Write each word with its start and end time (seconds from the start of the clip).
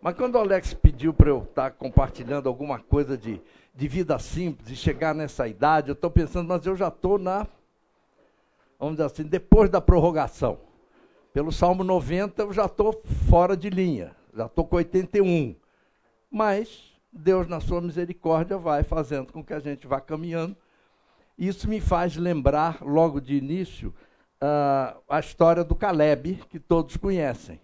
Mas 0.00 0.16
quando 0.16 0.36
o 0.36 0.38
Alex 0.38 0.72
pediu 0.72 1.12
para 1.12 1.28
eu 1.28 1.42
estar 1.42 1.70
tá 1.70 1.70
compartilhando 1.70 2.48
alguma 2.48 2.78
coisa 2.78 3.18
de, 3.18 3.40
de 3.74 3.88
vida 3.88 4.18
simples 4.18 4.70
e 4.70 4.76
chegar 4.76 5.14
nessa 5.14 5.46
idade, 5.46 5.88
eu 5.88 5.92
estou 5.92 6.10
pensando, 6.10 6.48
mas 6.48 6.64
eu 6.64 6.74
já 6.74 6.88
estou 6.88 7.18
na, 7.18 7.46
vamos 8.78 8.94
dizer 8.94 9.04
assim, 9.04 9.24
depois 9.24 9.68
da 9.68 9.80
prorrogação. 9.80 10.58
Pelo 11.32 11.52
Salmo 11.52 11.84
90 11.84 12.42
eu 12.42 12.52
já 12.52 12.64
estou 12.64 13.02
fora 13.28 13.56
de 13.56 13.68
linha, 13.68 14.16
já 14.34 14.46
estou 14.46 14.66
com 14.66 14.76
81. 14.76 15.54
Mas 16.30 16.90
Deus, 17.12 17.46
na 17.46 17.60
sua 17.60 17.80
misericórdia, 17.80 18.56
vai 18.56 18.82
fazendo 18.82 19.32
com 19.32 19.44
que 19.44 19.52
a 19.52 19.60
gente 19.60 19.86
vá 19.86 20.00
caminhando. 20.00 20.56
Isso 21.36 21.68
me 21.68 21.80
faz 21.80 22.16
lembrar, 22.16 22.80
logo 22.82 23.20
de 23.20 23.34
início, 23.34 23.94
uh, 24.42 25.00
a 25.08 25.20
história 25.20 25.64
do 25.64 25.74
Caleb, 25.74 26.40
que 26.48 26.58
todos 26.58 26.96
conhecem. 26.96 27.60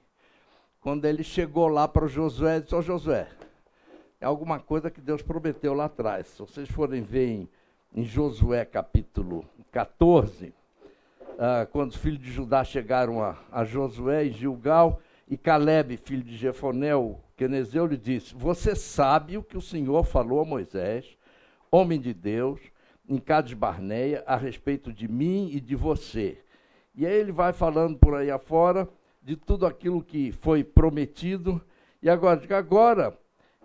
Quando 0.86 1.04
ele 1.04 1.24
chegou 1.24 1.66
lá 1.66 1.88
para 1.88 2.06
Josué, 2.06 2.60
disse: 2.60 2.72
oh, 2.72 2.80
Josué, 2.80 3.26
é 4.20 4.24
alguma 4.24 4.60
coisa 4.60 4.88
que 4.88 5.00
Deus 5.00 5.20
prometeu 5.20 5.74
lá 5.74 5.86
atrás. 5.86 6.28
Se 6.28 6.38
vocês 6.38 6.68
forem 6.68 7.02
ver 7.02 7.26
em, 7.26 7.48
em 7.92 8.04
Josué 8.04 8.64
capítulo 8.64 9.44
14, 9.72 10.54
ah, 11.40 11.66
quando 11.72 11.90
os 11.90 11.96
filhos 11.96 12.20
de 12.20 12.30
Judá 12.30 12.62
chegaram 12.62 13.20
a, 13.20 13.36
a 13.50 13.64
Josué 13.64 14.26
e 14.26 14.30
Gilgal, 14.30 15.00
e 15.28 15.36
Caleb, 15.36 15.96
filho 15.96 16.22
de 16.22 16.36
Jefonel, 16.36 17.20
Quenezeu, 17.36 17.84
lhe 17.84 17.96
disse: 17.96 18.32
Você 18.36 18.76
sabe 18.76 19.36
o 19.36 19.42
que 19.42 19.56
o 19.56 19.60
Senhor 19.60 20.04
falou 20.04 20.40
a 20.40 20.44
Moisés, 20.44 21.18
homem 21.68 22.00
de 22.00 22.14
Deus, 22.14 22.60
em 23.08 23.18
Cades 23.18 23.54
Barneia, 23.54 24.22
a 24.24 24.36
respeito 24.36 24.92
de 24.92 25.08
mim 25.08 25.50
e 25.52 25.58
de 25.58 25.74
você. 25.74 26.38
E 26.94 27.04
aí 27.04 27.12
ele 27.12 27.32
vai 27.32 27.52
falando 27.52 27.98
por 27.98 28.14
aí 28.14 28.30
afora 28.30 28.88
de 29.26 29.34
tudo 29.34 29.66
aquilo 29.66 30.04
que 30.04 30.30
foi 30.30 30.62
prometido. 30.62 31.60
E 32.00 32.08
agora, 32.08 32.40
agora 32.56 33.18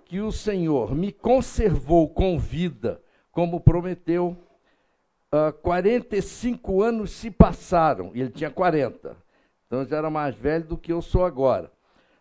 que 0.05 0.19
o 0.19 0.31
Senhor 0.31 0.95
me 0.95 1.11
conservou 1.11 2.09
com 2.09 2.39
vida, 2.39 2.99
como 3.31 3.61
prometeu, 3.61 4.29
uh, 5.31 5.49
ah, 5.49 5.53
45 5.53 6.81
anos 6.81 7.11
se 7.11 7.29
passaram, 7.29 8.09
e 8.15 8.21
ele 8.21 8.31
tinha 8.31 8.49
40. 8.49 9.15
Então 9.67 9.85
já 9.85 9.97
era 9.97 10.09
mais 10.09 10.33
velho 10.33 10.65
do 10.65 10.77
que 10.77 10.91
eu 10.91 10.99
sou 10.99 11.23
agora, 11.23 11.71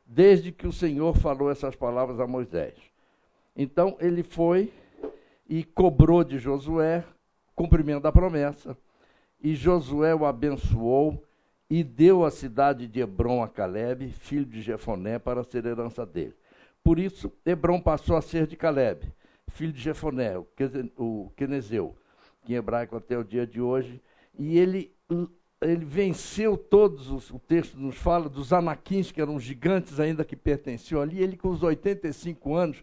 desde 0.05 0.53
que 0.53 0.67
o 0.67 0.72
Senhor 0.72 1.17
falou 1.17 1.50
essas 1.50 1.75
palavras 1.75 2.20
a 2.20 2.27
Moisés. 2.27 2.75
Então 3.56 3.97
ele 4.00 4.22
foi 4.22 4.70
e 5.48 5.65
cobrou 5.65 6.22
de 6.22 6.39
Josué 6.39 7.03
cumprimento 7.56 8.03
da 8.03 8.12
promessa, 8.12 8.77
e 9.43 9.55
Josué 9.55 10.15
o 10.15 10.27
abençoou 10.27 11.25
e 11.71 11.85
deu 11.85 12.25
a 12.25 12.33
cidade 12.33 12.89
de 12.89 12.99
Hebron 13.01 13.45
a 13.45 13.49
Caleb, 13.49 14.09
filho 14.11 14.45
de 14.45 14.61
Jefoné, 14.61 15.21
para 15.21 15.45
ser 15.45 15.65
herança 15.65 16.05
dele. 16.05 16.35
Por 16.83 16.99
isso, 16.99 17.33
Hebron 17.47 17.81
passou 17.81 18.17
a 18.17 18.23
ser 18.23 18.49
de 18.49 18.57
Caleb, 18.57 19.07
filho 19.53 19.73
de 19.73 19.81
Jefoné, 19.81 20.33
o 20.97 21.31
Quenezeu, 21.37 21.97
em 22.49 22.55
hebraico 22.55 22.97
até 22.97 23.17
o 23.17 23.23
dia 23.23 23.47
de 23.47 23.61
hoje, 23.61 24.03
e 24.37 24.59
ele, 24.59 24.93
ele 25.61 25.85
venceu 25.85 26.57
todos, 26.57 27.09
os, 27.09 27.31
o 27.31 27.39
texto 27.39 27.79
nos 27.79 27.97
fala 27.97 28.29
dos 28.29 28.53
anaquins, 28.53 29.12
que 29.12 29.21
eram 29.21 29.39
gigantes 29.39 30.01
ainda 30.01 30.25
que 30.25 30.34
pertenciam 30.34 31.01
ali, 31.01 31.23
ele 31.23 31.37
com 31.37 31.51
os 31.51 31.62
85 31.62 32.55
anos, 32.55 32.83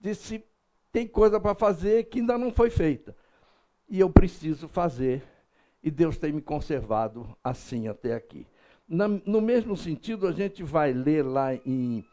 disse, 0.00 0.42
tem 0.90 1.06
coisa 1.06 1.38
para 1.38 1.54
fazer 1.54 2.04
que 2.04 2.20
ainda 2.20 2.38
não 2.38 2.50
foi 2.50 2.70
feita, 2.70 3.14
e 3.90 4.00
eu 4.00 4.08
preciso 4.08 4.68
fazer, 4.68 5.22
e 5.82 5.90
Deus 5.90 6.16
tem 6.16 6.32
me 6.32 6.40
conservado 6.40 7.36
assim 7.42 7.88
até 7.88 8.14
aqui. 8.14 8.46
Na, 8.88 9.08
no 9.08 9.40
mesmo 9.40 9.76
sentido, 9.76 10.26
a 10.26 10.32
gente 10.32 10.62
vai 10.62 10.92
ler 10.92 11.22
lá 11.24 11.54
em, 11.54 12.04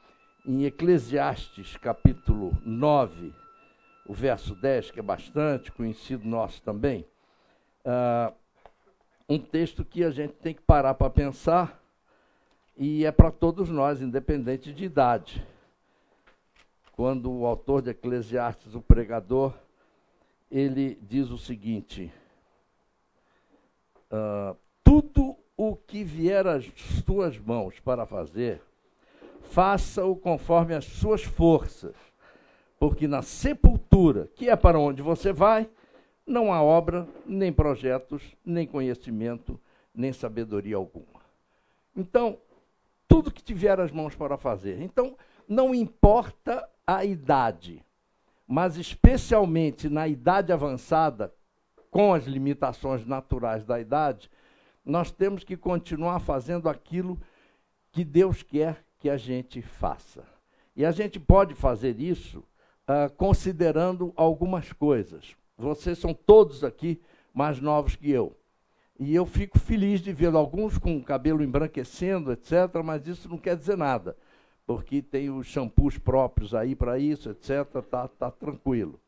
em 0.45 0.65
Eclesiastes, 0.65 1.77
capítulo 1.77 2.57
9, 2.65 3.33
o 4.05 4.13
verso 4.13 4.55
10, 4.55 4.91
que 4.91 4.99
é 4.99 5.03
bastante 5.03 5.71
conhecido 5.71 6.27
nosso 6.27 6.61
também, 6.61 7.05
uh, 7.85 8.33
um 9.27 9.37
texto 9.37 9.85
que 9.85 10.03
a 10.03 10.09
gente 10.09 10.33
tem 10.33 10.55
que 10.55 10.61
parar 10.61 10.95
para 10.95 11.09
pensar 11.09 11.79
e 12.75 13.05
é 13.05 13.11
para 13.11 13.29
todos 13.29 13.69
nós, 13.69 14.01
independente 14.01 14.73
de 14.73 14.85
idade. 14.85 15.45
Quando 16.93 17.31
o 17.31 17.45
autor 17.45 17.81
de 17.81 17.91
Eclesiastes, 17.91 18.73
o 18.73 18.81
pregador, 18.81 19.53
ele 20.49 20.97
diz 21.01 21.29
o 21.29 21.37
seguinte: 21.37 22.11
tudo 24.83 25.35
o 25.55 25.75
que 25.75 26.03
vier 26.03 26.47
às 26.47 26.65
tuas 27.05 27.37
mãos 27.37 27.79
para 27.79 28.05
fazer, 28.05 28.61
faça-o 29.41 30.15
conforme 30.15 30.73
as 30.73 30.85
suas 30.85 31.23
forças 31.23 31.95
porque 32.79 33.07
na 33.07 33.21
sepultura, 33.21 34.29
que 34.33 34.49
é 34.49 34.55
para 34.55 34.79
onde 34.79 35.01
você 35.01 35.33
vai, 35.33 35.69
não 36.25 36.53
há 36.53 36.63
obra, 36.63 37.07
nem 37.25 37.51
projetos, 37.51 38.23
nem 38.45 38.65
conhecimento, 38.65 39.59
nem 39.93 40.13
sabedoria 40.13 40.77
alguma. 40.77 41.19
Então, 41.95 42.37
tudo 43.07 43.31
que 43.31 43.43
tiver 43.43 43.79
as 43.79 43.91
mãos 43.91 44.15
para 44.15 44.37
fazer. 44.37 44.81
Então, 44.81 45.17
não 45.47 45.75
importa 45.75 46.67
a 46.87 47.03
idade, 47.03 47.83
mas 48.47 48.77
especialmente 48.77 49.89
na 49.89 50.07
idade 50.07 50.53
avançada, 50.53 51.33
com 51.89 52.13
as 52.13 52.25
limitações 52.25 53.05
naturais 53.05 53.65
da 53.65 53.79
idade, 53.79 54.29
nós 54.85 55.11
temos 55.11 55.43
que 55.43 55.57
continuar 55.57 56.19
fazendo 56.19 56.69
aquilo 56.69 57.19
que 57.91 58.03
Deus 58.03 58.43
quer 58.43 58.83
que 58.99 59.09
a 59.09 59.17
gente 59.17 59.61
faça. 59.61 60.23
E 60.75 60.85
a 60.85 60.91
gente 60.91 61.19
pode 61.19 61.55
fazer 61.55 61.99
isso 61.99 62.39
uh, 62.39 63.13
considerando 63.15 64.13
algumas 64.15 64.71
coisas. 64.71 65.35
Vocês 65.57 65.97
são 65.97 66.13
todos 66.13 66.63
aqui 66.63 67.01
mais 67.33 67.59
novos 67.59 67.95
que 67.95 68.09
eu. 68.09 68.35
E 68.99 69.15
eu 69.15 69.25
fico 69.25 69.57
feliz 69.57 70.01
de 70.01 70.11
ver 70.11 70.33
alguns 70.35 70.77
com 70.77 70.97
o 70.97 71.03
cabelo 71.03 71.41
embranquecendo, 71.41 72.31
etc., 72.33 72.81
mas 72.83 73.07
isso 73.07 73.29
não 73.29 73.37
quer 73.37 73.55
dizer 73.55 73.77
nada, 73.77 74.15
porque 74.67 75.01
tem 75.01 75.29
os 75.29 75.47
shampoos 75.47 75.97
próprios 75.97 76.53
aí 76.53 76.75
para 76.75 76.99
isso, 76.99 77.29
etc., 77.29 77.75
está 77.77 78.07
tá 78.09 78.29
tranquilo. 78.29 78.99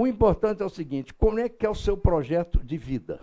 O 0.00 0.06
importante 0.06 0.62
é 0.62 0.64
o 0.64 0.70
seguinte: 0.70 1.12
como 1.12 1.38
é 1.38 1.46
que 1.46 1.66
é 1.66 1.68
o 1.68 1.74
seu 1.74 1.94
projeto 1.94 2.64
de 2.64 2.78
vida? 2.78 3.20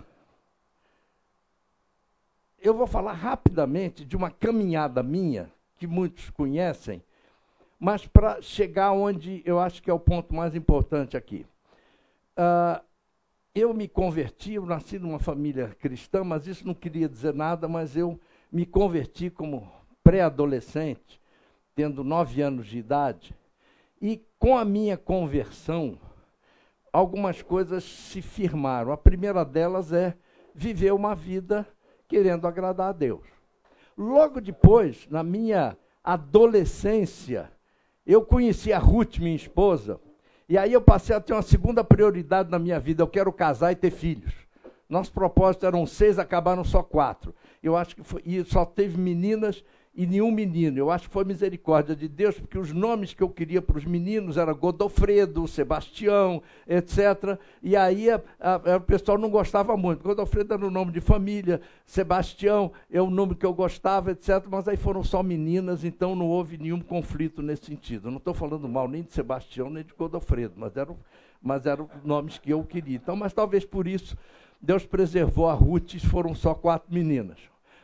Eu 2.59 2.75
vou 2.75 2.85
falar 2.85 3.13
rapidamente 3.13 4.05
de 4.05 4.15
uma 4.15 4.29
caminhada 4.29 5.01
minha, 5.01 5.51
que 5.79 5.87
muitos 5.87 6.29
conhecem, 6.29 7.01
mas 7.79 8.05
para 8.05 8.43
chegar 8.43 8.91
onde 8.91 9.41
eu 9.43 9.59
acho 9.59 9.81
que 9.81 9.89
é 9.89 9.93
o 9.93 9.99
ponto 9.99 10.35
mais 10.35 10.53
importante 10.53 11.17
aqui. 11.17 11.47
Uh, 12.37 12.79
eu 13.55 13.73
me 13.73 13.87
converti, 13.87 14.53
eu 14.53 14.65
nasci 14.67 14.99
numa 14.99 15.17
família 15.17 15.75
cristã, 15.79 16.23
mas 16.23 16.45
isso 16.45 16.67
não 16.67 16.75
queria 16.75 17.09
dizer 17.09 17.33
nada, 17.33 17.67
mas 17.67 17.97
eu 17.97 18.19
me 18.51 18.67
converti 18.67 19.31
como 19.31 19.67
pré-adolescente, 20.03 21.19
tendo 21.73 22.03
nove 22.03 22.39
anos 22.39 22.67
de 22.67 22.77
idade, 22.77 23.35
e 23.99 24.21
com 24.37 24.55
a 24.55 24.63
minha 24.63 24.95
conversão, 24.95 25.97
algumas 26.97 27.43
coisas 27.43 27.83
se 27.83 28.23
firmaram. 28.23 28.91
A 28.91 28.97
primeira 28.97 29.45
delas 29.45 29.93
é 29.93 30.15
viver 30.55 30.91
uma 30.93 31.13
vida 31.13 31.67
querendo 32.07 32.47
agradar 32.47 32.89
a 32.89 32.91
Deus. 32.91 33.23
Logo 33.95 34.41
depois, 34.41 35.07
na 35.07 35.21
minha 35.21 35.77
adolescência, 36.03 37.51
eu 38.03 38.25
conheci 38.25 38.73
a 38.73 38.79
Ruth, 38.79 39.19
minha 39.19 39.35
esposa, 39.35 39.99
e 40.49 40.57
aí 40.57 40.73
eu 40.73 40.81
passei 40.81 41.15
a 41.15 41.21
ter 41.21 41.33
uma 41.33 41.43
segunda 41.43 41.83
prioridade 41.83 42.49
na 42.49 42.57
minha 42.57 42.79
vida. 42.79 43.03
Eu 43.03 43.07
quero 43.07 43.31
casar 43.31 43.71
e 43.71 43.75
ter 43.75 43.91
filhos. 43.91 44.33
Nosso 44.89 45.11
propósito 45.11 45.67
eram 45.67 45.85
seis, 45.85 46.17
acabaram 46.17 46.63
só 46.63 46.81
quatro. 46.81 47.35
Eu 47.61 47.75
acho 47.75 47.95
que 47.95 48.01
foi, 48.01 48.23
e 48.25 48.43
só 48.43 48.65
teve 48.65 48.97
meninas 48.97 49.63
e 49.97 50.05
nenhum 50.05 50.31
menino. 50.31 50.77
Eu 50.77 50.91
acho 50.91 51.07
que 51.07 51.13
foi 51.13 51.23
misericórdia 51.23 51.95
de 51.95 52.07
Deus, 52.07 52.39
porque 52.39 52.59
os 52.59 52.71
nomes 52.71 53.15
que 53.15 53.23
eu 53.23 53.29
queria 53.29 53.63
para 53.63 53.79
os 53.79 53.83
meninos 53.83 54.37
eram 54.37 54.53
Godofredo, 54.53 55.47
Sebastião, 55.47 56.43
etc. 56.67 57.39
E 57.63 57.75
aí 57.75 58.07
a, 58.11 58.21
a, 58.39 58.73
a, 58.73 58.77
o 58.77 58.81
pessoal 58.81 59.17
não 59.17 59.31
gostava 59.31 59.75
muito. 59.75 60.03
Godofredo 60.03 60.53
era 60.53 60.63
o 60.63 60.69
nome 60.69 60.91
de 60.91 61.01
família, 61.01 61.59
Sebastião 61.83 62.71
é 62.91 63.01
o 63.01 63.09
nome 63.09 63.33
que 63.33 63.45
eu 63.45 63.53
gostava, 63.55 64.11
etc. 64.11 64.45
Mas 64.47 64.67
aí 64.67 64.77
foram 64.77 65.03
só 65.03 65.23
meninas, 65.23 65.83
então 65.83 66.15
não 66.15 66.27
houve 66.27 66.59
nenhum 66.59 66.79
conflito 66.79 67.41
nesse 67.41 67.65
sentido. 67.65 68.11
Não 68.11 68.17
estou 68.17 68.35
falando 68.35 68.69
mal 68.69 68.87
nem 68.87 69.01
de 69.01 69.11
Sebastião, 69.11 69.67
nem 69.67 69.83
de 69.83 69.95
Godofredo, 69.97 70.53
mas 70.57 70.77
eram, 70.77 70.95
mas 71.41 71.65
eram 71.65 71.89
nomes 72.05 72.37
que 72.37 72.51
eu 72.51 72.63
queria. 72.63 72.97
Então, 72.97 73.15
mas 73.15 73.33
talvez 73.33 73.65
por 73.65 73.87
isso 73.87 74.15
Deus 74.61 74.85
preservou 74.85 75.49
a 75.49 75.53
Ruth, 75.53 75.95
foram 76.01 76.35
só 76.35 76.53
quatro 76.53 76.93
meninas. 76.93 77.39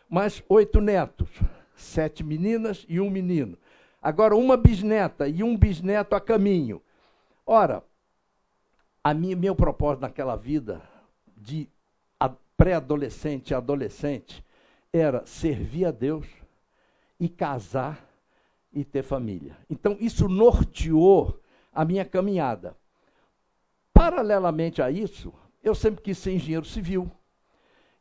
Mas 0.07 0.43
oito 0.47 0.79
netos 0.79 1.27
sete 1.75 2.23
meninas 2.23 2.85
e 2.87 2.99
um 2.99 3.09
menino. 3.09 3.57
Agora, 4.01 4.35
uma 4.35 4.57
bisneta 4.57 5.27
e 5.27 5.43
um 5.43 5.57
bisneto 5.57 6.15
a 6.15 6.21
caminho. 6.21 6.81
Ora, 7.45 7.83
a 9.03 9.13
minha, 9.13 9.35
meu 9.35 9.55
propósito 9.55 10.01
naquela 10.01 10.35
vida, 10.35 10.81
de 11.35 11.69
pré-adolescente 12.55 13.49
e 13.49 13.53
adolescente, 13.53 14.43
era 14.91 15.25
servir 15.25 15.85
a 15.85 15.91
Deus 15.91 16.27
e 17.19 17.27
casar 17.27 18.07
e 18.71 18.85
ter 18.85 19.03
família. 19.03 19.57
Então, 19.69 19.97
isso 19.99 20.29
norteou 20.29 21.39
a 21.73 21.83
minha 21.83 22.05
caminhada. 22.05 22.77
Paralelamente 23.91 24.81
a 24.81 24.89
isso, 24.89 25.33
eu 25.63 25.75
sempre 25.75 26.01
quis 26.01 26.17
ser 26.17 26.33
engenheiro 26.33 26.65
civil. 26.65 27.11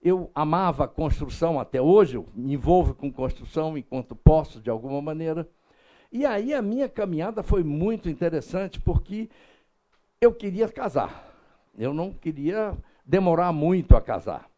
Eu 0.03 0.31
amava 0.35 0.89
construção 0.89 1.61
até 1.61 1.81
hoje, 1.81 2.17
eu 2.17 2.27
me 2.35 2.55
envolvo 2.55 2.95
com 2.95 3.13
construção 3.13 3.79
enquanto 3.79 4.17
posso, 4.17 4.61
de 4.61 4.69
alguma 4.69 5.01
maneira. 5.01 5.49
E 6.11 6.27
aí 6.27 6.53
a 6.53 6.61
minha 6.61 6.89
caminhada 6.89 7.43
foi 7.43 7.63
muito 7.63 8.09
interessante, 8.09 8.81
porque 8.81 9.31
eu 10.21 10.33
queria 10.35 10.69
casar. 10.69 11.33
Eu 11.79 11.95
não 11.95 12.13
queria 12.13 12.77
demorar 13.07 13.53
muito 13.53 13.97
a 13.97 14.01
casar. 14.01 14.51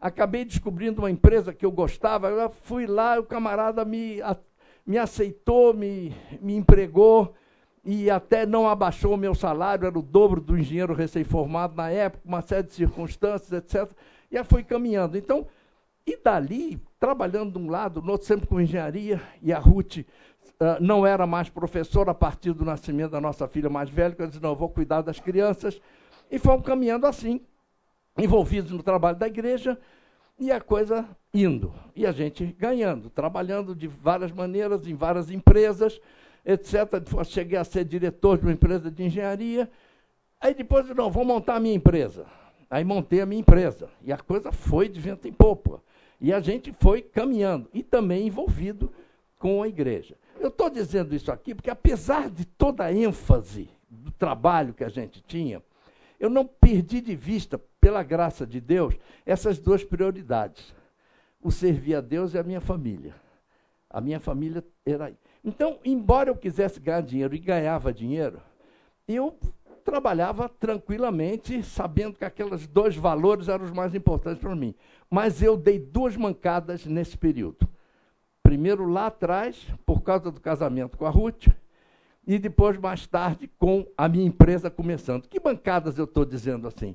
Acabei 0.00 0.44
descobrindo 0.44 1.02
uma 1.02 1.10
empresa 1.10 1.52
que 1.52 1.66
eu 1.66 1.72
gostava, 1.72 2.28
eu 2.28 2.50
fui 2.62 2.86
lá, 2.86 3.18
o 3.18 3.24
camarada 3.24 3.84
me, 3.84 4.20
me 4.86 4.96
aceitou, 4.96 5.74
me, 5.74 6.14
me 6.40 6.54
empregou 6.54 7.34
e 7.84 8.08
até 8.08 8.46
não 8.46 8.68
abaixou 8.68 9.14
o 9.14 9.16
meu 9.16 9.34
salário, 9.34 9.86
era 9.86 9.98
o 9.98 10.02
dobro 10.02 10.40
do 10.40 10.56
engenheiro 10.56 10.94
recém-formado 10.94 11.74
na 11.74 11.90
época, 11.90 12.22
uma 12.24 12.40
série 12.40 12.68
de 12.68 12.74
circunstâncias, 12.74 13.50
etc. 13.52 13.90
E 14.30 14.38
aí 14.38 14.44
foi 14.44 14.62
caminhando. 14.62 15.18
Então, 15.18 15.44
e 16.06 16.16
dali, 16.16 16.80
trabalhando 16.98 17.52
de 17.52 17.58
um 17.58 17.70
lado, 17.70 18.02
no 18.02 18.12
outro 18.12 18.26
sempre 18.26 18.46
com 18.46 18.60
engenharia, 18.60 19.20
e 19.40 19.52
a 19.52 19.58
Ruth 19.58 19.98
uh, 19.98 20.04
não 20.80 21.06
era 21.06 21.26
mais 21.26 21.48
professora 21.48 22.10
a 22.10 22.14
partir 22.14 22.52
do 22.52 22.64
nascimento 22.64 23.12
da 23.12 23.20
nossa 23.20 23.46
filha 23.46 23.70
mais 23.70 23.88
velha, 23.88 24.14
que 24.14 24.22
eu 24.22 24.26
disse, 24.26 24.42
não, 24.42 24.50
eu 24.50 24.56
vou 24.56 24.68
cuidar 24.68 25.02
das 25.02 25.20
crianças. 25.20 25.80
E 26.30 26.38
fomos 26.38 26.66
caminhando 26.66 27.06
assim, 27.06 27.40
envolvidos 28.16 28.72
no 28.72 28.82
trabalho 28.82 29.16
da 29.16 29.26
igreja, 29.26 29.78
e 30.38 30.52
a 30.52 30.60
coisa 30.60 31.08
indo. 31.34 31.72
E 31.94 32.06
a 32.06 32.12
gente 32.12 32.46
ganhando, 32.58 33.10
trabalhando 33.10 33.74
de 33.74 33.88
várias 33.88 34.30
maneiras, 34.30 34.86
em 34.86 34.94
várias 34.94 35.30
empresas, 35.30 36.00
etc. 36.44 37.02
Cheguei 37.24 37.58
a 37.58 37.64
ser 37.64 37.84
diretor 37.84 38.38
de 38.38 38.44
uma 38.44 38.52
empresa 38.52 38.90
de 38.90 39.02
engenharia. 39.02 39.68
Aí 40.40 40.54
depois, 40.54 40.88
não, 40.90 41.10
vou 41.10 41.24
montar 41.24 41.56
a 41.56 41.60
minha 41.60 41.74
empresa. 41.74 42.24
Aí 42.70 42.84
montei 42.84 43.20
a 43.20 43.26
minha 43.26 43.40
empresa. 43.40 43.88
E 44.02 44.12
a 44.12 44.18
coisa 44.18 44.52
foi 44.52 44.88
de 44.88 45.00
vento 45.00 45.26
em 45.26 45.32
popa. 45.32 45.82
E 46.20 46.32
a 46.32 46.40
gente 46.40 46.72
foi 46.80 47.02
caminhando. 47.02 47.68
E 47.72 47.82
também 47.82 48.26
envolvido 48.26 48.92
com 49.38 49.62
a 49.62 49.68
igreja. 49.68 50.16
Eu 50.40 50.48
estou 50.48 50.70
dizendo 50.70 51.14
isso 51.14 51.30
aqui 51.30 51.54
porque, 51.54 51.70
apesar 51.70 52.30
de 52.30 52.44
toda 52.44 52.84
a 52.84 52.92
ênfase 52.92 53.68
do 53.88 54.10
trabalho 54.10 54.74
que 54.74 54.84
a 54.84 54.88
gente 54.88 55.22
tinha, 55.22 55.62
eu 56.18 56.28
não 56.28 56.44
perdi 56.44 57.00
de 57.00 57.14
vista, 57.14 57.58
pela 57.80 58.02
graça 58.02 58.46
de 58.46 58.60
Deus, 58.60 58.94
essas 59.24 59.58
duas 59.58 59.84
prioridades: 59.84 60.74
o 61.42 61.50
servir 61.50 61.94
a 61.94 62.00
Deus 62.00 62.34
e 62.34 62.38
a 62.38 62.42
minha 62.42 62.60
família. 62.60 63.14
A 63.88 64.00
minha 64.00 64.20
família 64.20 64.64
era. 64.84 65.12
Então, 65.44 65.78
embora 65.84 66.28
eu 66.28 66.36
quisesse 66.36 66.78
ganhar 66.80 67.00
dinheiro 67.00 67.34
e 67.34 67.38
ganhava 67.38 67.92
dinheiro, 67.92 68.40
eu 69.06 69.38
trabalhava 69.88 70.50
tranquilamente, 70.50 71.62
sabendo 71.62 72.18
que 72.18 72.24
aqueles 72.24 72.66
dois 72.66 72.94
valores 72.94 73.48
eram 73.48 73.64
os 73.64 73.70
mais 73.70 73.94
importantes 73.94 74.38
para 74.38 74.54
mim. 74.54 74.74
Mas 75.08 75.40
eu 75.40 75.56
dei 75.56 75.78
duas 75.78 76.14
mancadas 76.14 76.84
nesse 76.84 77.16
período. 77.16 77.66
Primeiro 78.42 78.86
lá 78.86 79.06
atrás, 79.06 79.66
por 79.86 80.02
causa 80.02 80.30
do 80.30 80.42
casamento 80.42 80.98
com 80.98 81.06
a 81.06 81.10
Ruth, 81.10 81.46
e 82.26 82.38
depois, 82.38 82.76
mais 82.76 83.06
tarde, 83.06 83.50
com 83.58 83.86
a 83.96 84.06
minha 84.06 84.26
empresa 84.26 84.68
começando. 84.68 85.26
Que 85.26 85.40
bancadas 85.40 85.96
eu 85.96 86.04
estou 86.04 86.26
dizendo 86.26 86.68
assim? 86.68 86.94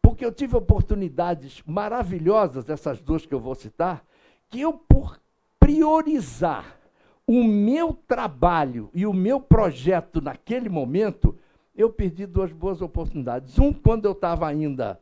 Porque 0.00 0.24
eu 0.24 0.30
tive 0.30 0.56
oportunidades 0.56 1.60
maravilhosas, 1.66 2.70
essas 2.70 3.00
duas 3.00 3.26
que 3.26 3.34
eu 3.34 3.40
vou 3.40 3.56
citar, 3.56 4.04
que 4.48 4.60
eu, 4.60 4.72
por 4.72 5.20
priorizar 5.58 6.78
o 7.26 7.42
meu 7.42 7.92
trabalho 7.92 8.88
e 8.94 9.04
o 9.04 9.12
meu 9.12 9.40
projeto 9.40 10.20
naquele 10.20 10.68
momento, 10.68 11.36
eu 11.80 11.90
perdi 11.90 12.26
duas 12.26 12.52
boas 12.52 12.80
oportunidades. 12.82 13.58
Um, 13.58 13.72
quando 13.72 14.04
eu 14.04 14.12
estava 14.12 14.46
ainda 14.46 15.00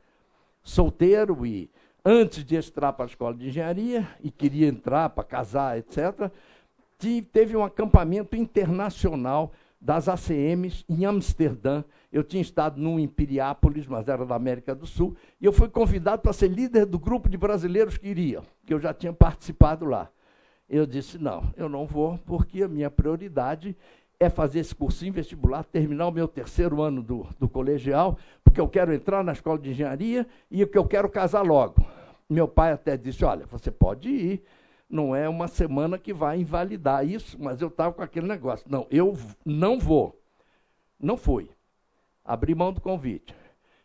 solteiro 0.63 1.45
e 1.45 1.71
antes 2.05 2.45
de 2.45 2.57
entrar 2.57 2.93
para 2.93 3.05
a 3.05 3.09
escola 3.09 3.35
de 3.35 3.49
engenharia 3.49 4.09
e 4.23 4.31
queria 4.31 4.69
entrar 4.69 5.11
para 5.11 5.25
casar, 5.25 5.79
etc., 5.79 6.31
teve 7.33 7.57
um 7.57 7.62
acampamento 7.62 8.37
internacional 8.37 9.52
das 9.81 10.09
ACMs 10.09 10.85
em 10.88 11.05
Amsterdã. 11.05 11.85
Eu 12.12 12.25
tinha 12.25 12.43
estado 12.43 12.81
num 12.81 12.99
em 12.99 13.07
Piriápolis, 13.07 13.87
mas 13.87 14.09
era 14.09 14.25
da 14.25 14.35
América 14.35 14.75
do 14.75 14.87
Sul, 14.87 15.17
e 15.41 15.45
eu 15.45 15.52
fui 15.52 15.69
convidado 15.69 16.23
para 16.23 16.33
ser 16.33 16.49
líder 16.49 16.87
do 16.87 16.99
grupo 16.99 17.29
de 17.29 17.37
brasileiros 17.37 17.97
que 17.97 18.09
iriam, 18.09 18.43
que 18.64 18.75
eu 18.75 18.81
já 18.81 18.93
tinha 18.93 19.12
participado 19.12 19.85
lá. 19.85 20.11
Eu 20.69 20.87
disse: 20.87 21.19
não, 21.19 21.52
eu 21.57 21.69
não 21.69 21.87
vou, 21.87 22.19
porque 22.19 22.62
a 22.62 22.69
minha 22.69 22.91
prioridade 22.91 23.76
é 24.21 24.29
fazer 24.29 24.61
esse 24.61 24.75
cursinho 24.75 25.13
vestibular, 25.13 25.65
terminar 25.65 26.09
o 26.09 26.13
meu 26.13 26.27
terceiro 26.27 26.83
ano 26.83 27.03
do, 27.03 27.27
do 27.39 27.49
colegial, 27.49 28.19
porque 28.43 28.61
eu 28.61 28.69
quero 28.69 28.93
entrar 28.93 29.23
na 29.23 29.33
escola 29.33 29.59
de 29.59 29.71
engenharia 29.71 30.27
e 30.51 30.65
que 30.67 30.77
eu 30.77 30.85
quero 30.85 31.09
casar 31.09 31.43
logo. 31.43 31.87
Meu 32.29 32.49
pai 32.49 32.73
até 32.73 32.97
disse: 32.97 33.25
olha, 33.25 33.47
você 33.47 33.71
pode 33.71 34.09
ir, 34.09 34.45
não 34.89 35.15
é 35.15 35.29
uma 35.29 35.49
semana 35.49 35.99
que 35.99 36.13
vai 36.13 36.41
invalidar 36.41 37.07
isso, 37.07 37.37
mas 37.41 37.61
eu 37.61 37.69
estava 37.69 37.93
com 37.93 38.03
aquele 38.03 38.27
negócio. 38.27 38.67
Não, 38.69 38.87
eu 38.91 39.17
não 39.45 39.79
vou. 39.79 40.21
Não 40.99 41.17
fui. 41.17 41.51
Abri 42.25 42.55
mão 42.55 42.73
do 42.73 42.81
convite. 42.81 43.35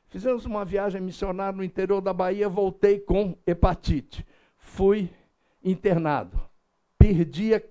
Fizemos 0.07 0.45
uma 0.45 0.65
viagem 0.65 1.01
missionária 1.01 1.55
no 1.55 1.63
interior 1.63 2.01
da 2.01 2.13
Bahia, 2.13 2.49
voltei 2.49 2.99
com 2.99 3.37
hepatite. 3.45 4.25
Fui 4.57 5.09
internado 5.63 6.39
perdi 7.03 7.53
a, 7.53 7.61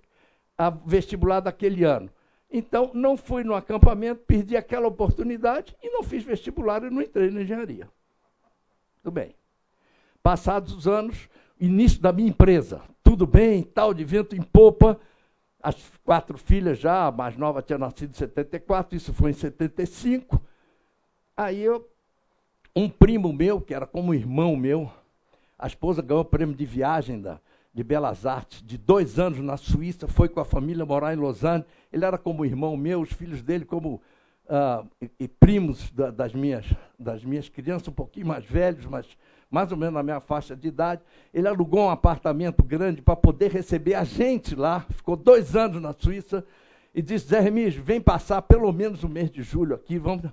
a 0.58 0.68
vestibular 0.68 1.40
daquele 1.40 1.84
ano. 1.84 2.10
Então, 2.52 2.90
não 2.92 3.16
fui 3.16 3.42
no 3.42 3.54
acampamento, 3.54 4.24
perdi 4.26 4.56
aquela 4.56 4.86
oportunidade 4.86 5.74
e 5.82 5.88
não 5.88 6.02
fiz 6.02 6.22
vestibular 6.22 6.84
e 6.84 6.90
não 6.90 7.00
entrei 7.00 7.30
na 7.30 7.40
engenharia. 7.40 7.88
Tudo 9.02 9.14
bem. 9.14 9.34
Passados 10.22 10.74
os 10.74 10.86
anos, 10.86 11.30
início 11.58 12.00
da 12.00 12.12
minha 12.12 12.28
empresa, 12.28 12.82
tudo 13.02 13.26
bem, 13.26 13.62
tal, 13.62 13.94
de 13.94 14.04
vento 14.04 14.36
em 14.36 14.42
popa, 14.42 15.00
as 15.62 15.76
quatro 16.04 16.36
filhas 16.36 16.78
já, 16.78 17.06
a 17.06 17.10
mais 17.10 17.36
nova 17.38 17.62
tinha 17.62 17.78
nascido 17.78 18.10
em 18.10 18.18
74, 18.18 18.96
isso 18.96 19.14
foi 19.14 19.30
em 19.30 19.34
75. 19.34 20.40
Aí 21.34 21.60
eu, 21.60 21.88
um 22.76 22.88
primo 22.88 23.32
meu, 23.32 23.60
que 23.60 23.72
era 23.72 23.86
como 23.86 24.12
irmão 24.12 24.56
meu, 24.56 24.92
a 25.58 25.66
esposa 25.66 26.02
ganhou 26.02 26.22
o 26.22 26.26
prêmio 26.26 26.54
de 26.54 26.66
viagem 26.66 27.20
da, 27.20 27.40
de 27.74 27.82
Belas 27.82 28.26
Artes, 28.26 28.62
de 28.62 28.76
dois 28.76 29.18
anos 29.18 29.38
na 29.40 29.56
Suíça, 29.56 30.06
foi 30.06 30.28
com 30.28 30.40
a 30.40 30.44
família 30.44 30.84
morar 30.84 31.14
em 31.14 31.16
Lausanne. 31.16 31.64
Ele 31.92 32.04
era 32.04 32.18
como 32.18 32.44
irmão 32.44 32.76
meu, 32.76 33.00
os 33.00 33.12
filhos 33.12 33.42
dele 33.42 33.64
como 33.64 34.00
uh, 34.46 34.86
e, 35.00 35.10
e, 35.20 35.28
primos 35.28 35.90
da, 35.90 36.10
das, 36.10 36.34
minhas, 36.34 36.66
das 36.98 37.24
minhas 37.24 37.48
crianças, 37.48 37.88
um 37.88 37.92
pouquinho 37.92 38.26
mais 38.26 38.44
velhos, 38.44 38.84
mas 38.84 39.06
mais 39.50 39.70
ou 39.70 39.76
menos 39.76 39.94
na 39.94 40.02
minha 40.02 40.20
faixa 40.20 40.56
de 40.56 40.68
idade. 40.68 41.02
Ele 41.32 41.46
alugou 41.46 41.86
um 41.86 41.90
apartamento 41.90 42.62
grande 42.62 43.02
para 43.02 43.14
poder 43.14 43.50
receber 43.50 43.94
a 43.94 44.02
gente 44.02 44.54
lá. 44.54 44.80
Ficou 44.90 45.14
dois 45.14 45.54
anos 45.54 45.80
na 45.80 45.92
Suíça 45.92 46.44
e 46.94 47.02
disse: 47.02 47.28
Zé 47.28 47.40
Remígio, 47.40 47.82
vem 47.82 48.00
passar 48.00 48.40
pelo 48.42 48.72
menos 48.72 49.02
o 49.02 49.08
mês 49.08 49.30
de 49.30 49.42
julho 49.42 49.74
aqui. 49.74 49.98
Vamos. 49.98 50.30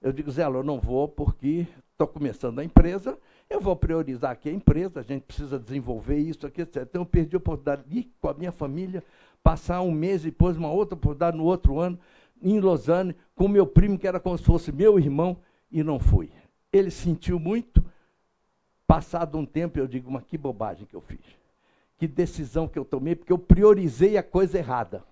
Eu 0.00 0.12
digo, 0.12 0.30
Zé, 0.30 0.44
eu 0.44 0.62
não 0.62 0.78
vou 0.78 1.08
porque 1.08 1.66
estou 1.92 2.06
começando 2.06 2.58
a 2.58 2.64
empresa. 2.64 3.18
Eu 3.48 3.60
vou 3.60 3.74
priorizar 3.74 4.32
aqui 4.32 4.48
a 4.48 4.52
empresa, 4.52 5.00
a 5.00 5.02
gente 5.02 5.22
precisa 5.22 5.58
desenvolver 5.58 6.18
isso 6.18 6.46
aqui, 6.46 6.62
etc. 6.62 6.82
Então 6.82 7.02
eu 7.02 7.06
perdi 7.06 7.36
a 7.36 7.38
oportunidade 7.38 7.82
de 7.86 8.00
ir 8.00 8.12
com 8.20 8.28
a 8.28 8.34
minha 8.34 8.52
família, 8.52 9.02
passar 9.42 9.80
um 9.80 9.90
mês 9.90 10.22
e 10.22 10.30
depois 10.30 10.56
uma 10.56 10.70
outra 10.70 10.94
oportunidade 10.94 11.36
no 11.36 11.44
outro 11.44 11.78
ano, 11.78 11.98
em 12.42 12.60
Lausanne, 12.60 13.16
com 13.34 13.48
meu 13.48 13.66
primo, 13.66 13.98
que 13.98 14.06
era 14.06 14.20
como 14.20 14.36
se 14.36 14.44
fosse 14.44 14.70
meu 14.70 14.98
irmão, 14.98 15.38
e 15.72 15.82
não 15.82 15.98
fui. 15.98 16.30
Ele 16.72 16.90
sentiu 16.90 17.38
muito, 17.38 17.82
Passado 18.88 19.36
um 19.36 19.44
tempo, 19.44 19.78
eu 19.78 19.86
digo, 19.86 20.10
mas 20.10 20.24
que 20.24 20.38
bobagem 20.38 20.86
que 20.86 20.96
eu 20.96 21.02
fiz. 21.02 21.20
Que 21.98 22.08
decisão 22.08 22.66
que 22.66 22.78
eu 22.78 22.86
tomei, 22.86 23.14
porque 23.14 23.30
eu 23.30 23.38
priorizei 23.38 24.16
a 24.16 24.22
coisa 24.22 24.56
errada. 24.56 25.04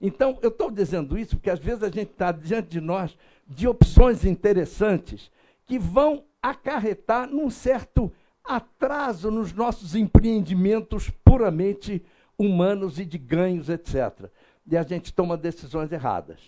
Então, 0.00 0.38
eu 0.40 0.48
estou 0.48 0.70
dizendo 0.70 1.18
isso 1.18 1.34
porque 1.34 1.50
às 1.50 1.58
vezes 1.58 1.82
a 1.82 1.88
gente 1.88 2.12
está 2.12 2.30
diante 2.30 2.68
de 2.68 2.80
nós 2.80 3.18
de 3.48 3.66
opções 3.66 4.24
interessantes 4.24 5.28
que 5.66 5.76
vão 5.76 6.22
acarretar 6.42 7.28
num 7.28 7.50
certo 7.50 8.12
atraso 8.44 9.30
nos 9.30 9.52
nossos 9.52 9.94
empreendimentos 9.94 11.10
puramente 11.24 12.04
humanos 12.38 12.98
e 12.98 13.04
de 13.04 13.18
ganhos, 13.18 13.68
etc. 13.68 14.30
E 14.66 14.76
a 14.76 14.82
gente 14.82 15.12
toma 15.12 15.36
decisões 15.36 15.92
erradas. 15.92 16.40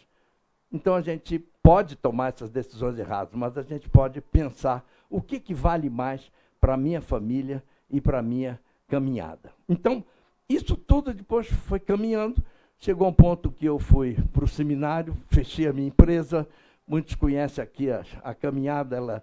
Então 0.72 0.94
a 0.94 1.02
gente 1.02 1.38
pode 1.62 1.96
tomar 1.96 2.32
essas 2.32 2.50
decisões 2.50 2.98
erradas, 2.98 3.34
mas 3.34 3.56
a 3.58 3.62
gente 3.62 3.88
pode 3.88 4.20
pensar 4.20 4.84
o 5.08 5.20
que, 5.20 5.38
que 5.38 5.52
vale 5.52 5.90
mais 5.90 6.30
para 6.60 6.74
a 6.74 6.78
minha 6.78 7.00
família 7.00 7.62
e 7.90 8.00
para 8.00 8.20
a 8.20 8.22
minha 8.22 8.58
caminhada. 8.88 9.52
Então, 9.68 10.04
isso 10.48 10.76
tudo 10.76 11.12
depois 11.12 11.46
foi 11.46 11.78
caminhando. 11.78 12.42
Chegou 12.78 13.08
um 13.08 13.12
ponto 13.12 13.50
que 13.50 13.66
eu 13.66 13.78
fui 13.78 14.16
para 14.32 14.44
o 14.44 14.48
seminário, 14.48 15.16
fechei 15.28 15.66
a 15.66 15.72
minha 15.72 15.88
empresa. 15.88 16.48
Muitos 16.86 17.14
conhecem 17.14 17.62
aqui 17.62 17.90
a, 17.90 18.04
a 18.22 18.34
caminhada. 18.34 18.96
Ela... 18.96 19.22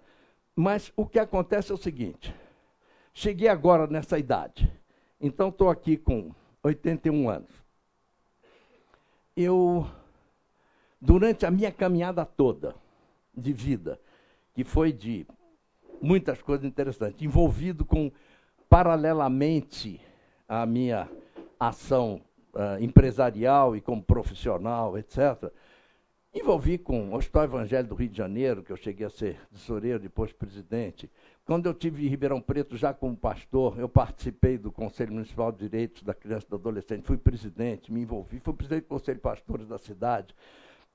Mas 0.60 0.92
o 0.94 1.06
que 1.06 1.18
acontece 1.18 1.72
é 1.72 1.74
o 1.74 1.78
seguinte: 1.78 2.34
cheguei 3.14 3.48
agora 3.48 3.86
nessa 3.86 4.18
idade. 4.18 4.70
Então, 5.18 5.48
estou 5.48 5.70
aqui 5.70 5.96
com 5.96 6.34
81 6.62 7.30
anos. 7.30 7.50
Eu, 9.34 9.86
durante 11.00 11.46
a 11.46 11.50
minha 11.50 11.72
caminhada 11.72 12.26
toda 12.26 12.74
de 13.34 13.54
vida, 13.54 13.98
que 14.52 14.62
foi 14.62 14.92
de 14.92 15.26
muitas 15.98 16.42
coisas 16.42 16.66
interessantes. 16.66 17.22
Envolvido 17.22 17.82
com, 17.82 18.12
paralelamente 18.68 19.98
à 20.46 20.66
minha 20.66 21.08
ação 21.58 22.20
uh, 22.52 22.82
empresarial 22.84 23.74
e 23.74 23.80
como 23.80 24.02
profissional, 24.02 24.98
etc., 24.98 25.50
envolvi 26.32 26.78
com 26.78 27.10
o 27.10 27.14
Hospital 27.14 27.44
Evangelho 27.44 27.88
do 27.88 27.94
Rio 27.94 28.08
de 28.08 28.16
Janeiro, 28.16 28.62
que 28.62 28.70
eu 28.70 28.76
cheguei 28.76 29.06
a 29.06 29.10
ser 29.10 29.36
tesoureiro, 29.50 29.98
depois 29.98 30.32
presidente. 30.32 31.10
Quando 31.44 31.66
eu 31.66 31.74
tive 31.74 32.06
em 32.06 32.08
Ribeirão 32.08 32.40
Preto, 32.40 32.76
já 32.76 32.94
como 32.94 33.16
pastor, 33.16 33.78
eu 33.78 33.88
participei 33.88 34.56
do 34.56 34.70
Conselho 34.70 35.12
Municipal 35.12 35.50
de 35.50 35.58
Direitos 35.58 36.04
da 36.04 36.14
Criança 36.14 36.46
e 36.46 36.50
do 36.50 36.56
Adolescente, 36.56 37.04
fui 37.04 37.16
presidente, 37.16 37.92
me 37.92 38.02
envolvi, 38.02 38.38
fui 38.38 38.54
presidente 38.54 38.84
do 38.84 38.88
Conselho 38.88 39.16
de 39.16 39.22
Pastores 39.22 39.66
da 39.66 39.78
cidade, 39.78 40.34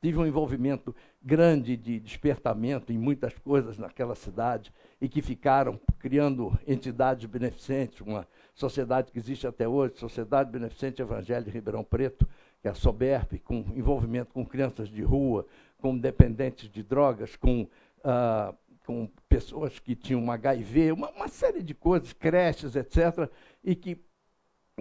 tive 0.01 0.17
um 0.19 0.25
envolvimento 0.25 0.95
grande 1.21 1.75
de 1.75 1.99
despertamento 1.99 2.93
em 2.93 2.97
muitas 2.97 3.37
coisas 3.39 3.77
naquela 3.77 4.15
cidade 4.15 4.71
e 5.01 5.09
que 5.09 5.21
ficaram 5.21 5.79
criando 5.99 6.57
entidades 6.65 7.25
beneficentes, 7.25 7.99
uma 7.99 8.25
sociedade 8.53 9.11
que 9.11 9.17
existe 9.17 9.45
até 9.47 9.67
hoje, 9.67 9.97
Sociedade 9.97 10.51
Beneficente 10.51 11.01
Evangelho 11.01 11.45
de 11.45 11.51
Ribeirão 11.51 11.83
Preto, 11.83 12.25
a 12.67 12.73
SOBERP, 12.73 13.39
com 13.39 13.65
envolvimento 13.75 14.33
com 14.33 14.45
crianças 14.45 14.89
de 14.89 15.01
rua, 15.01 15.45
com 15.79 15.97
dependentes 15.97 16.69
de 16.69 16.81
drogas, 16.81 17.35
com, 17.35 17.67
ah, 18.03 18.53
com 18.85 19.09
pessoas 19.29 19.79
que 19.79 19.95
tinham 19.95 20.31
HIV, 20.31 20.91
uma, 20.91 21.09
uma 21.11 21.27
série 21.27 21.61
de 21.61 21.73
coisas, 21.73 22.13
creches, 22.13 22.75
etc., 22.75 23.29
e 23.63 23.75
que 23.75 23.99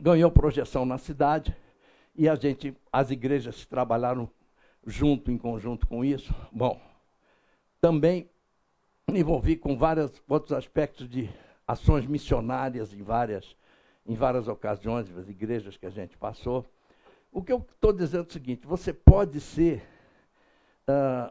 ganhou 0.00 0.30
projeção 0.30 0.84
na 0.84 0.98
cidade. 0.98 1.54
E 2.14 2.28
a 2.28 2.34
gente, 2.34 2.76
as 2.92 3.10
igrejas 3.10 3.66
trabalharam 3.66 4.30
junto, 4.86 5.30
em 5.30 5.38
conjunto 5.38 5.86
com 5.86 6.04
isso. 6.04 6.34
Bom, 6.52 6.80
também 7.80 8.28
me 9.10 9.20
envolvi 9.20 9.56
com 9.56 9.76
vários 9.76 10.10
outros 10.28 10.52
aspectos 10.52 11.08
de 11.08 11.28
ações 11.66 12.06
missionárias 12.06 12.92
em 12.92 13.02
várias, 13.02 13.56
em 14.06 14.14
várias 14.14 14.48
ocasiões, 14.48 15.08
das 15.08 15.28
igrejas 15.28 15.76
que 15.76 15.86
a 15.86 15.90
gente 15.90 16.16
passou. 16.16 16.64
O 17.34 17.42
que 17.42 17.52
eu 17.52 17.58
estou 17.58 17.92
dizendo 17.92 18.24
é 18.24 18.26
o 18.28 18.32
seguinte: 18.32 18.66
você 18.66 18.92
pode 18.92 19.40
ser, 19.40 19.82
uh, 20.88 21.30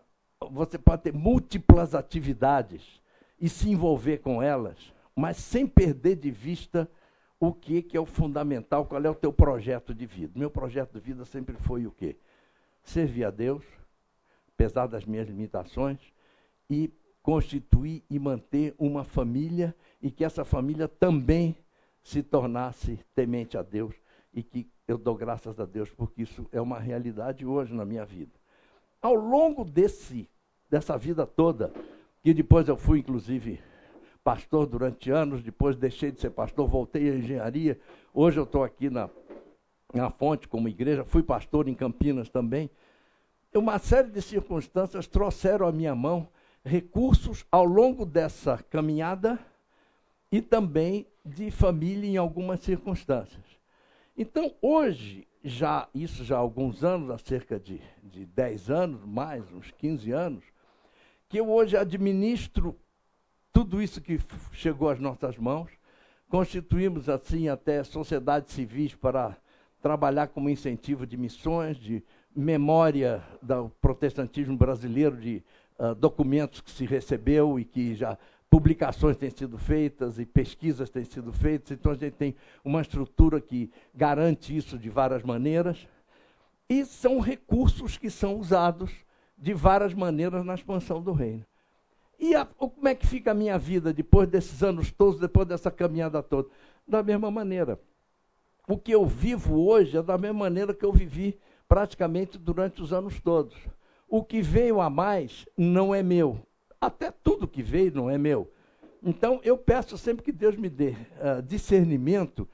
você 0.51 0.77
pode 0.77 1.01
ter 1.01 1.13
múltiplas 1.13 1.95
atividades 1.95 3.01
e 3.39 3.47
se 3.47 3.69
envolver 3.69 4.17
com 4.17 4.43
elas, 4.43 4.93
mas 5.15 5.37
sem 5.37 5.65
perder 5.65 6.17
de 6.17 6.29
vista 6.29 6.87
o 7.39 7.53
que, 7.53 7.81
que 7.81 7.97
é 7.97 7.99
o 7.99 8.05
fundamental, 8.05 8.85
qual 8.85 9.01
é 9.01 9.09
o 9.09 9.15
teu 9.15 9.31
projeto 9.31 9.95
de 9.95 10.05
vida. 10.05 10.37
Meu 10.37 10.51
projeto 10.51 10.93
de 10.93 10.99
vida 10.99 11.23
sempre 11.25 11.55
foi 11.55 11.87
o 11.87 11.91
quê? 11.91 12.17
servir 12.83 13.23
a 13.23 13.31
Deus, 13.31 13.63
apesar 14.53 14.87
das 14.87 15.05
minhas 15.05 15.27
limitações, 15.27 15.99
e 16.69 16.91
constituir 17.21 18.03
e 18.09 18.19
manter 18.19 18.75
uma 18.77 19.03
família 19.03 19.73
e 20.01 20.11
que 20.11 20.25
essa 20.25 20.43
família 20.43 20.87
também 20.87 21.55
se 22.03 22.21
tornasse 22.21 22.99
temente 23.15 23.57
a 23.57 23.63
Deus 23.63 23.95
e 24.33 24.41
que 24.41 24.67
eu 24.87 24.97
dou 24.97 25.15
graças 25.15 25.59
a 25.59 25.65
Deus 25.65 25.89
porque 25.91 26.23
isso 26.23 26.47
é 26.51 26.59
uma 26.59 26.79
realidade 26.79 27.45
hoje 27.45 27.73
na 27.73 27.85
minha 27.85 28.05
vida. 28.05 28.31
Ao 29.01 29.13
longo 29.13 29.63
desse 29.63 30.29
dessa 30.69 30.97
vida 30.97 31.25
toda, 31.27 31.71
que 32.23 32.33
depois 32.33 32.67
eu 32.67 32.75
fui 32.75 32.99
inclusive 32.99 33.59
pastor 34.23 34.65
durante 34.65 35.11
anos, 35.11 35.43
depois 35.43 35.75
deixei 35.75 36.11
de 36.11 36.19
ser 36.19 36.31
pastor, 36.31 36.67
voltei 36.67 37.11
à 37.11 37.15
engenharia. 37.15 37.79
Hoje 38.13 38.39
eu 38.39 38.43
estou 38.43 38.63
aqui 38.63 38.89
na 38.89 39.09
na 39.93 40.09
fonte 40.09 40.47
como 40.47 40.67
igreja, 40.67 41.05
fui 41.05 41.21
pastor 41.21 41.67
em 41.67 41.75
Campinas 41.75 42.27
também. 42.27 42.69
Uma 43.53 43.77
série 43.77 44.09
de 44.09 44.21
circunstâncias 44.21 45.05
trouxeram 45.05 45.67
à 45.67 45.71
minha 45.71 45.93
mão 45.93 46.27
recursos 46.65 47.45
ao 47.51 47.63
longo 47.63 48.03
dessa 48.03 48.57
caminhada 48.69 49.37
e 50.31 50.41
também 50.41 51.05
de 51.23 51.51
família 51.51 52.09
em 52.09 52.17
algumas 52.17 52.61
circunstâncias. 52.61 53.43
Então, 54.15 54.53
hoje, 54.61 55.27
já 55.43 55.87
isso 55.93 56.23
já 56.23 56.35
há 56.35 56.39
alguns 56.39 56.83
anos, 56.83 57.09
há 57.09 57.17
cerca 57.17 57.59
de, 57.59 57.81
de 58.03 58.25
10 58.27 58.69
anos, 58.69 59.03
mais 59.03 59.43
uns 59.51 59.71
15 59.71 60.11
anos, 60.11 60.43
que 61.27 61.39
eu 61.39 61.49
hoje 61.49 61.75
administro 61.75 62.77
tudo 63.51 63.81
isso 63.81 63.99
que 64.01 64.19
chegou 64.51 64.89
às 64.89 64.99
nossas 64.99 65.35
mãos. 65.37 65.71
Constituímos, 66.29 67.09
assim, 67.09 67.49
até 67.49 67.83
sociedades 67.83 68.53
civis 68.53 68.93
para 68.93 69.35
trabalhar 69.81 70.27
como 70.27 70.49
incentivo 70.49 71.07
de 71.07 71.17
missões, 71.17 71.77
de 71.77 72.03
memória 72.35 73.23
do 73.41 73.69
protestantismo 73.81 74.55
brasileiro, 74.55 75.17
de 75.17 75.43
uh, 75.77 75.95
documentos 75.95 76.61
que 76.61 76.71
se 76.71 76.85
recebeu 76.85 77.59
e 77.59 77.65
que 77.65 77.95
já 77.95 78.17
publicações 78.53 79.17
têm 79.17 79.31
sido 79.31 79.57
feitas 79.57 80.19
e 80.19 80.27
pesquisas 80.27 80.87
têm 80.87 81.03
sido 81.03 81.33
feitas. 81.33 81.71
Então 81.71 81.91
a 81.91 81.95
gente 81.95 82.13
tem 82.13 82.35
uma 82.63 82.81
estrutura 82.81 83.41
que 83.41 83.71
garante 83.95 84.55
isso 84.55 84.77
de 84.77 84.91
várias 84.91 85.23
maneiras. 85.23 85.87
E 86.69 86.85
são 86.85 87.19
recursos 87.19 87.97
que 87.97 88.11
são 88.11 88.35
usados 88.35 88.91
de 89.35 89.55
várias 89.55 89.91
maneiras 89.95 90.45
na 90.45 90.53
expansão 90.53 91.01
do 91.01 91.13
reino. 91.13 91.43
E 92.19 92.35
a, 92.35 92.45
como 92.45 92.87
é 92.87 92.93
que 92.93 93.07
fica 93.07 93.31
a 93.31 93.33
minha 93.33 93.57
vida 93.57 93.91
depois 93.91 94.29
desses 94.29 94.61
anos 94.61 94.91
todos, 94.91 95.19
depois 95.19 95.47
dessa 95.47 95.71
caminhada 95.71 96.21
toda? 96.21 96.47
Da 96.87 97.01
mesma 97.01 97.31
maneira 97.31 97.79
o 98.67 98.77
que 98.77 98.91
eu 98.91 99.03
vivo 99.03 99.65
hoje 99.65 99.97
é 99.97 100.03
da 100.03 100.15
mesma 100.15 100.37
maneira 100.41 100.75
que 100.75 100.85
eu 100.85 100.93
vivi 100.93 101.39
praticamente 101.67 102.37
durante 102.37 102.83
os 102.83 102.93
anos 102.93 103.19
todos. 103.19 103.57
O 104.07 104.23
que 104.23 104.43
veio 104.43 104.79
a 104.79 104.91
mais 104.91 105.43
não 105.57 105.93
é 105.93 106.03
meu. 106.03 106.39
Até 106.85 107.11
tudo 107.11 107.47
que 107.47 107.63
veio 107.63 107.93
não 107.93 108.09
é 108.09 108.17
meu. 108.17 108.51
Então, 109.01 109.39
eu 109.41 109.57
peço 109.57 109.97
sempre 109.97 110.21
que 110.21 110.33
Deus 110.33 110.57
me 110.57 110.69
dê 110.69 110.89
uh, 110.89 111.41
discernimento 111.41 112.45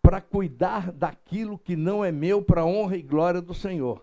para 0.00 0.22
cuidar 0.22 0.90
daquilo 0.90 1.58
que 1.58 1.76
não 1.76 2.02
é 2.02 2.10
meu, 2.10 2.40
para 2.40 2.62
a 2.62 2.66
honra 2.66 2.96
e 2.96 3.02
glória 3.02 3.42
do 3.42 3.52
Senhor. 3.52 4.02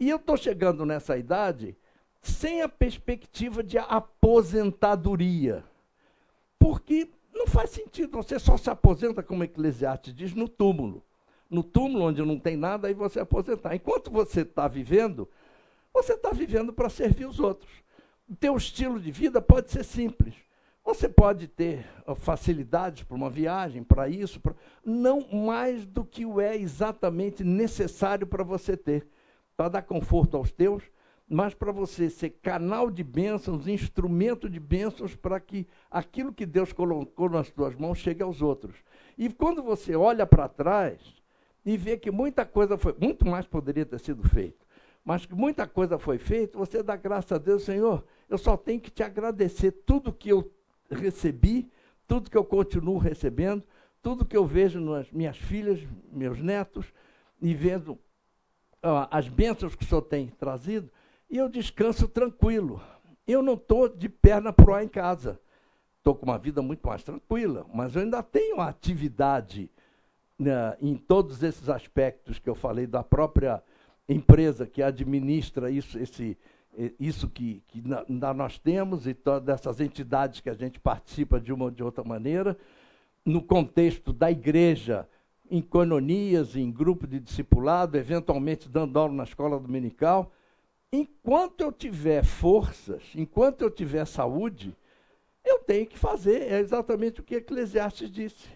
E 0.00 0.08
eu 0.08 0.16
estou 0.16 0.38
chegando 0.38 0.86
nessa 0.86 1.18
idade 1.18 1.76
sem 2.22 2.62
a 2.62 2.68
perspectiva 2.68 3.62
de 3.62 3.76
aposentadoria. 3.76 5.62
Porque 6.58 7.10
não 7.34 7.46
faz 7.46 7.70
sentido, 7.70 8.16
você 8.16 8.38
só 8.38 8.56
se 8.56 8.70
aposenta, 8.70 9.22
como 9.22 9.44
Eclesiastes 9.44 10.14
diz, 10.14 10.32
no 10.32 10.48
túmulo. 10.48 11.02
No 11.50 11.62
túmulo 11.62 12.06
onde 12.06 12.22
não 12.22 12.38
tem 12.38 12.56
nada, 12.56 12.88
aí 12.88 12.94
você 12.94 13.20
aposentar. 13.20 13.74
Enquanto 13.74 14.10
você 14.10 14.40
está 14.40 14.66
vivendo, 14.66 15.28
você 15.92 16.14
está 16.14 16.30
vivendo 16.30 16.72
para 16.72 16.88
servir 16.88 17.26
os 17.26 17.38
outros. 17.38 17.83
O 18.28 18.34
teu 18.34 18.56
estilo 18.56 18.98
de 18.98 19.10
vida 19.10 19.40
pode 19.40 19.70
ser 19.70 19.84
simples. 19.84 20.34
Você 20.84 21.08
pode 21.08 21.48
ter 21.48 21.86
facilidades 22.16 23.02
para 23.02 23.16
uma 23.16 23.30
viagem, 23.30 23.82
para 23.82 24.08
isso, 24.08 24.38
pra... 24.40 24.54
não 24.84 25.26
mais 25.32 25.86
do 25.86 26.04
que 26.04 26.26
o 26.26 26.40
é 26.40 26.56
exatamente 26.56 27.42
necessário 27.42 28.26
para 28.26 28.44
você 28.44 28.76
ter, 28.76 29.06
para 29.56 29.70
dar 29.70 29.82
conforto 29.82 30.36
aos 30.36 30.52
teus, 30.52 30.82
mas 31.26 31.54
para 31.54 31.72
você 31.72 32.10
ser 32.10 32.30
canal 32.42 32.90
de 32.90 33.02
bênçãos, 33.02 33.66
instrumento 33.66 34.48
de 34.48 34.60
bênçãos 34.60 35.16
para 35.16 35.40
que 35.40 35.66
aquilo 35.90 36.34
que 36.34 36.44
Deus 36.44 36.72
colocou 36.72 37.30
nas 37.30 37.50
tuas 37.50 37.74
mãos 37.74 37.98
chegue 37.98 38.22
aos 38.22 38.42
outros. 38.42 38.76
E 39.16 39.30
quando 39.30 39.62
você 39.62 39.96
olha 39.96 40.26
para 40.26 40.48
trás 40.48 41.00
e 41.64 41.78
vê 41.78 41.96
que 41.96 42.10
muita 42.10 42.44
coisa 42.44 42.76
foi, 42.76 42.94
muito 43.00 43.26
mais 43.26 43.46
poderia 43.46 43.86
ter 43.86 43.98
sido 44.00 44.22
feito, 44.28 44.66
mas 45.02 45.24
que 45.24 45.34
muita 45.34 45.66
coisa 45.66 45.98
foi 45.98 46.18
feita, 46.18 46.58
você 46.58 46.82
dá 46.82 46.94
graças 46.94 47.32
a 47.32 47.38
Deus, 47.38 47.62
Senhor, 47.62 48.04
eu 48.28 48.38
só 48.38 48.56
tenho 48.56 48.80
que 48.80 48.90
te 48.90 49.02
agradecer 49.02 49.70
tudo 49.70 50.12
que 50.12 50.28
eu 50.28 50.52
recebi, 50.90 51.70
tudo 52.06 52.30
que 52.30 52.36
eu 52.36 52.44
continuo 52.44 52.98
recebendo, 52.98 53.62
tudo 54.02 54.24
que 54.24 54.36
eu 54.36 54.44
vejo 54.44 54.80
nas 54.80 55.10
minhas 55.10 55.36
filhas, 55.36 55.80
meus 56.12 56.40
netos, 56.40 56.86
e 57.40 57.54
vendo 57.54 57.98
as 59.10 59.28
bênçãos 59.28 59.74
que 59.74 59.84
o 59.84 59.86
Senhor 59.86 60.02
tem 60.02 60.28
trazido, 60.28 60.90
e 61.30 61.38
eu 61.38 61.48
descanso 61.48 62.06
tranquilo. 62.06 62.80
Eu 63.26 63.42
não 63.42 63.54
estou 63.54 63.88
de 63.88 64.08
perna 64.08 64.52
pro 64.52 64.74
ar 64.74 64.84
em 64.84 64.88
casa. 64.88 65.40
Estou 65.96 66.14
com 66.14 66.26
uma 66.26 66.38
vida 66.38 66.60
muito 66.60 66.86
mais 66.86 67.02
tranquila, 67.02 67.64
mas 67.72 67.96
eu 67.96 68.02
ainda 68.02 68.22
tenho 68.22 68.60
atividade 68.60 69.70
né, 70.38 70.76
em 70.80 70.96
todos 70.96 71.42
esses 71.42 71.70
aspectos 71.70 72.38
que 72.38 72.48
eu 72.48 72.54
falei 72.54 72.86
da 72.86 73.02
própria 73.02 73.62
empresa 74.06 74.66
que 74.66 74.82
administra 74.82 75.70
isso, 75.70 75.98
esse, 75.98 76.36
isso 76.98 77.28
que, 77.28 77.62
que 77.68 77.82
nós 78.08 78.58
temos 78.58 79.06
e 79.06 79.14
todas 79.14 79.48
essas 79.54 79.80
entidades 79.80 80.40
que 80.40 80.50
a 80.50 80.54
gente 80.54 80.80
participa 80.80 81.40
de 81.40 81.52
uma 81.52 81.66
ou 81.66 81.70
de 81.70 81.82
outra 81.82 82.02
maneira, 82.02 82.56
no 83.24 83.42
contexto 83.42 84.12
da 84.12 84.30
igreja, 84.30 85.08
em 85.50 85.62
canonias, 85.62 86.56
em 86.56 86.70
grupo 86.70 87.06
de 87.06 87.20
discipulado, 87.20 87.96
eventualmente 87.96 88.68
dando 88.68 88.98
aula 88.98 89.12
na 89.12 89.24
escola 89.24 89.58
dominical. 89.58 90.32
Enquanto 90.92 91.60
eu 91.60 91.72
tiver 91.72 92.24
forças, 92.24 93.02
enquanto 93.14 93.62
eu 93.62 93.70
tiver 93.70 94.04
saúde, 94.06 94.76
eu 95.44 95.58
tenho 95.60 95.86
que 95.86 95.98
fazer. 95.98 96.42
É 96.52 96.58
exatamente 96.58 97.20
o 97.20 97.24
que 97.24 97.36
Eclesiastes 97.36 98.10
disse. 98.10 98.48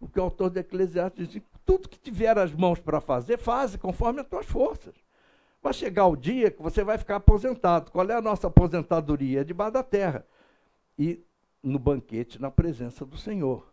O 0.00 0.08
que 0.08 0.18
o 0.18 0.22
autor 0.22 0.50
de 0.50 0.60
Eclesiastes 0.60 1.28
disse. 1.28 1.46
Tudo 1.64 1.88
que 1.88 1.98
tiver 1.98 2.36
as 2.36 2.52
mãos 2.52 2.78
para 2.78 3.00
fazer, 3.00 3.38
faz 3.38 3.74
conforme 3.76 4.20
as 4.20 4.26
tuas 4.26 4.46
forças. 4.46 4.94
Vai 5.64 5.72
chegar 5.72 6.06
o 6.06 6.14
dia 6.14 6.50
que 6.50 6.60
você 6.60 6.84
vai 6.84 6.98
ficar 6.98 7.16
aposentado. 7.16 7.90
Qual 7.90 8.06
é 8.06 8.12
a 8.12 8.20
nossa 8.20 8.48
aposentadoria? 8.48 9.40
É 9.40 9.44
debaixo 9.44 9.72
da 9.72 9.82
terra. 9.82 10.26
E 10.98 11.24
no 11.62 11.78
banquete, 11.78 12.38
na 12.38 12.50
presença 12.50 13.02
do 13.02 13.16
Senhor. 13.16 13.72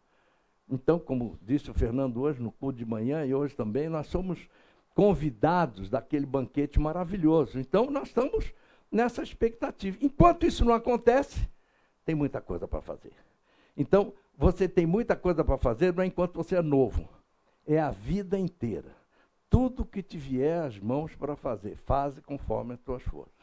Então, 0.69 0.97
como 0.97 1.37
disse 1.41 1.69
o 1.69 1.73
Fernando 1.73 2.21
hoje, 2.21 2.41
no 2.41 2.49
culto 2.49 2.77
de 2.77 2.85
manhã 2.85 3.25
e 3.25 3.35
hoje 3.35 3.53
também, 3.53 3.89
nós 3.89 4.07
somos 4.07 4.47
convidados 4.95 5.89
daquele 5.89 6.25
banquete 6.25 6.79
maravilhoso. 6.79 7.59
Então, 7.59 7.91
nós 7.91 8.07
estamos 8.07 8.53
nessa 8.89 9.21
expectativa. 9.21 9.97
Enquanto 9.99 10.45
isso 10.45 10.63
não 10.63 10.73
acontece, 10.73 11.45
tem 12.05 12.15
muita 12.15 12.39
coisa 12.39 12.69
para 12.69 12.81
fazer. 12.81 13.11
Então, 13.75 14.13
você 14.37 14.65
tem 14.65 14.85
muita 14.85 15.13
coisa 15.13 15.43
para 15.43 15.57
fazer, 15.57 15.93
não 15.93 16.03
é 16.03 16.07
enquanto 16.07 16.35
você 16.35 16.55
é 16.55 16.61
novo, 16.61 17.09
é 17.67 17.77
a 17.77 17.91
vida 17.91 18.39
inteira. 18.39 19.00
Tudo 19.51 19.83
que 19.83 20.01
te 20.01 20.17
vier 20.17 20.63
às 20.63 20.79
mãos 20.79 21.13
para 21.13 21.35
fazer, 21.35 21.75
faze 21.75 22.21
conforme 22.21 22.73
as 22.73 22.79
tuas 22.79 23.03
forças. 23.03 23.35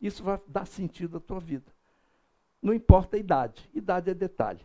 Isso 0.00 0.24
vai 0.24 0.38
dar 0.48 0.66
sentido 0.66 1.18
à 1.18 1.20
tua 1.20 1.38
vida. 1.38 1.70
Não 2.60 2.74
importa 2.74 3.16
a 3.16 3.20
idade, 3.20 3.70
idade 3.72 4.10
é 4.10 4.14
detalhe. 4.14 4.60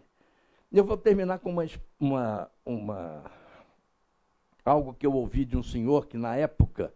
Eu 0.71 0.83
vou 0.83 0.97
terminar 0.97 1.37
com 1.37 1.51
uma, 1.51 1.65
uma, 1.99 2.51
uma, 2.65 3.31
algo 4.65 4.91
que 4.95 5.05
eu 5.05 5.13
ouvi 5.13 5.45
de 5.45 5.55
um 5.55 5.61
senhor 5.61 6.07
que, 6.07 6.17
na 6.17 6.35
época, 6.35 6.91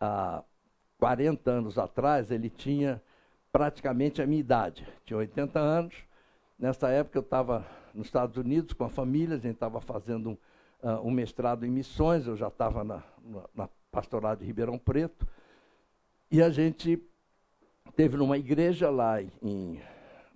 há 0.00 0.44
40 0.98 1.50
anos 1.50 1.76
atrás, 1.76 2.30
ele 2.30 2.48
tinha 2.48 3.02
praticamente 3.50 4.22
a 4.22 4.26
minha 4.28 4.40
idade. 4.40 4.86
Tinha 5.04 5.18
80 5.18 5.58
anos. 5.58 5.96
Nessa 6.56 6.88
época, 6.88 7.18
eu 7.18 7.22
estava 7.22 7.66
nos 7.92 8.06
Estados 8.06 8.36
Unidos 8.36 8.72
com 8.74 8.84
a 8.84 8.88
família, 8.88 9.34
a 9.34 9.40
gente 9.40 9.54
estava 9.54 9.80
fazendo 9.80 10.30
um 10.30 10.36
uh, 10.84 11.00
um 11.06 11.10
mestrado 11.10 11.64
em 11.64 11.70
missões, 11.70 12.26
eu 12.26 12.36
já 12.36 12.48
estava 12.48 12.84
na, 12.84 13.02
na, 13.54 13.68
na 14.12 14.34
de 14.34 14.44
Ribeirão 14.44 14.78
Preto, 14.78 15.26
e 16.30 16.42
a 16.42 16.50
gente 16.50 17.02
teve 17.96 18.16
numa 18.16 18.36
igreja 18.36 18.90
lá 18.90 19.22
em, 19.22 19.80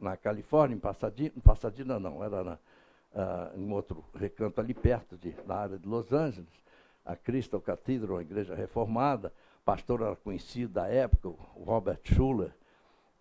na 0.00 0.16
Califórnia, 0.16 0.74
em 0.74 0.78
Pasadena, 0.78 1.32
Pasadena 1.44 2.00
não, 2.00 2.24
era 2.24 2.42
na, 2.44 2.54
uh, 2.54 3.58
em 3.58 3.70
outro 3.70 4.04
recanto 4.14 4.60
ali 4.60 4.72
perto, 4.72 5.18
de, 5.18 5.34
na 5.46 5.56
área 5.56 5.78
de 5.78 5.86
Los 5.86 6.12
Angeles, 6.12 6.62
a 7.04 7.14
Crystal 7.14 7.60
Cathedral, 7.60 8.16
uma 8.16 8.22
igreja 8.22 8.54
reformada, 8.54 9.32
pastor 9.64 10.00
era 10.00 10.16
conhecido 10.16 10.72
da 10.74 10.86
época, 10.88 11.28
o 11.28 11.64
Robert 11.64 12.00
Schuller, 12.04 12.52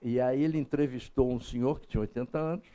e 0.02 0.22
aí 0.22 0.44
ele 0.44 0.58
entrevistou 0.58 1.32
um 1.32 1.40
senhor 1.40 1.80
que 1.80 1.88
tinha 1.88 2.02
80 2.02 2.38
anos, 2.38 2.68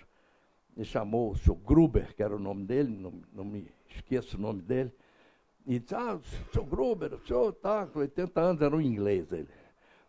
e 0.76 0.84
chamou 0.84 1.30
o 1.30 1.36
senhor 1.36 1.56
Gruber, 1.56 2.14
que 2.14 2.22
era 2.22 2.34
o 2.34 2.38
nome 2.38 2.64
dele, 2.64 2.88
não, 2.88 3.12
não 3.32 3.44
me 3.44 3.70
esqueço 3.94 4.36
o 4.36 4.40
nome 4.40 4.62
dele, 4.62 4.92
e 5.66 5.78
disse, 5.78 5.94
ah, 5.94 6.14
o 6.14 6.52
senhor 6.52 6.66
Gruber, 6.66 7.14
o 7.14 7.26
senhor 7.26 7.50
está 7.50 7.86
com 7.86 8.00
80 8.00 8.40
anos, 8.40 8.62
era 8.62 8.76
um 8.76 8.80
inglês 8.80 9.32
ele. 9.32 9.48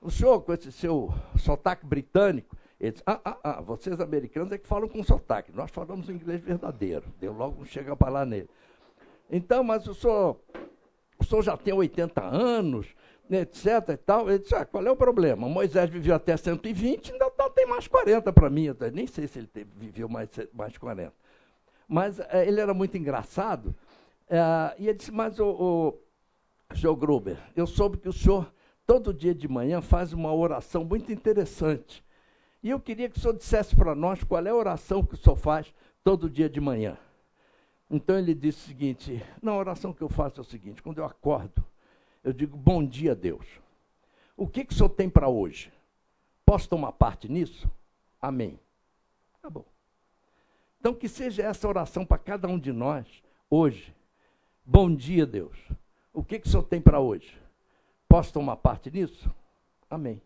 O 0.01 0.09
senhor, 0.09 0.41
com 0.41 0.53
esse 0.53 0.71
seu 0.71 1.13
sotaque 1.37 1.85
britânico, 1.85 2.57
ele 2.79 2.91
disse, 2.91 3.03
ah, 3.05 3.21
ah, 3.23 3.37
ah, 3.43 3.61
vocês 3.61 3.99
americanos 3.99 4.51
é 4.51 4.57
que 4.57 4.67
falam 4.67 4.89
com 4.89 5.03
sotaque, 5.03 5.51
nós 5.53 5.71
falamos 5.71 6.09
inglês 6.09 6.41
verdadeiro. 6.41 7.05
Deu 7.19 7.31
logo 7.31 7.61
um 7.61 7.65
chega 7.65 7.95
para 7.95 8.11
lá 8.11 8.25
nele. 8.25 8.49
Então, 9.31 9.63
mas 9.63 9.87
o 9.87 9.93
senhor, 9.93 10.37
o 11.17 11.23
senhor 11.23 11.41
já 11.43 11.55
tem 11.55 11.73
80 11.73 12.21
anos, 12.21 12.87
etc. 13.31 13.89
e 13.89 13.97
tal. 13.97 14.29
Ele 14.29 14.39
disse, 14.39 14.55
ah, 14.55 14.65
qual 14.65 14.85
é 14.85 14.91
o 14.91 14.95
problema? 14.95 15.47
Moisés 15.47 15.89
viveu 15.89 16.15
até 16.15 16.35
120, 16.35 17.13
ainda 17.13 17.29
tá, 17.31 17.49
tem 17.49 17.65
mais 17.65 17.87
40 17.87 18.33
para 18.33 18.49
mim. 18.49 18.65
Eu 18.65 18.75
nem 18.91 19.07
sei 19.07 19.27
se 19.27 19.39
ele 19.39 19.47
teve, 19.47 19.69
viveu 19.75 20.09
mais, 20.09 20.29
mais 20.53 20.77
40. 20.77 21.13
Mas 21.87 22.19
é, 22.19 22.47
ele 22.47 22.59
era 22.59 22.73
muito 22.73 22.97
engraçado. 22.97 23.75
É, 24.29 24.75
e 24.79 24.87
ele 24.87 24.97
disse, 24.97 25.11
mas 25.11 25.39
o, 25.39 25.97
o 26.83 26.95
Gruber, 26.95 27.37
eu 27.55 27.67
soube 27.67 27.97
que 27.97 28.09
o 28.09 28.13
senhor, 28.13 28.51
todo 28.85 29.13
dia 29.13 29.33
de 29.33 29.47
manhã, 29.47 29.81
faz 29.81 30.13
uma 30.13 30.33
oração 30.33 30.83
muito 30.83 31.11
interessante. 31.11 32.03
E 32.61 32.69
eu 32.69 32.79
queria 32.79 33.09
que 33.09 33.17
o 33.17 33.21
senhor 33.21 33.35
dissesse 33.35 33.75
para 33.75 33.93
nós 33.93 34.23
qual 34.23 34.45
é 34.45 34.49
a 34.49 34.55
oração 34.55 35.03
que 35.03 35.15
o 35.15 35.17
senhor 35.17 35.35
faz 35.35 35.73
todo 36.03 36.29
dia 36.29 36.49
de 36.49 36.61
manhã. 36.61 36.97
Então 37.89 38.17
ele 38.17 38.33
disse 38.33 38.59
o 38.59 38.67
seguinte: 38.67 39.23
não, 39.41 39.53
a 39.53 39.57
oração 39.57 39.93
que 39.93 40.01
eu 40.01 40.09
faço 40.09 40.39
é 40.39 40.41
o 40.41 40.45
seguinte: 40.45 40.81
quando 40.81 40.97
eu 40.97 41.05
acordo, 41.05 41.63
eu 42.23 42.31
digo 42.31 42.57
bom 42.57 42.83
dia, 42.83 43.13
Deus. 43.13 43.45
O 44.35 44.47
que, 44.47 44.65
que 44.65 44.73
o 44.73 44.75
senhor 44.75 44.89
tem 44.89 45.09
para 45.09 45.27
hoje? 45.27 45.71
Posso 46.45 46.67
tomar 46.67 46.93
parte 46.93 47.29
nisso? 47.29 47.69
Amém. 48.21 48.59
Acabou. 49.39 49.72
Então, 50.83 50.93
que 50.93 51.07
seja 51.07 51.43
essa 51.43 51.65
oração 51.65 52.05
para 52.05 52.17
cada 52.17 52.45
um 52.45 52.59
de 52.59 52.73
nós 52.73 53.07
hoje. 53.49 53.95
Bom 54.65 54.93
dia, 54.93 55.25
Deus. 55.25 55.57
O 56.11 56.21
que, 56.21 56.37
que 56.37 56.45
o 56.45 56.49
Senhor 56.51 56.63
tem 56.63 56.81
para 56.81 56.99
hoje? 56.99 57.41
Posso 58.05 58.33
tomar 58.33 58.57
parte 58.57 58.91
nisso? 58.91 59.33
Amém. 59.89 60.21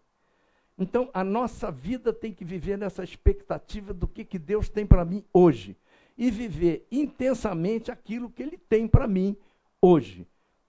Então, 0.76 1.12
a 1.14 1.24
nossa 1.24 1.70
vida 1.70 2.12
tem 2.12 2.34
que 2.34 2.44
viver 2.44 2.76
nessa 2.76 3.04
expectativa 3.04 3.94
do 3.94 4.08
que, 4.08 4.26
que 4.26 4.40
Deus 4.40 4.68
tem 4.68 4.84
para 4.84 5.06
mim 5.06 5.24
hoje. 5.32 5.78
E 6.18 6.32
viver 6.32 6.88
intensamente 6.92 7.92
aquilo 7.92 8.28
que 8.28 8.42
Ele 8.42 8.58
tem 8.58 8.88
para 8.88 9.08
mim 9.08 9.38
hoje. 9.80 10.26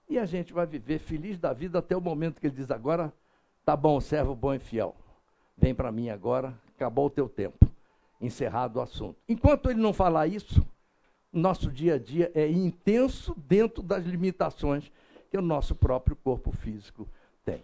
E 0.07 0.19
a 0.19 0.25
gente 0.27 0.53
vai 0.53 0.67
viver 0.67 0.99
feliz 0.99 1.39
da 1.39 1.51
vida 1.51 1.79
até 1.79 1.97
o 1.97 2.01
momento 2.01 2.39
que 2.39 2.45
Ele 2.45 2.55
diz: 2.55 2.69
agora, 2.69 3.11
tá 3.65 3.75
bom, 3.75 3.99
servo 3.99 4.35
bom 4.35 4.53
e 4.53 4.59
fiel. 4.59 4.95
Vem 5.57 5.73
para 5.73 5.91
mim 5.91 6.11
agora, 6.11 6.53
acabou 6.75 7.07
o 7.07 7.09
teu 7.09 7.27
tempo 7.27 7.68
encerrado 8.19 8.77
o 8.77 8.81
assunto. 8.81 9.17
Enquanto 9.27 9.69
ele 9.69 9.79
não 9.79 9.93
falar 9.93 10.27
isso, 10.27 10.65
nosso 11.31 11.71
dia 11.71 11.95
a 11.95 11.99
dia 11.99 12.31
é 12.33 12.49
intenso 12.49 13.35
dentro 13.47 13.83
das 13.83 14.03
limitações 14.05 14.91
que 15.29 15.37
o 15.37 15.41
nosso 15.41 15.75
próprio 15.75 16.15
corpo 16.15 16.51
físico 16.51 17.07
tem. 17.45 17.63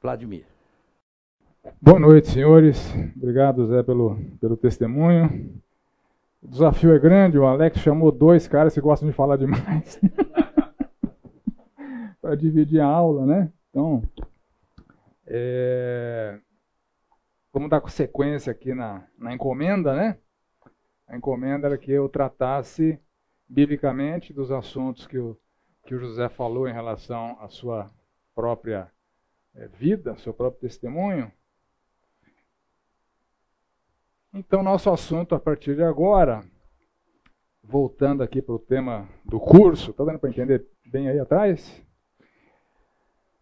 Vladimir. 0.00 0.44
Boa 1.80 1.98
noite, 1.98 2.28
senhores. 2.28 2.94
Obrigado, 3.16 3.66
Zé, 3.66 3.82
pelo, 3.82 4.16
pelo 4.40 4.56
testemunho. 4.56 5.60
O 6.42 6.48
desafio 6.48 6.94
é 6.94 6.98
grande. 6.98 7.38
O 7.38 7.46
Alex 7.46 7.78
chamou 7.78 8.12
dois 8.12 8.46
caras 8.46 8.74
que 8.74 8.80
gostam 8.80 9.08
de 9.08 9.14
falar 9.14 9.36
demais 9.36 10.00
para 12.22 12.36
dividir 12.36 12.80
a 12.80 12.86
aula, 12.86 13.26
né? 13.26 13.52
Então, 13.70 14.02
é, 15.26 16.38
Vamos 17.56 17.70
dar 17.70 17.88
sequência 17.88 18.52
aqui 18.52 18.74
na, 18.74 19.08
na 19.16 19.32
encomenda, 19.32 19.94
né? 19.94 20.18
A 21.08 21.16
encomenda 21.16 21.66
era 21.66 21.78
que 21.78 21.90
eu 21.90 22.06
tratasse 22.06 23.00
biblicamente 23.48 24.30
dos 24.30 24.52
assuntos 24.52 25.06
que 25.06 25.18
o, 25.18 25.40
que 25.86 25.94
o 25.94 25.98
José 25.98 26.28
falou 26.28 26.68
em 26.68 26.72
relação 26.74 27.34
à 27.40 27.48
sua 27.48 27.90
própria 28.34 28.92
é, 29.54 29.68
vida, 29.68 30.18
seu 30.18 30.34
próprio 30.34 30.68
testemunho. 30.68 31.32
Então, 34.34 34.62
nosso 34.62 34.90
assunto 34.90 35.34
a 35.34 35.40
partir 35.40 35.76
de 35.76 35.82
agora, 35.82 36.44
voltando 37.62 38.22
aqui 38.22 38.42
para 38.42 38.54
o 38.54 38.58
tema 38.58 39.08
do 39.24 39.40
curso, 39.40 39.92
está 39.92 40.04
dando 40.04 40.18
para 40.18 40.28
entender 40.28 40.66
bem 40.84 41.08
aí 41.08 41.18
atrás? 41.18 41.82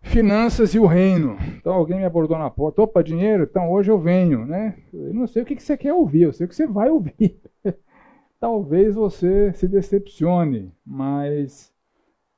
Finanças 0.04 0.74
e 0.74 0.78
o 0.78 0.86
reino. 0.86 1.36
Então 1.56 1.72
alguém 1.72 1.98
me 1.98 2.04
abordou 2.04 2.38
na 2.38 2.50
porta, 2.50 2.82
opa, 2.82 3.02
dinheiro, 3.02 3.44
então 3.44 3.70
hoje 3.70 3.90
eu 3.90 3.98
venho, 3.98 4.46
né? 4.46 4.76
Eu 4.92 5.12
não 5.12 5.26
sei 5.26 5.42
o 5.42 5.46
que 5.46 5.58
você 5.58 5.76
quer 5.76 5.92
ouvir, 5.92 6.22
eu 6.22 6.32
sei 6.32 6.46
o 6.46 6.48
que 6.48 6.54
você 6.54 6.66
vai 6.66 6.88
ouvir. 6.88 7.40
Talvez 8.38 8.94
você 8.94 9.52
se 9.54 9.66
decepcione, 9.66 10.72
mas 10.84 11.72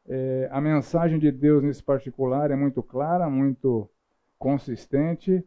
é, 0.09 0.49
a 0.51 0.61
mensagem 0.61 1.19
de 1.19 1.31
Deus 1.31 1.63
nesse 1.63 1.83
particular 1.83 2.51
é 2.51 2.57
muito 2.57 2.83
clara, 2.83 3.29
muito 3.29 3.91
consistente, 4.39 5.45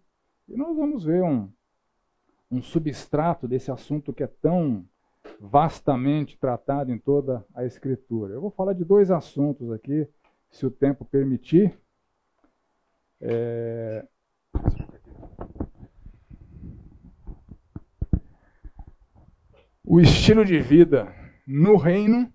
e 0.47 0.57
nós 0.57 0.75
vamos 0.75 1.05
ver 1.05 1.23
um, 1.23 1.49
um 2.51 2.61
substrato 2.61 3.47
desse 3.47 3.71
assunto 3.71 4.13
que 4.13 4.23
é 4.23 4.27
tão 4.27 4.85
vastamente 5.39 6.37
tratado 6.37 6.91
em 6.91 6.97
toda 6.97 7.45
a 7.53 7.65
Escritura. 7.65 8.33
Eu 8.33 8.41
vou 8.41 8.51
falar 8.51 8.73
de 8.73 8.83
dois 8.83 9.09
assuntos 9.11 9.71
aqui, 9.71 10.07
se 10.49 10.65
o 10.65 10.71
tempo 10.71 11.05
permitir. 11.05 11.77
É... 13.21 14.07
O 19.83 19.99
estilo 19.99 20.45
de 20.45 20.59
vida 20.59 21.13
no 21.47 21.75
reino 21.75 22.31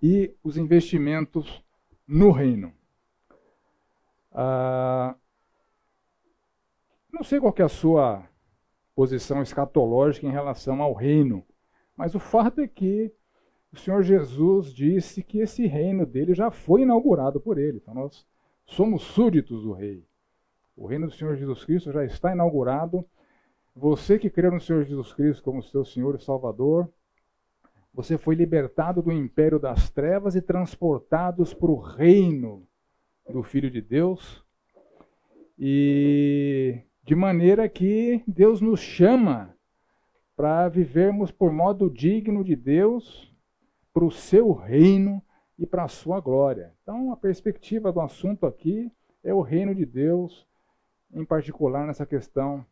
e 0.00 0.32
os 0.42 0.56
investimentos 0.56 1.64
no 2.06 2.30
reino. 2.30 2.72
Ah, 4.30 5.16
não 7.12 7.24
sei 7.24 7.40
qual 7.40 7.54
é 7.58 7.62
a 7.62 7.68
sua 7.68 8.28
posição 8.94 9.42
escatológica 9.42 10.26
em 10.26 10.30
relação 10.30 10.80
ao 10.82 10.92
reino, 10.92 11.44
mas 11.96 12.14
o 12.14 12.20
fato 12.20 12.60
é 12.60 12.68
que 12.68 13.12
o 13.72 13.76
Senhor 13.76 14.02
Jesus 14.02 14.72
disse 14.72 15.22
que 15.22 15.38
esse 15.38 15.66
reino 15.66 16.06
dele 16.06 16.34
já 16.34 16.50
foi 16.50 16.82
inaugurado 16.82 17.40
por 17.40 17.58
ele. 17.58 17.78
Então 17.78 17.94
nós 17.94 18.26
somos 18.66 19.02
súditos 19.02 19.62
do 19.62 19.72
rei. 19.72 20.04
O 20.76 20.86
reino 20.86 21.06
do 21.06 21.12
Senhor 21.12 21.36
Jesus 21.36 21.64
Cristo 21.64 21.92
já 21.92 22.04
está 22.04 22.32
inaugurado. 22.32 23.04
Você 23.74 24.18
que 24.18 24.30
crê 24.30 24.50
no 24.50 24.60
Senhor 24.60 24.84
Jesus 24.84 25.12
Cristo 25.12 25.42
como 25.42 25.62
seu 25.62 25.84
Senhor 25.84 26.14
e 26.14 26.22
Salvador, 26.22 26.88
você 27.92 28.18
foi 28.18 28.34
libertado 28.34 29.00
do 29.00 29.12
império 29.12 29.58
das 29.58 29.88
trevas 29.90 30.34
e 30.34 30.42
transportados 30.42 31.54
para 31.54 31.70
o 31.70 31.78
reino 31.78 32.66
do 33.28 33.42
Filho 33.42 33.70
de 33.70 33.80
Deus. 33.80 34.44
E 35.56 36.80
de 37.04 37.14
maneira 37.14 37.68
que 37.68 38.22
Deus 38.26 38.60
nos 38.60 38.80
chama 38.80 39.56
para 40.36 40.68
vivermos 40.68 41.30
por 41.30 41.52
modo 41.52 41.88
digno 41.88 42.42
de 42.42 42.56
Deus, 42.56 43.32
para 43.92 44.04
o 44.04 44.10
seu 44.10 44.52
reino 44.52 45.22
e 45.58 45.66
para 45.66 45.84
a 45.84 45.88
sua 45.88 46.20
glória. 46.20 46.72
Então, 46.82 47.12
a 47.12 47.16
perspectiva 47.16 47.92
do 47.92 48.00
assunto 48.00 48.46
aqui 48.46 48.90
é 49.22 49.32
o 49.32 49.40
reino 49.40 49.74
de 49.74 49.86
Deus, 49.86 50.46
em 51.12 51.24
particular 51.24 51.86
nessa 51.86 52.04
questão 52.04 52.64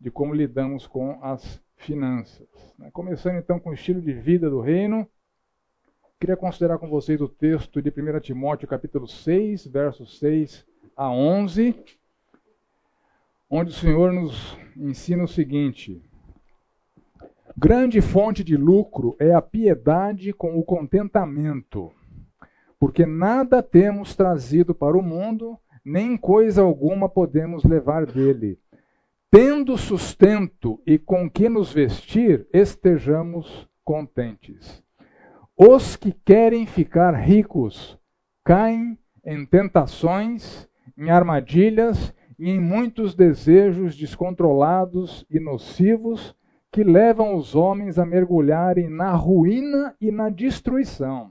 de 0.00 0.10
como 0.10 0.34
lidamos 0.34 0.86
com 0.86 1.18
as 1.22 1.62
finanças. 1.76 2.48
Né? 2.78 2.90
Começando 2.92 3.36
então 3.36 3.60
com 3.60 3.70
o 3.70 3.74
estilo 3.74 4.00
de 4.00 4.12
vida 4.12 4.50
do 4.50 4.60
reino, 4.60 5.06
queria 6.18 6.36
considerar 6.36 6.78
com 6.78 6.88
vocês 6.88 7.20
o 7.20 7.28
texto 7.28 7.80
de 7.80 7.90
1 7.90 8.20
Timóteo, 8.20 8.66
capítulo 8.66 9.06
6, 9.06 9.66
versos 9.66 10.18
6 10.18 10.66
a 10.96 11.10
11 11.10 11.74
onde 13.50 13.70
o 13.70 13.74
Senhor 13.74 14.12
nos 14.12 14.56
ensina 14.76 15.24
o 15.24 15.28
seguinte: 15.28 16.00
Grande 17.56 18.00
fonte 18.00 18.44
de 18.44 18.56
lucro 18.56 19.16
é 19.18 19.34
a 19.34 19.42
piedade 19.42 20.32
com 20.32 20.56
o 20.56 20.62
contentamento, 20.62 21.90
porque 22.80 23.04
nada 23.04 23.62
temos 23.62 24.16
trazido 24.16 24.74
para 24.74 24.96
o 24.96 25.02
mundo, 25.02 25.58
nem 25.84 26.16
coisa 26.16 26.62
alguma 26.62 27.10
podemos 27.10 27.62
levar 27.62 28.06
dele. 28.06 28.58
Tendo 29.30 29.76
sustento 29.76 30.80
e 30.86 30.98
com 30.98 31.30
que 31.30 31.46
nos 31.50 31.74
vestir, 31.74 32.48
estejamos 32.52 33.68
contentes. 33.84 34.82
Os 35.54 35.94
que 35.94 36.10
querem 36.10 36.64
ficar 36.64 37.12
ricos 37.12 37.98
caem 38.42 38.98
em 39.26 39.44
tentações, 39.44 40.66
em 40.96 41.10
armadilhas 41.10 42.14
e 42.38 42.48
em 42.48 42.58
muitos 42.58 43.14
desejos 43.14 43.94
descontrolados 43.94 45.26
e 45.30 45.38
nocivos 45.38 46.34
que 46.72 46.82
levam 46.82 47.34
os 47.34 47.54
homens 47.54 47.98
a 47.98 48.06
mergulharem 48.06 48.88
na 48.88 49.12
ruína 49.12 49.94
e 50.00 50.10
na 50.10 50.30
destruição. 50.30 51.30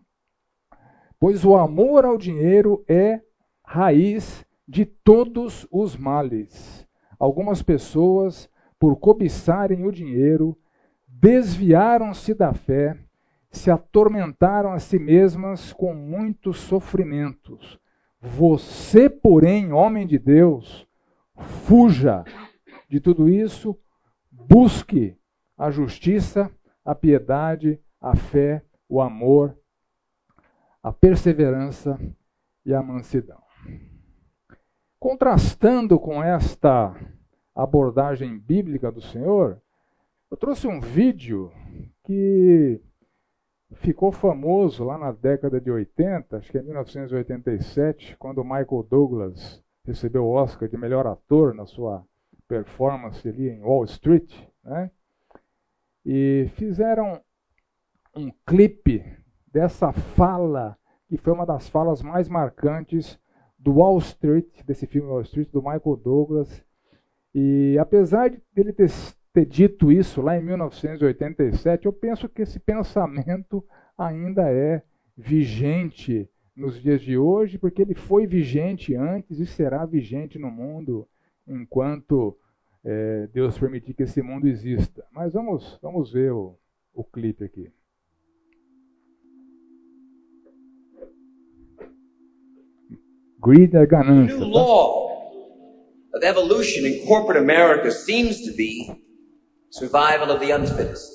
Pois 1.20 1.44
o 1.44 1.56
amor 1.56 2.06
ao 2.06 2.18
dinheiro 2.18 2.84
é 2.88 3.22
raiz 3.64 4.46
de 4.68 4.86
todos 4.86 5.68
os 5.72 5.98
males. 5.98 6.88
Algumas 7.20 7.62
pessoas, 7.62 8.50
por 8.80 8.96
cobiçarem 8.96 9.86
o 9.86 9.92
dinheiro, 9.92 10.58
desviaram-se 11.08 12.34
da 12.34 12.54
fé, 12.54 12.98
se 13.52 13.70
atormentaram 13.70 14.72
a 14.72 14.80
si 14.80 14.98
mesmas 14.98 15.74
com 15.74 15.94
muitos 15.94 16.60
sofrimentos. 16.60 17.80
Você, 18.22 19.10
porém, 19.10 19.74
homem 19.74 20.08
de 20.08 20.18
Deus, 20.18 20.88
Fuja 21.40 22.24
de 22.90 23.00
tudo 23.00 23.30
isso, 23.30 23.78
busque 24.32 25.18
a 25.58 25.70
justiça, 25.72 26.52
a 26.84 26.94
piedade, 26.96 27.80
a 28.02 28.16
fé, 28.16 28.64
o 28.88 29.02
amor, 29.02 29.58
a 30.82 30.92
perseverança 30.92 32.00
e 32.66 32.74
a 32.74 32.82
mansidão. 32.82 33.42
Contrastando 35.00 36.00
com 36.00 36.22
esta 36.24 36.96
abordagem 37.56 38.38
bíblica 38.38 38.92
do 38.92 39.02
Senhor, 39.02 39.62
eu 40.30 40.38
trouxe 40.38 40.68
um 40.68 40.80
vídeo 40.80 41.52
que 42.04 42.82
ficou 43.76 44.12
famoso 44.12 44.84
lá 44.84 44.98
na 44.98 45.12
década 45.12 45.60
de 45.60 45.70
80, 45.72 46.38
acho 46.38 46.52
que 46.52 46.58
é 46.58 46.62
1987, 46.62 48.16
quando 48.18 48.44
Michael 48.44 48.86
Douglas 48.90 49.64
recebeu 49.86 50.26
o 50.26 50.32
Oscar 50.32 50.68
de 50.68 50.78
melhor 50.78 51.06
ator 51.08 51.54
na 51.54 51.66
sua 51.66 52.06
performance 52.48 53.28
ali 53.28 53.50
em 53.50 53.62
Wall 53.62 53.86
Street, 53.86 54.34
né? 54.64 54.92
E 56.06 56.50
fizeram 56.56 57.22
um 58.16 58.32
clipe 58.46 59.19
dessa 59.60 59.92
fala, 59.92 60.78
que 61.10 61.18
foi 61.18 61.34
uma 61.34 61.46
das 61.46 61.68
falas 61.68 62.02
mais 62.02 62.30
marcantes 62.30 63.20
do 63.58 63.74
Wall 63.74 63.98
Street, 63.98 64.64
desse 64.66 64.88
filme 64.88 65.10
Wall 65.10 65.24
Street, 65.24 65.50
do 65.52 65.62
Michael 65.62 65.98
Douglas. 66.02 66.64
E 67.36 67.78
apesar 67.78 68.30
de 68.30 68.42
ele 68.56 68.72
ter, 68.72 68.90
ter 69.34 69.46
dito 69.46 69.92
isso 69.92 70.22
lá 70.22 70.38
em 70.38 70.42
1987, 70.42 71.88
eu 71.88 71.92
penso 71.92 72.30
que 72.30 72.44
esse 72.44 72.58
pensamento 72.58 73.62
ainda 73.98 74.50
é 74.50 74.82
vigente 75.18 76.30
nos 76.56 76.82
dias 76.82 77.02
de 77.02 77.18
hoje, 77.18 77.58
porque 77.58 77.82
ele 77.82 77.96
foi 77.96 78.26
vigente 78.26 78.96
antes 78.96 79.40
e 79.40 79.46
será 79.46 79.86
vigente 79.86 80.40
no 80.40 80.50
mundo 80.50 81.06
enquanto 81.46 82.38
é, 82.82 83.28
Deus 83.34 83.60
permitir 83.60 83.94
que 83.94 84.04
esse 84.04 84.22
mundo 84.22 84.48
exista. 84.48 85.06
Mas 85.12 85.34
vamos, 85.34 85.78
vamos 85.82 86.14
ver 86.14 86.32
o, 86.32 86.58
o 86.94 87.04
clipe 87.04 87.44
aqui. 87.44 87.70
Greed 93.42 93.74
é 93.74 93.86
ganância. 93.86 94.38
The 94.38 94.46
new 94.46 94.52
law 94.52 95.22
of 96.14 96.24
evolution 96.24 96.86
in 96.86 97.06
corporate 97.08 97.38
America 97.38 97.92
seems 97.92 98.42
to 98.42 98.52
be 98.54 98.92
survival 99.72 100.32
of 100.32 100.40
the 100.42 100.52
unfittest. 100.52 101.10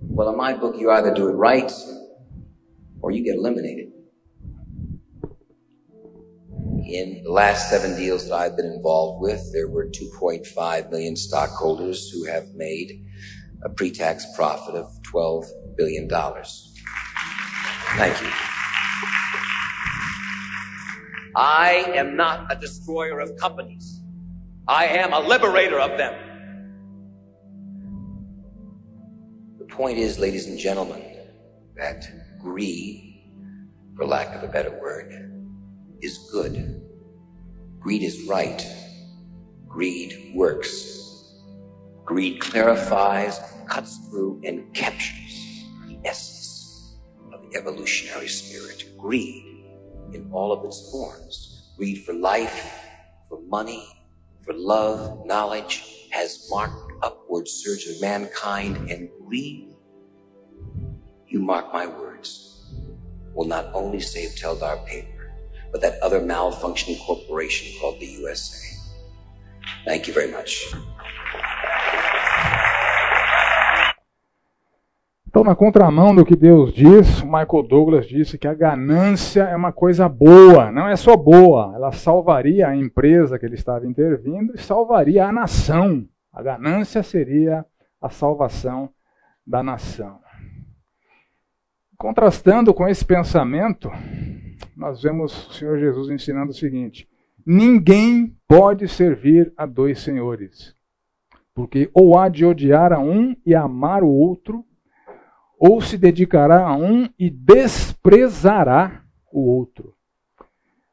Well, 0.00 0.28
in 0.28 0.36
my 0.36 0.52
book, 0.52 0.76
you 0.78 0.90
either 0.90 1.12
do 1.12 1.28
it 1.28 1.32
right 1.32 1.72
or 3.00 3.10
you 3.10 3.24
get 3.24 3.34
eliminated. 3.36 3.90
In 6.86 7.22
the 7.24 7.32
last 7.32 7.70
seven 7.70 7.96
deals 7.96 8.28
that 8.28 8.34
I've 8.34 8.56
been 8.56 8.66
involved 8.66 9.22
with, 9.22 9.52
there 9.52 9.68
were 9.68 9.86
2.5 9.86 10.90
million 10.90 11.16
stockholders 11.16 12.10
who 12.10 12.24
have 12.26 12.44
made 12.54 13.04
a 13.64 13.70
pre-tax 13.70 14.24
profit 14.36 14.76
of 14.76 14.86
$12 15.12 15.46
billion. 15.76 16.08
Thank 17.96 18.20
you. 18.22 18.53
I 21.36 21.92
am 21.96 22.16
not 22.16 22.52
a 22.52 22.54
destroyer 22.54 23.18
of 23.18 23.36
companies. 23.36 24.00
I 24.68 24.86
am 24.86 25.12
a 25.12 25.18
liberator 25.18 25.80
of 25.80 25.98
them. 25.98 26.14
The 29.58 29.64
point 29.64 29.98
is, 29.98 30.18
ladies 30.18 30.46
and 30.46 30.56
gentlemen, 30.56 31.02
that 31.76 32.06
greed, 32.40 33.32
for 33.96 34.06
lack 34.06 34.36
of 34.36 34.48
a 34.48 34.52
better 34.52 34.78
word, 34.80 35.12
is 36.00 36.18
good. 36.30 36.80
Greed 37.80 38.04
is 38.04 38.28
right. 38.28 38.64
Greed 39.66 40.32
works. 40.36 41.34
Greed 42.04 42.40
clarifies, 42.40 43.40
cuts 43.68 43.98
through, 44.08 44.40
and 44.44 44.72
captures 44.72 45.64
the 45.88 45.98
essence 46.04 46.96
of 47.32 47.42
the 47.42 47.58
evolutionary 47.58 48.28
spirit. 48.28 48.84
Greed 48.96 49.43
in 50.14 50.30
all 50.32 50.52
of 50.52 50.64
its 50.64 50.90
forms. 50.90 51.72
Greed 51.76 52.04
for 52.04 52.14
life, 52.14 52.80
for 53.28 53.40
money, 53.42 53.86
for 54.44 54.52
love, 54.54 55.26
knowledge, 55.26 56.08
has 56.10 56.48
marked 56.50 56.92
upward 57.02 57.48
surge 57.48 57.86
of 57.86 58.00
mankind, 58.00 58.90
and 58.90 59.10
greed, 59.26 59.74
you 61.26 61.40
mark 61.40 61.72
my 61.72 61.86
words, 61.86 62.70
will 63.34 63.46
not 63.46 63.70
only 63.74 64.00
save 64.00 64.30
Teldar 64.30 64.86
paper, 64.86 65.32
but 65.72 65.80
that 65.80 66.00
other 66.00 66.20
malfunctioning 66.20 67.00
corporation 67.04 67.76
called 67.80 67.98
the 67.98 68.06
USA. 68.06 68.76
Thank 69.84 70.06
you 70.06 70.14
very 70.14 70.30
much. 70.30 70.72
Então, 75.34 75.42
na 75.42 75.56
contramão 75.56 76.14
do 76.14 76.24
que 76.24 76.36
Deus 76.36 76.72
diz, 76.72 77.20
Michael 77.22 77.64
Douglas 77.68 78.06
disse 78.06 78.38
que 78.38 78.46
a 78.46 78.54
ganância 78.54 79.42
é 79.42 79.56
uma 79.56 79.72
coisa 79.72 80.08
boa, 80.08 80.70
não 80.70 80.86
é 80.86 80.94
só 80.94 81.16
boa, 81.16 81.72
ela 81.74 81.90
salvaria 81.90 82.68
a 82.68 82.76
empresa 82.76 83.36
que 83.36 83.44
ele 83.44 83.56
estava 83.56 83.84
intervindo 83.84 84.54
e 84.54 84.60
salvaria 84.60 85.26
a 85.26 85.32
nação. 85.32 86.08
A 86.32 86.40
ganância 86.40 87.02
seria 87.02 87.66
a 88.00 88.08
salvação 88.08 88.88
da 89.44 89.60
nação. 89.60 90.20
Contrastando 91.98 92.72
com 92.72 92.86
esse 92.86 93.04
pensamento, 93.04 93.90
nós 94.76 95.02
vemos 95.02 95.48
o 95.48 95.52
Senhor 95.52 95.80
Jesus 95.80 96.10
ensinando 96.10 96.52
o 96.52 96.54
seguinte: 96.54 97.08
ninguém 97.44 98.36
pode 98.46 98.86
servir 98.86 99.52
a 99.56 99.66
dois 99.66 99.98
senhores, 99.98 100.76
porque 101.52 101.90
ou 101.92 102.16
há 102.16 102.28
de 102.28 102.46
odiar 102.46 102.92
a 102.92 103.00
um 103.00 103.34
e 103.44 103.52
amar 103.52 104.04
o 104.04 104.08
outro, 104.08 104.64
ou 105.58 105.80
se 105.80 105.96
dedicará 105.96 106.66
a 106.66 106.76
um 106.76 107.08
e 107.18 107.30
desprezará 107.30 109.02
o 109.32 109.40
outro. 109.40 109.94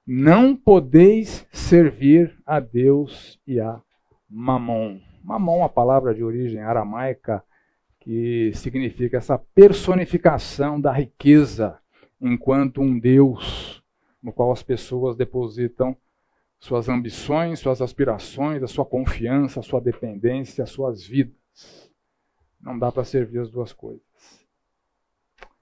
Não 0.06 0.56
podeis 0.56 1.46
servir 1.52 2.36
a 2.46 2.60
Deus 2.60 3.40
e 3.46 3.60
a 3.60 3.82
Mamon. 4.30 5.00
Mamon, 5.24 5.64
a 5.64 5.70
palavra 5.70 6.14
de 6.14 6.24
origem 6.24 6.62
aramaica 6.62 7.44
que 8.00 8.52
significa 8.56 9.18
essa 9.18 9.38
personificação 9.38 10.82
da 10.82 10.92
riqueza 10.92 11.78
enquanto 12.20 12.82
um 12.82 12.98
Deus 12.98 13.84
no 14.22 14.34
qual 14.34 14.52
as 14.52 14.64
pessoas 14.64 15.16
depositam 15.16 15.96
suas 16.60 16.90
ambições, 16.90 17.60
suas 17.60 17.82
aspirações, 17.82 18.62
a 18.62 18.68
sua 18.68 18.86
confiança, 18.86 19.60
a 19.60 19.64
sua 19.64 19.82
dependência, 19.82 20.64
as 20.64 20.70
suas 20.70 21.06
vidas. 21.06 21.92
Não 22.60 22.78
dá 22.78 22.92
para 22.92 23.04
servir 23.04 23.40
as 23.40 23.50
duas 23.50 23.74
coisas 23.74 24.11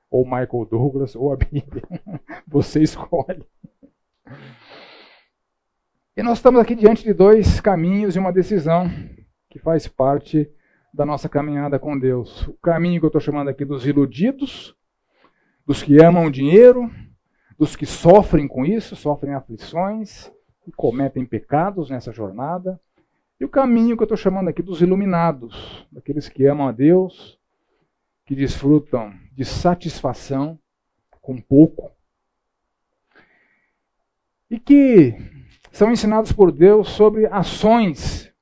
ou 0.10 0.26
Michael 0.26 0.68
Douglas, 0.70 1.16
ou 1.16 1.32
a 1.32 1.38
Bíblia. 1.38 1.84
Você 2.48 2.82
escolhe. 2.82 3.46
E 6.18 6.24
nós 6.24 6.40
estamos 6.40 6.60
aqui 6.60 6.76
diante 6.76 7.04
de 7.04 7.14
dois 7.14 7.62
caminhos 7.62 8.16
e 8.16 8.20
uma 8.20 8.34
decisão 8.34 8.90
que 9.50 9.60
faz 9.60 9.88
parte 9.88 10.50
da 10.94 11.06
nossa 11.06 11.30
caminhada 11.30 11.80
com 11.80 11.98
Deus. 11.98 12.48
O 12.48 12.54
caminho 12.54 13.00
que 13.00 13.06
eu 13.06 13.10
estou 13.10 13.22
chamando 13.22 13.50
aqui 13.50 13.64
dos 13.64 13.86
iludidos, 13.86 14.76
dos 15.66 15.84
que 15.84 16.02
amam 16.04 16.26
o 16.26 16.32
dinheiro, 16.32 16.90
dos 17.58 17.76
que 17.76 17.86
sofrem 17.86 18.48
com 18.48 18.66
isso, 18.66 18.96
sofrem 18.96 19.34
aflições 19.34 20.32
e 20.68 20.72
cometem 20.72 21.26
pecados 21.26 21.90
nessa 21.90 22.12
jornada. 22.12 22.80
E 23.40 23.46
o 23.46 23.50
caminho 23.50 23.96
que 23.96 24.04
eu 24.04 24.06
estou 24.06 24.18
chamando 24.18 24.50
aqui 24.50 24.62
dos 24.62 24.82
iluminados, 24.82 25.88
daqueles 25.92 26.28
que 26.28 26.46
amam 26.46 26.68
a 26.68 26.72
Deus, 26.72 27.40
que 28.26 28.36
desfrutam 28.36 29.14
de 29.40 29.46
satisfação 29.46 30.60
com 31.22 31.40
pouco 31.40 31.90
e 34.52 34.60
que 34.60 35.16
são 35.72 35.94
ensinados 35.94 36.34
por 36.34 36.52
Deus 36.52 36.90
sobre 36.90 37.26
ações 37.28 38.34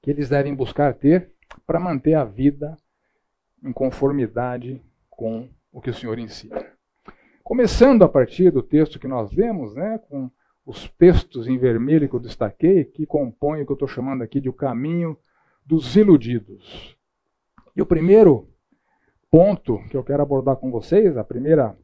que 0.00 0.08
eles 0.08 0.28
devem 0.28 0.54
buscar 0.54 0.94
ter 0.94 1.32
para 1.66 1.80
manter 1.80 2.14
a 2.14 2.22
vida 2.22 2.76
em 3.64 3.72
conformidade 3.72 4.80
com 5.10 5.48
o 5.72 5.80
que 5.80 5.90
o 5.90 5.94
Senhor 5.94 6.20
ensina. 6.20 6.64
Começando 7.42 8.04
a 8.04 8.08
partir 8.08 8.52
do 8.52 8.62
texto 8.62 9.00
que 9.00 9.08
nós 9.08 9.32
lemos, 9.32 9.74
né, 9.74 9.98
com 10.08 10.30
os 10.64 10.88
textos 10.90 11.48
em 11.48 11.58
vermelho 11.58 12.08
que 12.08 12.14
eu 12.14 12.20
destaquei, 12.20 12.84
que 12.84 13.06
compõem 13.06 13.62
o 13.62 13.66
que 13.66 13.72
eu 13.72 13.74
estou 13.74 13.88
chamando 13.88 14.22
aqui 14.22 14.40
de 14.40 14.48
o 14.48 14.52
caminho 14.52 15.18
dos 15.64 15.96
iludidos. 15.96 16.96
E 17.74 17.82
o 17.82 17.86
primeiro 17.86 18.48
ponto 19.30 19.78
que 19.90 19.96
eu 19.96 20.04
quero 20.04 20.22
abordar 20.22 20.56
com 20.56 20.70
vocês, 20.70 21.16
a 21.16 21.24
primeira 21.24 21.76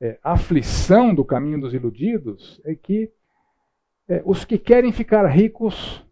é, 0.00 0.18
aflição 0.22 1.14
do 1.14 1.24
caminho 1.24 1.60
dos 1.60 1.74
iludidos, 1.74 2.60
é 2.64 2.74
que 2.74 3.12
é, 4.08 4.22
os 4.24 4.44
que 4.44 4.58
querem 4.58 4.92
ficar 4.92 5.26
ricos 5.26 6.04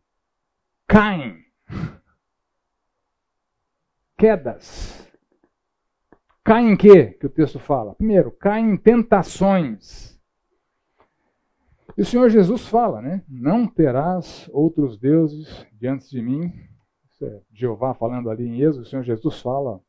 caem. 0.87 1.45
Quedas. 4.19 5.07
Caem 6.45 6.73
em 6.73 6.77
quê? 6.77 7.07
Que 7.19 7.27
o 7.27 7.31
texto 7.31 7.59
fala. 7.59 7.95
Primeiro, 7.95 8.31
caem 8.31 8.71
em 8.71 8.77
tentações. 8.77 10.17
E 11.97 12.03
o 12.03 12.05
Senhor 12.05 12.29
Jesus 12.29 12.69
fala, 12.69 13.01
né? 13.01 13.25
Não 13.29 13.67
terás 13.67 14.49
outros 14.53 14.99
deuses 14.99 15.67
diante 15.73 16.09
de 16.11 16.21
mim. 16.21 16.53
Isso 17.11 17.25
é 17.25 17.41
Jeová 17.53 17.95
falando 17.95 18.29
ali 18.31 18.47
em 18.47 18.61
Êxodo. 18.61 18.83
O 18.83 18.87
Senhor 18.87 19.03
Jesus 19.03 19.41
fala 19.41 19.81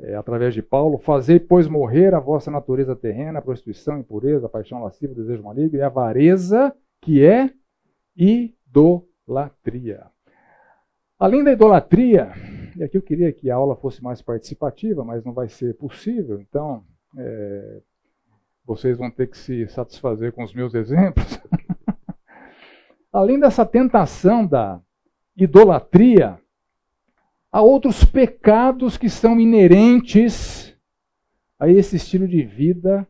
é, 0.00 0.14
através 0.14 0.54
de 0.54 0.62
Paulo, 0.62 0.98
fazei, 0.98 1.40
pois, 1.40 1.66
morrer 1.66 2.14
a 2.14 2.20
vossa 2.20 2.50
natureza 2.50 2.94
terrena, 2.94 3.40
a 3.40 3.42
prostituição, 3.42 3.98
impureza, 3.98 4.48
paixão 4.48 4.82
lasciva, 4.82 5.14
desejo 5.14 5.42
maligno 5.42 5.76
e 5.76 5.82
a 5.82 5.86
avareza, 5.86 6.74
que 7.00 7.24
é 7.24 7.50
idolatria. 8.16 10.06
Além 11.18 11.42
da 11.42 11.52
idolatria, 11.52 12.32
e 12.76 12.82
aqui 12.84 12.96
eu 12.96 13.02
queria 13.02 13.32
que 13.32 13.50
a 13.50 13.56
aula 13.56 13.74
fosse 13.74 14.02
mais 14.02 14.22
participativa, 14.22 15.04
mas 15.04 15.24
não 15.24 15.32
vai 15.32 15.48
ser 15.48 15.74
possível, 15.76 16.40
então 16.40 16.84
é, 17.16 17.80
vocês 18.64 18.96
vão 18.96 19.10
ter 19.10 19.26
que 19.28 19.36
se 19.36 19.66
satisfazer 19.66 20.32
com 20.32 20.44
os 20.44 20.54
meus 20.54 20.74
exemplos. 20.76 21.40
Além 23.12 23.40
dessa 23.40 23.66
tentação 23.66 24.46
da 24.46 24.80
idolatria, 25.36 26.38
Há 27.50 27.62
outros 27.62 28.04
pecados 28.04 28.98
que 28.98 29.08
são 29.08 29.40
inerentes 29.40 30.76
a 31.58 31.68
esse 31.68 31.96
estilo 31.96 32.28
de 32.28 32.42
vida 32.42 33.08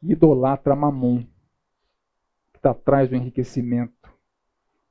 que 0.00 0.12
idolatra 0.12 0.74
mamon, 0.74 1.22
que 2.52 2.58
está 2.58 2.70
atrás 2.70 3.08
do 3.08 3.16
enriquecimento, 3.16 4.12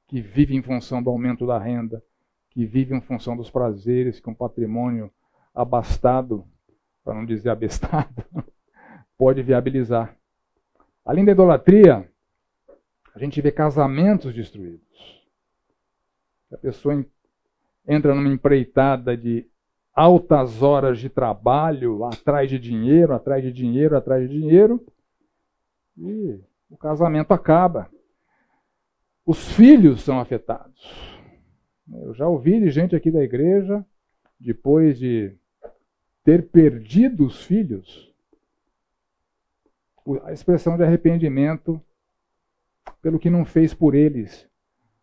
que 0.07 0.21
vive 0.21 0.55
em 0.55 0.61
função 0.61 1.03
do 1.03 1.09
aumento 1.09 1.45
da 1.45 1.59
renda, 1.59 2.01
que 2.49 2.65
vive 2.65 2.95
em 2.95 3.01
função 3.01 3.35
dos 3.35 3.49
prazeres 3.49 4.19
que 4.19 4.29
um 4.29 4.33
patrimônio 4.33 5.11
abastado, 5.53 6.47
para 7.03 7.13
não 7.13 7.25
dizer 7.25 7.49
abestado, 7.49 8.23
pode 9.17 9.41
viabilizar. 9.43 10.17
Além 11.05 11.25
da 11.25 11.33
idolatria, 11.33 12.09
a 13.13 13.19
gente 13.19 13.41
vê 13.41 13.51
casamentos 13.51 14.33
destruídos. 14.33 15.25
A 16.51 16.57
pessoa 16.57 17.05
entra 17.87 18.13
numa 18.15 18.29
empreitada 18.29 19.15
de 19.15 19.47
altas 19.93 20.61
horas 20.61 20.99
de 20.99 21.09
trabalho, 21.09 22.03
atrás 22.05 22.49
de 22.49 22.59
dinheiro, 22.59 23.13
atrás 23.13 23.43
de 23.43 23.51
dinheiro, 23.51 23.95
atrás 23.95 24.29
de 24.29 24.39
dinheiro, 24.39 24.85
e 25.97 26.39
o 26.69 26.75
casamento 26.75 27.31
acaba. 27.33 27.89
Os 29.25 29.53
filhos 29.53 30.01
são 30.01 30.19
afetados. 30.19 31.15
Eu 32.01 32.13
já 32.13 32.27
ouvi 32.27 32.59
de 32.59 32.69
gente 32.69 32.95
aqui 32.95 33.09
da 33.09 33.23
igreja, 33.23 33.85
depois 34.39 34.99
de 34.99 35.35
ter 36.23 36.49
perdido 36.49 37.25
os 37.25 37.45
filhos, 37.45 38.13
a 40.23 40.33
expressão 40.33 40.75
de 40.75 40.83
arrependimento 40.83 41.81
pelo 43.01 43.19
que 43.19 43.29
não 43.29 43.45
fez 43.45 43.73
por 43.73 43.95
eles, 43.95 44.47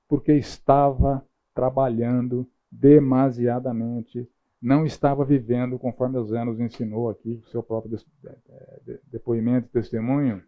porque 0.06 0.32
estava 0.32 1.26
trabalhando 1.54 2.48
demasiadamente, 2.72 4.26
não 4.60 4.86
estava 4.86 5.24
vivendo 5.24 5.78
conforme 5.78 6.16
os 6.18 6.32
anos 6.32 6.58
ensinou 6.58 7.10
aqui, 7.10 7.42
o 7.44 7.50
seu 7.50 7.62
próprio 7.62 7.98
depoimento 9.10 9.66
e 9.66 9.70
testemunho, 9.70 10.42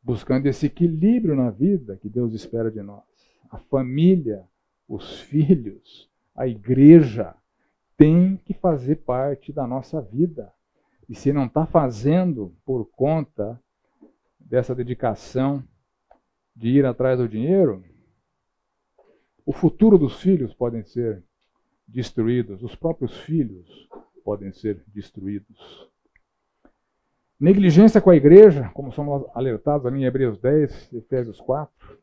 buscando 0.00 0.46
esse 0.46 0.66
equilíbrio 0.66 1.34
na 1.34 1.50
vida 1.50 1.96
que 1.96 2.08
Deus 2.08 2.32
espera 2.32 2.70
de 2.70 2.80
nós. 2.80 3.02
A 3.50 3.58
família, 3.58 4.44
os 4.88 5.20
filhos, 5.22 6.08
a 6.36 6.46
igreja 6.46 7.34
tem 7.96 8.36
que 8.44 8.54
fazer 8.54 8.96
parte 8.96 9.52
da 9.52 9.66
nossa 9.66 10.00
vida. 10.00 10.52
E 11.08 11.14
se 11.14 11.32
não 11.32 11.46
está 11.46 11.66
fazendo 11.66 12.54
por 12.64 12.86
conta 12.92 13.60
dessa 14.38 14.74
dedicação 14.74 15.62
de 16.54 16.68
ir 16.68 16.86
atrás 16.86 17.18
do 17.18 17.28
dinheiro, 17.28 17.82
O 19.50 19.52
futuro 19.52 19.98
dos 19.98 20.20
filhos 20.22 20.54
podem 20.54 20.84
ser 20.84 21.24
destruídos, 21.84 22.62
os 22.62 22.76
próprios 22.76 23.18
filhos 23.22 23.88
podem 24.24 24.52
ser 24.52 24.80
destruídos. 24.86 25.90
Negligência 27.40 28.00
com 28.00 28.10
a 28.10 28.14
igreja, 28.14 28.70
como 28.72 28.92
somos 28.92 29.28
alertados 29.34 29.84
ali 29.86 30.02
em 30.02 30.04
Hebreus 30.04 30.38
10, 30.38 30.92
Efésios 30.92 31.40
4. 31.40 31.98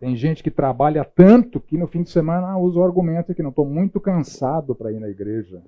Tem 0.00 0.16
gente 0.16 0.42
que 0.42 0.50
trabalha 0.50 1.04
tanto 1.04 1.60
que 1.60 1.78
no 1.78 1.86
fim 1.86 2.02
de 2.02 2.10
semana 2.10 2.58
usa 2.58 2.80
o 2.80 2.84
argumento 2.84 3.32
que 3.36 3.42
não 3.42 3.50
estou 3.50 3.64
muito 3.64 4.00
cansado 4.00 4.74
para 4.74 4.90
ir 4.90 4.98
na 4.98 5.08
igreja. 5.08 5.62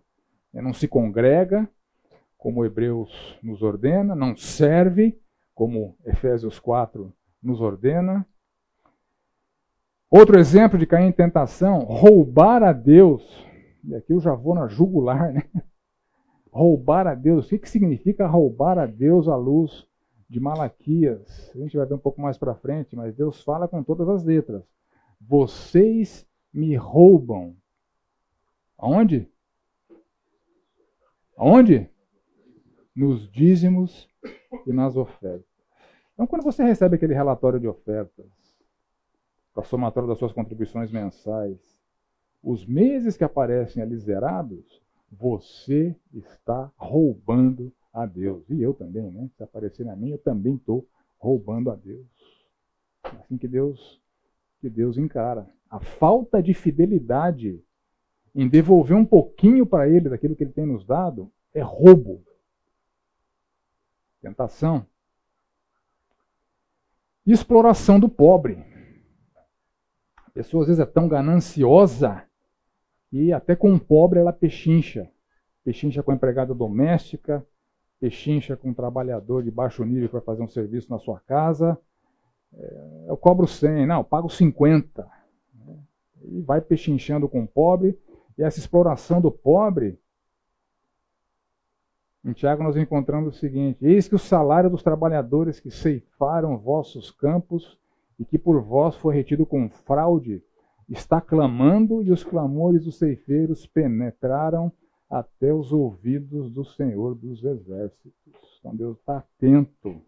Não 0.53 0.75
se 0.75 0.89
congrega, 0.89 1.71
como 2.37 2.65
Hebreus 2.65 3.39
nos 3.41 3.63
ordena, 3.63 4.17
não 4.17 4.37
serve, 4.37 5.17
como 5.55 5.97
Efésios 6.05 6.59
4 6.59 7.13
nos 7.41 7.61
ordena. 7.61 8.27
Outro 10.11 10.37
exemplo 10.41 10.77
de 10.77 10.87
cair 10.87 11.07
em 11.07 11.13
tentação, 11.13 11.85
roubar 11.85 12.65
a 12.65 12.73
Deus. 12.73 13.23
E 13.85 13.95
aqui 13.95 14.13
eu 14.13 14.19
já 14.19 14.35
vou 14.35 14.57
na 14.57 14.67
jugular, 14.67 15.33
né? 15.33 15.45
Roubar 16.51 17.07
a 17.07 17.15
Deus. 17.15 17.47
O 17.47 17.49
que, 17.57 17.71
significa 17.71 18.27
roubar 18.27 18.77
a 18.77 18.85
Deus 18.85 19.29
à 19.29 19.37
luz 19.37 19.87
de 20.29 20.41
Malaquias? 20.41 21.53
A 21.55 21.59
gente 21.59 21.77
vai 21.77 21.87
ver 21.87 21.95
um 21.95 21.99
pouco 21.99 22.21
mais 22.21 22.37
para 22.37 22.57
frente, 22.57 22.97
mas 22.97 23.15
Deus 23.15 23.41
fala 23.45 23.69
com 23.69 23.85
todas 23.85 24.09
as 24.09 24.25
letras. 24.25 24.65
Vocês 25.21 26.27
me 26.53 26.75
roubam. 26.75 27.55
Aonde? 28.77 29.31
Aonde? 31.37 31.89
Nos 32.97 33.31
dízimos 33.31 34.09
e 34.67 34.73
nas 34.73 34.97
ofertas. 34.97 35.47
Então, 36.15 36.27
quando 36.27 36.43
você 36.43 36.65
recebe 36.65 36.97
aquele 36.97 37.15
relatório 37.15 37.61
de 37.61 37.69
ofertas, 37.69 38.27
com 39.53 39.61
a 39.61 39.65
somatória 39.65 40.09
das 40.09 40.19
suas 40.19 40.33
contribuições 40.33 40.91
mensais, 40.91 41.59
os 42.43 42.65
meses 42.65 43.17
que 43.17 43.25
aparecem 43.25 43.83
ali 43.83 43.97
zerados, 43.97 44.81
você 45.11 45.95
está 46.13 46.71
roubando 46.77 47.73
a 47.93 48.07
Deus. 48.07 48.49
E 48.49 48.63
eu 48.63 48.73
também, 48.73 49.11
né? 49.11 49.29
Se 49.37 49.43
aparecer 49.43 49.85
na 49.85 49.97
minha, 49.97 50.15
eu 50.15 50.19
também 50.19 50.55
estou 50.55 50.87
roubando 51.19 51.71
a 51.71 51.77
Deus. 51.77 52.07
É 53.05 53.09
assim 53.09 53.37
que 53.37 53.49
Deus, 53.49 54.01
que 54.61 54.71
Deus 54.71 54.97
encara. 54.97 55.49
A 55.69 55.81
falta 55.81 56.43
de 56.43 56.55
fidelidade 56.55 57.63
em 58.35 58.49
devolver 58.49 58.97
um 58.97 59.05
pouquinho 59.05 59.67
para 59.67 59.89
Ele 59.89 60.09
daquilo 60.09 60.37
que 60.37 60.45
Ele 60.45 60.53
tem 60.53 60.67
nos 60.67 60.85
dado 60.85 61.31
é 61.53 61.61
roubo. 61.61 62.23
Tentação. 64.23 64.87
Exploração 67.27 67.99
do 67.99 68.09
pobre. 68.09 68.65
A 70.31 70.33
pessoa 70.33 70.63
às 70.63 70.69
vezes 70.69 70.81
é 70.81 70.87
tão 70.87 71.09
gananciosa 71.09 72.23
e 73.13 73.33
até 73.33 73.57
com 73.57 73.75
o 73.75 73.81
pobre 73.81 74.21
ela 74.21 74.33
pechincha. 74.33 75.11
Pechincha 75.65 76.05
com 76.05 76.13
a 76.13 76.15
empregada 76.15 76.55
doméstica, 76.55 77.45
pechincha 77.99 78.57
com 78.57 78.71
um 78.71 78.75
trabalhador 78.75 79.43
de 79.43 79.51
baixo 79.51 79.85
nível 79.85 80.09
que 80.09 80.13
vai 80.13 80.23
fazer 80.23 80.43
um 80.43 80.49
serviço 80.49 80.89
na 80.89 81.01
sua 81.01 81.19
casa. 81.19 81.77
É, 82.55 83.07
eu 83.09 83.17
cobro 83.17 83.47
100, 83.49 83.87
não, 83.87 83.99
eu 83.99 84.05
pago 84.05 84.31
50. 84.31 85.05
E 86.23 86.41
vai 86.43 86.61
pechinchando 86.61 87.29
com 87.29 87.43
o 87.43 87.49
pobre. 87.49 87.99
E 88.39 88.43
essa 88.45 88.61
exploração 88.61 89.21
do 89.21 89.33
pobre, 89.33 89.99
em 92.25 92.33
Tiago 92.33 92.63
nós 92.63 92.77
encontramos 92.77 93.35
o 93.35 93.39
seguinte: 93.39 93.85
Eis 93.85 94.07
que 94.07 94.15
o 94.15 94.19
salário 94.19 94.71
dos 94.71 94.85
trabalhadores 94.85 95.59
que 95.59 95.73
ceifaram 95.73 96.57
vossos 96.57 97.11
campos 97.11 97.80
e 98.21 98.25
que 98.27 98.39
por 98.39 98.61
vós 98.61 98.95
foi 98.97 99.15
retido 99.15 99.47
com 99.47 99.71
fraude, 99.71 100.45
está 100.87 101.23
clamando 101.23 102.03
e 102.03 102.13
os 102.13 102.23
clamores 102.23 102.85
dos 102.85 102.99
ceifeiros 102.99 103.67
penetraram 103.67 104.71
até 105.09 105.55
os 105.55 105.73
ouvidos 105.73 106.53
do 106.53 106.63
Senhor 106.63 107.15
dos 107.15 107.43
Exércitos. 107.43 108.13
Então 108.59 108.77
Deus 108.77 108.99
está 108.99 109.17
atento. 109.19 110.03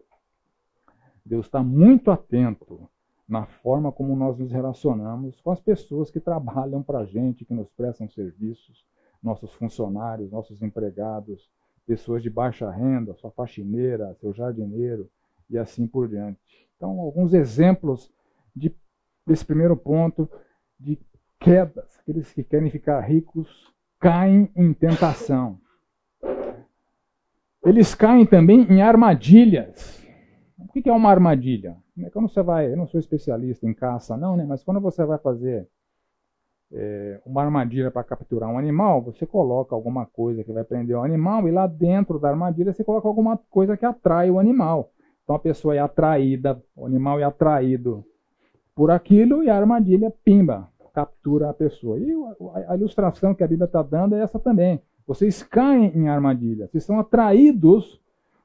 Deus 1.25 1.47
está 1.47 1.63
muito 1.63 2.11
atento 2.11 2.87
na 3.27 3.47
forma 3.47 3.91
como 3.91 4.15
nós 4.15 4.37
nos 4.37 4.51
relacionamos 4.51 5.41
com 5.41 5.49
as 5.49 5.59
pessoas 5.59 6.11
que 6.11 6.19
trabalham 6.19 6.83
para 6.83 6.99
a 6.99 7.05
gente, 7.05 7.45
que 7.45 7.53
nos 7.53 7.69
prestam 7.71 8.07
serviços, 8.07 8.85
nossos 9.23 9.53
funcionários, 9.53 10.31
nossos 10.31 10.61
empregados, 10.61 11.49
pessoas 11.83 12.21
de 12.21 12.29
baixa 12.29 12.69
renda, 12.69 13.15
sua 13.15 13.31
faxineira, 13.31 14.13
seu 14.19 14.33
jardineiro 14.33 15.09
e 15.53 15.57
assim 15.57 15.87
por 15.87 16.07
diante. 16.07 16.39
Então, 16.75 16.99
alguns 16.99 17.33
exemplos 17.33 18.11
de, 18.55 18.73
desse 19.25 19.45
primeiro 19.45 19.75
ponto 19.75 20.29
de 20.79 20.99
quedas. 21.39 21.97
Aqueles 21.99 22.31
que 22.33 22.43
querem 22.43 22.69
ficar 22.69 22.99
ricos 23.01 23.73
caem 23.99 24.49
em 24.55 24.73
tentação. 24.73 25.57
Eles 27.65 27.95
caem 27.95 28.25
também 28.25 28.61
em 28.69 28.81
armadilhas. 28.81 30.03
O 30.57 30.67
que 30.67 30.89
é 30.89 30.93
uma 30.93 31.09
armadilha? 31.09 31.77
É 31.99 32.09
quando 32.09 32.27
você 32.27 32.41
vai, 32.41 32.71
eu 32.71 32.75
não 32.75 32.87
sou 32.87 32.99
especialista 32.99 33.67
em 33.67 33.73
caça, 33.73 34.17
não, 34.17 34.35
né? 34.35 34.45
Mas 34.45 34.63
quando 34.63 34.81
você 34.81 35.05
vai 35.05 35.17
fazer 35.19 35.67
é, 36.71 37.21
uma 37.25 37.43
armadilha 37.43 37.91
para 37.91 38.03
capturar 38.03 38.49
um 38.49 38.57
animal, 38.57 39.01
você 39.01 39.25
coloca 39.25 39.75
alguma 39.75 40.05
coisa 40.05 40.43
que 40.43 40.51
vai 40.51 40.63
prender 40.63 40.97
o 40.97 41.03
animal 41.03 41.47
e 41.47 41.51
lá 41.51 41.67
dentro 41.67 42.19
da 42.19 42.29
armadilha 42.29 42.73
você 42.73 42.83
coloca 42.83 43.07
alguma 43.07 43.37
coisa 43.49 43.77
que 43.77 43.85
atrai 43.85 44.31
o 44.31 44.39
animal. 44.39 44.91
Então 45.23 45.35
a 45.35 45.39
pessoa 45.39 45.75
é 45.75 45.79
atraída, 45.79 46.61
o 46.75 46.85
animal 46.85 47.19
é 47.19 47.23
atraído 47.23 48.05
por 48.75 48.91
aquilo 48.91 49.43
e 49.43 49.49
a 49.49 49.55
armadilha 49.55 50.11
pimba, 50.23 50.69
captura 50.93 51.49
a 51.49 51.53
pessoa. 51.53 51.97
E 51.99 52.11
a 52.67 52.75
ilustração 52.75 53.33
que 53.33 53.43
a 53.43 53.47
Bíblia 53.47 53.65
está 53.65 53.81
dando 53.81 54.15
é 54.15 54.21
essa 54.21 54.39
também. 54.39 54.81
Vocês 55.05 55.43
caem 55.43 55.91
em 55.95 56.07
armadilha, 56.09 56.67
vocês 56.67 56.83
são 56.83 56.99
atraídos 56.99 58.01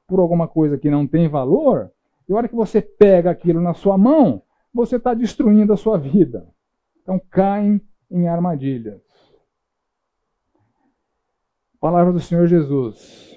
por 0.07 0.19
alguma 0.19 0.47
coisa 0.47 0.77
que 0.77 0.89
não 0.89 1.05
tem 1.05 1.27
valor, 1.27 1.91
e 2.27 2.33
a 2.33 2.35
hora 2.35 2.47
que 2.47 2.55
você 2.55 2.81
pega 2.81 3.31
aquilo 3.31 3.61
na 3.61 3.73
sua 3.73 3.97
mão, 3.97 4.41
você 4.73 4.97
está 4.97 5.13
destruindo 5.13 5.73
a 5.73 5.77
sua 5.77 5.97
vida. 5.97 6.47
Então 7.01 7.19
caem 7.29 7.81
em 8.09 8.27
armadilhas. 8.27 9.01
Palavra 11.79 12.11
do 12.11 12.19
Senhor 12.19 12.45
Jesus. 12.45 13.28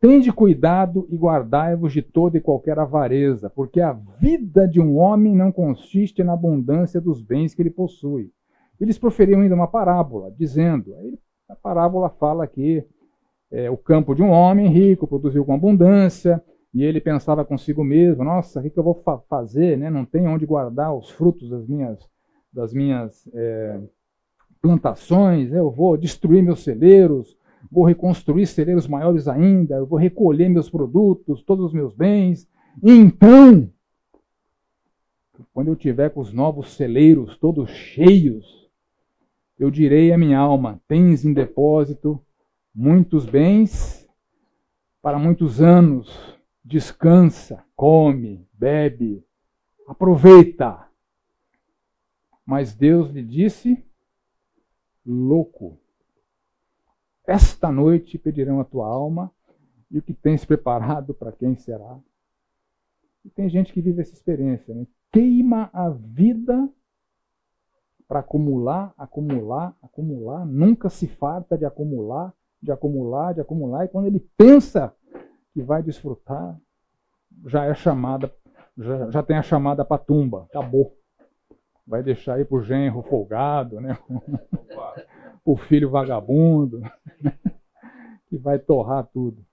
Tende 0.00 0.32
cuidado 0.32 1.06
e 1.10 1.16
guardai-vos 1.16 1.92
de 1.92 2.00
toda 2.00 2.38
e 2.38 2.40
qualquer 2.40 2.78
avareza, 2.78 3.50
porque 3.50 3.82
a 3.82 3.92
vida 3.92 4.66
de 4.66 4.80
um 4.80 4.96
homem 4.96 5.36
não 5.36 5.52
consiste 5.52 6.24
na 6.24 6.32
abundância 6.32 6.98
dos 6.98 7.20
bens 7.20 7.54
que 7.54 7.60
ele 7.60 7.70
possui. 7.70 8.32
Eles 8.80 8.96
proferiam 8.96 9.42
ainda 9.42 9.54
uma 9.54 9.68
parábola, 9.68 10.32
dizendo: 10.38 10.94
a 11.46 11.54
parábola 11.54 12.08
fala 12.08 12.46
que 12.46 12.82
é, 13.52 13.70
o 13.70 13.76
campo 13.76 14.14
de 14.14 14.22
um 14.22 14.30
homem 14.30 14.68
rico 14.68 15.06
produziu 15.06 15.44
com 15.44 15.52
abundância, 15.52 16.42
e 16.72 16.82
ele 16.82 16.98
pensava 16.98 17.44
consigo 17.44 17.84
mesmo: 17.84 18.24
nossa, 18.24 18.60
o 18.60 18.62
que, 18.62 18.78
eu 18.78 18.82
vou 18.82 18.94
fa 18.94 19.18
fazer? 19.28 19.76
Né? 19.76 19.90
Não 19.90 20.06
tem 20.06 20.26
onde 20.26 20.46
guardar 20.46 20.96
os 20.96 21.10
frutos 21.10 21.50
das 21.50 21.66
minhas, 21.66 21.98
das 22.50 22.72
minhas 22.72 23.28
é, 23.34 23.78
plantações, 24.62 25.52
eu 25.52 25.70
vou 25.70 25.98
destruir 25.98 26.42
meus 26.42 26.64
celeiros 26.64 27.36
vou 27.70 27.84
reconstruir 27.84 28.46
celeiros 28.46 28.86
maiores 28.86 29.26
ainda, 29.26 29.76
eu 29.76 29.86
vou 29.86 29.98
recolher 29.98 30.48
meus 30.48 30.70
produtos, 30.70 31.42
todos 31.42 31.66
os 31.66 31.72
meus 31.72 31.94
bens. 31.94 32.48
Então, 32.82 33.70
quando 35.52 35.68
eu 35.68 35.76
tiver 35.76 36.10
com 36.10 36.20
os 36.20 36.32
novos 36.32 36.72
celeiros 36.74 37.36
todos 37.38 37.70
cheios, 37.70 38.70
eu 39.58 39.70
direi 39.70 40.12
à 40.12 40.18
minha 40.18 40.38
alma: 40.38 40.80
tens 40.86 41.24
em 41.24 41.32
depósito 41.32 42.20
muitos 42.74 43.26
bens 43.26 44.08
para 45.02 45.18
muitos 45.18 45.60
anos. 45.60 46.38
Descansa, 46.64 47.64
come, 47.74 48.46
bebe, 48.52 49.24
aproveita. 49.86 50.86
Mas 52.46 52.74
Deus 52.74 53.10
lhe 53.10 53.22
disse: 53.22 53.82
louco, 55.04 55.78
esta 57.30 57.70
noite 57.70 58.18
pedirão 58.18 58.58
a 58.58 58.64
tua 58.64 58.88
alma 58.88 59.30
e 59.88 59.98
o 59.98 60.02
que 60.02 60.12
tens 60.12 60.44
preparado 60.44 61.14
para 61.14 61.30
quem 61.30 61.54
será. 61.54 61.96
E 63.24 63.30
tem 63.30 63.48
gente 63.48 63.72
que 63.72 63.80
vive 63.80 64.02
essa 64.02 64.12
experiência, 64.12 64.74
né? 64.74 64.84
queima 65.12 65.70
a 65.72 65.90
vida 65.90 66.68
para 68.08 68.18
acumular, 68.18 68.92
acumular, 68.98 69.76
acumular, 69.80 70.44
nunca 70.44 70.90
se 70.90 71.06
farta 71.06 71.56
de 71.56 71.64
acumular, 71.64 72.34
de 72.60 72.72
acumular, 72.72 73.32
de 73.32 73.40
acumular, 73.40 73.84
e 73.84 73.88
quando 73.88 74.06
ele 74.06 74.18
pensa 74.36 74.92
que 75.54 75.62
vai 75.62 75.84
desfrutar, 75.84 76.58
já 77.46 77.64
é 77.64 77.74
chamada, 77.74 78.32
já, 78.76 79.08
já 79.08 79.22
tem 79.22 79.36
a 79.36 79.42
chamada 79.42 79.84
para 79.84 80.02
tumba, 80.02 80.46
acabou. 80.50 80.96
Vai 81.86 82.02
deixar 82.02 82.34
aí 82.34 82.46
o 82.48 82.60
genro 82.60 83.02
folgado, 83.02 83.80
né? 83.80 83.96
O 85.44 85.56
filho 85.56 85.90
vagabundo, 85.90 86.82
que 88.28 88.36
vai 88.36 88.58
torrar 88.58 89.06
tudo. 89.06 89.44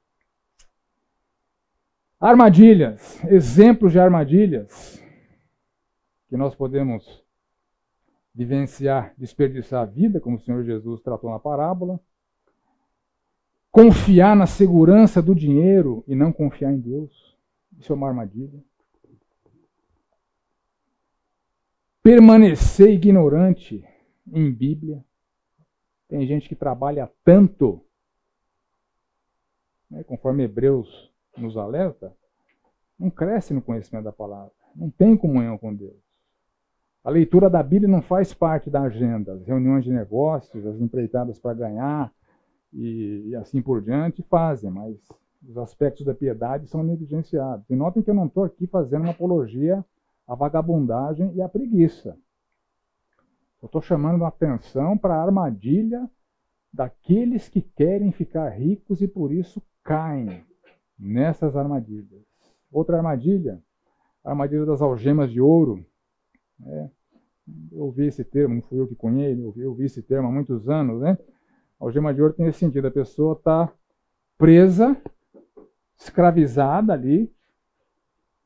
Armadilhas, 2.20 3.24
exemplos 3.26 3.92
de 3.92 4.00
armadilhas 4.00 5.04
que 6.28 6.36
nós 6.36 6.56
podemos 6.56 7.24
vivenciar, 8.34 9.14
desperdiçar 9.18 9.82
a 9.82 9.86
vida, 9.86 10.20
como 10.20 10.36
o 10.36 10.40
Senhor 10.40 10.64
Jesus 10.64 11.02
tratou 11.02 11.30
na 11.30 11.40
parábola, 11.40 12.00
confiar 13.72 14.36
na 14.36 14.46
segurança 14.46 15.22
do 15.22 15.36
dinheiro 15.36 16.04
e 16.08 16.16
não 16.16 16.32
confiar 16.32 16.72
em 16.72 16.80
Deus. 16.80 17.38
Isso 17.78 17.94
é 17.94 17.96
uma 17.96 18.08
armadilha. 18.08 18.64
Permanecer 22.02 22.90
ignorante 22.90 23.84
em 24.32 24.52
Bíblia. 24.52 25.04
Tem 26.08 26.26
gente 26.26 26.48
que 26.48 26.56
trabalha 26.56 27.12
tanto, 27.24 27.84
né, 29.90 30.04
conforme 30.04 30.44
Hebreus 30.44 31.12
nos 31.38 31.58
alerta, 31.58 32.14
não 32.98 33.10
cresce 33.10 33.54
no 33.54 33.62
conhecimento 33.62 34.06
da 34.06 34.12
palavra, 34.12 34.52
não 34.76 34.90
tem 34.90 35.16
comunhão 35.16 35.58
com 35.58 35.74
Deus. 35.74 36.08
A 37.04 37.10
leitura 37.10 37.50
da 37.50 37.64
Bíblia 37.64 37.90
não 37.90 38.02
faz 38.02 38.34
parte 38.34 38.70
da 38.70 38.82
agenda, 38.82 39.34
as 39.34 39.46
reuniões 39.46 39.84
de 39.84 39.92
negócios, 39.92 40.66
as 40.66 40.80
empreitadas 40.82 41.40
para 41.40 41.54
ganhar 41.54 42.12
e, 42.74 43.30
e, 43.30 43.36
assim 43.36 43.62
por 43.62 43.82
diante 43.82 44.22
fazem, 44.24 44.70
mas 44.70 44.98
os 45.48 45.58
aspectos 45.58 46.06
da 46.06 46.14
piedade 46.14 46.68
são 46.68 46.84
negligenciados. 46.84 47.70
E 47.70 47.76
notem 47.76 48.04
que 48.04 48.10
eu 48.10 48.14
não 48.14 48.26
estou 48.26 48.44
aqui 48.44 48.68
fazendo 48.68 49.04
uma 49.04 49.12
apologia 49.12 49.86
à 50.28 50.36
vagabundagem 50.36 51.32
e 51.34 51.42
à 51.42 51.48
preguiça. 51.48 52.18
Eu 53.62 53.66
estou 53.66 53.82
chamando 53.82 54.24
a 54.24 54.28
atenção 54.28 54.98
para 54.98 55.16
a 55.16 55.24
armadilha 55.24 56.10
daqueles 56.72 57.50
que 57.50 57.62
querem 57.62 58.12
ficar 58.12 58.50
ricos 58.50 59.02
e 59.02 59.08
por 59.08 59.32
isso 59.32 59.62
caem 59.84 60.46
nessas 60.98 61.56
armadilhas. 61.56 62.22
Outra 62.72 62.98
armadilha, 62.98 63.60
a 64.24 64.30
armadilha 64.30 64.66
das 64.66 64.82
algemas 64.82 65.32
de 65.32 65.42
ouro. 65.42 65.84
É, 66.66 66.90
eu 67.72 67.86
ouvi 67.86 68.06
esse 68.06 68.24
termo, 68.24 68.56
não 68.56 68.62
fui 68.62 68.80
eu 68.80 68.88
que 68.88 68.96
conheci, 68.96 69.42
eu, 69.42 69.54
eu 69.58 69.70
ouvi 69.70 69.86
esse 69.86 70.04
termo 70.04 70.28
há 70.28 70.32
muitos 70.32 70.70
anos. 70.70 71.02
Né? 71.02 71.18
Algema 71.80 72.14
de 72.14 72.22
ouro 72.22 72.34
tem 72.34 72.46
esse 72.48 72.60
sentido, 72.60 72.88
a 72.88 72.92
pessoa 72.92 73.34
está 73.34 73.72
presa, 74.38 74.96
escravizada 75.98 76.94
ali, 76.94 77.34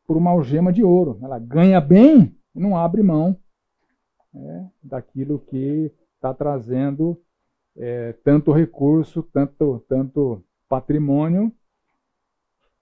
por 0.05 0.15
uma 0.15 0.31
algema 0.31 0.71
de 0.71 0.83
ouro. 0.83 1.19
Ela 1.21 1.37
ganha 1.37 1.81
bem 1.81 2.37
e 2.55 2.59
não 2.59 2.77
abre 2.77 3.03
mão 3.03 3.40
é, 4.35 4.65
daquilo 4.81 5.39
que 5.39 5.91
está 6.15 6.33
trazendo 6.33 7.17
é, 7.75 8.13
tanto 8.23 8.51
recurso, 8.51 9.23
tanto, 9.23 9.83
tanto 9.87 10.43
patrimônio, 10.67 11.51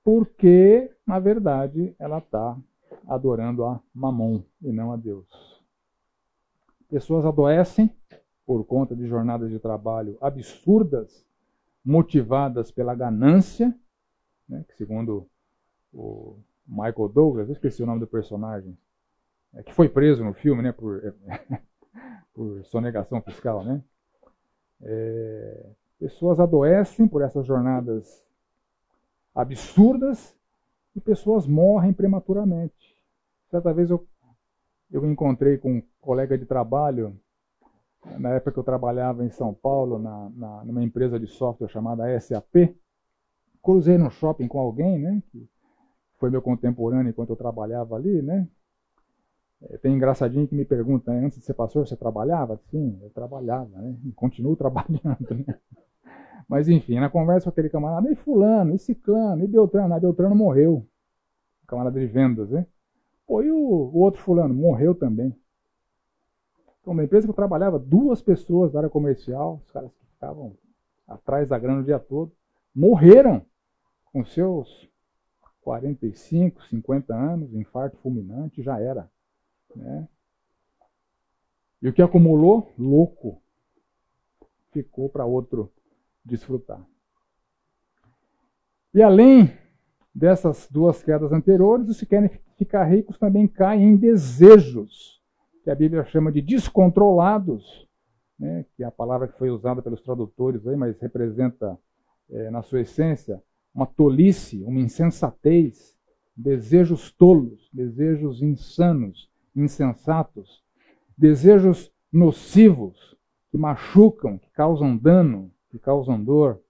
porque, 0.03 0.91
na 1.05 1.19
verdade, 1.19 1.95
ela 1.99 2.19
está 2.19 2.57
adorando 3.07 3.65
a 3.65 3.79
Mamon 3.93 4.41
e 4.61 4.71
não 4.71 4.91
a 4.91 4.95
Deus. 4.95 5.27
Pessoas 6.89 7.25
adoecem 7.25 7.93
por 8.45 8.63
conta 8.65 8.95
de 8.95 9.07
jornadas 9.07 9.51
de 9.51 9.59
trabalho 9.59 10.17
absurdas, 10.19 11.25
motivadas 11.85 12.71
pela 12.71 12.95
ganância, 12.95 13.75
né, 14.47 14.65
que 14.67 14.75
segundo 14.75 15.27
o 15.93 16.37
Michael 16.67 17.09
Douglas, 17.09 17.47
eu 17.47 17.53
esqueci 17.53 17.81
o 17.81 17.85
nome 17.85 17.99
do 17.99 18.07
personagem, 18.07 18.77
é, 19.53 19.63
que 19.63 19.73
foi 19.73 19.89
preso 19.89 20.23
no 20.23 20.33
filme, 20.33 20.61
né, 20.61 20.71
por, 20.71 21.01
por 22.33 22.63
sonegação 22.65 23.21
fiscal, 23.21 23.63
né? 23.63 23.81
É, 24.81 25.69
pessoas 25.99 26.39
adoecem 26.39 27.07
por 27.07 27.21
essas 27.21 27.45
jornadas 27.45 28.25
absurdas 29.35 30.35
e 30.95 31.01
pessoas 31.01 31.45
morrem 31.45 31.93
prematuramente. 31.93 32.97
Certa 33.49 33.73
vez 33.73 33.89
eu, 33.89 34.07
eu 34.91 35.05
encontrei 35.09 35.57
com 35.57 35.77
um 35.77 35.83
colega 35.99 36.37
de 36.37 36.45
trabalho, 36.45 37.19
na 38.17 38.29
época 38.29 38.53
que 38.53 38.59
eu 38.59 38.63
trabalhava 38.63 39.25
em 39.25 39.29
São 39.29 39.53
Paulo, 39.53 39.99
na, 39.99 40.29
na, 40.29 40.65
numa 40.65 40.83
empresa 40.83 41.19
de 41.19 41.27
software 41.27 41.67
chamada 41.67 42.19
SAP. 42.19 42.75
Cruzei 43.61 43.97
no 43.97 44.09
shopping 44.09 44.47
com 44.47 44.59
alguém, 44.59 44.99
né, 44.99 45.21
que 45.31 45.49
foi 46.17 46.29
meu 46.29 46.41
contemporâneo 46.41 47.09
enquanto 47.09 47.31
eu 47.31 47.35
trabalhava 47.35 47.95
ali, 47.95 48.21
né, 48.21 48.47
tem 49.81 49.93
engraçadinho 49.93 50.47
que 50.47 50.55
me 50.55 50.63
pergunta, 50.63 51.11
né, 51.11 51.25
antes 51.25 51.39
de 51.39 51.45
ser 51.45 51.53
pastor, 51.53 51.85
você 51.87 51.95
trabalhava? 51.95 52.59
Sim, 52.71 52.97
eu 53.01 53.09
trabalhava, 53.09 53.69
né? 53.77 53.95
E 54.05 54.11
continuo 54.11 54.55
trabalhando, 54.57 55.45
né? 55.45 55.59
Mas 56.47 56.67
enfim, 56.67 56.99
na 56.99 57.09
conversa 57.09 57.45
com 57.45 57.49
aquele 57.49 57.69
camarada, 57.69 58.11
e 58.11 58.15
fulano, 58.15 58.73
e 58.73 58.79
ciclano, 58.79 59.43
e 59.43 59.47
Beltrano, 59.47 59.93
a 59.93 59.99
Beltrano 59.99 60.35
morreu. 60.35 60.87
Camarada 61.67 61.99
de 61.99 62.07
vendas, 62.07 62.49
né? 62.49 62.65
Pô, 63.27 63.43
e 63.43 63.51
o, 63.51 63.57
o 63.57 63.97
outro 63.99 64.21
fulano? 64.21 64.53
Morreu 64.53 64.95
também. 64.95 65.35
Então, 66.81 66.93
na 66.93 67.03
empresa 67.03 67.27
que 67.27 67.31
eu 67.31 67.35
trabalhava, 67.35 67.77
duas 67.77 68.21
pessoas 68.21 68.71
da 68.71 68.79
área 68.79 68.89
comercial, 68.89 69.61
os 69.63 69.71
caras 69.71 69.91
que 69.91 70.05
ficavam 70.07 70.55
atrás 71.07 71.47
da 71.47 71.59
grana 71.59 71.81
o 71.81 71.83
dia 71.83 71.99
todo, 71.99 72.31
morreram 72.73 73.45
com 74.11 74.25
seus 74.25 74.89
45, 75.61 76.63
50 76.65 77.13
anos, 77.13 77.53
infarto 77.53 77.97
fulminante, 77.97 78.63
já 78.63 78.79
era. 78.79 79.07
Né? 79.75 80.07
E 81.81 81.87
o 81.87 81.93
que 81.93 82.01
acumulou, 82.01 82.73
louco, 82.77 83.41
ficou 84.71 85.09
para 85.09 85.25
outro 85.25 85.71
desfrutar. 86.23 86.85
E 88.93 89.01
além 89.01 89.53
dessas 90.13 90.67
duas 90.69 91.01
quedas 91.03 91.31
anteriores, 91.31 91.87
os 91.87 91.99
que 91.99 92.05
querem 92.05 92.29
ficar 92.57 92.83
ricos 92.85 93.17
também 93.17 93.47
caem 93.47 93.83
em 93.83 93.95
desejos, 93.95 95.21
que 95.63 95.69
a 95.69 95.75
Bíblia 95.75 96.03
chama 96.05 96.31
de 96.31 96.41
descontrolados, 96.41 97.87
né? 98.37 98.65
que 98.75 98.83
é 98.83 98.85
a 98.85 98.91
palavra 98.91 99.27
que 99.27 99.37
foi 99.37 99.49
usada 99.49 99.81
pelos 99.81 100.01
tradutores, 100.01 100.67
aí, 100.67 100.75
mas 100.75 100.99
representa, 100.99 101.77
é, 102.29 102.49
na 102.49 102.61
sua 102.61 102.81
essência, 102.81 103.41
uma 103.73 103.85
tolice, 103.85 104.63
uma 104.63 104.79
insensatez, 104.79 105.97
desejos 106.35 107.11
tolos, 107.11 107.69
desejos 107.71 108.41
insanos, 108.41 109.28
insensatos, 109.59 110.63
desejos 111.17 111.91
nocivos 112.11 113.17
que 113.51 113.57
machucam, 113.57 114.37
que 114.37 114.49
causam 114.51 114.95
dano, 114.95 115.51
que 115.69 115.79
causam 115.79 116.23
dor. 116.23 116.61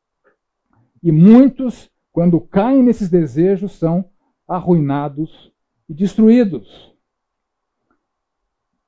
E 1.02 1.12
muitos, 1.12 1.92
quando 2.12 2.42
caem 2.42 2.84
nesses 2.84 3.10
desejos, 3.10 3.74
são 3.74 4.10
arruinados 4.48 5.54
e 5.88 5.94
destruídos. 5.94 6.96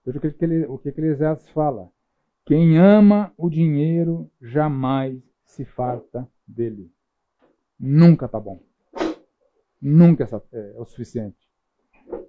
Veja 0.06 0.18
o 0.18 0.22
que, 0.22 0.46
ele, 0.46 0.66
o 0.66 0.78
que 0.78 0.90
Eclesiastes 0.90 1.50
fala. 1.50 1.90
Quem 2.46 2.78
ama 2.78 3.32
o 3.38 3.50
dinheiro 3.50 4.30
jamais 4.42 5.22
se 5.46 5.64
farta 5.64 6.28
dele. 6.48 6.92
Nunca 7.80 8.26
está 8.26 8.40
bom. 8.40 8.62
Nunca 9.82 10.24
é, 10.52 10.74
é 10.76 10.80
o 10.80 10.86
suficiente. 10.86 11.41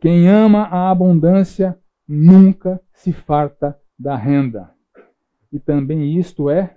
Quem 0.02 0.28
ama 0.28 0.64
a 0.64 0.90
abundância 0.90 1.78
nunca 2.08 2.82
se 2.92 3.12
farta 3.12 3.80
da 3.96 4.16
renda. 4.16 4.74
E 5.52 5.60
também 5.60 6.18
isto 6.18 6.50
é 6.50 6.76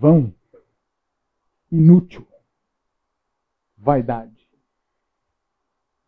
vão, 0.00 0.34
inútil, 1.70 2.26
vaidade. 3.76 4.48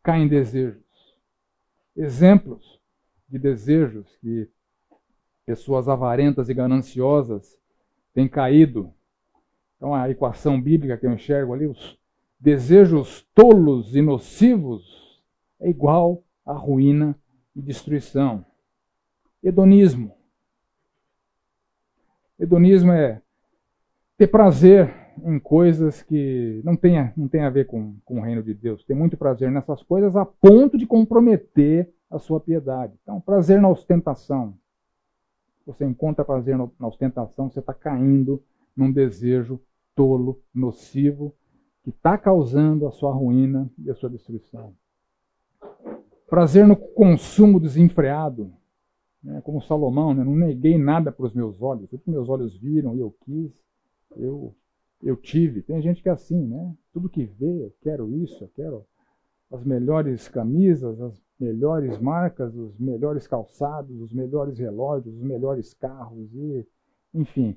Caem 0.03 0.27
desejos. 0.27 0.83
Exemplos 1.97 2.81
de 3.29 3.39
desejos 3.39 4.17
que 4.17 4.51
pessoas 5.47 5.89
avarentas 5.89 6.49
e 6.49 6.55
gananciosas 6.55 7.57
têm 8.13 8.27
caído. 8.27 8.93
Então, 9.77 9.95
a 9.95 10.11
equação 10.11 10.61
bíblica 10.61 10.97
que 10.97 11.07
eu 11.07 11.13
enxergo 11.13 11.55
ali, 11.55 11.69
os 11.69 11.97
desejos 12.41 13.23
tolos 13.33 13.95
e 13.95 14.03
nocivos 14.03 15.00
é 15.61 15.69
igual 15.69 16.25
a 16.45 16.53
ruína 16.53 17.17
e 17.55 17.61
destruição. 17.61 18.45
Hedonismo. 19.43 20.15
Hedonismo 22.39 22.93
é 22.93 23.21
ter 24.17 24.27
prazer 24.27 24.95
em 25.25 25.39
coisas 25.39 26.03
que 26.03 26.61
não 26.65 26.77
tem, 26.77 27.13
não 27.17 27.29
tem 27.29 27.43
a 27.43 27.51
ver 27.51 27.67
com, 27.67 27.97
com 28.05 28.19
o 28.19 28.23
reino 28.23 28.43
de 28.43 28.55
Deus. 28.55 28.85
Tem 28.85 28.97
muito 28.97 29.17
prazer 29.17 29.51
nessas 29.51 29.83
coisas 29.83 30.17
a 30.17 30.25
ponto 30.25 30.79
de 30.79 30.87
comprometer 30.87 31.93
a 32.11 32.19
sua 32.19 32.41
piedade. 32.41 32.95
Então, 33.03 33.21
prazer 33.21 33.61
na 33.61 33.69
ostentação. 33.69 34.55
Você 35.67 35.85
encontra 35.85 36.25
prazer 36.25 36.57
na 36.57 36.89
ostentação, 36.89 37.51
você 37.51 37.61
está 37.61 37.73
caindo 37.73 38.43
num 38.75 38.91
desejo 38.91 39.61
tolo, 39.95 40.43
nocivo, 40.55 41.35
que 41.83 41.91
está 41.91 42.19
causando 42.19 42.87
a 42.87 42.91
sua 42.91 43.13
ruína 43.13 43.71
e 43.79 43.91
a 43.91 43.95
sua 43.95 44.11
destruição. 44.11 44.75
Prazer 46.31 46.65
no 46.65 46.77
consumo 46.77 47.59
desenfreado, 47.59 48.53
né? 49.23 49.41
como 49.43 49.61
Salomão, 49.61 50.15
né? 50.15 50.23
não 50.23 50.37
neguei 50.37 50.79
nada 50.79 51.11
para 51.11 51.27
os 51.27 51.35
meus 51.35 51.61
olhos, 51.61 51.91
tudo 51.91 52.05
que 52.05 52.11
meus 52.11 52.29
olhos 52.29 52.57
viram 52.57 52.95
e 52.95 53.01
eu 53.01 53.15
quis, 53.25 53.53
eu, 54.17 54.55
eu 55.03 55.17
tive. 55.17 55.61
Tem 55.61 55.83
gente 55.83 56.01
que 56.01 56.09
é 56.09 56.13
assim, 56.13 56.47
né? 56.47 56.73
Tudo 56.93 57.09
que 57.09 57.25
vê, 57.25 57.65
eu 57.65 57.75
quero 57.83 58.09
isso, 58.15 58.45
eu 58.45 58.49
quero 58.55 58.87
as 59.51 59.65
melhores 59.65 60.29
camisas, 60.29 61.01
as 61.01 61.21
melhores 61.39 61.99
marcas, 61.99 62.55
os 62.55 62.79
melhores 62.79 63.27
calçados, 63.27 64.01
os 64.01 64.13
melhores 64.13 64.57
relógios, 64.57 65.13
os 65.13 65.23
melhores 65.23 65.75
carros, 65.75 66.33
e, 66.33 66.65
enfim. 67.13 67.57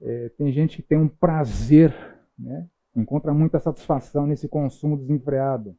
É, 0.00 0.30
tem 0.30 0.50
gente 0.50 0.76
que 0.76 0.88
tem 0.88 0.96
um 0.96 1.08
prazer, 1.08 1.92
né? 2.38 2.66
encontra 2.96 3.34
muita 3.34 3.60
satisfação 3.60 4.26
nesse 4.26 4.48
consumo 4.48 4.96
desenfreado. 4.96 5.76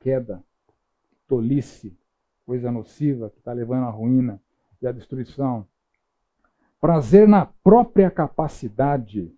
Queda, 0.00 0.42
tolice, 1.26 1.96
coisa 2.44 2.70
nociva 2.70 3.30
que 3.30 3.38
está 3.38 3.52
levando 3.52 3.84
à 3.84 3.90
ruína 3.90 4.40
e 4.80 4.86
à 4.86 4.92
destruição. 4.92 5.66
Prazer 6.80 7.26
na 7.26 7.46
própria 7.46 8.10
capacidade. 8.10 9.32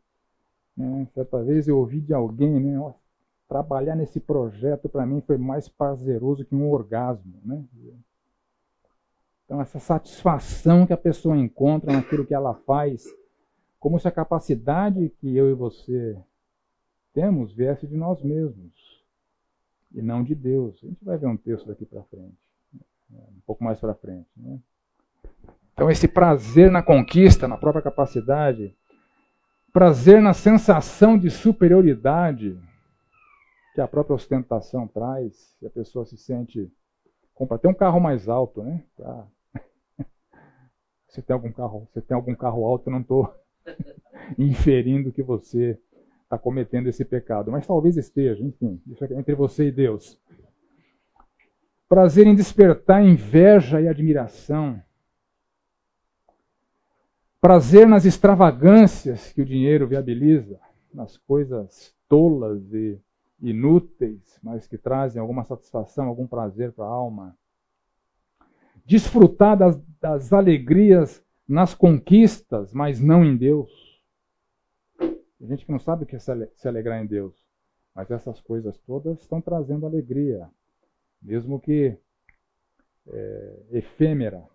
Né? 0.77 1.07
Certa 1.15 1.43
vez 1.43 1.69
eu 1.69 1.79
ouvi 1.79 2.01
de 2.01 2.13
alguém, 2.13 2.61
né? 2.61 2.95
trabalhar 3.49 3.95
nesse 3.95 4.19
projeto 4.19 4.89
para 4.89 5.07
mim 5.07 5.21
foi 5.21 5.39
mais 5.39 5.69
prazeroso 5.69 6.45
que 6.45 6.55
um 6.55 6.71
orgasmo. 6.71 7.41
Né? 7.45 7.65
Então, 9.45 9.61
essa 9.61 9.79
satisfação 9.79 10.87
que 10.87 10.93
a 10.93 10.97
pessoa 10.97 11.37
encontra 11.37 11.93
naquilo 11.93 12.27
que 12.27 12.35
ela 12.35 12.55
faz, 12.55 13.07
como 13.79 14.01
se 14.01 14.09
a 14.09 14.11
capacidade 14.11 15.09
que 15.21 15.37
eu 15.37 15.49
e 15.49 15.55
você 15.55 16.19
temos 17.15 17.53
viesse 17.53 17.87
de 17.87 17.97
nós 17.97 18.21
mesmos 18.23 18.86
e 19.97 20.03
não 20.03 20.23
de 20.23 20.35
Deus. 20.35 20.79
A 20.85 20.87
gente 20.87 21.03
vai 21.05 21.17
ver 21.17 21.27
um 21.27 21.37
texto 21.37 21.67
daqui 21.67 21.87
para 21.87 22.03
frente, 22.05 22.37
um 23.11 23.41
pouco 23.47 23.65
mais 23.65 23.81
para 23.81 23.95
frente. 23.95 24.29
Né? 24.37 24.59
Então, 25.73 25.91
esse 25.91 26.07
prazer 26.07 26.71
na 26.71 26.83
conquista, 26.83 27.49
na 27.49 27.57
própria 27.57 27.83
capacidade, 27.83 28.77
prazer 29.73 30.21
na 30.21 30.35
sensação 30.35 31.19
de 31.19 31.31
superioridade, 31.31 32.59
que 33.75 33.81
a 33.81 33.89
própria 33.89 34.15
ostentação 34.15 34.87
traz, 34.87 35.57
e 35.61 35.67
a 35.67 35.71
pessoa 35.71 36.05
se 36.05 36.17
sente. 36.17 36.71
compra 37.35 37.57
até 37.57 37.69
um 37.69 37.75
carro 37.75 38.01
mais 38.01 38.29
alto, 38.29 38.63
né? 38.63 38.83
Pra... 38.97 39.27
Você 41.09 41.23
tem 41.23 41.33
algum 41.33 41.53
carro, 41.53 41.89
você 41.91 42.03
tem 42.03 42.15
algum 42.15 42.35
carro 42.35 42.67
alto, 42.67 42.89
eu 42.89 42.93
não 42.93 43.01
estou 43.01 43.35
inferindo 44.37 45.11
que 45.11 45.23
você 45.23 45.81
está 46.27 46.37
cometendo 46.37 46.89
esse 46.89 47.05
pecado, 47.05 47.53
mas 47.53 47.67
talvez 47.67 47.97
esteja, 47.97 48.43
enfim, 48.43 48.81
entre 49.17 49.35
você 49.35 49.69
e 49.69 49.73
Deus. 49.73 50.21
Prazer 51.89 52.27
em 52.27 52.35
despertar 52.35 53.03
inveja 53.03 53.81
e 53.81 53.87
admiração. 53.87 54.83
Prazer 57.41 57.87
nas 57.87 58.05
extravagâncias 58.05 59.33
que 59.33 59.41
o 59.41 59.45
dinheiro 59.45 59.87
viabiliza, 59.87 60.59
nas 60.93 61.17
coisas 61.17 61.95
tolas 62.09 62.73
e 62.73 63.01
inúteis, 63.41 64.41
mas 64.43 64.67
que 64.67 64.77
trazem 64.77 65.21
alguma 65.21 65.45
satisfação, 65.45 66.09
algum 66.09 66.27
prazer 66.27 66.73
para 66.73 66.87
a 66.87 66.89
alma. 66.89 67.37
Desfrutar 68.85 69.57
das, 69.57 69.81
das 70.01 70.33
alegrias 70.33 71.25
nas 71.49 71.73
conquistas, 71.73 72.73
mas 72.73 73.01
não 73.01 73.25
em 73.25 73.37
Deus. 73.37 73.86
Tem 75.39 75.49
gente 75.49 75.67
que 75.67 75.73
não 75.73 75.79
sabe 75.79 76.05
o 76.05 76.07
que 76.07 76.17
é 76.17 76.19
se 76.19 76.69
alegrar 76.69 77.03
em 77.03 77.07
Deus, 77.07 77.47
mas 77.95 78.11
essas 78.11 78.41
coisas 78.41 78.79
todas 78.79 79.21
estão 79.21 79.41
trazendo 79.41 79.87
alegria, 79.87 80.51
mesmo 81.21 81.61
que 81.61 81.97
é, 83.09 83.63
efêmera. 83.71 84.49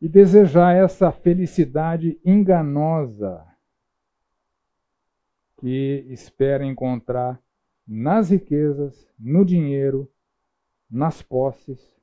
E 0.00 0.08
desejar 0.08 0.74
essa 0.74 1.10
felicidade 1.10 2.20
enganosa 2.24 3.46
que 5.58 6.04
espera 6.10 6.64
encontrar 6.64 7.40
nas 7.86 8.30
riquezas, 8.30 9.08
no 9.18 9.44
dinheiro, 9.44 10.10
nas 10.90 11.22
posses, 11.22 11.94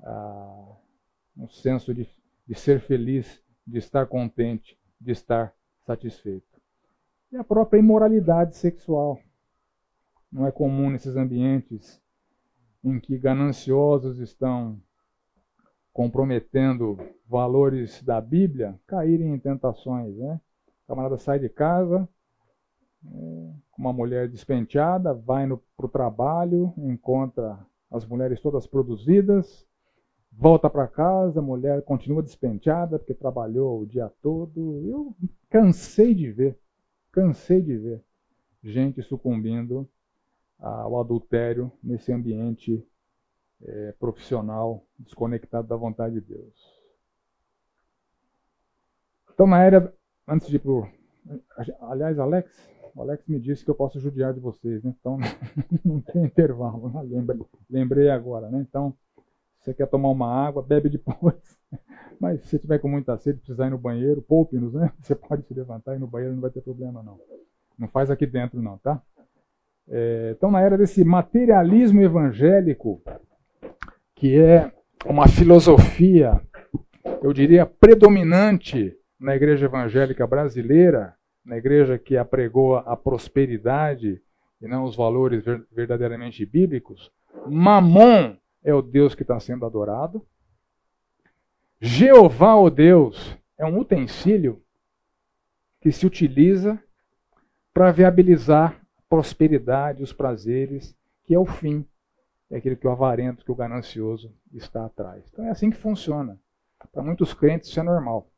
ah, 0.00 0.76
um 1.36 1.48
senso 1.48 1.92
de, 1.92 2.08
de 2.46 2.54
ser 2.54 2.80
feliz, 2.80 3.42
de 3.66 3.78
estar 3.78 4.06
contente, 4.06 4.78
de 5.00 5.12
estar 5.12 5.54
satisfeito. 5.84 6.60
E 7.32 7.36
a 7.36 7.44
própria 7.44 7.78
imoralidade 7.78 8.56
sexual. 8.56 9.18
Não 10.30 10.46
é 10.46 10.52
comum 10.52 10.90
nesses 10.90 11.16
ambientes 11.16 12.02
em 12.82 12.98
que 12.98 13.16
gananciosos 13.16 14.18
estão 14.18 14.80
comprometendo 15.92 16.98
valores 17.26 18.02
da 18.02 18.20
Bíblia, 18.20 18.78
caírem 18.86 19.32
em 19.32 19.38
tentações. 19.38 20.16
Né? 20.16 20.40
O 20.66 20.86
camarada 20.88 21.16
sai 21.16 21.38
de 21.38 21.48
casa, 21.48 22.08
uma 23.78 23.92
mulher 23.92 24.28
despenteada, 24.28 25.14
vai 25.14 25.46
para 25.76 25.86
o 25.86 25.88
trabalho, 25.88 26.74
encontra 26.76 27.58
as 27.90 28.04
mulheres 28.04 28.40
todas 28.40 28.66
produzidas, 28.66 29.66
volta 30.36 30.68
para 30.68 30.88
casa, 30.88 31.40
a 31.40 31.42
mulher 31.42 31.82
continua 31.82 32.22
despenteada 32.22 32.98
porque 32.98 33.14
trabalhou 33.14 33.80
o 33.80 33.86
dia 33.86 34.10
todo. 34.22 34.80
Eu 34.86 35.16
cansei 35.48 36.14
de 36.14 36.30
ver, 36.30 36.58
cansei 37.12 37.62
de 37.62 37.76
ver 37.76 38.04
gente 38.62 39.02
sucumbindo 39.02 39.88
ao 40.58 40.98
adultério 40.98 41.70
nesse 41.82 42.12
ambiente 42.12 42.86
é, 43.62 43.92
profissional 43.92 44.86
desconectado 44.98 45.68
da 45.68 45.76
vontade 45.76 46.14
de 46.14 46.20
Deus. 46.22 46.74
Então, 49.32 49.46
na 49.46 49.62
era, 49.62 49.92
antes 50.26 50.48
de 50.48 50.56
ir 50.56 50.58
para 50.60 50.90
Aliás, 51.80 52.18
Alex, 52.18 52.70
o 52.94 53.02
Alex 53.02 53.26
me 53.26 53.40
disse 53.40 53.64
que 53.64 53.70
eu 53.70 53.74
posso 53.74 53.98
judiar 53.98 54.34
de 54.34 54.40
vocês, 54.40 54.82
né? 54.82 54.94
então 54.98 55.18
não 55.84 56.00
tem 56.00 56.24
intervalo. 56.24 56.90
Né? 56.90 57.24
Lembrei, 57.68 58.10
agora, 58.10 58.50
né? 58.50 58.60
Então, 58.60 58.96
você 59.64 59.72
quer 59.72 59.86
tomar 59.86 60.10
uma 60.10 60.30
água, 60.30 60.62
bebe 60.62 60.90
depois. 60.90 61.34
Mas 62.20 62.42
se 62.42 62.58
tiver 62.58 62.78
com 62.78 62.88
muita 62.88 63.16
sede, 63.16 63.38
precisar 63.38 63.66
ir 63.66 63.70
no 63.70 63.78
banheiro, 63.78 64.20
poupe-nos, 64.20 64.74
né? 64.74 64.92
Você 65.00 65.14
pode 65.14 65.42
se 65.46 65.54
levantar 65.54 65.94
e 65.94 65.96
ir 65.96 65.98
no 65.98 66.06
banheiro, 66.06 66.34
não 66.34 66.42
vai 66.42 66.50
ter 66.50 66.60
problema 66.60 67.02
não. 67.02 67.18
Não 67.78 67.88
faz 67.88 68.10
aqui 68.10 68.24
dentro 68.24 68.62
não, 68.62 68.78
tá? 68.78 69.02
É, 69.88 70.34
então, 70.36 70.50
na 70.50 70.60
era 70.60 70.78
desse 70.78 71.02
materialismo 71.04 72.00
evangélico, 72.00 73.02
que 74.14 74.38
é 74.38 74.70
uma 75.04 75.26
filosofia, 75.26 76.40
eu 77.22 77.32
diria, 77.32 77.66
predominante 77.66 78.96
na 79.18 79.34
igreja 79.34 79.66
evangélica 79.66 80.26
brasileira, 80.26 81.14
na 81.44 81.58
igreja 81.58 81.98
que 81.98 82.16
apregou 82.16 82.76
a 82.76 82.96
prosperidade 82.96 84.22
e 84.62 84.68
não 84.68 84.84
os 84.84 84.94
valores 84.94 85.44
verdadeiramente 85.72 86.46
bíblicos, 86.46 87.10
Mamon 87.46 88.36
é 88.64 88.74
o 88.74 88.80
Deus 88.80 89.14
que 89.14 89.22
está 89.22 89.38
sendo 89.38 89.66
adorado. 89.66 90.26
Jeová, 91.80 92.56
o 92.56 92.70
Deus, 92.70 93.36
é 93.58 93.66
um 93.66 93.78
utensílio 93.78 94.62
que 95.80 95.92
se 95.92 96.06
utiliza 96.06 96.82
para 97.74 97.92
viabilizar 97.92 98.80
a 98.98 99.02
prosperidade, 99.08 100.02
os 100.02 100.12
prazeres, 100.12 100.96
que 101.24 101.34
é 101.34 101.38
o 101.38 101.44
fim. 101.44 101.86
É 102.50 102.56
aquilo 102.56 102.76
que 102.76 102.86
o 102.86 102.90
avarento, 102.90 103.44
que 103.44 103.52
o 103.52 103.54
ganancioso 103.54 104.32
está 104.52 104.86
atrás. 104.86 105.28
Então 105.30 105.44
é 105.44 105.50
assim 105.50 105.70
que 105.70 105.76
funciona. 105.76 106.40
Para 106.90 107.02
muitos 107.02 107.34
crentes 107.34 107.68
isso 107.68 107.80
é 107.80 107.82
normal. 107.82 108.30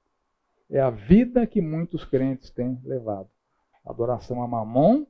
É 0.68 0.80
a 0.80 0.90
vida 0.90 1.46
que 1.46 1.60
muitos 1.60 2.04
crentes 2.04 2.50
têm 2.50 2.80
levado. 2.84 3.28
Adoração 3.84 4.42
a 4.42 4.48
Mamon, 4.48 5.06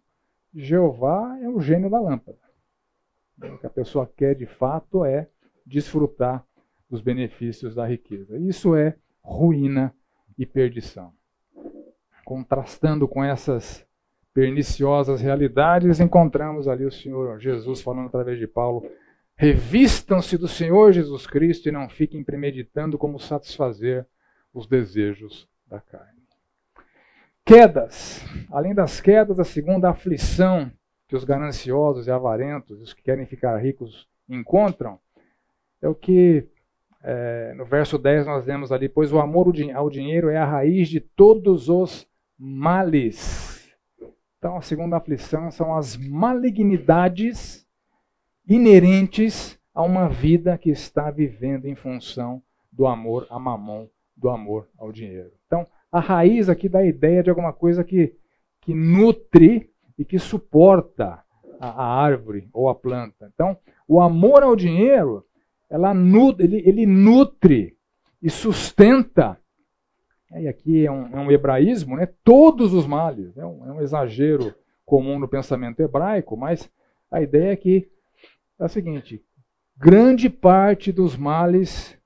Jeová 0.54 1.38
é 1.40 1.48
o 1.48 1.60
gênio 1.60 1.88
da 1.88 1.98
lâmpada. 1.98 2.45
O 3.42 3.58
que 3.58 3.66
a 3.66 3.70
pessoa 3.70 4.10
quer 4.16 4.34
de 4.34 4.46
fato 4.46 5.04
é 5.04 5.28
desfrutar 5.64 6.44
dos 6.88 7.00
benefícios 7.00 7.74
da 7.74 7.86
riqueza. 7.86 8.38
Isso 8.38 8.74
é 8.74 8.96
ruína 9.22 9.94
e 10.38 10.46
perdição. 10.46 11.12
Contrastando 12.24 13.06
com 13.06 13.22
essas 13.22 13.86
perniciosas 14.32 15.20
realidades, 15.20 16.00
encontramos 16.00 16.68
ali 16.68 16.84
o 16.84 16.92
Senhor 16.92 17.40
Jesus 17.40 17.80
falando 17.80 18.06
através 18.06 18.38
de 18.38 18.46
Paulo: 18.46 18.88
revistam-se 19.34 20.36
do 20.36 20.48
Senhor 20.48 20.92
Jesus 20.92 21.26
Cristo 21.26 21.68
e 21.68 21.72
não 21.72 21.88
fiquem 21.88 22.22
premeditando 22.22 22.98
como 22.98 23.18
satisfazer 23.18 24.06
os 24.52 24.66
desejos 24.66 25.48
da 25.66 25.80
carne. 25.80 26.16
Quedas. 27.44 28.24
Além 28.50 28.74
das 28.74 29.00
quedas, 29.00 29.38
a 29.38 29.44
segunda 29.44 29.90
aflição 29.90 30.70
que 31.08 31.16
os 31.16 31.24
gananciosos 31.24 32.06
e 32.06 32.10
avarentos, 32.10 32.80
os 32.80 32.92
que 32.92 33.02
querem 33.02 33.26
ficar 33.26 33.56
ricos, 33.58 34.08
encontram, 34.28 34.98
é 35.80 35.88
o 35.88 35.94
que 35.94 36.48
é, 37.02 37.54
no 37.54 37.64
verso 37.64 37.98
10 37.98 38.26
nós 38.26 38.44
lemos 38.44 38.72
ali: 38.72 38.88
Pois 38.88 39.12
o 39.12 39.20
amor 39.20 39.52
ao 39.74 39.88
dinheiro 39.88 40.28
é 40.28 40.36
a 40.36 40.44
raiz 40.44 40.88
de 40.88 41.00
todos 41.00 41.68
os 41.68 42.06
males. 42.38 43.72
Então, 44.38 44.56
a 44.56 44.60
segunda 44.60 44.96
aflição 44.96 45.50
são 45.50 45.76
as 45.76 45.96
malignidades 45.96 47.66
inerentes 48.46 49.58
a 49.74 49.82
uma 49.82 50.08
vida 50.08 50.56
que 50.58 50.70
está 50.70 51.10
vivendo 51.10 51.66
em 51.66 51.74
função 51.74 52.42
do 52.70 52.86
amor 52.86 53.26
a 53.30 53.38
mamon 53.38 53.88
do 54.16 54.30
amor 54.30 54.68
ao 54.78 54.90
dinheiro. 54.90 55.30
Então, 55.46 55.66
a 55.92 56.00
raiz 56.00 56.48
aqui 56.48 56.68
dá 56.68 56.80
a 56.80 56.86
ideia 56.86 57.22
de 57.22 57.30
alguma 57.30 57.52
coisa 57.52 57.84
que, 57.84 58.14
que 58.62 58.74
nutre 58.74 59.70
e 59.98 60.04
que 60.04 60.18
suporta 60.18 61.22
a, 61.60 61.68
a 61.68 62.02
árvore 62.02 62.48
ou 62.52 62.68
a 62.68 62.74
planta. 62.74 63.30
Então, 63.34 63.56
o 63.88 64.00
amor 64.00 64.42
ao 64.42 64.56
dinheiro, 64.56 65.24
ela 65.68 65.92
ele, 66.38 66.62
ele 66.66 66.86
nutre 66.86 67.76
e 68.22 68.30
sustenta, 68.30 69.38
e 70.32 70.48
aqui 70.48 70.84
é 70.84 70.90
um, 70.90 71.06
é 71.16 71.20
um 71.20 71.30
hebraísmo, 71.30 71.96
né, 71.96 72.06
todos 72.24 72.72
os 72.74 72.86
males. 72.86 73.36
É 73.36 73.46
um, 73.46 73.66
é 73.66 73.72
um 73.72 73.80
exagero 73.80 74.54
comum 74.84 75.18
no 75.18 75.28
pensamento 75.28 75.80
hebraico, 75.80 76.36
mas 76.36 76.70
a 77.10 77.20
ideia 77.20 77.52
é 77.52 77.56
que 77.56 77.88
é 78.58 78.64
a 78.64 78.68
seguinte: 78.68 79.22
grande 79.76 80.28
parte 80.28 80.92
dos 80.92 81.16
males 81.16 81.96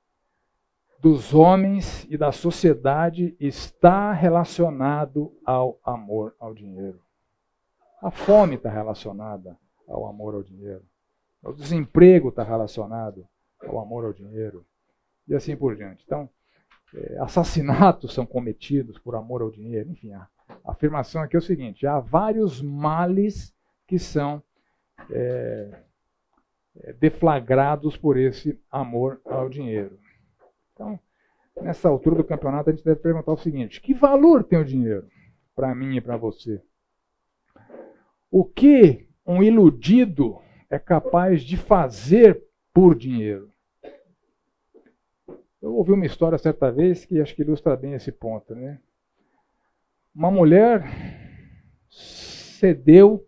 dos 1.01 1.33
homens 1.33 2.07
e 2.11 2.17
da 2.17 2.31
sociedade 2.31 3.35
está 3.41 4.13
relacionado 4.13 5.33
ao 5.45 5.81
amor 5.83 6.35
ao 6.39 6.53
dinheiro. 6.53 7.01
A 8.03 8.11
fome 8.11 8.57
está 8.57 8.71
relacionada 8.71 9.59
ao 9.87 10.07
amor 10.07 10.35
ao 10.35 10.43
dinheiro. 10.43 10.83
O 11.43 11.53
desemprego 11.53 12.31
está 12.31 12.43
relacionado 12.43 13.27
ao 13.61 13.79
amor 13.79 14.05
ao 14.05 14.13
dinheiro. 14.13 14.65
E 15.29 15.35
assim 15.35 15.55
por 15.55 15.77
diante. 15.77 16.03
Então, 16.07 16.29
é, 16.95 17.19
assassinatos 17.19 18.15
são 18.15 18.25
cometidos 18.25 18.99
por 18.99 19.15
amor 19.15 19.43
ao 19.43 19.51
dinheiro. 19.51 19.91
Enfim, 19.91 20.13
a, 20.13 20.27
afirmação 20.65 21.23
aqui 21.23 21.37
é 21.37 21.39
o 21.39 21.43
seguinte: 21.43 21.87
há 21.87 22.01
vários 22.01 22.63
males 22.63 23.55
que 23.87 23.99
são 23.99 24.43
é, 25.11 25.83
é, 26.83 26.93
deflagrados 26.95 27.97
por 27.97 28.17
esse 28.17 28.61
amor 28.71 29.21
ao 29.25 29.49
dinheiro. 29.49 29.99
Então, 30.73 30.99
nessa 31.61 31.89
altura 31.89 32.17
do 32.17 32.25
campeonato, 32.25 32.71
a 32.71 32.73
gente 32.73 32.85
deve 32.85 33.01
perguntar 33.01 33.33
o 33.33 33.39
seguinte: 33.39 33.81
que 33.81 33.95
valor 33.95 34.43
tem 34.43 34.59
o 34.59 34.65
dinheiro 34.65 35.07
para 35.55 35.75
mim 35.75 35.97
e 35.97 36.01
para 36.01 36.17
você? 36.17 36.63
O 38.31 38.45
que 38.45 39.09
um 39.27 39.43
iludido 39.43 40.41
é 40.69 40.79
capaz 40.79 41.43
de 41.43 41.57
fazer 41.57 42.41
por 42.73 42.95
dinheiro? 42.95 43.51
Eu 45.61 45.75
ouvi 45.75 45.93
uma 45.93 46.07
história 46.07 46.39
certa 46.39 46.71
vez 46.71 47.05
que 47.05 47.21
acho 47.21 47.35
que 47.35 47.43
ilustra 47.43 47.77
bem 47.77 47.95
esse 47.95 48.13
ponto. 48.13 48.55
Né? 48.55 48.81
Uma 50.15 50.31
mulher 50.31 50.85
cedeu 51.89 53.27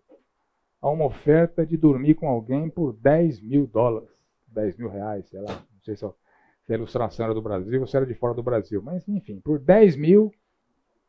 a 0.80 0.88
uma 0.88 1.04
oferta 1.04 1.66
de 1.66 1.76
dormir 1.76 2.14
com 2.14 2.28
alguém 2.28 2.70
por 2.70 2.92
10 2.92 3.40
mil 3.40 3.66
dólares, 3.66 4.08
10 4.48 4.76
mil 4.76 4.88
reais, 4.88 5.28
sei 5.28 5.40
lá, 5.40 5.52
não 5.52 5.82
sei 5.82 5.96
se, 5.96 6.04
a 6.04 6.74
ilustração 6.74 7.24
era 7.24 7.34
do 7.34 7.42
Brasil 7.42 7.80
ou 7.80 7.86
se 7.86 7.96
era 7.96 8.06
de 8.06 8.14
fora 8.14 8.34
do 8.34 8.42
Brasil, 8.42 8.80
mas 8.82 9.06
enfim, 9.08 9.40
por 9.40 9.58
10 9.58 9.96
mil 9.96 10.32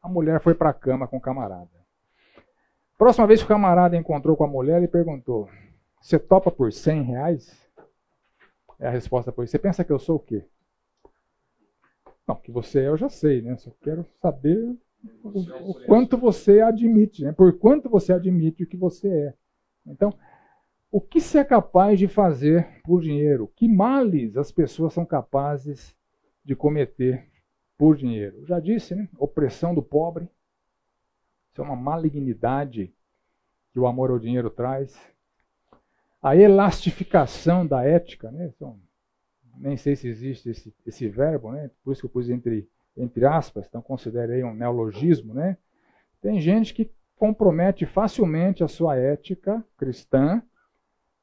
a 0.02 0.10
mulher 0.10 0.41
foi 0.41 0.54
para 0.54 0.70
a 0.70 0.74
cama 0.74 1.08
com 1.08 1.18
o 1.18 1.22
camarada. 1.22 1.83
Próxima 2.98 3.28
vez 3.28 3.39
que 3.39 3.46
o 3.46 3.48
camarada 3.48 3.98
encontrou 3.98 4.36
com 4.36 4.44
a 4.44 4.48
mulher, 4.48 4.78
ele 4.78 4.88
perguntou: 4.88 5.50
Você 6.02 6.20
topa 6.20 6.52
por 6.52 6.72
100 6.72 7.04
reais? 7.04 7.70
É 8.80 8.88
a 8.88 8.91
resposta 8.91 9.32
foi: 9.32 9.48
Você 9.48 9.60
pensa 9.60 9.84
que 9.84 9.91
eu 9.91 10.00
sou 10.00 10.18
o 10.18 10.20
quê? 10.20 10.46
Não, 12.28 12.36
que 12.36 12.52
você 12.52 12.82
é, 12.82 12.88
eu 12.88 12.98
já 12.98 13.10
sei, 13.10 13.41
né? 13.41 13.56
Só 13.58 13.72
quero 13.82 14.06
saber 14.22 14.76
o, 15.24 15.72
o 15.72 15.86
quanto 15.86 16.18
você 16.18 16.62
admite, 16.62 17.24
né? 17.24 17.34
Por 17.34 17.58
quanto 17.58 17.89
você 17.89 18.14
admite 18.14 18.64
o 18.64 18.68
que 18.68 18.78
você 18.78 19.10
é. 19.10 19.34
Então, 19.86 20.14
o 20.91 21.02
que 21.02 21.20
você 21.20 21.39
é 21.39 21.44
capaz 21.44 22.00
de 22.00 22.08
fazer 22.08 22.82
por 22.84 23.02
dinheiro? 23.02 23.52
Que 23.56 23.68
males 23.68 24.38
as 24.38 24.52
pessoas 24.52 24.94
são 24.94 25.06
capazes 25.06 25.96
de 26.46 26.56
cometer 26.56 27.28
por 27.78 27.98
dinheiro? 27.98 28.38
Eu 28.38 28.46
já 28.46 28.60
disse, 28.60 28.96
né? 28.96 29.10
Opressão 29.18 29.74
do 29.76 29.82
pobre, 29.82 30.30
isso 31.54 31.62
é 31.62 31.66
uma 31.66 31.76
malignidade 31.76 32.91
que 33.72 33.80
o 33.80 33.86
amor 33.86 34.10
ao 34.10 34.18
dinheiro 34.18 34.49
traz. 34.49 34.99
A 36.20 36.36
elastificação 36.36 37.66
da 37.66 37.84
ética, 37.86 38.32
né? 38.32 38.51
Então, 38.56 38.80
nem 39.58 39.78
sei 39.78 39.95
se 39.95 40.08
existe 40.08 40.49
esse, 40.49 40.74
esse 40.84 41.08
verbo, 41.08 41.51
né? 41.51 41.70
Por 41.84 41.91
isso 41.91 42.01
que 42.01 42.08
eu 42.08 42.10
pus 42.10 42.28
entre, 42.28 42.68
entre 42.97 43.24
aspas, 43.26 43.68
então 43.68 43.84
considerei 43.84 44.43
um 44.43 44.54
neologismo, 44.54 45.32
né? 45.36 45.56
Tem 46.22 46.41
gente 46.41 46.74
que 46.74 46.91
compromete 47.16 47.86
facilmente 47.86 48.64
a 48.64 48.68
sua 48.68 48.95
ética 48.95 49.64
cristã 49.78 50.41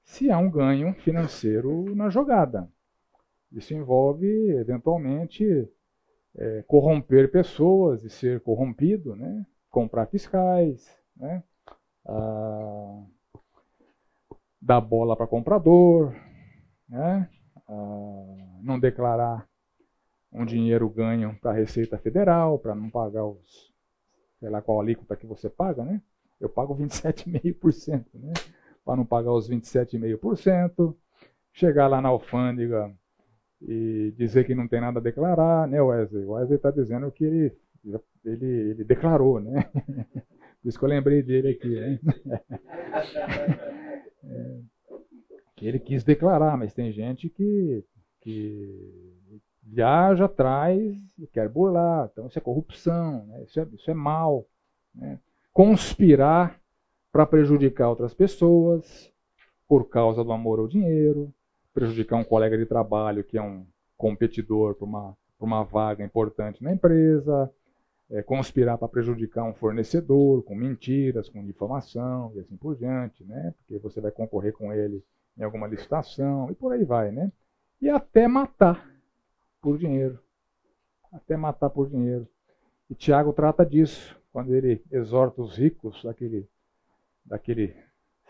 se 0.04 0.30
há 0.30 0.38
um 0.38 0.50
ganho 0.50 0.94
financeiro 0.94 1.92
na 1.96 2.08
jogada. 2.08 2.70
Isso 3.50 3.74
envolve, 3.74 4.28
eventualmente, 4.50 5.68
é, 6.36 6.62
corromper 6.68 7.32
pessoas 7.32 8.04
e 8.04 8.10
ser 8.10 8.40
corrompido, 8.40 9.16
né? 9.16 9.44
Comprar 9.70 10.06
fiscais, 10.06 10.88
né? 11.16 11.42
Ah, 12.06 13.04
dar 14.60 14.80
bola 14.80 15.16
para 15.16 15.26
comprador, 15.26 16.14
né? 16.88 17.28
Ah, 17.68 18.58
não 18.62 18.78
declarar 18.78 19.48
um 20.32 20.44
dinheiro 20.44 20.88
ganho 20.88 21.36
para 21.40 21.50
a 21.52 21.54
Receita 21.54 21.98
Federal, 21.98 22.58
para 22.58 22.74
não 22.74 22.90
pagar 22.90 23.24
os, 23.24 23.72
sei 24.38 24.48
lá 24.48 24.62
qual 24.62 24.80
alíquota 24.80 25.16
que 25.16 25.26
você 25.26 25.48
paga, 25.48 25.84
né? 25.84 26.02
Eu 26.40 26.48
pago 26.48 26.74
27,5%, 26.74 28.06
né? 28.14 28.32
Para 28.84 28.96
não 28.96 29.04
pagar 29.04 29.32
os 29.32 29.48
27,5%, 29.48 30.96
chegar 31.52 31.88
lá 31.88 32.00
na 32.00 32.08
alfândega 32.08 32.92
e 33.60 34.14
dizer 34.16 34.44
que 34.46 34.54
não 34.54 34.66
tem 34.66 34.80
nada 34.80 35.00
a 35.00 35.02
declarar, 35.02 35.68
né, 35.68 35.82
Wesley? 35.82 36.24
O 36.24 36.32
Wesley 36.32 36.56
está 36.56 36.70
dizendo 36.70 37.10
que 37.12 37.24
ele 37.24 37.56
ele, 38.24 38.46
ele 38.46 38.84
declarou, 38.84 39.40
né? 39.40 39.70
Por 40.62 40.68
isso 40.68 40.78
que 40.78 40.84
eu 40.84 40.88
lembrei 40.88 41.22
dele 41.22 41.48
aqui. 41.48 41.68
Né? 41.68 42.00
É, 44.24 44.58
que 45.56 45.66
ele 45.66 45.78
quis 45.78 46.04
declarar, 46.04 46.56
mas 46.56 46.74
tem 46.74 46.92
gente 46.92 47.28
que, 47.30 47.84
que 48.20 49.14
viaja 49.62 50.26
atrás 50.26 50.96
e 51.18 51.26
quer 51.26 51.48
burlar. 51.48 52.08
Então 52.12 52.26
isso 52.26 52.38
é 52.38 52.42
corrupção, 52.42 53.26
né? 53.26 53.42
isso, 53.44 53.60
é, 53.60 53.66
isso 53.72 53.90
é 53.90 53.94
mal. 53.94 54.46
Né? 54.94 55.18
Conspirar 55.52 56.60
para 57.12 57.26
prejudicar 57.26 57.88
outras 57.88 58.14
pessoas 58.14 59.10
por 59.66 59.88
causa 59.88 60.22
do 60.22 60.32
amor 60.32 60.58
ao 60.58 60.68
dinheiro, 60.68 61.32
prejudicar 61.72 62.16
um 62.16 62.24
colega 62.24 62.56
de 62.58 62.66
trabalho 62.66 63.24
que 63.24 63.38
é 63.38 63.42
um 63.42 63.66
competidor 63.96 64.74
para 64.74 64.84
uma, 64.84 65.16
uma 65.38 65.62
vaga 65.62 66.04
importante 66.04 66.62
na 66.62 66.72
empresa, 66.72 67.52
é, 68.10 68.22
conspirar 68.22 68.76
para 68.76 68.88
prejudicar 68.88 69.44
um 69.44 69.54
fornecedor 69.54 70.42
com 70.42 70.54
mentiras, 70.54 71.28
com 71.28 71.44
difamação 71.44 72.32
e 72.34 72.40
assim 72.40 72.56
por 72.56 72.76
diante, 72.76 73.22
né? 73.24 73.54
Porque 73.58 73.78
você 73.78 74.00
vai 74.00 74.10
concorrer 74.10 74.52
com 74.52 74.72
ele 74.72 75.04
em 75.38 75.44
alguma 75.44 75.68
licitação 75.68 76.50
e 76.50 76.54
por 76.54 76.72
aí 76.72 76.84
vai, 76.84 77.12
né? 77.12 77.30
E 77.80 77.88
até 77.88 78.26
matar 78.26 78.90
por 79.60 79.78
dinheiro. 79.78 80.18
Até 81.12 81.36
matar 81.36 81.70
por 81.70 81.88
dinheiro. 81.88 82.26
E 82.88 82.94
Tiago 82.94 83.32
trata 83.32 83.64
disso 83.64 84.20
quando 84.32 84.54
ele 84.54 84.82
exorta 84.90 85.40
os 85.40 85.56
ricos 85.56 86.02
daquele, 86.02 86.48
daquele 87.24 87.74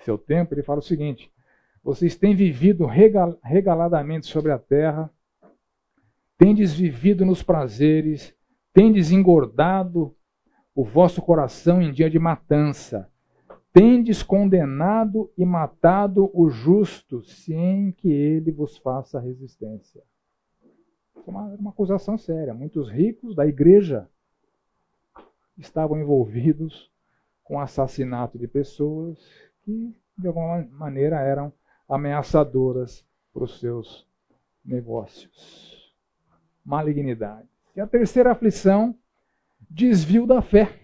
seu 0.05 0.19
tempo. 0.19 0.55
Ele 0.55 0.63
fala 0.63 0.81
o 0.81 0.83
seguinte: 0.83 1.33
vocês 1.83 2.17
têm 2.17 2.35
vivido 2.35 2.85
regal, 2.85 3.39
regaladamente 3.43 4.27
sobre 4.27 4.53
a 4.53 4.59
terra, 4.59 5.11
tendes 6.37 6.73
vivido 6.75 7.25
nos 7.25 7.43
prazeres 7.43 8.35
Tendes 8.73 9.11
engordado 9.11 10.15
o 10.75 10.85
vosso 10.85 11.21
coração 11.21 11.83
em 11.83 11.93
dia 11.93 12.09
de 12.09 12.19
matança. 12.19 13.11
Tendes 13.73 14.23
condenado 14.23 15.31
e 15.37 15.45
matado 15.45 16.31
o 16.35 16.49
justo, 16.49 17.23
sem 17.23 17.93
que 17.93 18.11
ele 18.11 18.51
vos 18.51 18.77
faça 18.79 19.21
resistência. 19.21 20.03
É 21.27 21.31
uma, 21.31 21.45
uma 21.55 21.71
acusação 21.71 22.17
séria. 22.17 22.55
Muitos 22.55 22.91
ricos 22.91 23.35
da 23.35 23.47
igreja 23.47 24.09
estavam 25.59 25.99
envolvidos 25.99 26.91
com 27.45 27.61
assassinato 27.61 28.39
de 28.39 28.49
pessoas 28.49 29.19
que, 29.63 29.95
de 30.17 30.27
alguma 30.27 30.67
maneira, 30.71 31.21
eram 31.21 31.53
ameaçadoras 31.89 33.05
para 33.33 33.45
os 33.45 33.59
seus 33.59 34.07
negócios. 34.65 35.95
Malignidade. 36.65 37.49
E 37.75 37.81
a 37.81 37.87
terceira 37.87 38.33
aflição, 38.33 38.97
desvio 39.69 40.27
da 40.27 40.43
fé. 40.43 40.81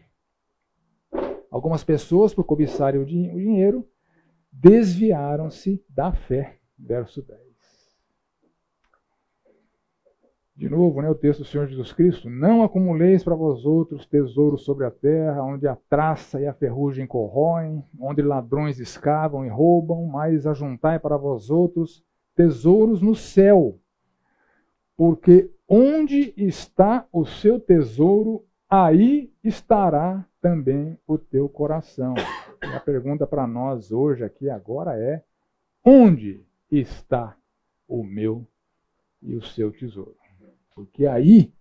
Algumas 1.51 1.83
pessoas, 1.83 2.35
por 2.35 2.45
cobiçarem 2.45 3.01
o 3.01 3.07
dinheiro, 3.07 3.89
desviaram-se 4.53 5.85
da 5.89 6.13
fé. 6.13 6.59
Verso 6.79 7.23
10. 7.23 7.47
De 10.55 10.71
novo, 10.71 11.03
né, 11.03 11.11
o 11.11 11.15
texto 11.15 11.41
do 11.41 11.45
Senhor 11.45 11.67
Jesus 11.67 11.93
Cristo: 11.93 12.31
Não 12.31 12.63
acumuleis 12.63 13.23
para 13.23 13.35
vós 13.35 13.67
outros 13.67 14.07
tesouros 14.07 14.65
sobre 14.65 14.87
a 14.87 14.91
terra, 14.91 15.43
onde 15.43 15.67
a 15.69 15.77
traça 15.77 16.41
e 16.41 16.47
a 16.47 16.55
ferrugem 16.55 17.07
corroem, 17.07 17.85
onde 18.01 18.23
ladrões 18.23 18.79
escavam 18.79 19.45
e 19.45 19.51
roubam, 19.51 20.07
mas 20.07 20.47
ajuntai 20.47 20.99
para 20.99 21.19
vós 21.19 21.51
outros 21.51 22.03
tesouros 22.35 23.03
no 23.03 23.15
céu, 23.15 23.79
porque 24.97 25.51
onde 25.69 26.33
está 26.37 27.07
o 27.13 27.25
seu 27.25 27.59
tesouro, 27.59 28.45
aí 28.69 29.33
estará 29.43 30.25
também 30.41 30.99
o 31.07 31.19
teu 31.19 31.49
coração. 31.49 32.15
A 32.63 32.81
pergunta 32.81 33.27
para 33.27 33.47
nós 33.47 33.93
hoje 33.93 34.25
aqui 34.25 34.49
agora 34.49 34.99
é: 34.99 35.23
onde 35.85 36.45
está 36.71 37.37
o 37.89 38.03
meu 38.03 38.47
e 39.23 39.35
o 39.35 39.43
seu 39.43 39.73
tesouro? 39.73 40.17
Porque 40.75 41.07
aí 41.07 41.53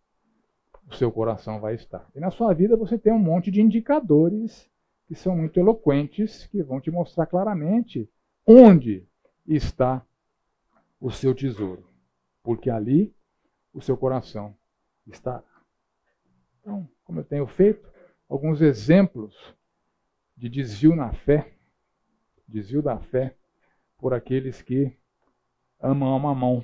o 0.87 0.95
seu 0.95 1.11
coração 1.11 1.59
vai 1.59 1.75
estar. 1.75 2.07
E 2.15 2.19
na 2.19 2.29
sua 2.29 2.53
vida 2.53 2.77
você 2.77 2.97
tem 2.97 3.13
um 3.13 3.19
monte 3.19 3.49
de 3.49 3.61
indicadores 3.61 4.69
que 5.07 5.15
são 5.15 5.35
muito 5.35 5.59
eloquentes, 5.59 6.47
que 6.47 6.63
vão 6.63 6.81
te 6.81 6.91
mostrar 6.91 7.25
claramente 7.25 8.09
onde 8.45 9.07
está 9.47 10.05
o 10.99 11.11
seu 11.11 11.33
tesouro. 11.33 11.87
Porque 12.43 12.69
ali 12.69 13.13
o 13.75 13.81
seu 13.81 13.97
coração 13.97 14.55
está. 15.05 15.43
Então, 16.61 16.89
como 17.03 17.19
eu 17.19 17.25
tenho 17.25 17.45
feito, 17.45 17.87
alguns 18.27 18.61
exemplos 18.61 19.35
de 20.35 20.47
desvio 20.47 20.95
na 20.95 21.11
fé, 21.11 21.53
desvio 22.47 22.81
da 22.81 22.97
fé 22.97 23.35
por 23.97 24.13
aqueles 24.13 24.61
que 24.61 24.97
amam 25.79 26.15
a 26.15 26.19
mamão. 26.19 26.63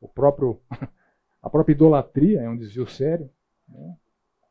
O 0.00 0.08
próprio, 0.08 0.60
a 1.42 1.50
própria 1.50 1.74
idolatria 1.74 2.40
é 2.40 2.48
um 2.48 2.56
desvio 2.56 2.86
sério. 2.86 3.28
Né? 3.68 3.96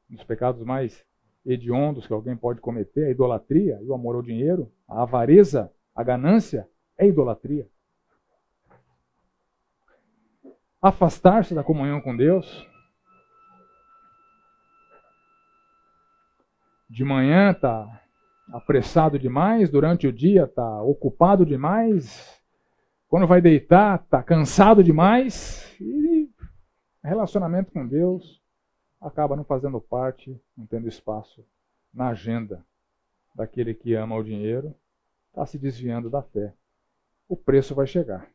Um 0.09 0.15
dos 0.15 0.23
pecados 0.25 0.63
mais 0.63 1.05
hediondos 1.45 2.05
que 2.05 2.13
alguém 2.13 2.35
pode 2.35 2.59
cometer, 2.59 3.05
a 3.05 3.11
idolatria 3.11 3.79
e 3.81 3.85
o 3.85 3.93
amor 3.93 4.15
ao 4.15 4.21
dinheiro, 4.21 4.71
a 4.85 5.03
avareza, 5.03 5.71
a 5.95 6.03
ganância, 6.03 6.69
é 6.97 7.07
idolatria. 7.07 7.69
Afastar-se 10.81 11.53
da 11.53 11.63
comunhão 11.63 11.99
com 11.99 12.15
Deus. 12.15 12.67
De 16.89 17.03
manhã 17.03 17.51
está 17.51 18.01
apressado 18.51 19.19
demais, 19.19 19.69
durante 19.69 20.07
o 20.07 20.13
dia 20.13 20.45
está 20.45 20.81
ocupado 20.81 21.45
demais, 21.45 22.41
quando 23.07 23.27
vai 23.27 23.41
deitar 23.41 24.01
está 24.01 24.23
cansado 24.23 24.83
demais 24.83 25.75
e 25.79 26.29
relacionamento 27.03 27.71
com 27.71 27.85
Deus 27.85 28.41
acaba 29.01 29.35
não 29.35 29.43
fazendo 29.43 29.79
parte, 29.79 30.39
não 30.55 30.65
tendo 30.65 30.87
espaço 30.87 31.45
na 31.93 32.09
agenda 32.09 32.65
daquele 33.33 33.73
que 33.73 33.95
ama 33.95 34.15
o 34.15 34.23
dinheiro, 34.23 34.75
está 35.29 35.45
se 35.45 35.57
desviando 35.57 36.09
da 36.09 36.21
fé. 36.21 36.53
O 37.27 37.35
preço 37.37 37.73
vai 37.73 37.87
chegar. 37.87 38.29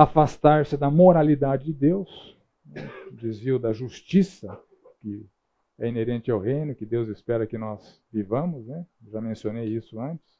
Afastar-se 0.00 0.76
da 0.76 0.88
moralidade 0.88 1.64
de 1.64 1.72
Deus, 1.72 2.38
né? 2.64 2.88
desvio 3.10 3.58
da 3.58 3.72
justiça 3.72 4.56
que 5.00 5.26
é 5.76 5.88
inerente 5.88 6.30
ao 6.30 6.38
reino, 6.38 6.72
que 6.72 6.86
Deus 6.86 7.08
espera 7.08 7.48
que 7.48 7.58
nós 7.58 8.00
vivamos, 8.12 8.64
né? 8.68 8.86
Já 9.08 9.20
mencionei 9.20 9.66
isso 9.66 10.00
antes. 10.00 10.38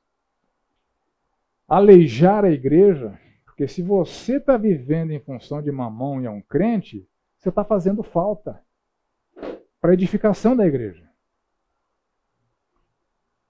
Aleijar 1.66 2.44
a 2.44 2.52
igreja, 2.52 3.18
porque 3.44 3.66
se 3.66 3.82
você 3.82 4.36
está 4.36 4.56
vivendo 4.56 5.10
em 5.10 5.18
função 5.18 5.60
de 5.60 5.72
mamão 5.72 6.22
e 6.22 6.26
é 6.26 6.30
um 6.30 6.40
crente, 6.40 7.04
você 7.36 7.48
está 7.48 7.64
fazendo 7.64 8.04
falta 8.04 8.62
para 9.80 9.90
a 9.90 9.94
edificação 9.94 10.56
da 10.56 10.68
igreja. 10.68 11.04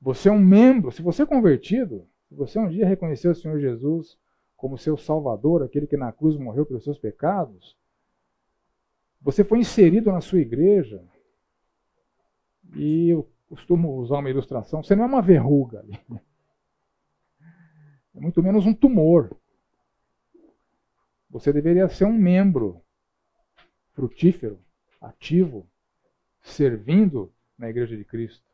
Você 0.01 0.31
é 0.31 0.33
um 0.33 0.41
membro, 0.41 0.91
se 0.91 1.03
você 1.03 1.25
é 1.25 1.27
convertido, 1.27 2.09
se 2.31 2.35
você 2.35 2.59
um 2.59 2.71
dia 2.71 2.87
reconheceu 2.87 3.33
o 3.33 3.35
Senhor 3.35 3.61
Jesus 3.61 4.19
como 4.59 4.77
seu 4.77 4.97
Salvador, 4.97 5.63
aquele 5.63 5.87
que 5.87 5.97
na 5.97 6.13
cruz 6.13 6.37
morreu 6.37 6.67
pelos 6.67 6.83
seus 6.83 6.99
pecados, 6.99 7.79
você 9.23 9.45
foi 9.45 9.61
inserido 9.61 10.11
na 10.11 10.21
sua 10.21 10.41
igreja, 10.41 11.03
e 12.75 13.09
eu 13.09 13.31
costumo 13.49 13.95
usar 13.95 14.19
uma 14.19 14.29
ilustração, 14.29 14.83
você 14.83 14.97
não 14.97 15.05
é 15.05 15.07
uma 15.07 15.23
verruga 15.23 15.79
ali. 15.79 15.99
É 18.15 18.21
muito 18.21 18.43
menos 18.43 18.67
um 18.67 18.75
tumor. 18.75 19.31
Você 21.31 21.53
deveria 21.53 21.89
ser 21.89 22.05
um 22.05 22.13
membro 22.13 22.83
frutífero, 23.93 24.59
ativo, 25.01 25.71
servindo 26.43 27.33
na 27.57 27.71
igreja 27.71 27.97
de 27.97 28.05
Cristo. 28.05 28.45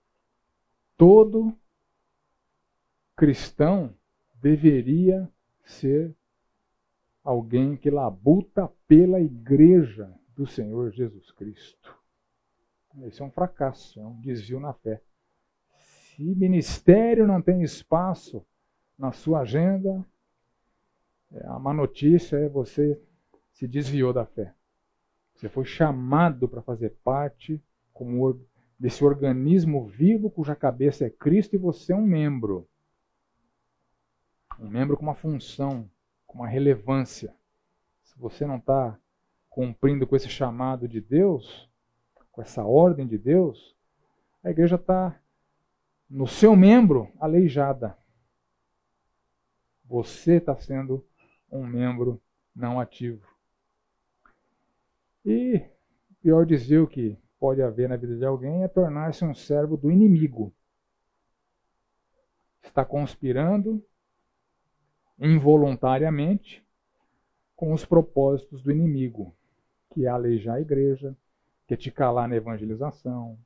Todo 0.98 1.56
cristão 3.16 3.96
deveria 4.34 5.32
ser 5.64 6.14
alguém 7.22 7.76
que 7.76 7.90
labuta 7.90 8.70
pela 8.86 9.20
igreja 9.20 10.12
do 10.36 10.46
Senhor 10.46 10.90
Jesus 10.92 11.30
Cristo. 11.32 11.96
Esse 13.02 13.22
é 13.22 13.24
um 13.24 13.30
fracasso, 13.30 13.98
é 13.98 14.04
um 14.04 14.20
desvio 14.20 14.60
na 14.60 14.72
fé. 14.72 15.02
Se 15.76 16.22
ministério 16.22 17.26
não 17.26 17.42
tem 17.42 17.62
espaço 17.62 18.44
na 18.96 19.10
sua 19.10 19.40
agenda, 19.40 20.04
é, 21.32 21.46
a 21.46 21.58
má 21.58 21.74
notícia 21.74 22.36
é 22.36 22.48
você 22.48 23.00
se 23.52 23.66
desviou 23.66 24.12
da 24.12 24.24
fé. 24.24 24.54
Você 25.34 25.48
foi 25.48 25.64
chamado 25.64 26.48
para 26.48 26.62
fazer 26.62 26.90
parte 27.02 27.60
desse 28.78 29.04
organismo 29.04 29.86
vivo 29.86 30.30
cuja 30.30 30.54
cabeça 30.54 31.06
é 31.06 31.10
Cristo 31.10 31.54
e 31.54 31.58
você 31.58 31.92
é 31.92 31.96
um 31.96 32.06
membro. 32.06 32.68
Um 34.58 34.68
membro 34.68 34.96
com 34.96 35.02
uma 35.02 35.14
função, 35.14 35.90
com 36.26 36.38
uma 36.38 36.48
relevância. 36.48 37.34
Se 38.02 38.18
você 38.18 38.46
não 38.46 38.56
está 38.56 38.98
cumprindo 39.50 40.06
com 40.06 40.16
esse 40.16 40.28
chamado 40.28 40.88
de 40.88 41.00
Deus, 41.00 41.68
com 42.30 42.42
essa 42.42 42.64
ordem 42.64 43.06
de 43.06 43.18
Deus, 43.18 43.76
a 44.42 44.50
igreja 44.50 44.76
está 44.76 45.18
no 46.08 46.26
seu 46.26 46.54
membro 46.54 47.10
aleijada. 47.18 47.96
Você 49.84 50.34
está 50.34 50.56
sendo 50.56 51.06
um 51.50 51.66
membro 51.66 52.20
não 52.54 52.80
ativo. 52.80 53.26
E 55.24 55.56
o 56.10 56.14
pior 56.20 56.44
desvio 56.44 56.86
que 56.86 57.18
pode 57.38 57.62
haver 57.62 57.88
na 57.88 57.96
vida 57.96 58.16
de 58.16 58.24
alguém 58.24 58.62
é 58.62 58.68
tornar-se 58.68 59.24
um 59.24 59.34
servo 59.34 59.76
do 59.76 59.90
inimigo. 59.90 60.52
Está 62.62 62.84
conspirando 62.84 63.84
involuntariamente 65.18 66.64
com 67.56 67.72
os 67.72 67.84
propósitos 67.84 68.62
do 68.62 68.70
inimigo, 68.70 69.34
que 69.90 70.06
é 70.06 70.08
aleijar 70.08 70.56
a 70.56 70.60
igreja, 70.60 71.16
que 71.66 71.74
é 71.74 71.76
te 71.76 71.90
calar 71.90 72.28
na 72.28 72.36
evangelização, 72.36 73.38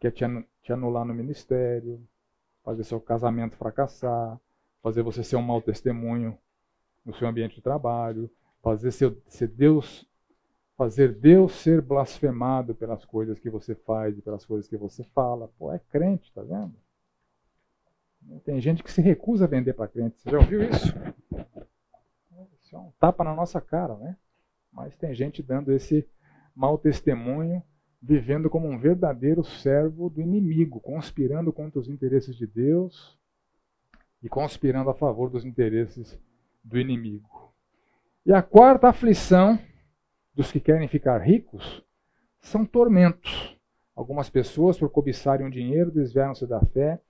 que 0.00 0.06
é 0.06 0.10
te 0.10 0.72
anular 0.72 1.04
no 1.04 1.14
ministério, 1.14 2.00
fazer 2.62 2.84
seu 2.84 3.00
casamento 3.00 3.56
fracassar, 3.56 4.38
fazer 4.82 5.02
você 5.02 5.24
ser 5.24 5.36
um 5.36 5.42
mau 5.42 5.62
testemunho 5.62 6.38
no 7.04 7.14
seu 7.14 7.26
ambiente 7.26 7.56
de 7.56 7.62
trabalho, 7.62 8.30
fazer 8.62 8.90
seu, 8.90 9.16
ser 9.28 9.48
Deus 9.48 10.06
fazer 10.76 11.14
Deus 11.14 11.52
ser 11.52 11.80
blasfemado 11.80 12.74
pelas 12.74 13.04
coisas 13.04 13.38
que 13.38 13.48
você 13.48 13.74
faz 13.74 14.18
e 14.18 14.22
pelas 14.22 14.44
coisas 14.44 14.68
que 14.68 14.76
você 14.76 15.04
fala. 15.04 15.48
Pô, 15.58 15.72
é 15.72 15.78
crente, 15.78 16.32
tá 16.32 16.42
vendo? 16.42 16.74
Tem 18.44 18.60
gente 18.60 18.82
que 18.82 18.92
se 18.92 19.00
recusa 19.00 19.44
a 19.44 19.48
vender 19.48 19.72
para 19.72 19.88
crente. 19.88 20.20
Você 20.20 20.30
já 20.30 20.38
ouviu 20.38 20.62
isso? 20.62 20.94
Isso 22.62 22.76
é 22.76 22.78
um 22.78 22.90
tapa 22.98 23.24
na 23.24 23.34
nossa 23.34 23.60
cara, 23.60 23.96
né? 23.96 24.16
Mas 24.72 24.96
tem 24.96 25.14
gente 25.14 25.42
dando 25.42 25.72
esse 25.72 26.06
mau 26.54 26.76
testemunho, 26.76 27.62
vivendo 28.02 28.50
como 28.50 28.68
um 28.68 28.78
verdadeiro 28.78 29.42
servo 29.42 30.10
do 30.10 30.20
inimigo, 30.20 30.80
conspirando 30.80 31.52
contra 31.52 31.80
os 31.80 31.88
interesses 31.88 32.36
de 32.36 32.46
Deus 32.46 33.18
e 34.22 34.28
conspirando 34.28 34.90
a 34.90 34.94
favor 34.94 35.30
dos 35.30 35.44
interesses 35.44 36.18
do 36.62 36.78
inimigo. 36.78 37.52
E 38.26 38.32
a 38.32 38.42
quarta 38.42 38.88
aflição 38.88 39.58
dos 40.34 40.50
que 40.50 40.60
querem 40.60 40.88
ficar 40.88 41.18
ricos 41.18 41.82
são 42.40 42.64
tormentos. 42.64 43.56
Algumas 43.94 44.28
pessoas, 44.28 44.78
por 44.78 44.90
cobiçarem 44.90 45.46
o 45.46 45.50
dinheiro, 45.50 45.90
desviaram-se 45.90 46.46
da 46.46 46.60
fé 46.60 47.00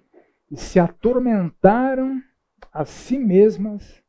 e 0.50 0.56
se 0.56 0.78
atormentaram 0.78 2.22
a 2.72 2.84
si 2.84 3.18
mesmas 3.18 4.02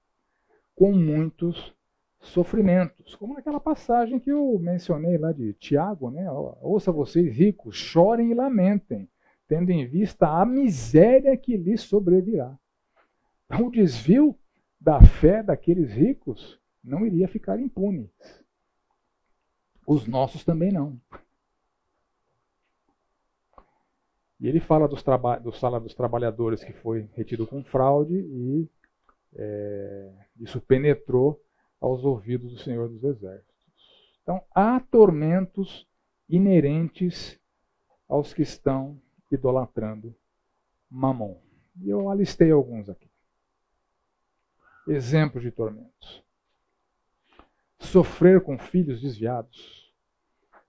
com 0.76 0.92
muitos 0.92 1.74
sofrimentos. 2.20 3.16
Como 3.16 3.34
naquela 3.34 3.60
passagem 3.60 4.20
que 4.20 4.32
eu 4.32 4.58
mencionei 4.60 5.18
lá 5.18 5.32
de 5.32 5.54
Tiago, 5.54 6.10
né? 6.10 6.30
Ouça 6.62 6.92
vocês 6.92 7.36
ricos, 7.36 7.76
chorem 7.76 8.32
e 8.32 8.34
lamentem, 8.34 9.08
tendo 9.48 9.72
em 9.72 9.86
vista 9.86 10.28
a 10.28 10.46
miséria 10.46 11.38
que 11.38 11.56
lhes 11.56 11.82
sobrevirá. 11.82 12.58
Então, 13.46 13.68
o 13.68 13.72
desvio 13.72 14.36
da 14.80 15.02
fé 15.02 15.44
daqueles 15.44 15.92
ricos 15.92 16.60
não 16.84 17.06
iria 17.06 17.28
ficar 17.28 17.60
impune. 17.60 18.10
Os 19.86 20.08
nossos 20.08 20.44
também 20.44 20.72
não. 20.72 21.00
E 24.40 24.48
ele 24.48 24.60
fala 24.60 24.88
dos 24.88 25.04
do 25.42 25.52
sala 25.52 25.80
dos 25.80 25.94
trabalhadores 25.94 26.64
que 26.64 26.74
foi 26.74 27.10
retido 27.14 27.48
com 27.48 27.64
fraude 27.64 28.16
e 28.16 28.70
é, 29.36 30.12
isso 30.40 30.60
penetrou 30.62 31.42
aos 31.80 32.04
ouvidos 32.04 32.52
do 32.52 32.60
Senhor 32.60 32.90
dos 32.90 33.04
Exércitos. 33.04 33.56
Então, 34.24 34.42
há 34.54 34.80
tormentos 34.80 35.88
inerentes 36.28 37.40
aos 38.10 38.34
que 38.34 38.42
estão 38.42 39.00
idolatrando 39.32 40.16
mamon. 40.90 41.38
E 41.82 41.90
eu 41.90 42.10
alistei 42.10 42.52
alguns 42.52 42.90
aqui. 42.90 43.10
Exemplos 44.88 45.44
de 45.44 45.52
tormentos. 45.52 46.24
Sofrer 47.80 48.42
com 48.42 48.58
filhos 48.58 49.02
desviados, 49.02 49.94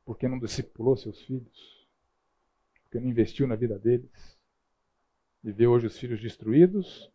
porque 0.05 0.29
não 0.29 0.39
discipulou 0.39 0.97
seus 0.97 1.23
filhos, 1.23 1.76
não 3.01 3.09
investiu 3.09 3.47
na 3.47 3.57
vida 3.57 3.79
deles, 3.79 4.39
e 5.43 5.53
vê 5.53 5.67
hoje 5.67 5.87
os 5.87 5.99
filhos 5.99 6.21
destruídos 6.21 7.11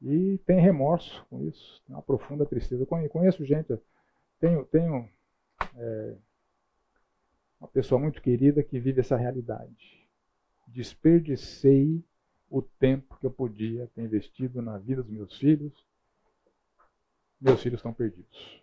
e 0.00 0.38
tem 0.46 0.60
remorso 0.60 1.26
com 1.28 1.42
isso, 1.42 1.82
tem 1.86 1.94
uma 1.94 2.02
profunda 2.02 2.46
tristeza. 2.46 2.82
Eu 2.82 3.08
conheço 3.08 3.44
gente, 3.44 3.76
tenho, 4.38 4.64
tenho 4.66 5.08
é, 5.76 6.16
uma 7.60 7.68
pessoa 7.68 8.00
muito 8.00 8.22
querida 8.22 8.62
que 8.62 8.78
vive 8.78 9.00
essa 9.00 9.16
realidade. 9.16 10.08
Desperdicei 10.68 12.04
o 12.48 12.62
tempo 12.62 13.18
que 13.18 13.26
eu 13.26 13.30
podia 13.30 13.88
ter 13.88 14.02
investido 14.02 14.62
na 14.62 14.78
vida 14.78 15.02
dos 15.02 15.10
meus 15.10 15.36
filhos. 15.36 15.72
Meus 17.40 17.60
filhos 17.60 17.78
estão 17.78 17.92
perdidos. 17.92 18.62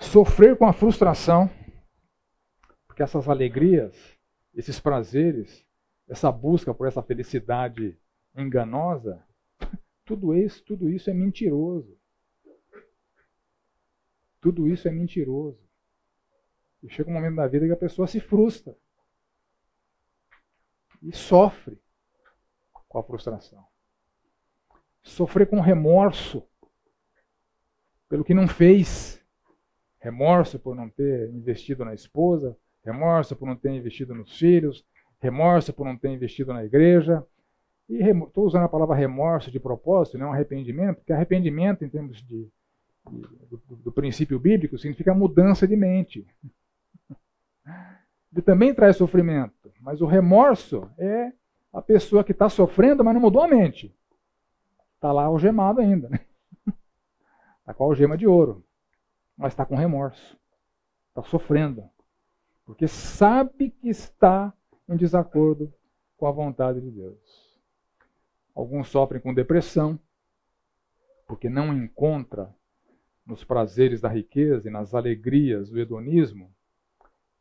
Sofrer 0.00 0.56
com 0.56 0.66
a 0.66 0.72
frustração, 0.72 1.50
porque 2.94 3.02
essas 3.02 3.28
alegrias, 3.28 4.16
esses 4.54 4.78
prazeres, 4.78 5.66
essa 6.06 6.30
busca 6.30 6.72
por 6.72 6.86
essa 6.86 7.02
felicidade 7.02 7.98
enganosa, 8.36 9.20
tudo 10.06 10.32
isso, 10.32 10.62
tudo 10.64 10.88
isso 10.88 11.10
é 11.10 11.12
mentiroso. 11.12 11.98
Tudo 14.40 14.68
isso 14.68 14.86
é 14.86 14.92
mentiroso. 14.92 15.58
E 16.84 16.88
chega 16.88 17.10
um 17.10 17.14
momento 17.14 17.34
da 17.34 17.48
vida 17.48 17.66
que 17.66 17.72
a 17.72 17.76
pessoa 17.76 18.06
se 18.06 18.20
frustra. 18.20 18.76
E 21.02 21.10
sofre 21.10 21.82
com 22.88 22.98
a 23.00 23.02
frustração. 23.02 23.66
Sofrer 25.02 25.48
com 25.48 25.58
remorso 25.58 26.46
pelo 28.08 28.24
que 28.24 28.34
não 28.34 28.46
fez. 28.46 29.20
Remorso 29.98 30.60
por 30.60 30.76
não 30.76 30.88
ter 30.88 31.30
investido 31.30 31.84
na 31.84 31.92
esposa, 31.92 32.56
remorso 32.84 33.34
por 33.34 33.46
não 33.46 33.56
ter 33.56 33.70
investido 33.70 34.14
nos 34.14 34.38
filhos, 34.38 34.84
remorso 35.20 35.72
por 35.72 35.86
não 35.86 35.96
ter 35.96 36.10
investido 36.10 36.52
na 36.52 36.64
igreja. 36.64 37.24
E 37.88 37.96
estou 38.02 38.46
usando 38.46 38.64
a 38.64 38.68
palavra 38.68 38.94
remorso 38.94 39.50
de 39.50 39.60
propósito, 39.60 40.18
não 40.18 40.32
arrependimento, 40.32 40.98
porque 40.98 41.12
arrependimento, 41.12 41.84
em 41.84 41.88
termos 41.88 42.22
de, 42.22 42.48
de 43.10 43.20
do, 43.50 43.76
do, 43.76 43.92
princípio 43.92 44.38
bíblico, 44.38 44.78
significa 44.78 45.14
mudança 45.14 45.66
de 45.66 45.76
mente. 45.76 46.26
Ele 48.32 48.42
também 48.42 48.74
traz 48.74 48.96
sofrimento, 48.96 49.72
mas 49.80 50.00
o 50.00 50.06
remorso 50.06 50.90
é 50.98 51.32
a 51.72 51.82
pessoa 51.82 52.24
que 52.24 52.32
está 52.32 52.48
sofrendo, 52.48 53.04
mas 53.04 53.14
não 53.14 53.20
mudou 53.20 53.42
a 53.42 53.48
mente. 53.48 53.94
Está 54.94 55.12
lá 55.12 55.24
algemado 55.24 55.80
ainda. 55.80 56.08
Está 57.60 57.74
com 57.74 57.84
a 57.84 57.86
algema 57.86 58.16
de 58.16 58.26
ouro, 58.26 58.64
mas 59.36 59.52
está 59.52 59.64
com 59.64 59.74
remorso. 59.74 60.38
Está 61.08 61.22
sofrendo. 61.22 61.84
Porque 62.64 62.88
sabe 62.88 63.70
que 63.70 63.88
está 63.88 64.52
em 64.88 64.96
desacordo 64.96 65.72
com 66.16 66.26
a 66.26 66.32
vontade 66.32 66.80
de 66.80 66.90
Deus. 66.90 67.58
Alguns 68.54 68.88
sofrem 68.88 69.20
com 69.20 69.34
depressão, 69.34 69.98
porque 71.26 71.48
não 71.48 71.74
encontra 71.74 72.54
nos 73.26 73.42
prazeres 73.42 74.00
da 74.00 74.08
riqueza 74.08 74.68
e 74.68 74.72
nas 74.72 74.94
alegrias 74.94 75.70
do 75.70 75.80
hedonismo 75.80 76.54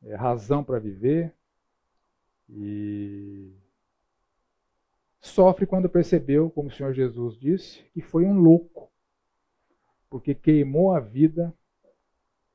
é, 0.02 0.16
razão 0.16 0.64
para 0.64 0.80
viver 0.80 1.34
e 2.50 3.52
sofre 5.20 5.66
quando 5.66 5.90
percebeu, 5.90 6.50
como 6.50 6.68
o 6.68 6.72
Senhor 6.72 6.94
Jesus 6.94 7.38
disse, 7.38 7.84
que 7.94 8.02
foi 8.02 8.26
um 8.26 8.38
louco, 8.38 8.92
porque 10.10 10.36
queimou 10.36 10.94
a 10.94 11.00
vida 11.00 11.54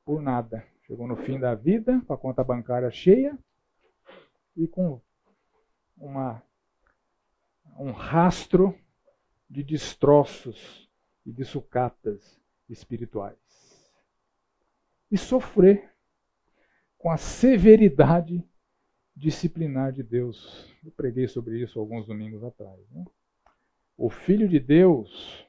por 0.05 0.21
nada. 0.21 0.65
Chegou 0.89 1.07
no 1.07 1.15
fim 1.15 1.39
da 1.39 1.53
vida, 1.53 2.01
com 2.07 2.13
a 2.13 2.17
conta 2.17 2.43
bancária 2.43 2.89
cheia 2.89 3.37
e 4.57 4.67
com 4.67 4.99
uma, 5.95 6.41
um 7.77 7.91
rastro 7.91 8.75
de 9.47 9.63
destroços 9.63 10.89
e 11.23 11.31
de 11.31 11.45
sucatas 11.45 12.41
espirituais. 12.67 13.37
E 15.11 15.17
sofrer 15.17 15.93
com 16.97 17.11
a 17.11 17.17
severidade 17.17 18.43
disciplinar 19.15 19.91
de 19.91 20.01
Deus. 20.01 20.75
Eu 20.83 20.89
preguei 20.89 21.27
sobre 21.27 21.61
isso 21.61 21.79
alguns 21.79 22.07
domingos 22.07 22.43
atrás. 22.43 22.79
Né? 22.89 23.05
O 23.95 24.09
Filho 24.09 24.49
de 24.49 24.59
Deus, 24.59 25.45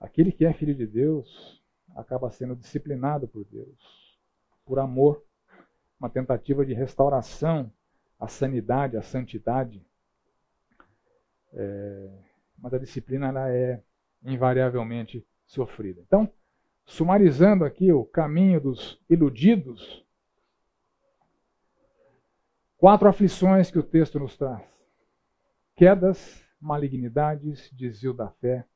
aquele 0.00 0.32
que 0.32 0.44
é 0.44 0.52
Filho 0.52 0.74
de 0.74 0.88
Deus, 0.88 1.59
acaba 1.94 2.30
sendo 2.30 2.56
disciplinado 2.56 3.26
por 3.28 3.44
Deus, 3.44 4.18
por 4.64 4.78
amor, 4.78 5.24
uma 5.98 6.08
tentativa 6.08 6.64
de 6.64 6.72
restauração 6.72 7.72
à 8.18 8.26
sanidade, 8.26 8.96
à 8.96 9.02
santidade. 9.02 9.84
É, 11.52 12.08
mas 12.58 12.74
a 12.74 12.78
disciplina 12.78 13.28
ela 13.28 13.50
é 13.50 13.82
invariavelmente 14.22 15.26
sofrida. 15.46 16.00
Então, 16.06 16.32
sumarizando 16.84 17.64
aqui 17.64 17.92
o 17.92 18.04
caminho 18.04 18.60
dos 18.60 19.00
iludidos, 19.08 20.04
quatro 22.76 23.08
aflições 23.08 23.70
que 23.70 23.78
o 23.78 23.82
texto 23.82 24.18
nos 24.18 24.36
traz: 24.36 24.62
quedas, 25.74 26.44
malignidades, 26.60 27.70
desvio 27.72 28.12
da 28.12 28.30
fé, 28.30 28.66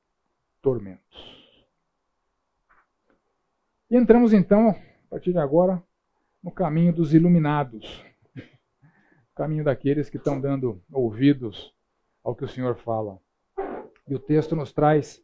tormentos. 0.60 1.43
Entramos 3.96 4.32
então, 4.32 4.70
a 4.70 4.74
partir 5.08 5.30
de 5.30 5.38
agora, 5.38 5.80
no 6.42 6.50
caminho 6.50 6.92
dos 6.92 7.14
iluminados, 7.14 8.04
o 8.36 9.36
caminho 9.36 9.62
daqueles 9.62 10.10
que 10.10 10.16
estão 10.16 10.40
dando 10.40 10.82
ouvidos 10.92 11.72
ao 12.24 12.34
que 12.34 12.44
o 12.44 12.48
Senhor 12.48 12.74
fala. 12.74 13.20
E 14.08 14.12
o 14.12 14.18
texto 14.18 14.56
nos 14.56 14.72
traz 14.72 15.22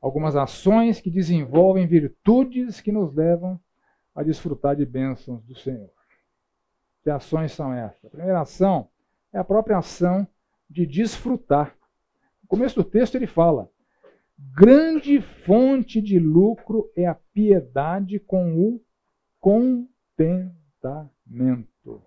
algumas 0.00 0.36
ações 0.36 1.02
que 1.02 1.10
desenvolvem 1.10 1.86
virtudes 1.86 2.80
que 2.80 2.90
nos 2.90 3.14
levam 3.14 3.60
a 4.14 4.22
desfrutar 4.22 4.74
de 4.74 4.86
bênçãos 4.86 5.44
do 5.44 5.54
Senhor. 5.54 5.90
Que 7.02 7.10
ações 7.10 7.52
são 7.52 7.74
essas? 7.74 8.02
A 8.06 8.08
primeira 8.08 8.40
ação 8.40 8.88
é 9.34 9.38
a 9.38 9.44
própria 9.44 9.76
ação 9.76 10.26
de 10.66 10.86
desfrutar. 10.86 11.76
No 12.42 12.48
começo 12.48 12.74
do 12.74 12.84
texto 12.84 13.16
ele 13.16 13.26
fala: 13.26 13.68
grande 14.38 15.20
fonte 15.44 16.00
de 16.00 16.18
lucro 16.18 16.90
é 16.96 17.06
a 17.06 17.14
piedade 17.14 18.18
com 18.20 18.56
o 18.56 18.80
contentamento. 19.40 22.02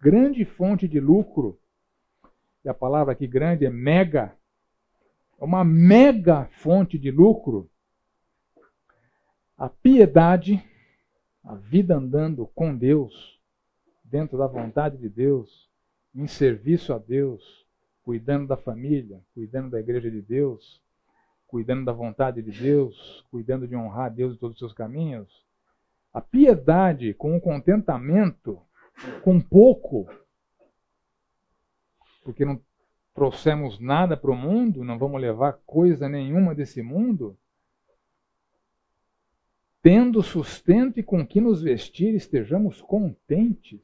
Grande 0.00 0.44
fonte 0.44 0.88
de 0.88 0.98
lucro, 0.98 1.60
e 2.64 2.68
a 2.68 2.74
palavra 2.74 3.12
aqui 3.12 3.26
grande 3.26 3.66
é 3.66 3.70
mega, 3.70 4.34
é 5.38 5.44
uma 5.44 5.64
mega 5.64 6.46
fonte 6.46 6.98
de 6.98 7.10
lucro. 7.10 7.70
A 9.56 9.68
piedade, 9.68 10.62
a 11.44 11.54
vida 11.54 11.96
andando 11.96 12.46
com 12.54 12.76
Deus, 12.76 13.40
dentro 14.04 14.38
da 14.38 14.46
vontade 14.46 14.98
de 14.98 15.08
Deus, 15.08 15.70
em 16.14 16.26
serviço 16.26 16.92
a 16.92 16.98
Deus, 16.98 17.66
cuidando 18.02 18.46
da 18.46 18.56
família, 18.56 19.20
cuidando 19.34 19.70
da 19.70 19.80
igreja 19.80 20.10
de 20.10 20.22
Deus, 20.22 20.80
cuidando 21.46 21.84
da 21.84 21.92
vontade 21.92 22.42
de 22.42 22.50
Deus, 22.50 23.24
cuidando 23.30 23.66
de 23.66 23.76
honrar 23.76 24.06
a 24.06 24.08
Deus 24.10 24.34
em 24.34 24.38
todos 24.38 24.54
os 24.54 24.58
seus 24.58 24.72
caminhos. 24.72 25.44
A 26.12 26.20
piedade 26.20 27.14
com 27.14 27.36
o 27.36 27.40
contentamento, 27.40 28.60
com 29.22 29.40
pouco, 29.40 30.08
porque 32.22 32.44
não 32.44 32.60
trouxemos 33.14 33.78
nada 33.78 34.16
para 34.16 34.30
o 34.30 34.36
mundo, 34.36 34.84
não 34.84 34.98
vamos 34.98 35.20
levar 35.20 35.54
coisa 35.64 36.08
nenhuma 36.08 36.54
desse 36.54 36.82
mundo, 36.82 37.36
tendo 39.80 40.22
sustento 40.22 40.98
e 40.98 41.02
com 41.02 41.26
que 41.26 41.40
nos 41.40 41.62
vestir, 41.62 42.14
estejamos 42.14 42.82
contentes. 42.82 43.80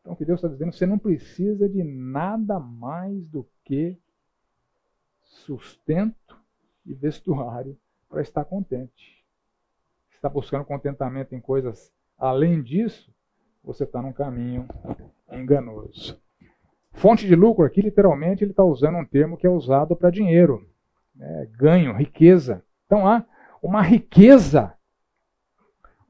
Então, 0.00 0.12
o 0.12 0.16
que 0.16 0.24
Deus 0.24 0.38
está 0.38 0.48
dizendo, 0.48 0.72
você 0.72 0.86
não 0.86 0.98
precisa 0.98 1.68
de 1.68 1.82
nada 1.82 2.58
mais 2.60 3.26
do 3.26 3.46
que 3.64 3.98
sustento 5.28 6.36
e 6.84 6.94
vestuário 6.94 7.78
para 8.08 8.22
estar 8.22 8.44
contente. 8.44 9.24
Se 10.10 10.16
está 10.16 10.28
buscando 10.28 10.64
contentamento 10.64 11.34
em 11.34 11.40
coisas 11.40 11.92
além 12.16 12.62
disso, 12.62 13.14
você 13.62 13.84
está 13.84 14.00
num 14.02 14.12
caminho 14.12 14.66
enganoso. 15.30 16.20
Fonte 16.92 17.26
de 17.26 17.36
lucro 17.36 17.64
aqui, 17.64 17.80
literalmente, 17.80 18.42
ele 18.42 18.50
está 18.50 18.64
usando 18.64 18.96
um 18.96 19.04
termo 19.04 19.36
que 19.36 19.46
é 19.46 19.50
usado 19.50 19.94
para 19.94 20.10
dinheiro, 20.10 20.68
né? 21.14 21.46
ganho, 21.52 21.94
riqueza. 21.94 22.64
Então 22.86 23.06
há 23.06 23.24
uma 23.62 23.82
riqueza, 23.82 24.74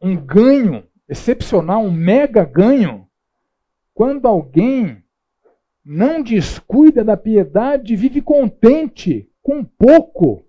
um 0.00 0.16
ganho 0.16 0.86
excepcional, 1.08 1.82
um 1.82 1.90
mega 1.90 2.44
ganho, 2.44 3.08
quando 3.92 4.28
alguém 4.28 5.04
não 5.90 6.22
descuida 6.22 7.02
da 7.02 7.16
piedade, 7.16 7.96
vive 7.96 8.20
contente 8.20 9.26
com 9.42 9.64
pouco. 9.64 10.44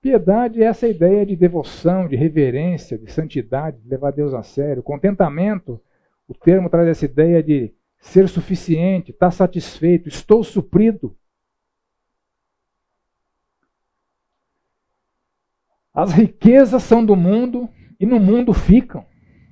Piedade 0.00 0.62
é 0.62 0.66
essa 0.66 0.86
ideia 0.86 1.26
de 1.26 1.34
devoção, 1.34 2.06
de 2.06 2.14
reverência, 2.14 2.96
de 2.96 3.10
santidade, 3.10 3.80
de 3.80 3.88
levar 3.88 4.12
Deus 4.12 4.32
a 4.32 4.44
sério. 4.44 4.80
Contentamento, 4.80 5.82
o 6.28 6.34
termo 6.34 6.70
traz 6.70 6.86
essa 6.86 7.04
ideia 7.04 7.42
de 7.42 7.74
ser 7.98 8.28
suficiente, 8.28 9.10
estar 9.10 9.32
satisfeito, 9.32 10.08
estou 10.08 10.44
suprido. 10.44 11.16
As 15.92 16.12
riquezas 16.12 16.84
são 16.84 17.04
do 17.04 17.16
mundo 17.16 17.68
e 18.04 18.06
no 18.06 18.20
mundo 18.20 18.52
ficam. 18.52 19.06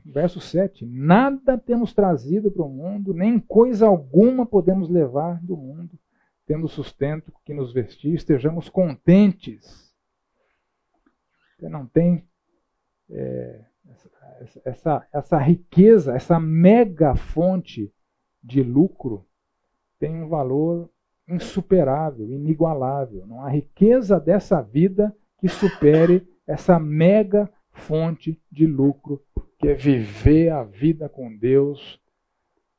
Verso 0.05 0.41
7. 0.41 0.85
Nada 0.87 1.57
temos 1.57 1.95
trazido 1.95 2.51
para 2.51 2.65
o 2.65 2.69
mundo, 2.69 3.15
nem 3.15 3.39
coisa 3.39 3.87
alguma 3.87 4.45
podemos 4.45 4.89
levar 4.89 5.41
do 5.43 5.57
mundo. 5.57 5.99
Tendo 6.45 6.69
sustento 6.69 7.33
que 7.45 7.55
nos 7.55 7.73
vestir, 7.73 8.15
estejamos 8.15 8.69
contentes 8.69 9.93
você 11.63 11.69
não 11.69 11.87
tem 11.87 12.27
é, 13.09 13.65
essa, 13.89 14.61
essa, 14.65 15.09
essa 15.13 15.39
riqueza, 15.39 16.13
essa 16.13 16.41
mega 16.41 17.15
fonte 17.15 17.95
de 18.43 18.65
lucro 18.65 19.25
tem 20.01 20.25
um 20.25 20.29
valor 20.29 20.91
insuperável, 21.29 22.29
inigualável. 22.29 23.25
Não 23.29 23.43
há 23.43 23.49
riqueza 23.49 24.19
dessa 24.19 24.61
vida 24.61 25.17
que 25.39 25.49
supere 25.49 26.29
essa 26.49 26.81
mega 26.81 27.49
fonte 27.73 28.41
de 28.51 28.67
lucro, 28.67 29.25
que 29.59 29.69
é 29.69 29.75
viver 29.75 30.51
a 30.51 30.63
vida 30.63 31.09
com 31.09 31.35
Deus 31.37 32.01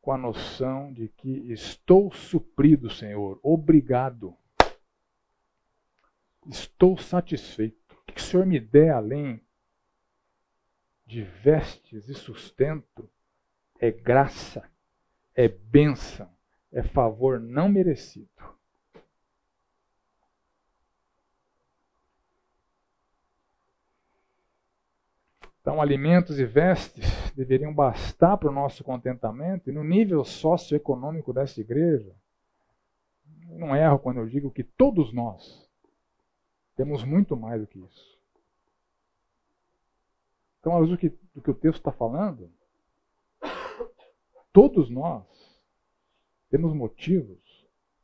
com 0.02 0.12
a 0.12 0.18
noção 0.18 0.91
de 0.91 1.08
que 1.08 1.30
estou 1.50 2.12
suprido, 2.12 2.89
Senhor, 2.89 3.39
obrigado. 3.41 4.36
Estou 6.46 6.98
satisfeito 6.98 7.98
que 8.08 8.20
o 8.20 8.22
Senhor 8.22 8.46
me 8.46 8.60
der 8.60 8.91
além 8.91 9.41
de 11.06 11.24
vestes 11.24 12.10
e 12.10 12.14
sustento 12.14 13.10
é 13.80 13.91
graça, 13.91 14.70
é 15.34 15.48
bênção, 15.48 16.30
é 16.72 16.84
favor 16.84 17.39
não 17.39 17.70
merecido. 17.70 18.30
Então, 25.64 25.82
alimentos 25.82 26.38
e 26.39 26.45
vestes 26.45 27.05
deveriam 27.34 27.74
bastar 27.74 28.36
para 28.36 28.49
o 28.49 28.53
nosso 28.53 28.84
contentamento, 28.84 29.70
e 29.70 29.74
no 29.74 29.82
nível 29.82 30.26
socioeconômico 30.26 31.32
dessa 31.32 31.61
igreja, 31.61 32.14
não 33.47 33.74
erro 33.74 33.97
quando 33.97 34.18
eu 34.18 34.28
digo 34.28 34.51
que 34.51 34.61
todos 34.61 35.14
nós 35.14 35.66
temos 36.76 37.05
muito 37.05 37.38
mais 37.38 37.61
do 37.61 37.68
que 37.68 37.80
isso. 37.80 38.20
Então, 40.59 40.76
à 40.76 40.80
luz 40.80 40.99
que, 40.99 41.18
do 41.34 41.41
que 41.41 41.51
o 41.51 41.55
texto 41.55 41.78
está 41.78 41.93
falando, 41.93 42.51
todos 44.51 44.89
nós 44.89 45.26
temos 46.49 46.74
motivos 46.74 47.39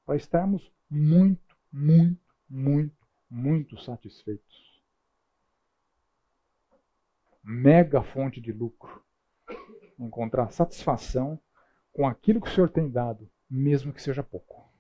para 0.06 0.16
estarmos 0.16 0.72
muito, 0.90 1.58
muito, 1.74 2.24
muito, 2.50 3.06
muito 3.30 3.78
satisfeitos. 3.82 4.69
Mega 7.52 8.04
fonte 8.04 8.40
de 8.40 8.52
lucro. 8.52 9.04
Encontrar 9.98 10.52
satisfação 10.52 11.42
com 11.92 12.08
aquilo 12.08 12.40
que 12.40 12.48
o 12.48 12.54
Senhor 12.54 12.70
tem 12.70 12.88
dado, 12.88 13.28
mesmo 13.50 13.92
que 13.92 14.04
seja 14.04 14.22
pouco. 14.22 14.72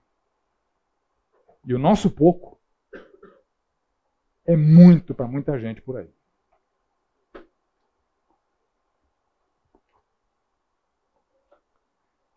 E 1.66 1.74
o 1.74 1.80
nosso 1.80 2.12
pouco 2.12 2.62
é 4.46 4.56
muito 4.56 5.16
para 5.16 5.28
muita 5.28 5.58
gente 5.60 5.82
por 5.82 5.98
aí. 5.98 6.14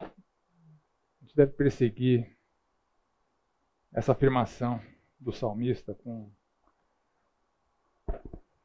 A 0.01 0.09
gente 1.21 1.37
deve 1.37 1.53
perseguir 1.53 2.35
essa 3.93 4.13
afirmação 4.13 4.83
do 5.21 5.31
salmista 5.31 5.95
com, 5.95 6.33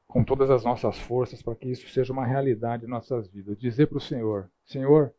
com 0.08 0.24
todas 0.24 0.50
as 0.50 0.64
nossas 0.64 0.98
forças 0.98 1.42
para 1.42 1.56
que 1.56 1.70
isso 1.70 1.88
seja 1.90 2.14
uma 2.14 2.26
realidade 2.26 2.86
em 2.86 2.90
nossas 2.90 3.28
vidas. 3.28 3.58
Dizer 3.58 3.88
para 3.88 3.98
o 3.98 4.02
Senhor: 4.02 4.50
Senhor, 4.66 5.14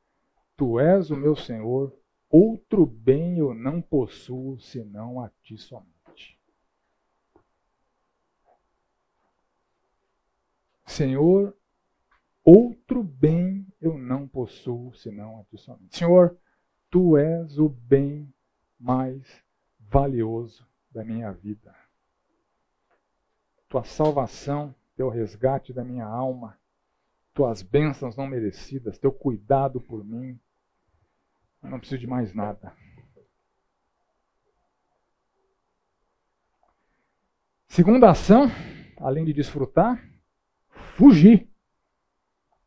tu 0.56 0.80
és 0.80 1.10
o 1.10 1.16
meu 1.16 1.36
Senhor, 1.36 1.94
outro 2.30 2.86
bem 2.86 3.38
eu 3.38 3.54
não 3.54 3.80
possuo 3.80 4.58
senão 4.58 5.20
a 5.20 5.30
ti 5.42 5.56
somente. 5.58 6.38
Senhor, 10.86 11.54
outro 12.42 13.02
bem 13.02 13.66
eu 13.80 13.98
não 13.98 14.26
possuo 14.26 14.94
senão 14.94 15.38
a 15.38 15.44
ti 15.44 15.58
somente. 15.58 15.98
Senhor, 15.98 16.36
tu 16.90 17.16
és 17.16 17.58
o 17.58 17.68
bem 17.68 18.32
mais 18.80 19.44
valioso 19.78 20.66
da 20.90 21.04
minha 21.04 21.30
vida. 21.30 21.74
Tua 23.68 23.84
salvação, 23.84 24.74
teu 24.98 25.08
resgate 25.08 25.72
da 25.72 25.84
minha 25.84 26.04
alma, 26.04 26.58
tuas 27.32 27.62
bênçãos 27.62 28.16
não 28.16 28.26
merecidas, 28.26 28.98
teu 28.98 29.12
cuidado 29.12 29.80
por 29.80 30.04
mim. 30.04 30.36
Eu 31.62 31.70
não 31.70 31.78
preciso 31.78 32.00
de 32.00 32.06
mais 32.08 32.34
nada. 32.34 32.74
Segunda 37.68 38.10
ação, 38.10 38.48
além 38.96 39.24
de 39.24 39.32
desfrutar, 39.32 40.04
fugir. 40.96 41.48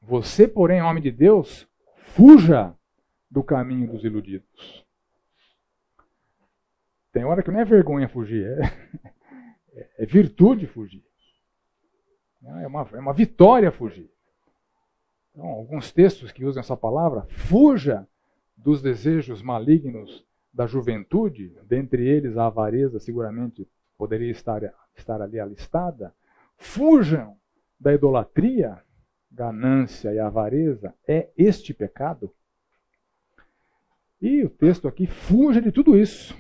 Você, 0.02 0.48
porém, 0.48 0.82
homem 0.82 1.04
de 1.04 1.12
Deus, 1.12 1.68
fuja 2.16 2.74
do 3.30 3.44
caminho 3.44 3.92
dos 3.92 4.06
iludidos. 4.06 4.86
Tem 7.12 7.26
hora 7.26 7.44
que 7.44 7.52
não 7.52 7.60
é 7.60 7.66
vergonha 7.66 8.08
fugir, 8.08 8.48
é, 8.48 9.92
é 10.00 10.06
virtude 10.06 10.66
fugir. 10.66 11.11
É 12.44 12.68
uma, 12.68 12.88
é 12.94 13.00
uma 13.00 13.14
vitória 13.14 13.72
fugir. 13.72 14.10
Então, 15.32 15.46
alguns 15.46 15.92
textos 15.92 16.32
que 16.32 16.44
usam 16.44 16.62
essa 16.62 16.76
palavra, 16.76 17.26
fuja 17.30 18.08
dos 18.58 18.82
desejos 18.82 19.42
malignos 19.42 20.26
da 20.54 20.68
juventude, 20.68 21.56
dentre 21.64 22.08
eles 22.08 22.38
a 22.38 22.48
avareza 22.48 23.00
seguramente 23.00 23.68
poderia 23.98 24.32
estar, 24.32 24.62
estar 24.96 25.22
ali 25.22 25.40
alistada. 25.40 26.14
Fujam 26.58 27.38
da 27.80 27.94
idolatria, 27.94 28.84
ganância 29.32 30.14
e 30.14 30.20
avareza 30.20 30.94
é 31.08 31.30
este 31.38 31.74
pecado. 31.74 32.34
E 34.22 34.44
o 34.44 34.50
texto 34.50 34.88
aqui 34.88 35.08
fuja 35.08 35.62
de 35.62 35.72
tudo 35.72 35.98
isso. 35.98 36.38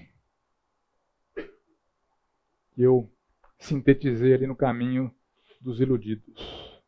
Eu 2.78 3.10
sintetizei 3.58 4.34
ali 4.34 4.45
no 4.45 4.56
caminho 4.56 5.14
dos 5.62 5.80
iludidos. 5.80 6.82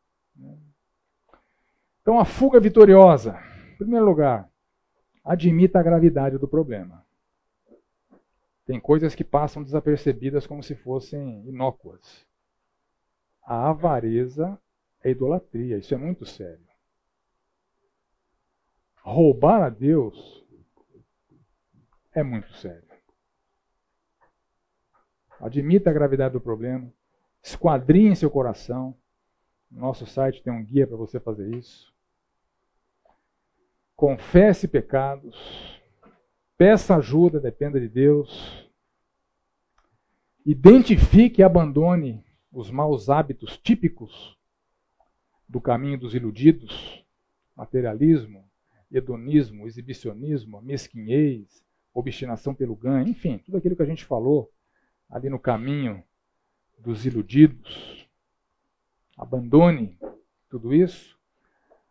Então, 2.02 2.20
a 2.20 2.26
fuga 2.26 2.60
vitoriosa. 2.60 3.40
Em 3.74 3.78
primeiro 3.78 4.06
lugar, 4.06 4.50
admita 5.24 5.80
a 5.80 5.84
gravidade 5.84 6.38
do 6.38 6.48
problema. 6.48 7.06
Tem 8.66 8.80
coisas 8.80 9.16
que 9.16 9.24
passam 9.24 9.64
desapercebidas 9.64 10.48
como 10.48 10.64
se 10.64 10.76
fossem 10.76 11.48
inócuas 11.48 12.26
a 13.46 13.70
avareza 13.70 14.60
é 15.04 15.12
idolatria. 15.12 15.78
Isso 15.78 15.94
é 15.94 15.98
muito 15.98 16.26
sério. 16.26 16.66
Roubar 19.02 19.64
a 19.64 19.70
Deus 19.70 20.46
é 22.14 22.24
muito 22.24 22.52
sério. 22.54 22.88
Admita 25.40 25.90
a 25.90 25.94
gravidade 25.94 26.34
do 26.34 26.42
problema. 26.42 26.92
Esquadrinhe 27.44 28.16
seu 28.16 28.32
coração. 28.32 28.96
nosso 29.70 30.06
site 30.06 30.42
tem 30.42 30.54
um 30.54 30.64
guia 30.64 30.88
para 30.88 30.96
você 30.96 31.20
fazer 31.20 31.54
isso. 31.54 31.94
Confesse 33.96 34.68
pecados. 34.68 35.38
Peça 36.58 36.96
ajuda, 36.96 37.42
dependa 37.42 37.80
de 37.82 37.90
Deus. 37.90 38.72
Identifique 40.46 41.42
e 41.42 41.44
abandone 41.44 42.26
os 42.52 42.72
maus 42.72 43.10
hábitos 43.10 43.58
típicos 43.58 44.38
do 45.50 45.60
caminho 45.60 46.00
dos 46.00 46.16
iludidos, 46.16 47.06
materialismo, 47.56 48.50
hedonismo, 48.92 49.68
exibicionismo, 49.68 50.62
mesquinhez, 50.62 51.64
obstinação 51.94 52.56
pelo 52.56 52.76
ganho, 52.76 53.08
enfim, 53.08 53.38
tudo 53.38 53.58
aquilo 53.58 53.76
que 53.76 53.82
a 53.82 53.88
gente 53.88 54.06
falou 54.06 54.52
ali 55.10 55.30
no 55.30 55.40
caminho 55.40 56.04
dos 56.80 57.06
iludidos. 57.06 58.08
Abandone 59.18 59.98
tudo 60.50 60.74
isso. 60.74 61.18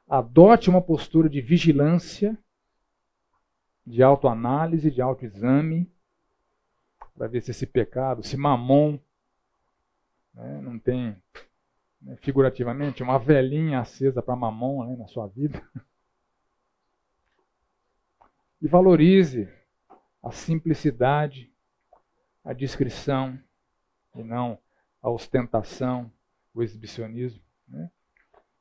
Adote 0.09 0.69
uma 0.69 0.83
postura 0.83 1.29
de 1.29 1.41
vigilância, 1.41 2.39
de 3.87 4.03
autoanálise, 4.03 4.91
de 4.91 5.01
autoexame, 5.01 5.91
para 7.17 7.27
ver 7.27 7.43
se 7.43 7.51
esse 7.51 7.67
pecado, 7.67 8.23
se 8.23 8.37
mamon, 8.37 8.99
né, 10.35 10.61
não 10.61 10.79
tem, 10.79 11.17
né, 12.01 12.17
figurativamente, 12.17 13.03
uma 13.03 13.19
velhinha 13.19 13.81
acesa 13.81 14.23
para 14.23 14.37
mamon 14.37 14.87
né, 14.87 14.97
na 14.97 15.07
sua 15.07 15.27
vida. 15.27 15.63
E 18.61 18.69
valorize 18.69 19.49
a 20.23 20.31
simplicidade, 20.31 21.53
a 22.45 22.53
discrição, 22.53 23.39
e 24.15 24.23
não 24.23 24.59
a 25.03 25.11
ostentação, 25.11 26.11
o 26.55 26.63
exibicionismo. 26.63 27.43
Né? 27.67 27.91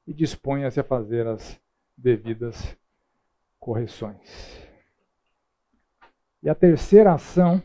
E 0.08 0.14
disponha-se 0.14 0.80
a 0.80 0.84
fazer 0.84 1.28
as 1.28 1.62
devidas 1.96 2.76
correções. 3.60 4.68
E 6.42 6.50
a 6.50 6.56
terceira 6.56 7.14
ação 7.14 7.62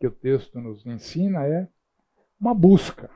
que 0.00 0.06
o 0.06 0.10
texto 0.10 0.60
nos 0.60 0.84
ensina 0.84 1.46
é 1.46 1.68
uma 2.40 2.52
busca. 2.52 3.08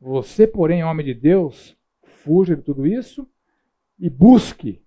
Você, 0.00 0.46
porém, 0.46 0.84
homem 0.84 1.06
de 1.06 1.14
Deus, 1.14 1.76
fuja 2.02 2.56
de 2.56 2.62
tudo 2.62 2.86
isso 2.86 3.28
e 3.98 4.10
busque 4.10 4.84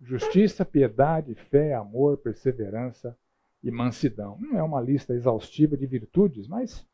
justiça, 0.00 0.64
piedade, 0.64 1.34
fé, 1.34 1.74
amor, 1.74 2.16
perseverança 2.16 3.16
e 3.62 3.70
mansidão. 3.70 4.38
Não 4.40 4.58
é 4.58 4.62
uma 4.62 4.80
lista 4.80 5.12
exaustiva 5.12 5.76
de 5.76 5.86
virtudes, 5.86 6.48
mas 6.48 6.86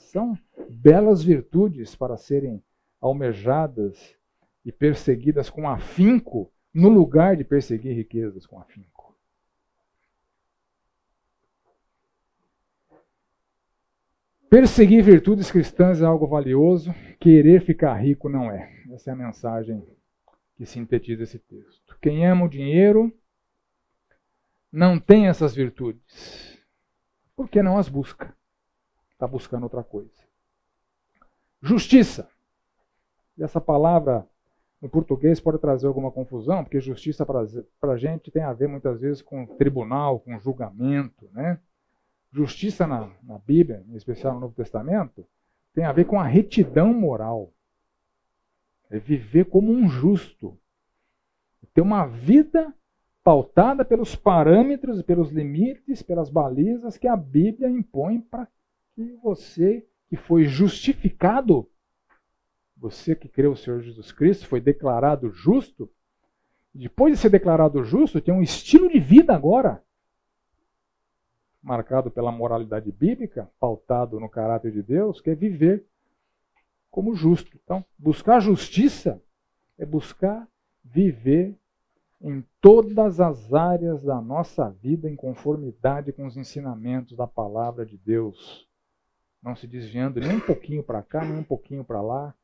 são 0.00 0.36
belas 0.68 1.22
virtudes 1.22 1.94
para 1.94 2.16
serem 2.16 2.62
almejadas 3.00 4.16
e 4.64 4.72
perseguidas 4.72 5.48
com 5.48 5.68
afinco, 5.68 6.52
no 6.72 6.88
lugar 6.88 7.36
de 7.36 7.44
perseguir 7.44 7.94
riquezas 7.94 8.46
com 8.46 8.60
afinco. 8.60 9.16
Perseguir 14.48 15.02
virtudes 15.04 15.50
cristãs 15.50 16.02
é 16.02 16.04
algo 16.04 16.26
valioso, 16.26 16.92
querer 17.20 17.62
ficar 17.62 17.94
rico 17.94 18.28
não 18.28 18.50
é. 18.50 18.72
Essa 18.90 19.10
é 19.10 19.12
a 19.12 19.16
mensagem 19.16 19.86
que 20.56 20.66
sintetiza 20.66 21.22
esse 21.22 21.38
texto. 21.38 21.96
Quem 22.00 22.26
ama 22.26 22.46
o 22.46 22.48
dinheiro 22.48 23.16
não 24.72 24.98
tem 24.98 25.28
essas 25.28 25.54
virtudes, 25.54 26.58
porque 27.36 27.62
não 27.62 27.78
as 27.78 27.88
busca. 27.88 28.36
Está 29.20 29.26
buscando 29.26 29.64
outra 29.64 29.84
coisa. 29.84 30.10
Justiça. 31.60 32.26
E 33.36 33.42
essa 33.42 33.60
palavra 33.60 34.26
no 34.80 34.88
português 34.88 35.38
pode 35.38 35.58
trazer 35.58 35.86
alguma 35.86 36.10
confusão, 36.10 36.64
porque 36.64 36.80
justiça 36.80 37.26
para 37.26 37.92
a 37.92 37.96
gente 37.98 38.30
tem 38.30 38.42
a 38.42 38.54
ver 38.54 38.66
muitas 38.66 38.98
vezes 38.98 39.20
com 39.20 39.44
tribunal, 39.44 40.20
com 40.20 40.38
julgamento. 40.38 41.28
Né? 41.34 41.60
Justiça 42.32 42.86
na, 42.86 43.10
na 43.22 43.36
Bíblia, 43.36 43.84
em 43.90 43.94
especial 43.94 44.32
no 44.32 44.40
Novo 44.40 44.54
Testamento, 44.54 45.26
tem 45.74 45.84
a 45.84 45.92
ver 45.92 46.06
com 46.06 46.18
a 46.18 46.24
retidão 46.24 46.94
moral. 46.94 47.52
É 48.88 48.98
viver 48.98 49.50
como 49.50 49.70
um 49.70 49.86
justo. 49.86 50.58
Ter 51.74 51.82
uma 51.82 52.06
vida 52.06 52.74
pautada 53.22 53.84
pelos 53.84 54.16
parâmetros 54.16 55.02
pelos 55.02 55.30
limites, 55.30 56.02
pelas 56.02 56.30
balizas 56.30 56.96
que 56.96 57.06
a 57.06 57.14
Bíblia 57.14 57.68
impõe 57.68 58.18
para 58.18 58.48
que 59.08 59.16
você 59.16 59.86
que 60.08 60.16
foi 60.16 60.44
justificado, 60.44 61.68
você 62.76 63.14
que 63.14 63.28
creu 63.28 63.50
no 63.50 63.56
Senhor 63.56 63.80
Jesus 63.80 64.10
Cristo, 64.12 64.46
foi 64.46 64.60
declarado 64.60 65.30
justo, 65.30 65.90
depois 66.74 67.14
de 67.14 67.20
ser 67.20 67.30
declarado 67.30 67.82
justo, 67.84 68.20
tem 68.20 68.34
um 68.34 68.42
estilo 68.42 68.88
de 68.88 68.98
vida 68.98 69.34
agora, 69.34 69.82
marcado 71.62 72.10
pela 72.10 72.32
moralidade 72.32 72.90
bíblica, 72.90 73.50
pautado 73.58 74.18
no 74.18 74.28
caráter 74.28 74.72
de 74.72 74.82
Deus, 74.82 75.20
que 75.20 75.30
é 75.30 75.34
viver 75.34 75.86
como 76.90 77.14
justo. 77.14 77.58
Então, 77.62 77.84
buscar 77.98 78.40
justiça 78.40 79.22
é 79.78 79.86
buscar 79.86 80.48
viver 80.84 81.56
em 82.20 82.44
todas 82.60 83.20
as 83.20 83.52
áreas 83.54 84.02
da 84.02 84.20
nossa 84.20 84.70
vida 84.70 85.08
em 85.08 85.16
conformidade 85.16 86.12
com 86.12 86.26
os 86.26 86.36
ensinamentos 86.36 87.16
da 87.16 87.26
palavra 87.26 87.86
de 87.86 87.96
Deus. 87.96 88.69
Não 89.42 89.56
se 89.56 89.66
desviando 89.66 90.20
nem 90.20 90.36
um 90.36 90.40
pouquinho 90.40 90.82
para 90.82 91.02
cá, 91.02 91.24
nem 91.24 91.38
um 91.38 91.44
pouquinho 91.44 91.84
para 91.84 92.00
lá. 92.00 92.34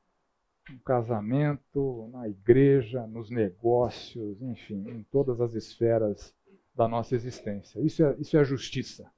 No 0.69 0.81
casamento, 0.81 2.09
na 2.13 2.29
igreja, 2.29 3.07
nos 3.07 3.31
negócios, 3.31 4.43
enfim, 4.43 4.89
em 4.91 5.03
todas 5.05 5.41
as 5.41 5.55
esferas 5.55 6.35
da 6.75 6.89
nossa 6.89 7.15
existência. 7.15 7.81
Isso 7.81 8.05
é, 8.05 8.17
isso 8.19 8.37
é 8.37 8.45
justiça. 8.45 9.11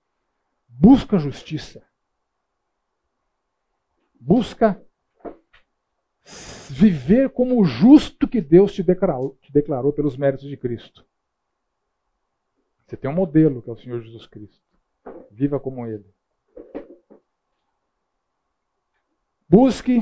Busca 0.68 1.18
justiça. 1.18 1.82
Busca 4.20 4.80
viver 6.68 7.30
como 7.30 7.60
o 7.60 7.64
justo 7.64 8.28
que 8.28 8.40
Deus 8.40 8.74
te 8.74 8.82
declarou, 8.82 9.38
te 9.40 9.52
declarou 9.52 9.92
pelos 9.92 10.16
méritos 10.16 10.48
de 10.48 10.56
Cristo. 10.56 11.06
Você 12.86 12.96
tem 12.96 13.10
um 13.10 13.14
modelo 13.14 13.62
que 13.62 13.70
é 13.70 13.72
o 13.72 13.76
Senhor 13.76 14.00
Jesus 14.00 14.26
Cristo. 14.26 14.62
Viva 15.30 15.58
como 15.58 15.86
Ele. 15.86 16.04
Busque 19.48 20.00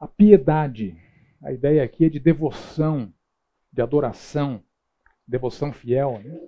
a 0.00 0.08
piedade. 0.08 0.96
A 1.40 1.52
ideia 1.52 1.84
aqui 1.84 2.06
é 2.06 2.08
de 2.08 2.18
devoção, 2.18 3.12
de 3.72 3.80
adoração, 3.80 4.64
devoção 5.26 5.72
fiel, 5.72 6.18
né? 6.18 6.40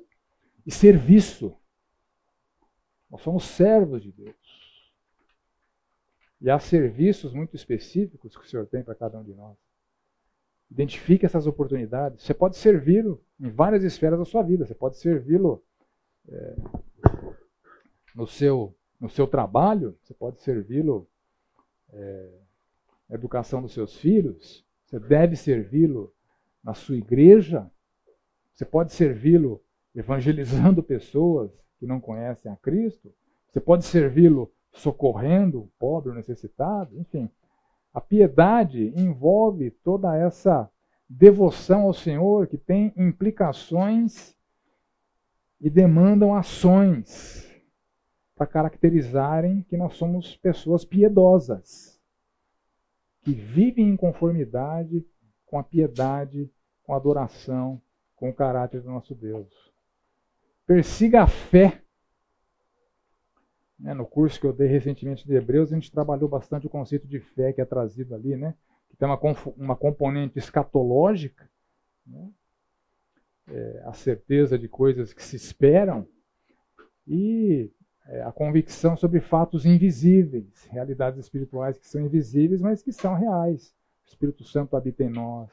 e 0.66 0.72
serviço. 0.72 1.56
Nós 3.08 3.22
somos 3.22 3.44
servos 3.44 4.02
de 4.02 4.10
Deus. 4.10 4.36
E 6.40 6.50
há 6.50 6.58
serviços 6.58 7.32
muito 7.32 7.54
específicos 7.54 8.36
que 8.36 8.44
o 8.44 8.46
Senhor 8.48 8.66
tem 8.66 8.82
para 8.82 8.94
cada 8.94 9.18
um 9.18 9.24
de 9.24 9.32
nós. 9.32 9.56
Identifique 10.70 11.24
essas 11.24 11.46
oportunidades. 11.46 12.24
Você 12.24 12.34
pode 12.34 12.56
servi-lo 12.56 13.24
em 13.38 13.50
várias 13.50 13.84
esferas 13.84 14.18
da 14.18 14.24
sua 14.24 14.42
vida. 14.42 14.66
Você 14.66 14.74
pode 14.74 14.98
servi-lo 14.98 15.64
é, 16.28 16.56
no, 18.14 18.26
seu, 18.26 18.76
no 19.00 19.08
seu 19.08 19.28
trabalho, 19.28 19.96
você 20.02 20.12
pode 20.12 20.40
servi-lo 20.40 21.08
é, 21.96 22.28
educação 23.10 23.62
dos 23.62 23.72
seus 23.72 23.96
filhos, 23.96 24.64
você 24.84 24.98
deve 25.00 25.36
servi-lo 25.36 26.12
na 26.62 26.74
sua 26.74 26.96
igreja, 26.96 27.70
você 28.52 28.64
pode 28.64 28.92
servi-lo 28.92 29.62
evangelizando 29.94 30.82
pessoas 30.82 31.50
que 31.78 31.86
não 31.86 32.00
conhecem 32.00 32.50
a 32.50 32.56
Cristo, 32.56 33.12
você 33.48 33.60
pode 33.60 33.84
servi-lo 33.84 34.52
socorrendo 34.72 35.60
o 35.60 35.70
pobre, 35.78 36.10
o 36.10 36.14
necessitado, 36.14 36.98
enfim. 36.98 37.30
A 37.94 38.00
piedade 38.00 38.92
envolve 38.94 39.70
toda 39.70 40.14
essa 40.16 40.70
devoção 41.08 41.82
ao 41.82 41.94
Senhor 41.94 42.46
que 42.46 42.58
tem 42.58 42.92
implicações 42.96 44.36
e 45.60 45.70
demandam 45.70 46.34
ações 46.34 47.46
para 48.36 48.46
caracterizarem 48.46 49.62
que 49.62 49.76
nós 49.76 49.94
somos 49.94 50.36
pessoas 50.36 50.84
piedosas, 50.84 52.00
que 53.22 53.32
vivem 53.32 53.88
em 53.88 53.96
conformidade 53.96 55.04
com 55.46 55.58
a 55.58 55.64
piedade, 55.64 56.48
com 56.84 56.92
a 56.92 56.96
adoração, 56.96 57.82
com 58.14 58.28
o 58.28 58.34
caráter 58.34 58.82
do 58.82 58.90
nosso 58.90 59.14
Deus. 59.14 59.72
Persiga 60.66 61.22
a 61.22 61.26
fé 61.26 61.82
né, 63.78 63.92
no 63.92 64.06
curso 64.06 64.40
que 64.40 64.46
eu 64.46 64.52
dei 64.52 64.68
recentemente 64.68 65.26
de 65.26 65.34
Hebreus, 65.34 65.70
a 65.70 65.74
gente 65.74 65.92
trabalhou 65.92 66.28
bastante 66.28 66.66
o 66.66 66.70
conceito 66.70 67.06
de 67.06 67.20
fé 67.20 67.52
que 67.52 67.60
é 67.60 67.64
trazido 67.64 68.14
ali, 68.14 68.36
né, 68.36 68.54
que 68.88 68.96
tem 68.96 69.06
uma, 69.06 69.18
uma 69.56 69.76
componente 69.76 70.38
escatológica, 70.38 71.48
né, 72.06 72.30
é, 73.48 73.82
a 73.86 73.92
certeza 73.92 74.58
de 74.58 74.68
coisas 74.68 75.12
que 75.12 75.22
se 75.22 75.36
esperam, 75.36 76.06
e 77.06 77.70
a 78.24 78.30
convicção 78.30 78.96
sobre 78.96 79.20
fatos 79.20 79.66
invisíveis, 79.66 80.66
realidades 80.70 81.18
espirituais 81.18 81.76
que 81.76 81.88
são 81.88 82.00
invisíveis, 82.02 82.60
mas 82.60 82.82
que 82.82 82.92
são 82.92 83.14
reais. 83.14 83.74
O 84.04 84.08
Espírito 84.08 84.44
Santo 84.44 84.76
habita 84.76 85.02
em 85.02 85.10
nós. 85.10 85.50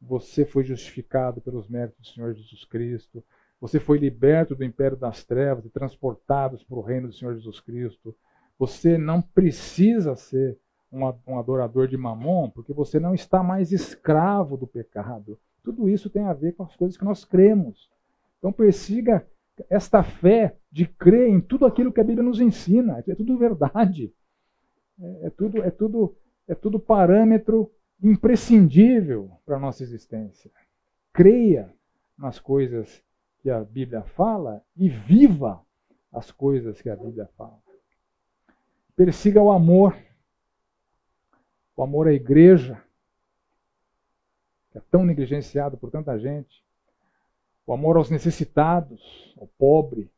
Você 0.00 0.44
foi 0.44 0.64
justificado 0.64 1.40
pelos 1.40 1.68
méritos 1.68 2.00
do 2.00 2.14
Senhor 2.14 2.34
Jesus 2.34 2.64
Cristo. 2.64 3.22
Você 3.60 3.78
foi 3.78 3.98
liberto 3.98 4.56
do 4.56 4.64
império 4.64 4.96
das 4.96 5.22
trevas 5.22 5.64
e 5.64 5.70
transportado 5.70 6.58
para 6.66 6.78
o 6.78 6.82
reino 6.82 7.06
do 7.06 7.14
Senhor 7.14 7.34
Jesus 7.34 7.60
Cristo. 7.60 8.14
Você 8.58 8.98
não 8.98 9.22
precisa 9.22 10.16
ser 10.16 10.58
um, 10.90 11.04
um 11.26 11.38
adorador 11.38 11.86
de 11.86 11.96
mamon, 11.96 12.50
porque 12.50 12.72
você 12.72 12.98
não 12.98 13.14
está 13.14 13.42
mais 13.42 13.70
escravo 13.70 14.56
do 14.56 14.66
pecado. 14.66 15.38
Tudo 15.62 15.88
isso 15.88 16.10
tem 16.10 16.24
a 16.24 16.32
ver 16.32 16.52
com 16.54 16.64
as 16.64 16.74
coisas 16.74 16.96
que 16.96 17.04
nós 17.04 17.24
cremos. 17.24 17.88
Então 18.38 18.52
persiga 18.52 19.24
esta 19.68 20.02
fé 20.02 20.56
de 20.70 20.86
crer 20.86 21.28
em 21.28 21.40
tudo 21.40 21.66
aquilo 21.66 21.92
que 21.92 22.00
a 22.00 22.04
Bíblia 22.04 22.22
nos 22.22 22.40
ensina. 22.40 23.02
É 23.06 23.14
tudo 23.14 23.38
verdade. 23.38 24.12
É, 25.00 25.26
é 25.26 25.30
tudo, 25.30 25.62
é 25.62 25.70
tudo, 25.70 26.16
é 26.48 26.54
tudo 26.54 26.78
parâmetro 26.78 27.70
imprescindível 28.02 29.30
para 29.44 29.56
a 29.56 29.60
nossa 29.60 29.82
existência. 29.82 30.50
Creia 31.12 31.72
nas 32.16 32.38
coisas 32.38 33.02
que 33.40 33.50
a 33.50 33.62
Bíblia 33.62 34.02
fala 34.02 34.64
e 34.76 34.88
viva 34.88 35.64
as 36.12 36.30
coisas 36.30 36.80
que 36.80 36.88
a 36.88 36.96
Bíblia 36.96 37.28
fala. 37.36 37.60
Persiga 38.94 39.42
o 39.42 39.50
amor, 39.50 39.96
o 41.76 41.82
amor 41.82 42.06
à 42.06 42.12
igreja, 42.12 42.82
que 44.70 44.78
é 44.78 44.80
tão 44.90 45.04
negligenciado 45.04 45.76
por 45.76 45.90
tanta 45.90 46.18
gente, 46.18 46.64
o 47.66 47.72
amor 47.72 47.96
aos 47.96 48.10
necessitados, 48.10 49.34
ao 49.38 49.46
pobre, 49.46 50.10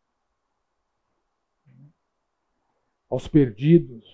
aos 3.08 3.28
perdidos, 3.28 4.04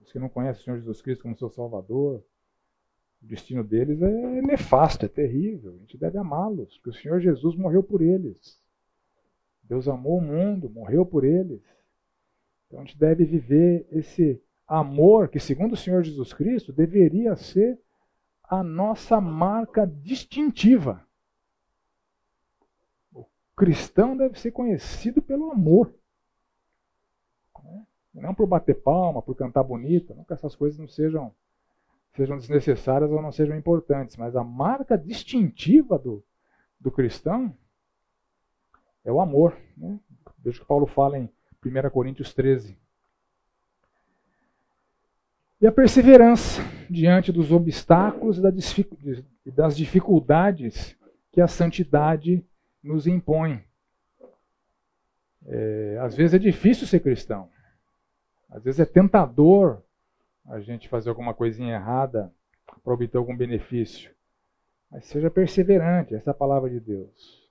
os 0.00 0.12
que 0.12 0.18
não 0.18 0.28
conhecem 0.28 0.62
o 0.62 0.64
Senhor 0.64 0.78
Jesus 0.78 1.02
Cristo 1.02 1.22
como 1.22 1.36
seu 1.36 1.50
Salvador. 1.50 2.22
O 3.22 3.26
destino 3.26 3.64
deles 3.64 4.00
é 4.00 4.42
nefasto, 4.42 5.06
é 5.06 5.08
terrível. 5.08 5.74
A 5.74 5.78
gente 5.78 5.96
deve 5.96 6.18
amá-los, 6.18 6.76
porque 6.76 6.90
o 6.90 7.02
Senhor 7.02 7.20
Jesus 7.20 7.56
morreu 7.56 7.82
por 7.82 8.02
eles. 8.02 8.60
Deus 9.62 9.88
amou 9.88 10.18
o 10.18 10.22
mundo, 10.22 10.70
morreu 10.70 11.04
por 11.04 11.24
eles. 11.24 11.62
Então 12.66 12.80
a 12.80 12.84
gente 12.84 12.98
deve 12.98 13.24
viver 13.24 13.86
esse 13.90 14.40
amor 14.66 15.28
que, 15.28 15.40
segundo 15.40 15.72
o 15.72 15.76
Senhor 15.76 16.02
Jesus 16.02 16.32
Cristo, 16.32 16.72
deveria 16.72 17.34
ser 17.36 17.80
a 18.44 18.62
nossa 18.62 19.20
marca 19.20 19.86
distintiva. 19.86 21.05
Cristão 23.56 24.14
deve 24.14 24.38
ser 24.38 24.50
conhecido 24.50 25.22
pelo 25.22 25.50
amor. 25.50 25.94
Né? 27.64 27.86
Não 28.12 28.34
por 28.34 28.46
bater 28.46 28.74
palma, 28.82 29.22
por 29.22 29.34
cantar 29.34 29.62
bonito, 29.62 30.14
não 30.14 30.24
que 30.24 30.34
essas 30.34 30.54
coisas 30.54 30.78
não 30.78 30.86
sejam, 30.86 31.34
sejam 32.14 32.36
desnecessárias 32.36 33.10
ou 33.10 33.22
não 33.22 33.32
sejam 33.32 33.56
importantes, 33.56 34.16
mas 34.16 34.36
a 34.36 34.44
marca 34.44 34.98
distintiva 34.98 35.98
do, 35.98 36.22
do 36.78 36.90
cristão 36.90 37.56
é 39.02 39.10
o 39.10 39.20
amor. 39.20 39.56
Né? 39.74 39.98
Veja 40.38 40.60
que 40.60 40.66
Paulo 40.66 40.86
fala 40.86 41.18
em 41.18 41.30
1 41.64 41.90
Coríntios 41.90 42.34
13. 42.34 42.78
E 45.58 45.66
a 45.66 45.72
perseverança 45.72 46.60
diante 46.90 47.32
dos 47.32 47.50
obstáculos 47.50 48.36
e 48.36 49.50
das 49.50 49.74
dificuldades 49.74 50.94
que 51.32 51.40
a 51.40 51.48
santidade 51.48 52.44
nos 52.86 53.06
impõe. 53.06 53.64
É, 55.46 55.98
às 56.00 56.14
vezes 56.14 56.34
é 56.34 56.38
difícil 56.38 56.86
ser 56.86 57.00
cristão. 57.00 57.48
Às 58.50 58.62
vezes 58.62 58.80
é 58.80 58.84
tentador 58.84 59.82
a 60.46 60.60
gente 60.60 60.88
fazer 60.88 61.08
alguma 61.08 61.34
coisinha 61.34 61.74
errada 61.74 62.32
para 62.82 62.94
obter 62.94 63.18
algum 63.18 63.36
benefício. 63.36 64.14
Mas 64.90 65.04
seja 65.06 65.30
perseverante, 65.30 66.14
essa 66.14 66.30
é 66.30 66.32
a 66.32 66.34
palavra 66.34 66.70
de 66.70 66.80
Deus. 66.80 67.50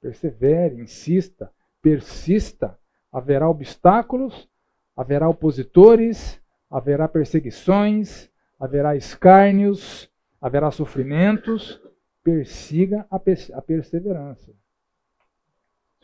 Persevere, 0.00 0.80
insista, 0.80 1.50
persista. 1.80 2.78
Haverá 3.10 3.48
obstáculos, 3.48 4.48
haverá 4.94 5.28
opositores, 5.28 6.40
haverá 6.70 7.08
perseguições, 7.08 8.30
haverá 8.58 8.94
escárnios, 8.94 10.10
haverá 10.40 10.70
sofrimentos. 10.70 11.80
Persiga 12.22 13.06
a 13.08 13.62
perseverança. 13.62 14.52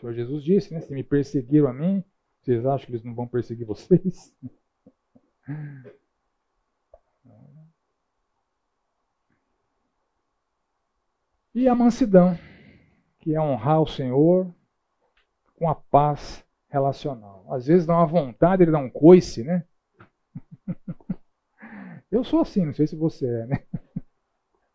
Senhor 0.03 0.15
Jesus 0.15 0.43
disse, 0.43 0.74
né? 0.74 0.81
Se 0.81 0.93
me 0.93 1.05
perseguiram 1.05 1.69
a 1.69 1.73
mim, 1.73 2.03
vocês 2.41 2.66
acham 2.66 2.87
que 2.87 2.93
eles 2.93 3.05
não 3.05 3.15
vão 3.15 3.29
perseguir 3.29 3.65
vocês? 3.65 4.35
E 11.55 11.69
a 11.69 11.74
mansidão 11.74 12.39
que 13.20 13.35
é 13.35 13.41
honrar 13.41 13.83
o 13.83 13.87
Senhor 13.87 14.51
com 15.55 15.69
a 15.69 15.74
paz 15.74 16.43
relacional. 16.70 17.45
Às 17.53 17.66
vezes 17.66 17.85
dá 17.85 17.95
uma 17.95 18.07
vontade, 18.07 18.62
ele 18.62 18.70
dá 18.70 18.79
um 18.79 18.89
coice, 18.89 19.45
né? 19.45 19.62
Eu 22.11 22.24
sou 22.24 22.41
assim, 22.41 22.65
não 22.65 22.73
sei 22.73 22.87
se 22.87 22.97
você 22.97 23.27
é, 23.27 23.47
né? 23.47 23.65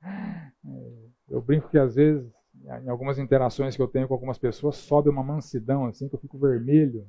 É, 0.70 1.10
eu 1.30 1.42
brinco 1.42 1.70
que 1.70 1.78
às 1.78 1.96
vezes, 1.96 2.30
em 2.84 2.90
algumas 2.90 3.18
interações 3.18 3.76
que 3.76 3.82
eu 3.82 3.88
tenho 3.88 4.08
com 4.08 4.14
algumas 4.14 4.38
pessoas, 4.38 4.76
sobe 4.76 5.10
uma 5.10 5.24
mansidão 5.24 5.86
assim 5.86 6.10
que 6.10 6.16
eu 6.16 6.20
fico 6.20 6.38
vermelho, 6.38 7.08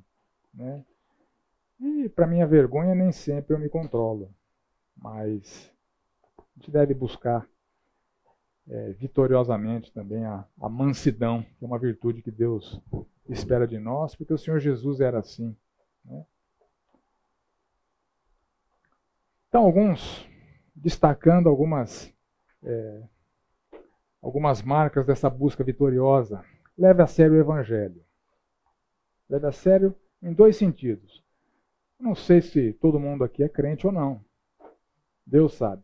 né? 0.55 0.85
E 1.80 2.09
para 2.09 2.26
minha 2.26 2.47
vergonha 2.47 2.94
nem 2.94 3.12
sempre 3.12 3.55
eu 3.55 3.59
me 3.59 3.68
controlo, 3.68 4.32
mas 4.97 5.72
a 6.39 6.43
gente 6.56 6.70
deve 6.70 6.94
buscar 6.94 7.48
é, 8.68 8.93
vitoriosamente 8.93 9.93
também 9.93 10.24
a, 10.24 10.44
a 10.60 10.68
mansidão, 10.68 11.43
que 11.43 11.64
é 11.64 11.66
uma 11.66 11.78
virtude 11.78 12.22
que 12.22 12.30
Deus 12.30 12.80
espera 13.28 13.66
de 13.66 13.78
nós, 13.78 14.14
porque 14.14 14.32
o 14.32 14.39
Senhor 14.39 14.59
Jesus 14.59 15.01
era 15.01 15.18
assim. 15.18 15.56
Né? 16.05 16.24
Então, 19.48 19.64
alguns 19.64 20.28
destacando 20.74 21.48
algumas 21.48 22.12
é, 22.62 23.02
algumas 24.23 24.62
marcas 24.62 25.07
dessa 25.07 25.28
busca 25.31 25.65
vitoriosa. 25.65 26.45
Leve 26.77 27.03
a 27.03 27.07
sério 27.07 27.35
o 27.35 27.40
Evangelho. 27.40 28.05
Leve 29.28 29.47
a 29.47 29.53
sério 29.53 29.95
em 30.23 30.32
dois 30.32 30.57
sentidos. 30.57 31.23
Não 31.99 32.15
sei 32.15 32.40
se 32.40 32.73
todo 32.74 33.01
mundo 33.01 33.24
aqui 33.24 33.43
é 33.43 33.49
crente 33.49 33.86
ou 33.86 33.93
não. 33.93 34.24
Deus 35.27 35.55
sabe. 35.55 35.82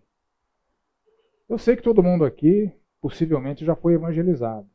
Eu 1.48 1.58
sei 1.58 1.76
que 1.76 1.82
todo 1.82 2.02
mundo 2.02 2.24
aqui 2.24 2.72
possivelmente 3.00 3.64
já 3.64 3.76
foi 3.76 3.94
evangelizado. 3.94 4.66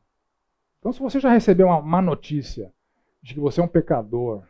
Então, 0.78 0.94
se 0.94 1.00
você 1.00 1.20
já 1.20 1.30
recebeu 1.30 1.68
uma 1.68 1.82
má 1.82 2.02
notícia 2.02 2.72
de 3.22 3.34
que 3.34 3.40
você 3.40 3.60
é 3.60 3.64
um 3.64 3.68
pecador, 3.68 4.44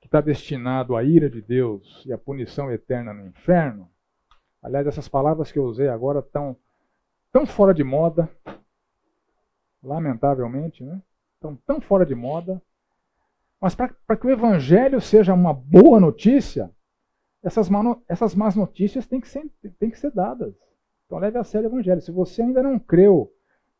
que 0.00 0.06
está 0.06 0.20
destinado 0.20 0.96
à 0.96 1.04
ira 1.04 1.28
de 1.28 1.42
Deus 1.42 2.02
e 2.06 2.12
à 2.12 2.18
punição 2.18 2.72
eterna 2.72 3.12
no 3.12 3.26
inferno, 3.26 3.90
aliás, 4.62 4.86
essas 4.86 5.08
palavras 5.08 5.52
que 5.52 5.58
eu 5.58 5.64
usei 5.64 5.88
agora 5.88 6.20
estão 6.20 6.56
tão 7.34 7.44
fora 7.44 7.74
de 7.74 7.82
moda, 7.82 8.30
lamentavelmente, 9.82 10.84
né? 10.84 11.02
Estão 11.34 11.56
tão 11.66 11.80
fora 11.80 12.06
de 12.06 12.14
moda. 12.14 12.62
Mas 13.60 13.74
para 13.74 14.16
que 14.16 14.26
o 14.28 14.30
evangelho 14.30 15.00
seja 15.00 15.34
uma 15.34 15.52
boa 15.52 15.98
notícia, 15.98 16.70
essas, 17.42 17.68
essas 18.06 18.36
más 18.36 18.54
notícias 18.54 19.04
têm 19.08 19.20
que 19.20 19.28
ser, 19.28 19.50
têm 19.80 19.90
que 19.90 19.98
ser 19.98 20.12
dadas. 20.12 20.54
Então 21.06 21.18
leve 21.18 21.36
a 21.36 21.42
sério 21.42 21.68
o 21.68 21.72
Evangelho. 21.72 22.00
Se 22.00 22.12
você 22.12 22.40
ainda 22.40 22.62
não 22.62 22.78
creu 22.78 23.32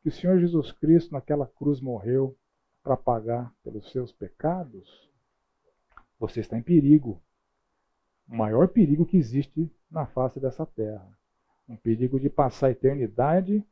que 0.02 0.09
o 0.09 0.12
Senhor 0.12 0.40
Jesus 0.40 0.72
Cristo 0.72 1.12
naquela 1.12 1.47
cruz 1.47 1.81
morreu 1.81 2.36
para 2.82 2.97
pagar 2.97 3.55
pelos 3.62 3.89
seus 3.93 4.12
pecados, 4.12 5.09
você 6.18 6.40
está 6.40 6.59
em 6.59 6.62
perigo. 6.62 7.22
O 8.28 8.36
maior 8.36 8.66
perigo 8.66 9.06
que 9.06 9.16
existe 9.16 9.70
na 9.89 10.06
face 10.06 10.40
dessa 10.40 10.66
terra. 10.66 11.09
Um 11.69 11.77
perigo 11.77 12.20
de 12.20 12.28
passar 12.28 12.69
a 12.69 12.70
eternidade 12.70 13.65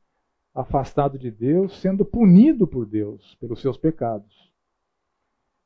afastado 0.55 1.19
de 1.19 1.31
Deus, 1.31 1.81
sendo 1.81 2.05
punido 2.05 2.67
por 2.67 2.87
Deus 2.87 3.35
pelos 3.37 3.61
seus 3.61 3.77
pecados. 3.77 4.53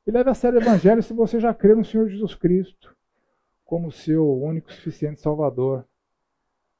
E 0.07 0.11
leve 0.11 0.31
a 0.31 0.35
sério 0.35 0.59
o 0.59 0.63
Evangelho 0.63 1.03
se 1.03 1.13
você 1.13 1.41
já 1.41 1.53
crê 1.53 1.75
no 1.75 1.85
Senhor 1.85 2.09
Jesus 2.09 2.35
Cristo 2.35 2.97
como 3.65 3.91
seu 3.91 4.41
único 4.41 4.73
suficiente 4.73 5.21
Salvador 5.21 5.85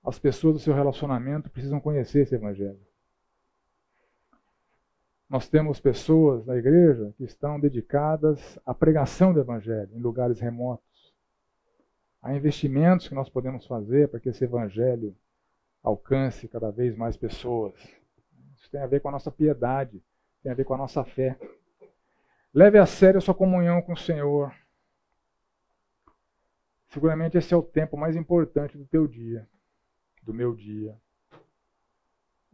as 0.05 0.21
pessoas 0.21 0.55
do 0.55 0.61
seu 0.61 0.73
relacionamento 0.73 1.51
precisam 1.51 1.81
conhecer 1.81 2.21
esse 2.21 2.37
Evangelho. 2.37 2.79
Nós 5.29 5.49
temos 5.49 5.81
pessoas 5.81 6.47
na 6.47 6.57
igreja 6.57 7.13
que 7.17 7.25
estão 7.25 7.59
dedicadas 7.59 8.57
à 8.65 8.73
pregação 8.73 9.33
do 9.33 9.41
Evangelho 9.41 9.91
em 9.93 10.01
lugares 10.01 10.39
remotos. 10.39 11.13
Há 12.23 12.33
investimentos 12.37 13.09
que 13.09 13.17
nós 13.17 13.29
podemos 13.29 13.67
fazer 13.67 14.09
para 14.09 14.21
que 14.21 14.29
esse 14.29 14.45
Evangelho 14.45 15.17
alcance 15.89 16.49
cada 16.49 16.71
vez 16.71 16.97
mais 16.97 17.17
pessoas. 17.17 17.75
Isso 18.57 18.71
tem 18.71 18.81
a 18.81 18.87
ver 18.87 19.01
com 19.01 19.09
a 19.09 19.13
nossa 19.13 19.31
piedade, 19.31 20.03
tem 20.43 20.51
a 20.51 20.55
ver 20.55 20.65
com 20.65 20.75
a 20.75 20.79
nossa 20.79 21.05
fé. 21.05 21.39
Leve 22.53 22.79
a 22.79 22.87
sério 22.87 23.19
a 23.19 23.21
sua 23.21 23.35
comunhão 23.35 23.83
com 23.83 23.93
o 23.93 23.97
Senhor. 23.97 24.55
Seguramente 26.89 27.37
esse 27.37 27.53
é 27.53 27.57
o 27.57 27.63
tempo 27.63 27.97
mais 27.97 28.17
importante 28.17 28.79
do 28.79 28.87
teu 28.87 29.07
dia 29.07 29.49
do 30.27 30.35
meu 30.35 30.55
dia. 30.55 31.01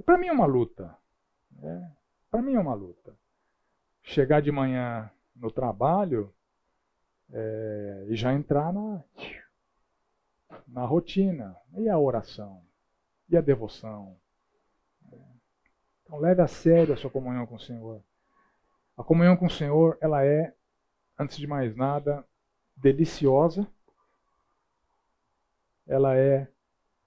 Para 0.04 0.18
mim 0.18 0.26
é 0.26 0.32
uma 0.32 0.44
luta. 0.44 0.94
Né? 1.50 1.90
Para 2.30 2.42
mim 2.42 2.54
é 2.54 2.60
uma 2.60 2.74
luta. 2.74 3.16
Chegar 4.02 4.42
de 4.42 4.52
manhã 4.52 5.10
no 5.34 5.50
trabalho 5.50 6.34
é, 7.32 8.06
e 8.09 8.14
já 8.14 8.34
entrar 8.34 8.72
na, 8.74 9.02
na 10.68 10.84
rotina. 10.84 11.56
E 11.78 11.88
a 11.88 11.98
oração? 11.98 12.62
E 13.32 13.36
a 13.36 13.40
devoção? 13.40 14.16
Então 16.02 16.18
leve 16.18 16.40
a 16.40 16.46
sério 16.46 16.94
a 16.94 16.96
sua 16.96 17.10
comunhão 17.10 17.46
com 17.46 17.56
o 17.56 17.60
Senhor. 17.60 18.00
A 18.96 19.02
comunhão 19.02 19.36
com 19.36 19.46
o 19.46 19.50
Senhor, 19.50 19.98
ela 20.00 20.24
é, 20.24 20.54
antes 21.18 21.38
de 21.38 21.46
mais 21.48 21.74
nada, 21.74 22.24
deliciosa 22.76 23.66
ela 25.86 26.16
é 26.16 26.48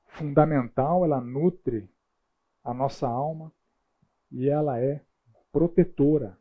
fundamental, 0.06 1.04
ela 1.04 1.20
nutre 1.22 1.90
a 2.64 2.74
nossa 2.74 3.08
alma 3.08 3.52
e 4.32 4.50
ela 4.50 4.80
é 4.80 5.04
protetora. 5.52 6.38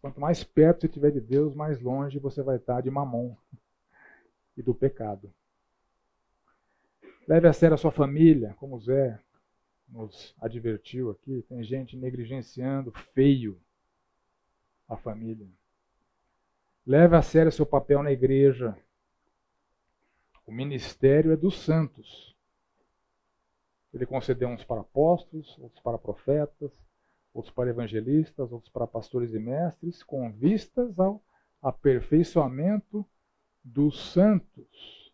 Quanto 0.00 0.20
mais 0.20 0.42
perto 0.42 0.80
você 0.80 0.86
estiver 0.86 1.10
de 1.10 1.20
Deus, 1.20 1.54
mais 1.54 1.80
longe 1.80 2.18
você 2.18 2.42
vai 2.42 2.56
estar 2.56 2.80
de 2.80 2.90
mamon 2.90 3.36
e 4.56 4.62
do 4.62 4.74
pecado. 4.74 5.32
Leve 7.28 7.48
a 7.48 7.52
sério 7.52 7.74
a 7.74 7.78
sua 7.78 7.90
família, 7.90 8.54
como 8.58 8.76
o 8.76 8.80
Zé 8.80 9.18
nos 9.88 10.34
advertiu 10.40 11.10
aqui. 11.10 11.42
Tem 11.48 11.62
gente 11.62 11.96
negligenciando 11.96 12.92
feio 13.14 13.60
a 14.88 14.96
família. 14.96 15.48
Leve 16.86 17.16
a 17.16 17.22
sério 17.22 17.50
seu 17.50 17.66
papel 17.66 18.02
na 18.02 18.12
igreja. 18.12 18.76
O 20.46 20.52
ministério 20.52 21.32
é 21.32 21.36
dos 21.36 21.58
santos. 21.58 22.36
Ele 23.92 24.06
concedeu 24.06 24.48
uns 24.48 24.62
para 24.62 24.82
apóstolos, 24.82 25.58
outros 25.58 25.80
para 25.80 25.98
profetas, 25.98 26.70
outros 27.34 27.52
para 27.52 27.70
evangelistas, 27.70 28.52
outros 28.52 28.72
para 28.72 28.86
pastores 28.86 29.34
e 29.34 29.38
mestres, 29.40 30.02
com 30.04 30.30
vistas 30.30 30.96
ao 31.00 31.20
aperfeiçoamento 31.60 33.04
dos 33.64 34.12
santos, 34.12 35.05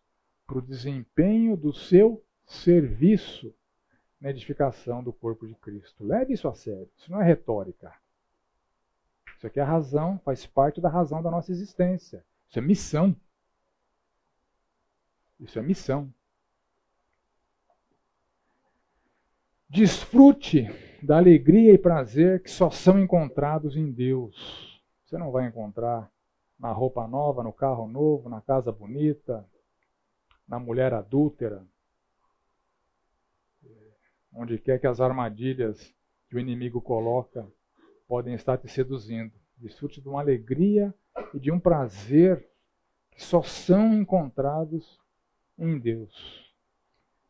para 0.45 0.57
o 0.57 0.61
desempenho 0.61 1.55
do 1.55 1.73
seu 1.73 2.23
serviço 2.45 3.53
na 4.19 4.29
edificação 4.29 5.03
do 5.03 5.11
corpo 5.11 5.47
de 5.47 5.55
Cristo. 5.55 6.05
Leve 6.05 6.33
isso 6.33 6.47
a 6.47 6.53
sério. 6.53 6.89
Isso 6.97 7.11
não 7.11 7.21
é 7.21 7.25
retórica. 7.25 7.93
Isso 9.37 9.47
aqui 9.47 9.59
é 9.59 9.63
a 9.63 9.65
razão, 9.65 10.17
faz 10.23 10.45
parte 10.45 10.79
da 10.79 10.87
razão 10.87 11.21
da 11.21 11.29
nossa 11.29 11.51
existência. 11.51 12.23
Isso 12.49 12.59
é 12.59 12.61
missão. 12.61 13.15
Isso 15.39 15.59
é 15.59 15.61
missão. 15.61 16.13
Desfrute 19.67 20.69
da 21.01 21.17
alegria 21.17 21.73
e 21.73 21.77
prazer 21.77 22.41
que 22.41 22.49
só 22.49 22.69
são 22.69 22.97
encontrados 22.97 23.75
em 23.75 23.91
Deus. 23.91 24.81
Você 25.03 25.17
não 25.17 25.31
vai 25.31 25.47
encontrar 25.47 26.09
na 26.57 26.71
roupa 26.71 27.05
nova, 27.07 27.43
no 27.43 27.51
carro 27.51 27.87
novo, 27.87 28.29
na 28.29 28.39
casa 28.39 28.71
bonita, 28.71 29.45
na 30.47 30.59
mulher 30.59 30.93
adúltera, 30.93 31.65
onde 34.33 34.57
quer 34.57 34.79
que 34.79 34.87
as 34.87 34.99
armadilhas 34.99 35.93
que 36.29 36.35
o 36.35 36.39
inimigo 36.39 36.81
coloca 36.81 37.47
podem 38.07 38.33
estar 38.33 38.57
te 38.57 38.67
seduzindo. 38.67 39.33
Desfrute 39.57 40.01
de 40.01 40.09
uma 40.09 40.21
alegria 40.21 40.93
e 41.33 41.39
de 41.39 41.51
um 41.51 41.59
prazer 41.59 42.49
que 43.11 43.23
só 43.23 43.41
são 43.43 43.93
encontrados 43.93 44.99
em 45.57 45.79
Deus. 45.79 46.51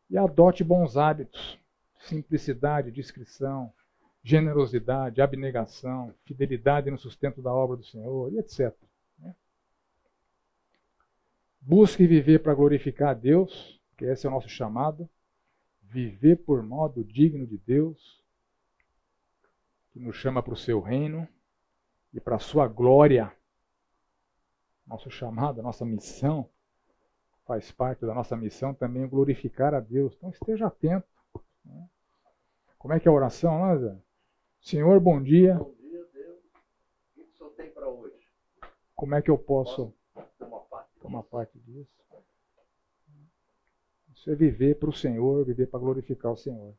E 0.08 0.16
adote 0.16 0.64
bons 0.64 0.96
hábitos, 0.96 1.58
simplicidade, 1.98 2.90
discrição, 2.90 3.72
generosidade, 4.22 5.20
abnegação, 5.20 6.14
fidelidade 6.24 6.90
no 6.90 6.98
sustento 6.98 7.42
da 7.42 7.52
obra 7.52 7.76
do 7.76 7.84
Senhor, 7.84 8.32
etc. 8.38 8.74
Busque 11.66 12.06
viver 12.06 12.42
para 12.42 12.52
glorificar 12.52 13.08
a 13.08 13.14
Deus, 13.14 13.80
que 13.96 14.04
esse 14.04 14.26
é 14.26 14.28
o 14.28 14.32
nosso 14.32 14.50
chamado, 14.50 15.08
viver 15.80 16.36
por 16.36 16.62
modo 16.62 17.02
digno 17.02 17.46
de 17.46 17.56
Deus, 17.56 18.22
que 19.90 19.98
nos 19.98 20.14
chama 20.14 20.42
para 20.42 20.52
o 20.52 20.58
seu 20.58 20.78
reino 20.78 21.26
e 22.12 22.20
para 22.20 22.36
a 22.36 22.38
sua 22.38 22.68
glória. 22.68 23.34
Nosso 24.86 25.10
chamado, 25.10 25.60
a 25.60 25.62
nossa 25.62 25.86
missão, 25.86 26.50
faz 27.46 27.72
parte 27.72 28.04
da 28.04 28.12
nossa 28.12 28.36
missão 28.36 28.74
também 28.74 29.08
glorificar 29.08 29.72
a 29.72 29.80
Deus. 29.80 30.12
Então 30.18 30.28
esteja 30.28 30.66
atento. 30.66 31.08
Né? 31.64 31.88
Como 32.76 32.92
é 32.92 33.00
que 33.00 33.08
é 33.08 33.10
a 33.10 33.14
oração, 33.14 33.62
Lázaro? 33.62 34.02
Senhor, 34.60 35.00
bom 35.00 35.22
dia. 35.22 35.54
Bom 35.54 35.74
dia, 35.80 36.06
Deus. 36.12 36.40
O 36.44 37.14
que 37.14 37.22
o 37.22 37.32
senhor 37.32 37.50
tem 37.52 37.70
para 37.70 37.88
hoje? 37.88 38.28
Como 38.94 39.14
é 39.14 39.22
que 39.22 39.30
eu 39.30 39.38
posso, 39.38 39.94
tomar 41.14 41.22
parte 41.22 41.58
disso? 41.60 41.94
Isso 44.14 44.30
é 44.30 44.34
viver 44.34 44.78
para 44.78 44.88
o 44.88 44.92
Senhor, 44.92 45.44
viver 45.44 45.66
para 45.66 45.78
glorificar 45.78 46.32
o 46.32 46.36
Senhor. 46.36 46.74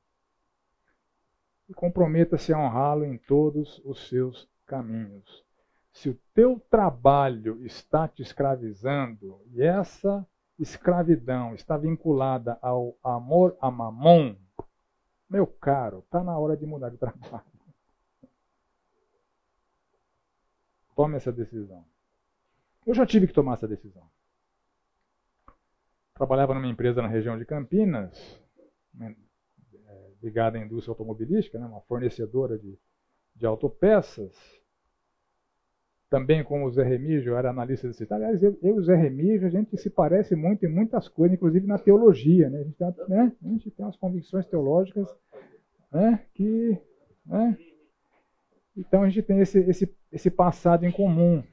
E 1.70 1.74
comprometa-se 1.74 2.52
a 2.52 2.60
honrá-lo 2.60 3.06
em 3.06 3.18
todos 3.18 3.82
os 3.86 4.08
seus 4.10 4.50
caminhos. 4.66 5.46
Se 5.92 6.10
o 6.10 6.20
teu 6.34 6.60
trabalho 6.70 7.66
está 7.66 8.08
te 8.08 8.22
escravizando 8.22 9.42
e 9.52 9.62
essa 9.62 10.28
escravidão 10.60 11.56
está 11.56 11.78
vinculada 11.78 12.58
ao 12.62 12.98
amor 13.04 13.58
a 13.62 13.72
mamon, 13.72 14.36
meu 15.30 15.48
caro, 15.48 16.00
está 16.00 16.24
na 16.24 16.38
hora 16.38 16.58
de 16.58 16.66
mudar 16.66 16.90
de 16.90 16.98
trabalho. 17.00 17.46
Tome 20.96 21.18
essa 21.18 21.32
decisão. 21.32 21.86
Eu 22.86 22.94
já 22.94 23.06
tive 23.06 23.28
que 23.28 23.34
tomar 23.34 23.54
essa 23.54 23.68
decisão 23.68 24.15
trabalhava 26.16 26.54
numa 26.54 26.68
empresa 26.68 27.02
na 27.02 27.10
região 27.10 27.38
de 27.38 27.46
Campinas, 27.46 28.42
né, 28.94 29.14
é, 29.74 30.12
ligada 30.24 30.58
à 30.58 30.62
indústria 30.62 30.92
automobilística, 30.92 31.60
né, 31.60 31.66
uma 31.66 31.82
fornecedora 31.82 32.58
de, 32.58 32.80
de 33.36 33.46
autopeças. 33.46 34.34
Também 36.10 36.44
como 36.44 36.66
o 36.66 36.72
Zé 36.72 36.84
Remígio, 36.84 37.36
era 37.36 37.50
analista 37.50 37.88
desse 37.88 38.08
Aliás, 38.14 38.42
eu, 38.42 38.58
eu 38.62 38.76
e 38.76 38.80
o 38.80 38.84
Zé 38.84 38.96
Remígio, 38.96 39.48
a 39.48 39.50
gente 39.50 39.76
se 39.76 39.90
parece 39.90 40.36
muito 40.36 40.66
em 40.66 40.70
muitas 40.70 41.10
coisas, 41.10 41.36
inclusive 41.36 41.68
na 41.68 41.78
teologia. 41.78 42.50
Né? 42.50 42.60
A, 42.60 42.64
gente 42.64 42.78
tem, 42.78 43.10
né? 43.10 43.36
a 43.44 43.48
gente 43.50 43.72
tem 43.72 43.86
umas 43.86 43.98
convicções 43.98 44.46
teológicas 44.46 45.14
né? 45.92 46.24
que. 46.34 46.78
Né? 47.26 47.58
Então 48.78 49.04
a 49.04 49.10
gente 49.10 49.24
tem 49.24 49.40
esse, 49.40 49.60
esse, 49.60 49.94
esse 50.12 50.32
passado 50.32 50.86
em 50.86 50.92
comum. 50.92 51.44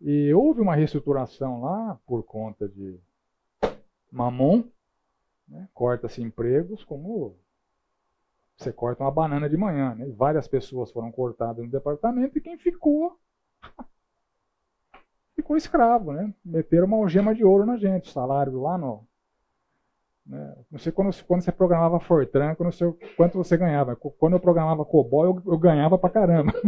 E 0.00 0.32
houve 0.34 0.60
uma 0.60 0.74
reestruturação 0.74 1.60
lá 1.60 2.00
por 2.06 2.24
conta 2.24 2.68
de 2.68 2.98
mamon, 4.12 4.64
né? 5.48 5.66
corta-se 5.72 6.22
empregos, 6.22 6.84
como 6.84 7.36
você 8.56 8.72
corta 8.72 9.02
uma 9.02 9.10
banana 9.10 9.48
de 9.48 9.56
manhã. 9.56 9.94
Né? 9.94 10.08
Várias 10.10 10.46
pessoas 10.46 10.92
foram 10.92 11.10
cortadas 11.10 11.64
no 11.64 11.70
departamento 11.70 12.36
e 12.36 12.40
quem 12.40 12.58
ficou 12.58 13.18
ficou 15.34 15.56
escravo, 15.56 16.12
né? 16.12 16.32
Meteram 16.44 16.86
uma 16.86 16.98
algema 16.98 17.34
de 17.34 17.42
ouro 17.44 17.64
na 17.64 17.76
gente, 17.76 18.12
salário 18.12 18.60
lá 18.60 18.76
no. 18.76 19.06
Né? 20.24 20.56
Não 20.70 20.78
sei 20.78 20.92
quando, 20.92 21.10
quando 21.24 21.42
você 21.42 21.50
programava 21.50 21.98
Fortran, 21.98 22.54
não 22.60 22.70
sei 22.70 22.92
quanto 23.16 23.38
você 23.38 23.56
ganhava. 23.56 23.96
Quando 23.96 24.34
eu 24.34 24.40
programava 24.40 24.84
COBOL, 24.84 25.24
eu, 25.24 25.42
eu 25.52 25.58
ganhava 25.58 25.98
pra 25.98 26.10
caramba. 26.10 26.52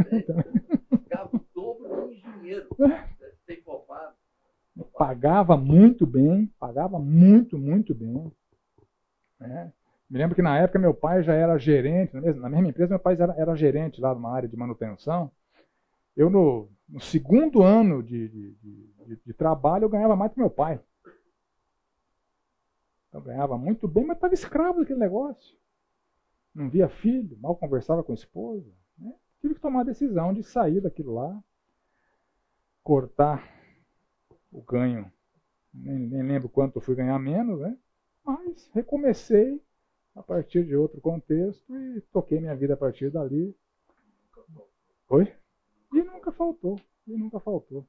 Ganhava 1.08 1.36
o 1.36 1.40
dobro 1.54 2.06
do 2.06 2.12
engenheiro. 2.12 2.66
Poupado 2.74 3.13
pagava 4.82 5.56
muito 5.56 6.06
bem, 6.06 6.46
pagava 6.58 6.98
muito, 6.98 7.56
muito 7.56 7.94
bem. 7.94 8.32
Né? 9.38 9.72
Me 10.10 10.18
lembro 10.18 10.34
que 10.34 10.42
na 10.42 10.58
época 10.58 10.78
meu 10.78 10.92
pai 10.92 11.22
já 11.22 11.34
era 11.34 11.56
gerente, 11.58 12.14
na 12.14 12.48
mesma 12.48 12.68
empresa 12.68 12.90
meu 12.90 12.98
pai 12.98 13.14
era, 13.14 13.34
era 13.34 13.54
gerente 13.54 14.00
lá 14.00 14.14
numa 14.14 14.32
área 14.32 14.48
de 14.48 14.56
manutenção. 14.56 15.30
Eu 16.16 16.28
no, 16.28 16.68
no 16.88 17.00
segundo 17.00 17.62
ano 17.62 18.02
de, 18.02 18.28
de, 18.28 18.54
de, 18.54 19.16
de, 19.26 19.34
trabalho 19.34 19.84
eu 19.84 19.88
ganhava 19.88 20.16
mais 20.16 20.32
que 20.32 20.38
meu 20.38 20.50
pai. 20.50 20.80
Eu 23.12 23.20
ganhava 23.20 23.56
muito 23.56 23.86
bem, 23.86 24.04
mas 24.04 24.16
estava 24.16 24.34
escravo 24.34 24.80
daquele 24.80 24.98
negócio. 24.98 25.56
Não 26.54 26.68
via 26.68 26.88
filho, 26.88 27.36
mal 27.40 27.56
conversava 27.56 28.02
com 28.02 28.12
a 28.12 28.16
esposa. 28.16 28.70
Né? 28.98 29.12
Tive 29.40 29.54
que 29.54 29.60
tomar 29.60 29.80
a 29.80 29.84
decisão 29.84 30.32
de 30.32 30.42
sair 30.42 30.80
daquilo 30.80 31.14
lá, 31.14 31.42
cortar 32.82 33.53
o 34.54 34.62
ganho. 34.62 35.12
Nem, 35.72 35.98
nem 35.98 36.22
lembro 36.22 36.48
quanto 36.48 36.76
eu 36.76 36.82
fui 36.82 36.94
ganhar 36.94 37.18
menos, 37.18 37.60
né? 37.60 37.76
Mas 38.24 38.70
recomecei 38.72 39.60
a 40.14 40.22
partir 40.22 40.64
de 40.64 40.76
outro 40.76 41.00
contexto 41.00 41.76
e 41.76 42.00
toquei 42.12 42.38
minha 42.38 42.54
vida 42.54 42.74
a 42.74 42.76
partir 42.76 43.10
dali. 43.10 43.54
Oi? 45.10 45.34
E 45.92 46.02
nunca 46.02 46.30
faltou. 46.30 46.80
E 47.06 47.16
nunca 47.16 47.40
faltou. 47.40 47.84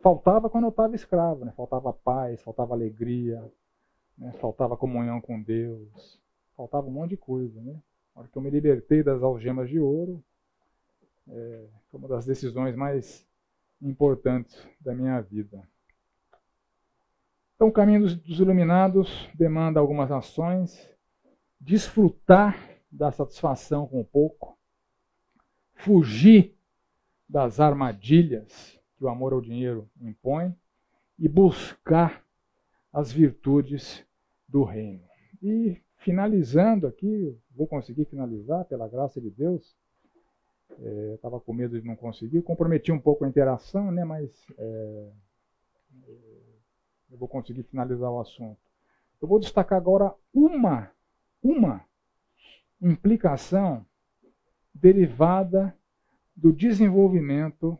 Faltava 0.00 0.48
quando 0.48 0.64
eu 0.64 0.70
estava 0.70 0.94
escravo, 0.94 1.44
né? 1.44 1.52
Faltava 1.56 1.92
paz, 1.92 2.40
faltava 2.42 2.74
alegria, 2.74 3.52
né? 4.16 4.32
faltava 4.34 4.76
comunhão 4.76 5.20
com 5.20 5.42
Deus, 5.42 6.20
faltava 6.56 6.86
um 6.86 6.90
monte 6.90 7.10
de 7.10 7.16
coisa, 7.16 7.60
né? 7.60 7.82
Na 8.14 8.20
hora 8.20 8.28
que 8.30 8.36
eu 8.36 8.42
me 8.42 8.50
libertei 8.50 9.02
das 9.02 9.22
algemas 9.22 9.68
de 9.68 9.80
ouro, 9.80 10.22
é, 11.28 11.68
foi 11.90 11.98
uma 11.98 12.08
das 12.08 12.24
decisões 12.24 12.76
mais 12.76 13.26
importantes 13.80 14.66
da 14.80 14.94
minha 14.94 15.20
vida. 15.20 15.66
Então, 17.54 17.68
o 17.68 17.72
caminho 17.72 18.00
dos, 18.00 18.16
dos 18.16 18.40
iluminados 18.40 19.28
demanda 19.34 19.78
algumas 19.78 20.10
ações, 20.10 20.90
desfrutar 21.60 22.58
da 22.90 23.10
satisfação 23.10 23.86
com 23.86 24.04
pouco, 24.04 24.58
fugir 25.74 26.56
das 27.28 27.60
armadilhas 27.60 28.78
que 28.96 29.04
o 29.04 29.08
amor 29.08 29.32
ao 29.32 29.40
dinheiro 29.40 29.88
impõe 30.00 30.54
e 31.18 31.28
buscar 31.28 32.24
as 32.92 33.12
virtudes 33.12 34.04
do 34.48 34.62
reino. 34.62 35.02
E 35.42 35.80
finalizando 35.96 36.86
aqui, 36.86 37.36
vou 37.50 37.66
conseguir 37.66 38.04
finalizar 38.04 38.64
pela 38.66 38.88
graça 38.88 39.20
de 39.20 39.30
Deus. 39.30 39.76
Estava 41.14 41.36
é, 41.36 41.40
com 41.40 41.52
medo 41.52 41.80
de 41.80 41.86
não 41.86 41.96
conseguir, 41.96 42.42
comprometi 42.42 42.90
um 42.92 43.00
pouco 43.00 43.24
a 43.24 43.28
interação, 43.28 43.90
né, 43.90 44.04
mas 44.04 44.30
é, 44.58 45.10
eu 47.10 47.18
vou 47.18 47.28
conseguir 47.28 47.62
finalizar 47.64 48.10
o 48.10 48.20
assunto. 48.20 48.60
Eu 49.20 49.28
vou 49.28 49.38
destacar 49.38 49.78
agora 49.78 50.14
uma, 50.32 50.90
uma 51.42 51.84
implicação 52.80 53.86
derivada 54.74 55.76
do 56.36 56.52
desenvolvimento 56.52 57.78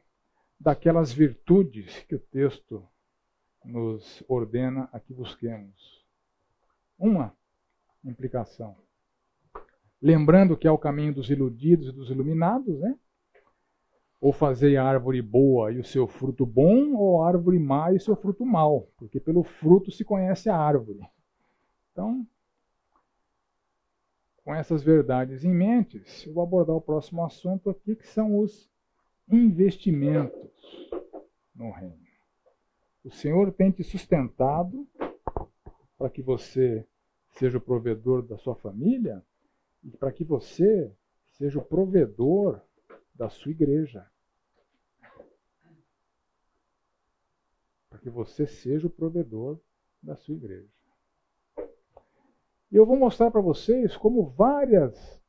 daquelas 0.59 1.13
virtudes 1.13 1.99
que 2.05 2.15
o 2.15 2.21
texto 2.21 2.87
nos 3.65 4.23
ordena 4.29 4.89
a 4.93 5.01
que 5.01 5.13
busquemos. 5.13 6.05
Uma 6.99 7.37
implicação. 8.05 8.84
Lembrando 10.05 10.55
que 10.55 10.69
é 10.69 10.71
o 10.71 10.77
caminho 10.77 11.15
dos 11.15 11.31
iludidos 11.31 11.89
e 11.89 11.93
dos 11.93 12.11
iluminados, 12.11 12.79
né? 12.79 12.95
Ou 14.21 14.35
fazer 14.35 14.77
a 14.77 14.85
árvore 14.85 15.23
boa 15.23 15.73
e 15.73 15.79
o 15.79 15.85
seu 15.85 16.07
fruto 16.07 16.45
bom, 16.45 16.93
ou 16.93 17.23
a 17.23 17.29
árvore 17.29 17.59
má 17.59 17.91
e 17.91 17.97
o 17.97 18.01
seu 18.01 18.15
fruto 18.15 18.45
mau, 18.45 18.87
porque 18.99 19.19
pelo 19.19 19.43
fruto 19.43 19.91
se 19.91 20.05
conhece 20.05 20.51
a 20.51 20.59
árvore. 20.59 21.01
Então, 21.91 22.27
com 24.45 24.55
essas 24.55 24.83
verdades 24.83 25.43
em 25.43 25.55
mente, 25.55 26.03
eu 26.27 26.35
vou 26.35 26.43
abordar 26.43 26.77
o 26.77 26.83
próximo 26.83 27.25
assunto 27.25 27.71
aqui, 27.71 27.97
que 27.97 28.07
são 28.07 28.39
os 28.39 28.71
investimentos 29.27 30.91
no 31.57 31.71
reino. 31.71 31.97
O 33.03 33.11
Senhor 33.11 33.51
tem 33.53 33.71
te 33.71 33.83
sustentado 33.83 34.87
para 35.97 36.11
que 36.11 36.21
você 36.21 36.87
seja 37.39 37.57
o 37.57 37.63
provedor 37.63 38.21
da 38.21 38.37
sua 38.37 38.55
família 38.55 39.25
e 39.85 39.91
para 39.91 40.13
que 40.13 40.25
você 40.25 40.91
seja 41.33 41.59
o 41.59 41.65
provedor 41.65 42.61
da 43.15 43.29
sua 43.29 43.53
igreja. 43.53 44.07
Para 47.91 47.99
que 47.99 48.11
você 48.11 48.47
seja 48.47 48.87
o 48.87 48.91
provedor 48.91 49.61
da 50.03 50.17
sua 50.17 50.35
igreja. 50.35 50.69
E 52.73 52.77
eu 52.77 52.85
vou 52.85 52.97
mostrar 52.97 53.31
para 53.31 53.41
vocês 53.41 53.97
como 53.97 54.31
várias, 54.31 55.23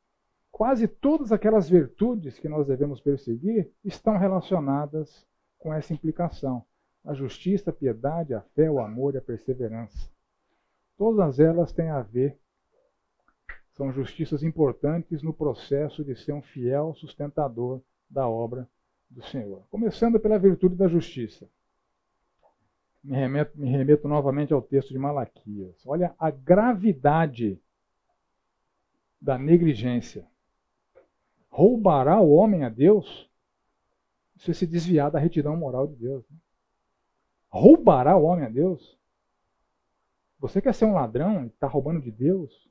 quase 0.52 0.88
todas 0.88 1.32
aquelas 1.32 1.69
virtudes 1.69 2.40
que 2.40 2.49
nós 2.49 2.65
devemos 2.65 2.99
perseguir 2.99 3.72
estão 3.84 4.18
relacionadas 4.18 5.27
com 5.60 5.73
essa 5.73 5.94
implicação: 5.94 6.65
a 7.03 7.14
justiça, 7.14 7.69
a 7.69 7.73
piedade, 7.73 8.34
a 8.34 8.41
fé, 8.41 8.69
o 8.72 8.80
amor 8.80 9.14
e 9.14 9.18
a 9.18 9.22
perseverança. 9.22 10.10
Todas 10.98 11.40
elas 11.40 11.72
têm 11.72 11.90
a 11.90 12.02
ver, 12.02 12.40
são 13.76 13.91
justiças 13.91 14.41
importantes 14.41 15.22
no 15.22 15.34
processo 15.34 16.03
de 16.03 16.15
ser 16.15 16.34
um 16.34 16.41
fiel 16.41 16.93
sustentador 16.95 17.81
da 18.10 18.27
obra 18.27 18.68
do 19.10 19.23
Senhor. 19.23 19.64
Começando 19.69 20.19
pela 20.19 20.39
virtude 20.39 20.76
da 20.76 20.88
justiça. 20.88 21.47
Me 23.03 23.15
remeto, 23.15 23.57
me 23.60 23.69
remeto 23.69 24.07
novamente 24.07 24.53
ao 24.53 24.61
texto 24.61 24.89
de 24.89 24.97
Malaquias. 24.97 25.76
Olha 25.85 26.15
a 26.18 26.31
gravidade 26.31 27.61
da 29.22 29.38
negligência. 29.38 30.26
Roubará 31.49 32.19
o 32.19 32.31
homem 32.31 32.64
a 32.64 32.69
Deus? 32.69 33.30
Isso 34.35 34.52
é 34.52 34.53
se 34.53 34.65
desviar 34.65 35.11
da 35.11 35.19
retidão 35.19 35.56
moral 35.56 35.88
de 35.88 35.95
Deus. 35.95 36.26
Né? 36.30 36.38
Roubará 37.49 38.18
o 38.18 38.23
homem 38.23 38.45
a 38.45 38.49
Deus? 38.49 38.97
Você 40.39 40.61
quer 40.61 40.73
ser 40.73 40.85
um 40.85 40.93
ladrão 40.93 41.43
e 41.43 41.47
está 41.47 41.68
roubando 41.68 42.02
de 42.02 42.11
Deus? 42.11 42.69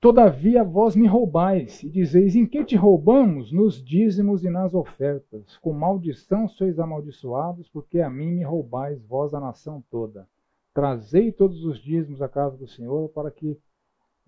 Todavia 0.00 0.62
vós 0.62 0.94
me 0.94 1.06
roubais, 1.06 1.82
e 1.82 1.88
dizeis: 1.88 2.36
Em 2.36 2.46
que 2.46 2.64
te 2.64 2.76
roubamos? 2.76 3.50
Nos 3.50 3.82
dízimos 3.82 4.44
e 4.44 4.50
nas 4.50 4.74
ofertas. 4.74 5.56
Com 5.58 5.72
maldição 5.72 6.46
sois 6.46 6.78
amaldiçoados, 6.78 7.68
porque 7.68 8.00
a 8.00 8.10
mim 8.10 8.32
me 8.32 8.44
roubais, 8.44 9.02
vós 9.06 9.32
a 9.32 9.40
nação 9.40 9.82
toda. 9.90 10.28
Trazei 10.74 11.32
todos 11.32 11.64
os 11.64 11.78
dízimos 11.78 12.20
à 12.20 12.28
casa 12.28 12.56
do 12.58 12.68
Senhor, 12.68 13.08
para 13.08 13.30
que 13.30 13.58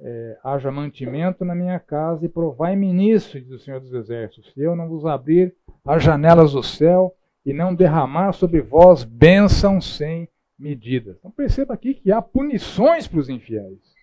é, 0.01 0.39
haja 0.43 0.71
mantimento 0.71 1.45
na 1.45 1.55
minha 1.55 1.79
casa, 1.79 2.25
e 2.25 2.29
provai-me 2.29 2.91
nisso, 2.91 3.39
diz 3.39 3.51
o 3.51 3.59
Senhor 3.59 3.81
dos 3.81 3.93
Exércitos, 3.93 4.53
se 4.53 4.61
eu 4.63 4.75
não 4.75 4.89
vos 4.89 5.05
abrir 5.05 5.55
as 5.85 6.03
janelas 6.03 6.53
do 6.53 6.63
céu 6.63 7.15
e 7.45 7.53
não 7.53 7.75
derramar 7.75 8.33
sobre 8.33 8.63
vós 8.63 9.05
bênção 9.05 9.81
sem 9.81 10.29
medidas. 10.59 11.17
Então 11.19 11.31
perceba 11.31 11.75
aqui 11.75 11.95
que 11.95 12.11
há 12.11 12.23
punições 12.23 13.07
para 13.07 13.21
os 13.21 13.29
infiéis. 13.29 13.98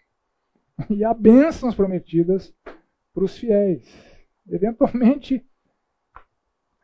E 0.89 1.03
há 1.03 1.14
bênçãos 1.14 1.76
prometidas 1.76 2.53
para 3.14 3.23
os 3.23 3.38
fiéis. 3.38 3.85
Eventualmente, 4.47 5.45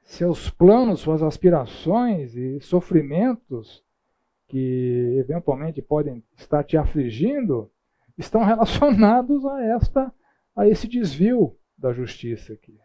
seus 0.04 0.50
planos, 0.50 1.02
suas 1.02 1.22
aspirações 1.22 2.36
e 2.36 2.60
sofrimentos 2.62 3.84
que 4.48 5.16
eventualmente 5.18 5.82
podem 5.82 6.24
estar 6.36 6.64
te 6.64 6.76
afligindo 6.76 7.72
estão 8.18 8.44
relacionados 8.44 9.46
a 9.46 9.64
esta 9.64 10.14
a 10.54 10.68
esse 10.68 10.88
desvio 10.88 11.56
da 11.78 11.94
justiça 11.94 12.52
aqui. 12.54 12.78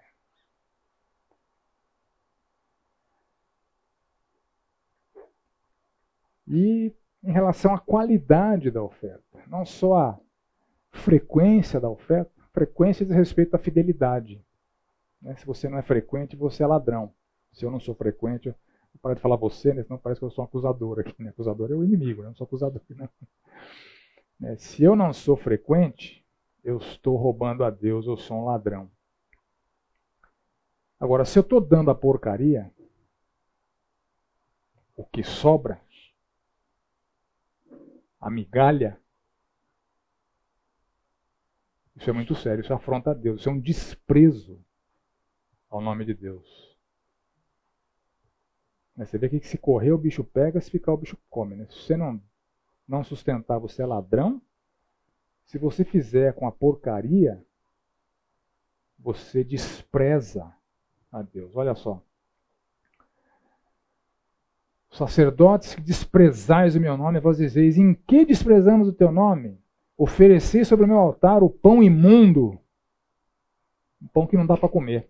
e 6.47 6.95
em 7.25 7.33
relação 7.33 7.75
à 7.75 7.79
qualidade 7.79 8.71
da 8.71 8.83
oferta. 8.83 9.43
Não 9.49 9.65
só 9.65 9.97
a 9.97 10.21
frequência 10.97 11.81
da 11.81 11.89
oferta, 11.89 12.31
frequência 12.53 13.07
diz 13.07 13.15
respeito 13.15 13.55
à 13.55 13.59
fidelidade. 13.59 14.45
Né? 15.21 15.37
Se 15.37 15.47
você 15.47 15.69
não 15.69 15.79
é 15.79 15.83
frequente, 15.83 16.37
você 16.37 16.63
é 16.63 16.67
ladrão. 16.67 17.13
Se 17.53 17.65
eu 17.65 17.71
não 17.71 17.81
sou 17.81 17.95
frequente, 17.95 18.49
eu 18.49 18.55
paro 19.01 19.15
de 19.15 19.21
falar 19.21 19.37
você, 19.37 19.73
né? 19.73 19.83
senão 19.83 19.99
parece 19.99 20.21
que 20.21 20.25
eu 20.25 20.31
sou 20.31 20.45
um 20.45 20.47
acusador 20.49 21.01
aqui. 21.01 21.23
Né? 21.23 21.31
Acusador 21.31 21.71
é 21.71 21.75
o 21.75 21.85
inimigo, 21.85 22.23
né? 22.23 22.29
não 22.29 22.35
sou 22.35 22.45
acusador. 22.45 22.81
Não. 22.91 23.09
É, 24.43 24.57
se 24.57 24.83
eu 24.83 24.95
não 24.95 25.15
sou 25.15 25.35
frequente, 25.35 26.23
eu 26.63 26.77
estou 26.77 27.17
roubando 27.17 27.65
a 27.65 27.71
Deus, 27.71 28.07
eu 28.07 28.19
sou 28.19 28.37
um 28.37 28.45
ladrão. 28.45 28.91
Agora, 31.01 31.25
se 31.25 31.39
eu 31.39 31.41
estou 31.41 31.59
dando 31.59 31.91
a 31.91 31.95
porcaria, 31.95 32.71
o 34.95 35.05
que 35.05 35.23
sobra, 35.23 35.81
a 38.21 38.31
migalha, 38.31 39.01
isso 41.97 42.11
é 42.11 42.13
muito 42.13 42.35
sério, 42.35 42.63
isso 42.63 42.75
afronta 42.75 43.11
a 43.11 43.15
Deus, 43.15 43.41
isso 43.41 43.49
é 43.49 43.53
um 43.53 43.59
desprezo 43.59 44.61
ao 45.71 45.81
nome 45.81 46.05
de 46.05 46.15
Deus. 46.15 46.77
Você 48.97 49.19
vê 49.19 49.29
que 49.29 49.47
se 49.47 49.59
correr 49.59 49.93
o 49.93 49.99
bicho 49.99 50.25
pega, 50.25 50.61
se 50.61 50.71
ficar 50.71 50.93
o 50.93 50.97
bicho 50.97 51.19
come. 51.29 51.55
Né? 51.55 51.67
Se 51.67 51.83
você 51.83 51.97
não, 51.97 52.21
não 52.89 53.05
sustentar, 53.05 53.59
você 53.59 53.83
é 53.83 53.87
ladrão. 53.87 54.41
Se 55.45 55.59
você 55.59 55.85
fizer 55.85 56.33
com 56.35 56.47
a 56.47 56.53
porcaria, 56.53 57.45
você 58.99 59.45
despreza 59.45 60.51
a 61.13 61.21
Deus. 61.21 61.55
Olha 61.55 61.75
só 61.75 62.03
sacerdotes 64.97 65.75
que 65.75 65.83
desprezais 65.83 66.75
o 66.75 66.81
meu 66.81 66.97
nome, 66.97 67.21
vós 67.21 67.37
dizeis: 67.37 67.77
Em 67.77 67.95
que 67.95 68.25
desprezamos 68.25 68.89
o 68.89 68.93
teu 68.93 69.13
nome? 69.13 69.59
Oferecer 69.99 70.65
sobre 70.65 70.85
o 70.85 70.89
meu 70.89 70.99
altar 70.99 71.43
o 71.43 71.49
pão 71.49 71.83
imundo, 71.83 72.59
um 74.01 74.07
pão 74.09 74.27
que 74.27 74.37
não 74.37 74.47
dá 74.47 74.57
para 74.57 74.69
comer. 74.69 75.09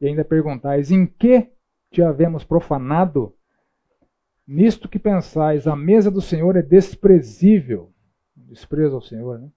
E 0.00 0.06
ainda 0.06 0.24
perguntais: 0.24 0.90
Em 0.90 1.06
que 1.06 1.50
te 1.90 2.02
havemos 2.02 2.44
profanado? 2.44 3.34
Nisto 4.46 4.88
que 4.88 4.98
pensais, 4.98 5.66
a 5.66 5.74
mesa 5.74 6.10
do 6.10 6.20
Senhor 6.20 6.56
é 6.56 6.62
desprezível. 6.62 7.92
Desprezo 8.34 8.94
ao 8.94 9.02
Senhor, 9.02 9.38
né? 9.40 9.50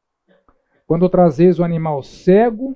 Quando 0.88 1.08
trazeis 1.08 1.60
o 1.60 1.64
animal 1.64 2.02
cego 2.02 2.76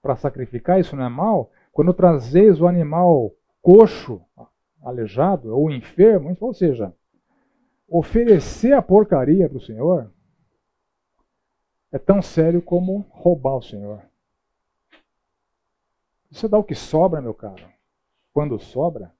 para 0.00 0.16
sacrificar, 0.16 0.80
isso 0.80 0.96
não 0.96 1.04
é 1.04 1.08
mal. 1.08 1.50
Quando 1.70 1.92
trazeis 1.92 2.58
o 2.60 2.66
animal 2.66 3.34
coxo 3.60 4.22
aleijado 4.82 5.54
ou 5.54 5.70
enfermo, 5.70 6.34
ou 6.40 6.54
seja, 6.54 6.94
oferecer 7.86 8.72
a 8.72 8.80
porcaria 8.80 9.48
para 9.48 9.58
o 9.58 9.60
Senhor 9.60 10.10
é 11.96 11.98
tão 11.98 12.20
sério 12.20 12.60
como 12.60 13.06
roubar 13.08 13.56
o 13.56 13.62
Senhor. 13.62 14.02
Você 16.30 16.46
dá 16.46 16.58
o 16.58 16.64
que 16.64 16.74
sobra, 16.74 17.22
meu 17.22 17.32
caro. 17.32 17.66
Quando 18.34 18.58
sobra, 18.58 19.14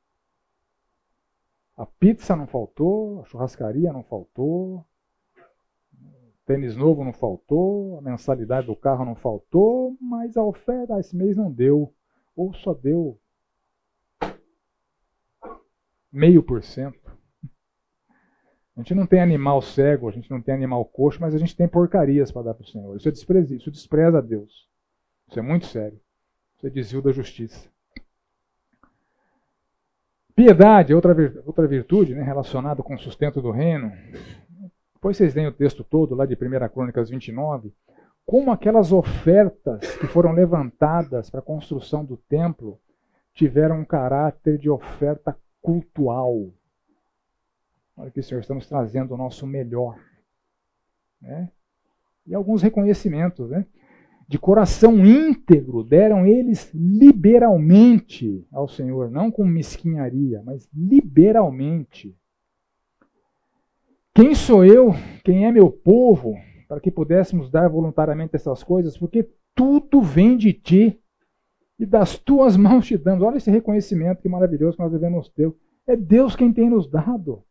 a 1.75 1.87
pizza 1.87 2.37
não 2.37 2.47
faltou, 2.47 3.23
a 3.23 3.25
churrascaria 3.25 3.91
não 3.95 4.03
faltou, 4.03 4.85
tênis 6.45 6.77
novo 6.77 7.03
não 7.03 7.15
faltou, 7.15 7.99
a 7.99 8.03
mensalidade 8.03 8.67
do 8.67 8.77
carro 8.77 9.07
não 9.07 9.15
faltou, 9.15 9.97
mas 9.99 10.37
a 10.37 10.43
oferta 10.43 11.01
esse 11.01 11.17
mês 11.17 11.35
não 11.35 11.51
deu, 11.51 11.95
ou 12.37 12.53
só 12.53 12.75
deu 12.75 13.19
meio 16.13 16.43
por 16.43 16.63
cento. 16.63 17.06
A 18.77 18.81
gente 18.81 18.95
não 18.95 19.07
tem 19.07 19.21
animal 19.21 19.63
cego, 19.63 20.09
a 20.09 20.13
gente 20.13 20.31
não 20.31 20.41
tem 20.41 20.55
animal 20.55 20.85
coxo, 20.85 21.19
mas 21.21 21.35
a 21.35 21.39
gente 21.39 21.57
tem 21.57 21.67
porcarias 21.67 22.31
para 22.31 22.43
dar 22.43 22.55
para 22.55 22.65
o 22.65 22.67
Senhor. 22.67 22.97
Isso 22.97 23.09
é 23.09 23.13
despreza, 23.13 23.55
isso 23.55 23.71
despreza 23.71 24.19
a 24.19 24.21
Deus. 24.21 24.69
Isso 25.29 25.39
é 25.39 25.43
muito 25.43 25.67
sério. 25.67 25.99
Isso 26.57 26.67
é 26.67 26.71
desvio 26.71 27.01
da 27.01 27.11
justiça. 27.11 27.69
Piedade 30.35 30.93
é 30.93 30.95
outra, 30.95 31.15
outra 31.47 31.67
virtude 31.67 32.15
né, 32.15 32.23
relacionada 32.23 32.83
com 32.83 32.95
o 32.95 32.99
sustento 32.99 33.41
do 33.41 33.51
reino. 33.51 33.91
Depois 34.93 35.17
vocês 35.17 35.35
leem 35.35 35.47
o 35.47 35.53
texto 35.53 35.83
todo 35.83 36.15
lá 36.15 36.27
de 36.27 36.35
1 36.35 36.69
Crônicas 36.69 37.09
29. 37.09 37.73
Como 38.27 38.51
aquelas 38.51 38.93
ofertas 38.93 39.97
que 39.97 40.07
foram 40.07 40.33
levantadas 40.33 41.31
para 41.31 41.41
a 41.41 41.43
construção 41.43 42.05
do 42.05 42.19
templo 42.19 42.79
tiveram 43.33 43.81
um 43.81 43.85
caráter 43.85 44.59
de 44.59 44.69
oferta 44.69 45.35
cultual. 45.63 46.51
Olha 47.97 48.11
que, 48.11 48.23
Senhor, 48.23 48.41
estamos 48.41 48.67
trazendo 48.69 49.15
o 49.15 49.17
nosso 49.17 49.47
melhor. 49.47 49.99
Né? 51.21 51.51
E 52.27 52.35
alguns 52.35 52.63
reconhecimentos. 52.63 53.49
Né? 53.49 53.65
De 54.29 54.39
coração 54.39 55.07
íntegro 55.07 55.83
deram 55.83 56.27
eles 56.27 56.71
liberalmente 56.75 58.47
ao 58.53 58.69
Senhor, 58.69 59.11
não 59.11 59.31
com 59.31 59.45
mesquinharia, 59.45 60.43
mas 60.45 60.69
liberalmente. 60.75 62.15
Quem 64.13 64.35
sou 64.35 64.65
eu? 64.65 64.91
Quem 65.25 65.47
é 65.47 65.53
meu 65.53 65.71
povo? 65.71 66.35
Para 66.69 66.81
que 66.81 66.91
pudéssemos 66.91 67.51
dar 67.51 67.69
voluntariamente 67.69 68.35
essas 68.35 68.63
coisas, 68.63 68.99
porque 68.99 69.31
tudo 69.55 70.03
vem 70.03 70.37
de 70.37 70.53
ti 70.53 71.01
e 71.79 71.87
das 71.87 72.19
tuas 72.19 72.57
mãos 72.59 72.87
te 72.87 72.99
damos. 72.99 73.23
Olha 73.23 73.37
esse 73.37 73.51
reconhecimento 73.51 74.21
que 74.21 74.29
maravilhoso 74.29 74.77
que 74.77 74.83
nós 74.83 74.93
devemos 74.93 75.29
ter. 75.29 75.53
É 75.87 75.97
Deus 75.97 76.35
quem 76.35 76.53
tem 76.53 76.69
nos 76.69 76.91
dado. 76.91 77.45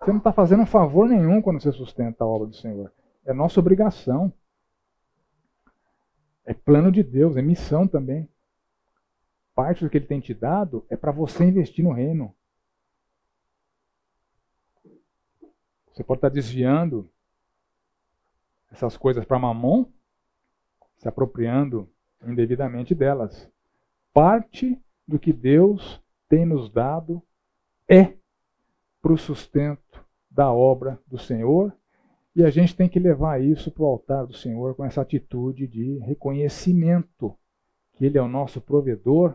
Você 0.00 0.10
não 0.10 0.18
está 0.18 0.32
fazendo 0.32 0.64
favor 0.64 1.08
nenhum 1.08 1.42
quando 1.42 1.60
você 1.60 1.72
sustenta 1.72 2.24
a 2.24 2.26
obra 2.26 2.46
do 2.46 2.54
Senhor. 2.54 2.92
É 3.24 3.32
nossa 3.32 3.58
obrigação. 3.58 4.32
É 6.44 6.54
plano 6.54 6.90
de 6.90 7.02
Deus, 7.02 7.36
é 7.36 7.42
missão 7.42 7.86
também. 7.86 8.28
Parte 9.54 9.84
do 9.84 9.90
que 9.90 9.98
ele 9.98 10.06
tem 10.06 10.20
te 10.20 10.32
dado 10.32 10.86
é 10.88 10.96
para 10.96 11.10
você 11.10 11.44
investir 11.44 11.84
no 11.84 11.92
reino. 11.92 12.34
Você 15.92 16.04
pode 16.04 16.18
estar 16.18 16.28
desviando 16.28 17.10
essas 18.70 18.96
coisas 18.96 19.24
para 19.24 19.38
mamon, 19.38 19.86
se 20.96 21.08
apropriando 21.08 21.90
indevidamente 22.24 22.94
delas. 22.94 23.50
Parte 24.12 24.80
do 25.06 25.18
que 25.18 25.32
Deus 25.32 26.00
tem 26.28 26.46
nos 26.46 26.70
dado 26.70 27.22
é 27.88 28.16
para 29.02 29.12
o 29.12 29.18
sustento 29.18 29.87
da 30.38 30.52
obra 30.52 30.96
do 31.04 31.18
Senhor. 31.18 31.74
E 32.36 32.44
a 32.44 32.50
gente 32.50 32.76
tem 32.76 32.88
que 32.88 33.00
levar 33.00 33.42
isso 33.42 33.72
para 33.72 33.82
o 33.82 33.86
altar 33.86 34.24
do 34.24 34.32
Senhor 34.32 34.76
com 34.76 34.84
essa 34.84 35.00
atitude 35.00 35.66
de 35.66 35.98
reconhecimento 35.98 37.36
que 37.94 38.06
Ele 38.06 38.18
é 38.18 38.22
o 38.22 38.28
nosso 38.28 38.60
provedor. 38.60 39.34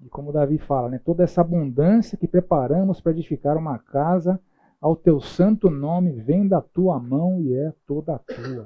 E 0.00 0.08
como 0.08 0.32
Davi 0.32 0.56
fala, 0.56 0.88
né, 0.88 1.00
toda 1.04 1.24
essa 1.24 1.40
abundância 1.40 2.16
que 2.16 2.28
preparamos 2.28 3.00
para 3.00 3.10
edificar 3.10 3.56
uma 3.56 3.76
casa, 3.76 4.40
ao 4.80 4.94
teu 4.94 5.18
santo 5.18 5.68
nome 5.68 6.12
vem 6.12 6.46
da 6.46 6.60
tua 6.60 7.00
mão 7.00 7.40
e 7.40 7.52
é 7.52 7.74
toda 7.84 8.20
tua. 8.20 8.64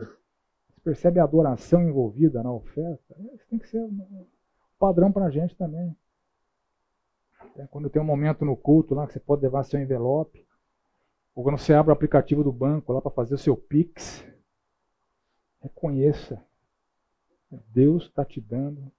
Você 0.68 0.80
percebe 0.84 1.18
a 1.18 1.24
adoração 1.24 1.82
envolvida 1.82 2.42
na 2.42 2.52
oferta? 2.52 3.16
Isso 3.34 3.46
tem 3.48 3.58
que 3.58 3.68
ser 3.70 3.80
um 3.80 4.26
padrão 4.78 5.10
para 5.10 5.24
a 5.24 5.30
gente 5.30 5.56
também. 5.56 5.96
É 7.56 7.66
quando 7.68 7.88
tem 7.88 8.02
um 8.02 8.04
momento 8.04 8.44
no 8.44 8.54
culto 8.54 8.94
lá 8.94 9.06
que 9.06 9.14
você 9.14 9.20
pode 9.20 9.40
levar 9.40 9.64
seu 9.64 9.80
envelope. 9.80 10.44
Ou 11.34 11.42
quando 11.42 11.58
você 11.58 11.72
abre 11.72 11.90
o 11.90 11.94
aplicativo 11.94 12.44
do 12.44 12.52
banco 12.52 12.92
lá 12.92 13.00
para 13.00 13.10
fazer 13.10 13.34
o 13.34 13.38
seu 13.38 13.56
Pix. 13.56 14.24
Reconheça. 15.60 16.44
Deus 17.68 18.04
está 18.04 18.24
te 18.24 18.40
dando. 18.40 18.90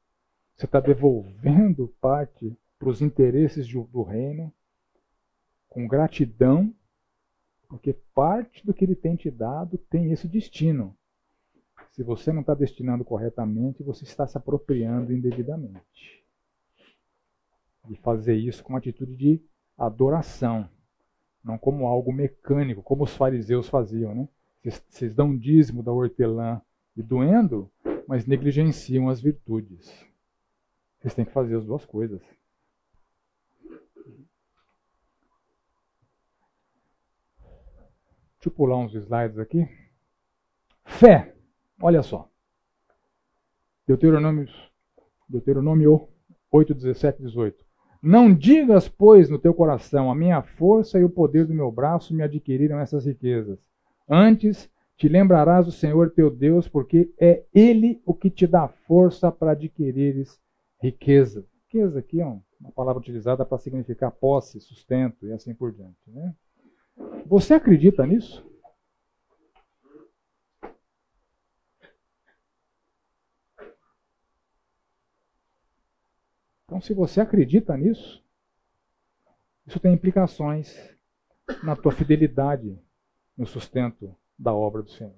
Você 0.55 0.65
está 0.65 0.79
devolvendo 0.79 1.87
parte 1.99 2.57
para 2.79 2.89
os 2.89 3.01
interesses 3.01 3.67
do 3.67 4.03
reino. 4.03 4.53
Com 5.69 5.87
gratidão. 5.87 6.73
Porque 7.67 7.93
parte 8.13 8.65
do 8.65 8.73
que 8.73 8.85
ele 8.85 8.95
tem 8.95 9.15
te 9.15 9.31
dado 9.31 9.77
tem 9.77 10.11
esse 10.11 10.27
destino. 10.27 10.95
Se 11.91 12.03
você 12.03 12.31
não 12.31 12.41
está 12.41 12.53
destinando 12.53 13.03
corretamente, 13.03 13.83
você 13.83 14.03
está 14.03 14.27
se 14.27 14.37
apropriando 14.37 15.13
indevidamente 15.13 16.23
de 17.85 17.95
fazer 17.97 18.35
isso 18.35 18.63
com 18.63 18.75
atitude 18.75 19.15
de 19.15 19.41
adoração, 19.77 20.69
não 21.43 21.57
como 21.57 21.87
algo 21.87 22.13
mecânico, 22.13 22.81
como 22.81 23.03
os 23.03 23.15
fariseus 23.15 23.67
faziam. 23.67 24.15
Né? 24.15 24.27
Vocês 24.63 25.13
dão 25.13 25.37
dízimo 25.37 25.83
da 25.83 25.91
hortelã 25.91 26.61
e 26.95 27.03
doendo, 27.03 27.69
mas 28.07 28.25
negligenciam 28.25 29.09
as 29.09 29.21
virtudes. 29.21 29.91
Vocês 30.99 31.13
têm 31.13 31.25
que 31.25 31.31
fazer 31.31 31.57
as 31.57 31.65
duas 31.65 31.85
coisas. 31.85 32.21
Deixa 38.43 38.49
eu 38.49 38.51
pular 38.51 38.77
uns 38.77 38.93
slides 38.93 39.37
aqui. 39.37 39.67
Fé. 40.85 41.33
Olha 41.81 42.03
só. 42.03 42.29
Deuteronômio, 43.87 44.47
Deuteronômio 45.27 46.07
8, 46.51 46.73
17 46.73 47.21
18. 47.21 47.62
Não 48.03 48.33
digas, 48.33 48.89
pois, 48.89 49.29
no 49.29 49.39
teu 49.39 49.53
coração, 49.53 50.11
a 50.11 50.15
minha 50.15 50.41
força 50.41 50.99
e 50.99 51.05
o 51.05 51.09
poder 51.09 51.45
do 51.47 51.53
meu 51.53 51.71
braço 51.71 52.13
me 52.13 52.21
adquiriram 52.21 52.77
essas 52.77 53.05
riquezas. 53.05 53.57
Antes, 54.09 54.69
te 54.97 55.07
lembrarás 55.07 55.65
do 55.65 55.71
Senhor 55.71 56.11
teu 56.11 56.29
Deus, 56.29 56.67
porque 56.67 57.13
é 57.17 57.43
Ele 57.55 58.01
o 58.05 58.13
que 58.13 58.29
te 58.29 58.45
dá 58.45 58.67
força 58.67 59.31
para 59.31 59.51
adquirires 59.51 60.37
riqueza. 60.81 61.45
Riqueza 61.63 61.99
aqui 61.99 62.19
é 62.19 62.25
uma 62.25 62.71
palavra 62.75 62.99
utilizada 62.99 63.45
para 63.45 63.57
significar 63.57 64.11
posse, 64.11 64.59
sustento 64.59 65.25
e 65.25 65.31
assim 65.31 65.53
por 65.53 65.71
diante. 65.71 65.95
Né? 66.05 66.35
Você 67.25 67.53
acredita 67.53 68.05
nisso? 68.05 68.45
Então, 76.73 76.81
se 76.81 76.91
você 76.91 77.21
acredita 77.21 77.77
nisso, 77.77 78.25
isso 79.63 79.79
tem 79.79 79.93
implicações 79.93 80.75
na 81.61 81.75
tua 81.75 81.91
fidelidade 81.91 82.75
no 83.37 83.45
sustento 83.45 84.15
da 84.39 84.51
obra 84.51 84.81
do 84.81 84.89
Senhor. 84.89 85.13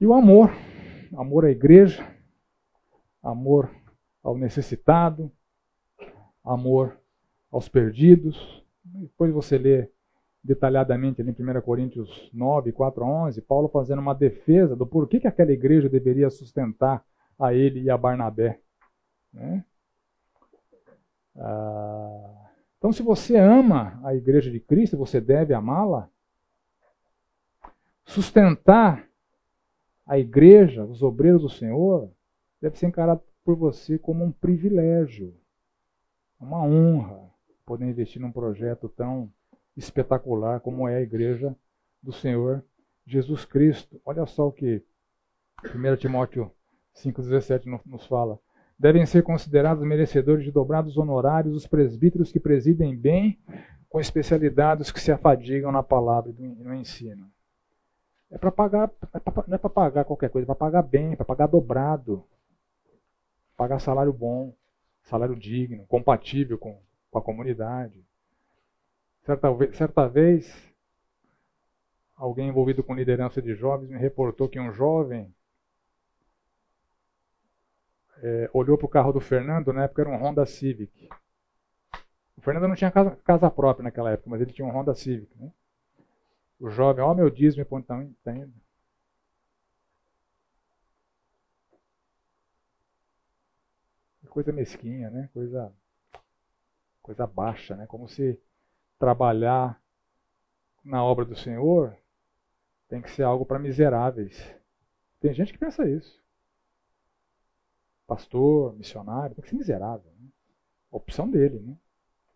E 0.00 0.06
o 0.06 0.14
amor, 0.14 0.50
amor 1.14 1.44
à 1.44 1.50
igreja, 1.50 2.02
amor 3.22 3.70
ao 4.22 4.38
necessitado, 4.38 5.30
amor 6.42 6.98
aos 7.50 7.68
perdidos. 7.68 8.64
Depois 8.82 9.30
você 9.34 9.58
lê 9.58 9.90
detalhadamente 10.42 11.20
ali 11.20 11.30
em 11.30 11.58
1 11.58 11.60
Coríntios 11.60 12.30
9, 12.32 12.72
4 12.72 13.04
a 13.04 13.06
11, 13.26 13.42
Paulo 13.42 13.68
fazendo 13.68 14.00
uma 14.00 14.14
defesa 14.14 14.74
do 14.74 14.86
porquê 14.86 15.20
que 15.20 15.28
aquela 15.28 15.52
igreja 15.52 15.88
deveria 15.88 16.30
sustentar 16.30 17.04
a 17.38 17.54
ele 17.54 17.80
e 17.82 17.90
a 17.90 17.96
Barnabé. 17.96 18.60
Né? 19.32 19.64
Ah, 21.36 22.50
então, 22.78 22.92
se 22.92 23.02
você 23.02 23.36
ama 23.36 24.00
a 24.02 24.14
igreja 24.14 24.50
de 24.50 24.58
Cristo, 24.58 24.96
você 24.96 25.20
deve 25.20 25.52
amá-la. 25.52 26.08
Sustentar 28.04 29.06
a 30.06 30.18
igreja, 30.18 30.84
os 30.84 31.02
obreiros 31.02 31.42
do 31.42 31.50
Senhor, 31.50 32.10
deve 32.60 32.78
ser 32.78 32.86
encarado 32.86 33.22
por 33.44 33.54
você 33.54 33.98
como 33.98 34.24
um 34.24 34.32
privilégio, 34.32 35.34
uma 36.40 36.62
honra, 36.64 37.30
poder 37.64 37.86
investir 37.86 38.20
num 38.20 38.32
projeto 38.32 38.88
tão 38.88 39.32
espetacular 39.80 40.60
como 40.60 40.86
é 40.86 40.96
a 40.96 41.02
igreja 41.02 41.56
do 42.02 42.12
Senhor 42.12 42.64
Jesus 43.06 43.44
Cristo. 43.44 44.00
Olha 44.04 44.24
só 44.26 44.46
o 44.46 44.52
que 44.52 44.82
1 45.64 45.96
Timóteo 45.96 46.52
5,17 46.94 47.80
nos 47.86 48.06
fala. 48.06 48.38
Devem 48.78 49.04
ser 49.04 49.22
considerados 49.22 49.84
merecedores 49.84 50.44
de 50.44 50.50
dobrados 50.50 50.96
honorários 50.96 51.54
os 51.54 51.66
presbíteros 51.66 52.32
que 52.32 52.40
presidem 52.40 52.96
bem, 52.96 53.38
com 53.88 54.00
especialidades 54.00 54.92
que 54.92 55.00
se 55.00 55.10
afadigam 55.10 55.72
na 55.72 55.82
palavra 55.82 56.32
e 56.38 56.42
no 56.42 56.74
ensino. 56.74 57.30
É 58.30 58.38
para 58.38 58.52
pagar, 58.52 58.90
não 59.48 59.54
é 59.54 59.58
para 59.58 59.70
pagar 59.70 60.04
qualquer 60.04 60.30
coisa, 60.30 60.44
é 60.44 60.46
para 60.46 60.54
pagar 60.54 60.82
bem, 60.82 61.12
é 61.12 61.16
para 61.16 61.26
pagar 61.26 61.48
dobrado. 61.48 62.24
Pagar 63.56 63.80
salário 63.80 64.12
bom, 64.12 64.54
salário 65.02 65.34
digno, 65.34 65.84
compatível 65.86 66.56
com, 66.56 66.80
com 67.10 67.18
a 67.18 67.22
comunidade. 67.22 68.02
Certa, 69.30 69.52
vez, 69.52 69.76
certa 69.76 70.08
vez, 70.08 70.74
alguém 72.16 72.48
envolvido 72.48 72.82
com 72.82 72.96
liderança 72.96 73.40
de 73.40 73.54
jovens 73.54 73.88
me 73.88 73.96
reportou 73.96 74.48
que 74.48 74.58
um 74.58 74.72
jovem 74.72 75.32
é, 78.24 78.50
olhou 78.52 78.76
para 78.76 78.86
o 78.86 78.88
carro 78.88 79.12
do 79.12 79.20
Fernando, 79.20 79.72
na 79.72 79.84
época 79.84 80.02
era 80.02 80.10
um 80.10 80.20
Honda 80.20 80.44
Civic. 80.44 81.08
O 82.36 82.40
Fernando 82.40 82.66
não 82.66 82.74
tinha 82.74 82.90
casa, 82.90 83.14
casa 83.22 83.48
própria 83.48 83.84
naquela 83.84 84.10
época, 84.10 84.28
mas 84.30 84.40
ele 84.40 84.52
tinha 84.52 84.66
um 84.66 84.72
Honda 84.72 84.96
Civic. 84.96 85.32
Né? 85.38 85.52
O 86.58 86.68
jovem, 86.68 87.04
ó, 87.04 87.14
meu 87.14 87.30
dízimo, 87.30 87.64
pô, 87.64 87.80
tá, 87.80 88.04
tá 88.24 88.32
indo. 88.32 88.52
Coisa 94.28 94.50
mesquinha, 94.50 95.08
né? 95.08 95.30
Coisa, 95.32 95.72
coisa 97.00 97.28
baixa, 97.28 97.76
né? 97.76 97.86
Como 97.86 98.08
se 98.08 98.36
trabalhar 99.00 99.82
na 100.84 101.02
obra 101.02 101.24
do 101.24 101.34
Senhor 101.34 101.96
tem 102.86 103.00
que 103.00 103.10
ser 103.10 103.22
algo 103.22 103.46
para 103.46 103.58
miseráveis. 103.58 104.54
Tem 105.20 105.32
gente 105.32 105.52
que 105.52 105.58
pensa 105.58 105.88
isso. 105.88 106.22
Pastor, 108.06 108.76
missionário, 108.76 109.34
tem 109.34 109.42
que 109.42 109.48
ser 109.48 109.56
miserável. 109.56 110.12
Né? 110.20 110.28
Opção 110.90 111.30
dele, 111.30 111.58
né? 111.60 111.76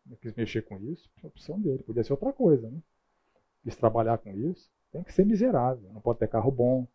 Não 0.06 0.16
quis 0.16 0.34
mexer 0.34 0.62
com 0.62 0.78
isso, 0.80 1.10
opção 1.22 1.60
dele. 1.60 1.82
Podia 1.82 2.02
ser 2.02 2.12
outra 2.12 2.32
coisa, 2.32 2.70
né? 2.70 2.80
Quis 3.62 3.76
trabalhar 3.76 4.18
com 4.18 4.30
isso, 4.32 4.70
tem 4.90 5.02
que 5.02 5.12
ser 5.12 5.24
miserável. 5.24 5.90
Não 5.92 6.00
pode 6.00 6.18
ter 6.18 6.28
carro 6.28 6.50
bom, 6.50 6.86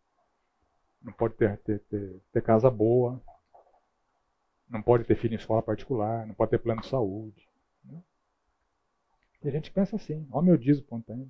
não 1.02 1.12
pode 1.12 1.34
ter, 1.34 1.58
ter, 1.58 1.80
ter, 1.80 2.20
ter 2.32 2.42
casa 2.42 2.70
boa, 2.70 3.20
não 4.68 4.82
pode 4.82 5.04
ter 5.04 5.16
filho 5.16 5.34
em 5.34 5.38
escola 5.38 5.62
particular, 5.62 6.26
não 6.26 6.34
pode 6.34 6.50
ter 6.50 6.58
plano 6.58 6.80
de 6.80 6.88
saúde. 6.88 7.49
E 9.42 9.48
a 9.48 9.50
gente 9.50 9.70
pensa 9.70 9.96
assim, 9.96 10.26
ó 10.30 10.42
meu 10.42 10.56
dízimo 10.56 10.86
ainda 10.92 11.28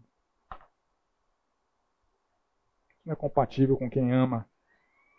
não 3.04 3.12
é 3.12 3.16
compatível 3.16 3.76
com 3.76 3.88
quem 3.88 4.12
ama 4.12 4.46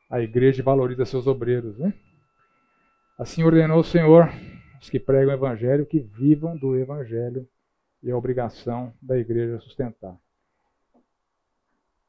a 0.09 0.19
igreja 0.22 0.61
e 0.61 0.63
valoriza 0.63 1.05
seus 1.05 1.27
obreiros. 1.27 1.77
Né? 1.77 1.93
Assim 3.18 3.43
ordenou 3.43 3.80
o 3.80 3.84
Senhor 3.84 4.30
os 4.81 4.89
que 4.89 4.99
pregam 4.99 5.30
o 5.30 5.38
evangelho 5.38 5.85
que 5.85 5.99
vivam 5.99 6.57
do 6.57 6.76
evangelho 6.76 7.47
e 8.01 8.09
a 8.09 8.18
obrigação 8.18 8.93
da 9.01 9.18
igreja 9.18 9.59
sustentar. 9.59 10.18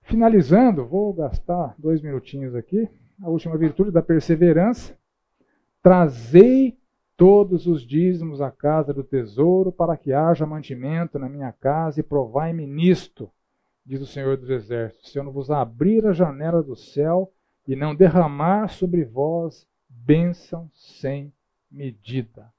Finalizando, 0.03 0.87
vou 0.87 1.13
gastar 1.13 1.75
dois 1.79 2.01
minutinhos 2.01 2.55
aqui. 2.55 2.89
A 3.23 3.29
última 3.29 3.57
virtude 3.59 3.91
da 3.91 4.03
perseverança. 4.03 4.99
Trazei 5.83 6.79
todos 7.17 7.67
os 7.67 7.87
dízimos 7.87 8.41
à 8.41 8.51
casa 8.51 8.93
do 8.93 9.05
tesouro, 9.05 9.71
para 9.71 9.97
que 9.97 10.13
haja 10.13 10.47
mantimento 10.47 11.19
na 11.19 11.29
minha 11.29 11.53
casa, 11.53 12.01
e 12.01 12.03
provai-me 12.03 12.67
nisto 12.67 13.31
diz 13.85 14.01
o 14.01 14.07
Senhor 14.07 14.37
dos 14.37 14.49
Exércitos, 14.49 15.11
se 15.11 15.19
eu 15.19 15.25
não 15.25 15.33
vos 15.33 15.51
abrir 15.51 16.07
a 16.07 16.13
janela 16.13 16.63
do 16.63 16.77
céu 16.77 17.33
e 17.67 17.75
não 17.75 17.95
derramar 17.95 18.69
sobre 18.69 19.05
vós 19.05 19.67
bênção 19.89 20.71
sem 20.73 21.33
medida. 21.71 22.53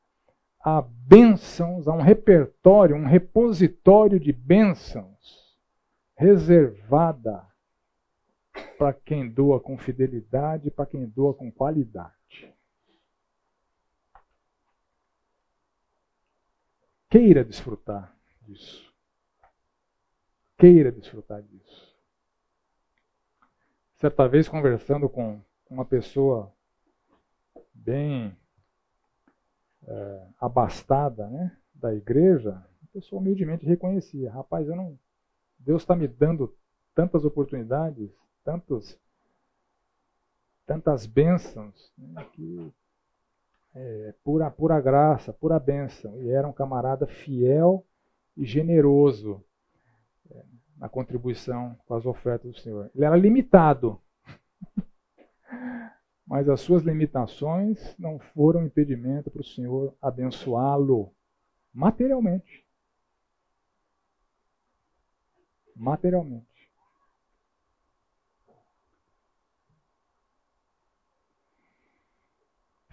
Há 0.60 0.82
bênçãos, 0.82 1.88
há 1.88 1.94
um 1.94 2.02
repertório, 2.02 2.96
um 2.96 3.06
repositório 3.06 4.20
de 4.20 4.32
bênçãos 4.32 5.58
reservada 6.16 7.46
para 8.78 8.94
quem 8.94 9.30
doa 9.30 9.60
com 9.60 9.78
fidelidade, 9.78 10.72
para 10.72 10.86
quem 10.86 11.06
doa 11.06 11.34
com 11.34 11.52
qualidade. 11.52 12.14
Queira 17.14 17.46
desfrutar 17.46 18.18
disso 18.42 18.94
queira 20.64 20.94
desfrutar 20.94 21.44
disso. 21.44 21.94
Certa 23.96 24.26
vez, 24.30 24.48
conversando 24.48 25.10
com 25.10 25.42
uma 25.70 25.84
pessoa 25.84 26.54
bem 27.74 28.34
é, 29.86 30.28
abastada 30.40 31.28
né, 31.28 31.58
da 31.74 31.94
igreja, 31.94 32.66
a 32.82 32.88
pessoa 32.94 33.22
humildemente 33.22 33.66
reconhecia: 33.66 34.32
rapaz, 34.32 34.70
eu 34.70 34.76
não, 34.78 34.98
Deus 35.60 35.82
está 35.82 35.98
me 35.98 36.08
dando 36.08 36.56
tantas 36.96 37.26
oportunidades, 37.26 38.10
tantos, 38.42 38.98
tantas 40.66 41.06
bênçãos, 41.06 41.92
né, 41.98 42.24
que 42.32 42.74
é 43.76 44.14
pura, 44.24 44.50
pura 44.52 44.80
graça, 44.80 45.34
pura 45.34 45.60
bênção. 45.60 46.22
E 46.22 46.30
era 46.30 46.48
um 46.48 46.54
camarada 46.54 47.08
fiel 47.08 47.86
e 48.38 48.46
generoso 48.46 49.44
a 50.84 50.90
contribuição 50.90 51.78
com 51.86 51.94
as 51.94 52.06
ofertas 52.06 52.52
do 52.52 52.60
Senhor. 52.60 52.92
Ele 52.94 53.06
era 53.06 53.16
limitado. 53.16 54.02
Mas 56.28 56.50
as 56.50 56.60
suas 56.60 56.84
limitações 56.84 57.96
não 57.98 58.20
foram 58.20 58.66
impedimento 58.66 59.32
para 59.32 59.42
o 59.42 59.46
Senhor 59.46 59.96
abençoá-lo 60.02 61.14
materialmente. 61.74 62.66
Materialmente. 65.74 66.53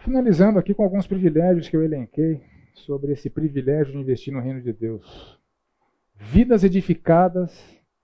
Finalizando 0.00 0.58
aqui 0.58 0.72
com 0.72 0.82
alguns 0.82 1.06
privilégios 1.06 1.68
que 1.68 1.76
eu 1.76 1.82
elenquei 1.82 2.42
sobre 2.72 3.12
esse 3.12 3.28
privilégio 3.28 3.92
de 3.92 3.98
investir 3.98 4.32
no 4.32 4.40
reino 4.40 4.62
de 4.62 4.72
Deus. 4.72 5.38
Vidas 6.14 6.64
edificadas 6.64 7.62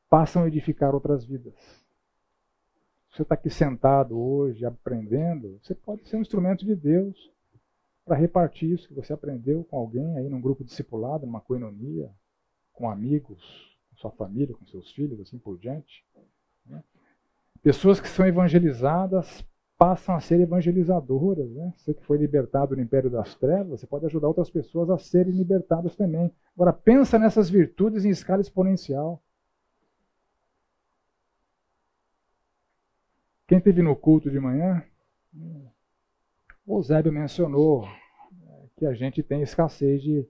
passam 0.09 0.43
a 0.43 0.49
edificar 0.49 0.95
outras 0.95 1.25
vidas. 1.25 1.55
Você 3.11 3.23
está 3.23 3.35
aqui 3.35 3.49
sentado 3.49 4.19
hoje, 4.19 4.67
aprendendo, 4.67 5.59
você 5.63 5.75
pode 5.75 6.07
ser 6.07 6.17
um 6.17 6.21
instrumento 6.21 6.67
de 6.67 6.77
Deus 6.77 7.33
para 8.05 8.15
repartir 8.15 8.73
isso 8.73 8.89
que 8.89 8.95
você 8.95 9.15
aprendeu 9.15 9.65
com 9.65 9.79
alguém 9.79 10.19
aí 10.19 10.29
num 10.29 10.41
grupo 10.41 10.63
discipulado, 10.63 11.25
numa 11.25 11.41
coinonia, 11.41 12.11
com 12.75 12.91
amigos, 12.91 13.75
com 13.89 13.97
sua 13.97 14.11
família, 14.11 14.55
com 14.55 14.67
seus 14.67 14.93
filhos, 14.93 15.19
assim 15.19 15.39
por 15.39 15.59
diante. 15.59 16.05
Né? 16.67 16.85
Pessoas 17.63 17.99
que 17.99 18.09
são 18.09 18.27
evangelizadas 18.27 19.43
passam 19.79 20.15
a 20.15 20.21
ser 20.21 20.41
evangelizadoras. 20.41 21.51
Né? 21.51 21.73
Você 21.77 21.95
que 21.95 22.05
foi 22.05 22.19
libertado 22.19 22.75
do 22.75 22.81
império 22.81 23.11
das 23.11 23.35
trevas, 23.35 23.81
você 23.81 23.87
pode 23.87 24.07
ajudar 24.07 24.29
outras 24.29 24.51
pessoas 24.51 24.91
a 24.91 24.99
serem 24.99 25.33
libertadas 25.33 25.95
também. 25.95 26.33
Agora, 26.55 26.73
pensa 26.73 27.19
nessas 27.19 27.49
virtudes 27.51 28.05
em 28.05 28.11
escala 28.11 28.41
exponencial. 28.41 29.23
Quem 33.47 33.61
teve 33.61 33.81
no 33.81 33.95
culto 33.95 34.31
de 34.31 34.41
manhã, 34.41 34.83
o 36.67 36.83
Zébio 36.83 37.13
mencionou 37.13 37.87
é, 37.87 38.67
que 38.77 38.87
a 38.87 38.93
gente 38.93 39.23
tem 39.23 39.41
escassez 39.43 40.03
de, 40.03 40.27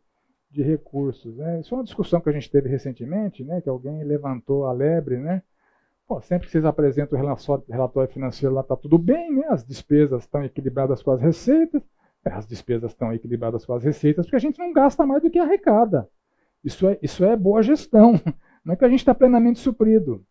de 0.50 0.62
recursos. 0.62 1.34
Né? 1.36 1.60
Isso 1.60 1.74
é 1.74 1.78
uma 1.78 1.84
discussão 1.84 2.20
que 2.20 2.28
a 2.28 2.32
gente 2.32 2.50
teve 2.50 2.68
recentemente, 2.68 3.42
né? 3.42 3.62
que 3.62 3.70
alguém 3.70 4.04
levantou 4.04 4.66
a 4.66 4.72
lebre, 4.72 5.16
né? 5.18 5.42
Sempre 6.22 6.46
que 6.46 6.52
vocês 6.52 6.64
apresentam 6.64 7.18
o 7.18 7.22
relatório 7.68 8.12
financeiro 8.12 8.54
lá 8.54 8.60
está 8.60 8.76
tudo 8.76 8.96
bem, 8.96 9.32
né? 9.34 9.46
as 9.48 9.64
despesas 9.64 10.22
estão 10.22 10.44
equilibradas 10.44 11.02
com 11.02 11.10
as 11.10 11.20
receitas, 11.20 11.82
é, 12.24 12.30
as 12.30 12.46
despesas 12.46 12.92
estão 12.92 13.12
equilibradas 13.12 13.66
com 13.66 13.74
as 13.74 13.82
receitas, 13.82 14.24
porque 14.24 14.36
a 14.36 14.40
gente 14.40 14.58
não 14.58 14.72
gasta 14.72 15.04
mais 15.04 15.20
do 15.22 15.30
que 15.30 15.38
arrecada. 15.38 16.08
Isso 16.62 16.88
é, 16.88 16.98
isso 17.02 17.24
é 17.24 17.36
boa 17.36 17.60
gestão, 17.60 18.20
não 18.64 18.74
é 18.74 18.76
que 18.76 18.84
a 18.84 18.88
gente 18.88 19.00
está 19.00 19.14
plenamente 19.14 19.58
suprido. 19.58 20.24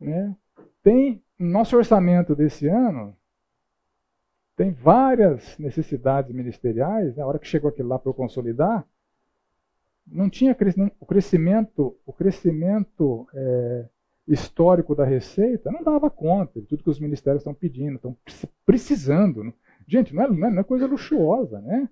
Né? 0.00 0.34
Tem 0.82 1.20
nosso 1.36 1.76
orçamento 1.76 2.36
desse 2.36 2.68
ano, 2.68 3.16
tem 4.56 4.70
várias 4.70 5.58
necessidades 5.58 6.32
ministeriais, 6.32 7.16
na 7.16 7.26
hora 7.26 7.40
que 7.40 7.48
chegou 7.48 7.68
aquilo 7.68 7.88
lá 7.88 7.98
para 7.98 8.10
eu 8.10 8.14
consolidar, 8.14 8.86
não 10.06 10.30
tinha 10.30 10.52
o 11.00 11.06
crescimento, 11.06 11.96
o 12.06 12.12
crescimento 12.12 13.26
é, 13.34 13.88
histórico 14.26 14.94
da 14.94 15.04
Receita 15.04 15.70
não 15.70 15.82
dava 15.82 16.08
conta 16.08 16.60
de 16.60 16.66
tudo 16.66 16.82
que 16.82 16.90
os 16.90 16.98
ministérios 16.98 17.40
estão 17.42 17.54
pedindo, 17.54 17.96
estão 17.96 18.16
precisando. 18.64 19.44
Né? 19.44 19.52
Gente, 19.86 20.14
não 20.14 20.22
é, 20.22 20.28
não 20.28 20.60
é, 20.60 20.64
coisa 20.64 20.86
luxuosa, 20.86 21.60
né? 21.60 21.88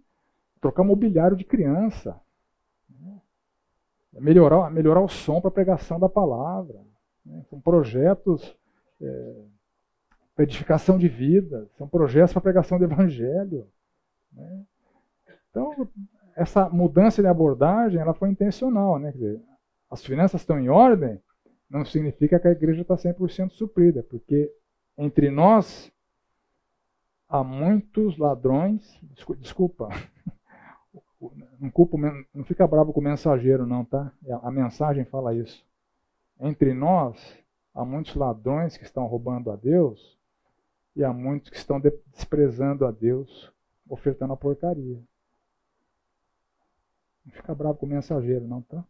Trocar 0.61 0.83
mobiliário 0.83 1.37
de 1.37 1.45
criança. 1.45 2.19
Né? 2.89 3.21
Melhorar, 4.15 4.71
melhorar 4.71 5.01
o 5.01 5.09
som 5.09 5.41
para 5.41 5.49
a 5.49 5.53
pregação 5.53 6.01
da 6.01 6.09
palavra. 6.09 6.81
Né? 7.25 7.43
São 7.51 7.61
projetos 7.61 8.57
é, 9.01 9.35
para 10.35 10.45
edificação 10.45 10.97
de 10.97 11.09
vida, 11.09 11.69
são 11.77 11.87
projetos 11.87 12.33
para 12.33 12.41
pregação 12.41 12.79
do 12.79 12.85
evangelho. 12.85 13.67
Né? 14.33 14.63
Então, 15.51 15.87
essa 16.35 16.69
mudança 16.71 17.21
de 17.21 17.29
abordagem 17.29 18.01
ela 18.01 18.15
foi 18.15 18.31
intencional. 18.31 18.99
Né? 18.99 19.13
Dizer, 19.13 19.41
as 19.91 20.03
finanças 20.03 20.41
estão 20.41 20.59
em 20.59 20.71
ordem, 20.71 21.21
não 21.73 21.86
significa 21.86 22.39
que 22.39 22.47
a 22.47 22.53
igreja 22.53 22.82
está 22.82 22.97
100% 22.97 23.53
suprida, 23.53 24.03
porque 24.03 24.55
entre 24.99 25.31
nós 25.31 25.90
há 27.27 27.43
muitos 27.43 28.19
ladrões. 28.19 29.01
Desculpa, 29.39 29.89
não, 31.59 31.70
culpo, 31.70 31.97
não 31.99 32.44
fica 32.44 32.66
bravo 32.66 32.93
com 32.93 33.01
o 33.01 33.03
mensageiro, 33.03 33.66
não, 33.66 33.86
tá? 33.86 34.12
A 34.43 34.51
mensagem 34.51 35.07
fala 35.07 35.35
isso. 35.35 35.66
Entre 36.39 36.74
nós 36.74 37.43
há 37.74 37.86
muitos 37.86 38.15
ladrões 38.15 38.77
que 38.77 38.85
estão 38.85 39.07
roubando 39.07 39.51
a 39.51 39.57
Deus, 39.57 40.20
E 40.94 41.03
há 41.03 41.11
muitos 41.11 41.49
que 41.49 41.57
estão 41.57 41.81
desprezando 41.81 42.85
a 42.85 42.90
Deus, 42.90 43.51
ofertando 43.89 44.35
a 44.35 44.36
porcaria. 44.36 45.03
Não 47.24 47.32
fica 47.32 47.55
bravo 47.55 47.78
com 47.78 47.86
o 47.86 47.89
mensageiro, 47.89 48.47
não, 48.47 48.61
tá? 48.61 48.85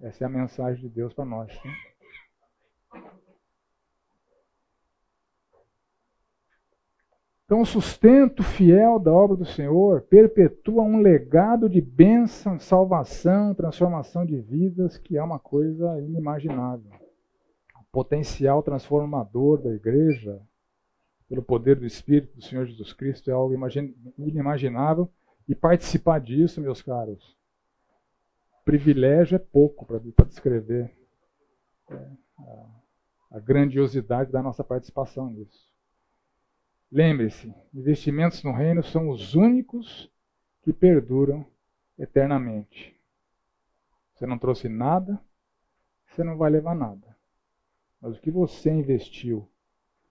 Essa 0.00 0.24
é 0.24 0.26
a 0.26 0.30
mensagem 0.30 0.80
de 0.80 0.88
Deus 0.88 1.12
para 1.12 1.24
nós. 1.24 1.52
Tá? 1.58 1.68
Então, 7.48 7.62
o 7.62 7.66
sustento 7.66 8.42
fiel 8.42 8.98
da 8.98 9.10
obra 9.10 9.34
do 9.34 9.46
Senhor 9.46 10.02
perpetua 10.02 10.82
um 10.82 11.00
legado 11.00 11.66
de 11.66 11.80
bênção, 11.80 12.58
salvação, 12.58 13.54
transformação 13.54 14.26
de 14.26 14.38
vidas, 14.38 14.98
que 14.98 15.16
é 15.16 15.22
uma 15.22 15.38
coisa 15.38 15.98
inimaginável. 15.98 16.92
O 17.80 17.84
potencial 17.90 18.62
transformador 18.62 19.62
da 19.62 19.70
igreja, 19.70 20.38
pelo 21.26 21.42
poder 21.42 21.76
do 21.76 21.86
Espírito 21.86 22.36
do 22.36 22.42
Senhor 22.42 22.66
Jesus 22.66 22.92
Cristo, 22.92 23.30
é 23.30 23.32
algo 23.32 23.54
inimaginável. 24.18 25.10
E 25.48 25.54
participar 25.54 26.20
disso, 26.20 26.60
meus 26.60 26.82
caros, 26.82 27.37
privilégio 28.68 29.36
é 29.36 29.38
pouco 29.38 29.86
para 29.86 29.98
descrever 30.26 30.94
é, 31.90 32.10
a 33.30 33.40
grandiosidade 33.40 34.30
da 34.30 34.42
nossa 34.42 34.62
participação 34.62 35.30
nisso. 35.30 35.72
Lembre-se, 36.92 37.50
investimentos 37.72 38.42
no 38.42 38.52
reino 38.52 38.82
são 38.82 39.08
os 39.08 39.34
únicos 39.34 40.12
que 40.60 40.70
perduram 40.70 41.46
eternamente. 41.98 42.94
Você 44.12 44.26
não 44.26 44.38
trouxe 44.38 44.68
nada, 44.68 45.18
você 46.10 46.22
não 46.22 46.36
vai 46.36 46.50
levar 46.50 46.74
nada. 46.74 47.16
Mas 48.02 48.18
o 48.18 48.20
que 48.20 48.30
você 48.30 48.70
investiu 48.70 49.48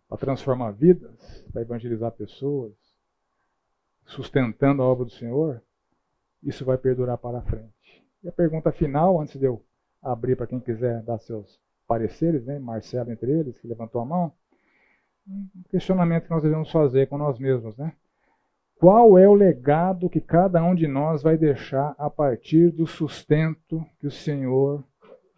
para 0.09 0.17
transformar 0.17 0.71
vidas, 0.71 1.45
para 1.53 1.61
evangelizar 1.61 2.11
pessoas, 2.11 2.73
sustentando 4.03 4.81
a 4.81 4.85
obra 4.88 5.05
do 5.05 5.11
Senhor, 5.11 5.61
isso 6.41 6.65
vai 6.65 6.79
perdurar 6.79 7.19
para 7.19 7.43
frente. 7.43 7.76
E 8.23 8.27
a 8.27 8.31
pergunta 8.31 8.72
final, 8.72 9.19
antes 9.22 9.39
de 9.39 9.45
eu 9.45 9.64
abrir 10.02 10.35
para 10.35 10.48
quem 10.48 10.60
quiser 10.60 11.02
dar 11.03 11.19
seus 11.19 11.60
pareceres, 11.88 12.45
né? 12.45 12.60
Marcelo 12.60 13.11
entre 13.11 13.31
eles, 13.31 13.57
que 13.60 13.68
levantou 13.68 14.02
a 14.02 14.06
mão 14.06 14.34
um 15.27 15.64
questionamento 15.69 16.23
que 16.23 16.30
nós 16.30 16.44
devemos 16.44 16.72
fazer 16.72 17.07
com 17.07 17.18
nós 17.18 17.38
mesmos, 17.38 17.76
né? 17.76 17.94
Qual 18.76 19.18
é 19.18 19.27
o 19.27 19.34
legado 19.34 20.10
que 20.10 20.22
cada 20.22 20.64
um 20.64 20.73
de 20.73 20.88
nós 20.88 21.23
vai 21.23 21.38
deixar 21.38 21.95
a 21.98 22.10
partir 22.10 22.72
do 22.72 22.85
sustento 22.85 23.84
que 23.99 24.07
o 24.07 24.11
Senhor 24.11 24.84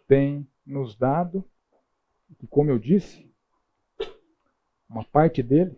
tem 0.06 0.46
nos 0.64 0.94
dado? 0.94 1.44
E 2.40 2.46
como 2.46 2.70
eu 2.70 2.78
disse, 2.78 3.28
uma 4.88 5.04
parte 5.04 5.42
dele, 5.42 5.76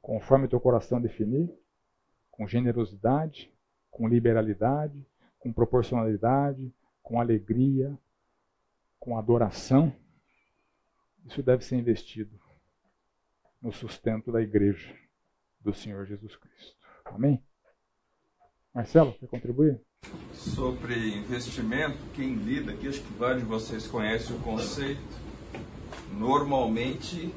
conforme 0.00 0.46
o 0.46 0.48
teu 0.48 0.60
coração 0.60 1.00
definir, 1.00 1.48
com 2.30 2.46
generosidade, 2.46 3.52
com 3.90 4.08
liberalidade, 4.08 5.06
com 5.42 5.52
proporcionalidade, 5.52 6.72
com 7.02 7.20
alegria, 7.20 7.98
com 8.98 9.18
adoração, 9.18 9.92
isso 11.26 11.42
deve 11.42 11.64
ser 11.64 11.76
investido 11.76 12.38
no 13.60 13.72
sustento 13.72 14.30
da 14.30 14.40
igreja 14.40 14.96
do 15.60 15.74
Senhor 15.74 16.06
Jesus 16.06 16.36
Cristo. 16.36 16.76
Amém? 17.04 17.42
Marcelo, 18.72 19.12
quer 19.14 19.26
contribuir? 19.26 19.80
Sobre 20.32 21.16
investimento, 21.16 21.98
quem 22.14 22.34
lida 22.34 22.72
aqui, 22.72 22.88
acho 22.88 23.02
que 23.02 23.12
vários 23.14 23.42
de 23.42 23.48
vocês 23.48 23.86
conhecem 23.86 24.36
o 24.36 24.40
conceito. 24.40 25.00
Normalmente, 26.12 27.34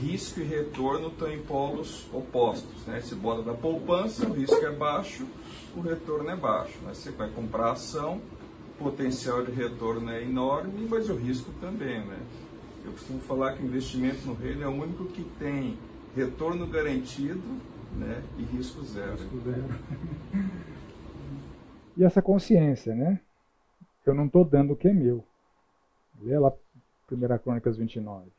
risco 0.00 0.40
e 0.40 0.44
retorno 0.44 1.08
estão 1.08 1.30
em 1.30 1.40
polos 1.42 2.06
opostos. 2.12 2.86
Né? 2.86 3.00
Se 3.00 3.14
bota 3.14 3.42
da 3.42 3.54
poupança, 3.54 4.26
o 4.26 4.32
risco 4.32 4.64
é 4.64 4.70
baixo, 4.70 5.26
o 5.76 5.80
retorno 5.80 6.30
é 6.30 6.36
baixo. 6.36 6.78
Né? 6.82 6.94
Você 6.94 7.10
vai 7.10 7.30
comprar 7.30 7.72
ação, 7.72 8.20
o 8.74 8.84
potencial 8.84 9.44
de 9.44 9.52
retorno 9.52 10.10
é 10.10 10.22
enorme, 10.22 10.86
mas 10.88 11.08
o 11.08 11.14
risco 11.14 11.50
também. 11.60 12.00
Né? 12.04 12.18
Eu 12.84 12.92
costumo 12.92 13.20
falar 13.20 13.54
que 13.54 13.62
o 13.62 13.66
investimento 13.66 14.26
no 14.26 14.34
reino 14.34 14.62
é 14.62 14.68
o 14.68 14.70
único 14.70 15.04
que 15.06 15.22
tem 15.38 15.78
retorno 16.16 16.66
garantido 16.66 17.42
né, 17.96 18.22
e 18.38 18.42
risco 18.42 18.82
zero. 18.82 19.12
Risco 19.12 19.40
zero. 19.40 19.64
e 21.96 22.04
essa 22.04 22.20
consciência, 22.20 22.94
né? 22.94 23.20
Eu 24.04 24.14
não 24.14 24.26
estou 24.26 24.44
dando 24.44 24.72
o 24.72 24.76
que 24.76 24.88
é 24.88 24.92
meu. 24.92 25.24
Lê 26.20 26.38
lá 26.38 26.52
1 27.10 27.38
Crônicas 27.38 27.76
29. 27.76 28.30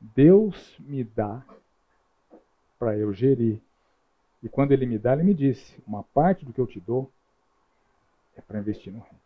Deus 0.00 0.76
me 0.80 1.04
dá 1.04 1.42
para 2.78 2.96
eu 2.96 3.12
gerir. 3.12 3.60
E 4.42 4.48
quando 4.48 4.72
Ele 4.72 4.86
me 4.86 4.98
dá, 4.98 5.12
Ele 5.14 5.22
me 5.22 5.34
disse: 5.34 5.82
uma 5.86 6.02
parte 6.02 6.44
do 6.44 6.52
que 6.52 6.60
eu 6.60 6.66
te 6.66 6.80
dou 6.80 7.10
é 8.36 8.40
para 8.40 8.58
investir 8.58 8.92
no 8.92 9.00
reino. 9.00 9.18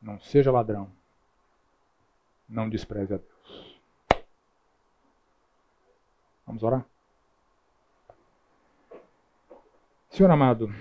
Não 0.00 0.18
seja 0.20 0.50
ladrão 0.50 0.90
não 2.48 2.68
despreze 2.68 3.14
a 3.14 3.18
Deus. 3.18 3.78
Vamos 6.46 6.62
orar? 6.62 6.84
Senhor 10.08 10.30
amado, 10.30 10.72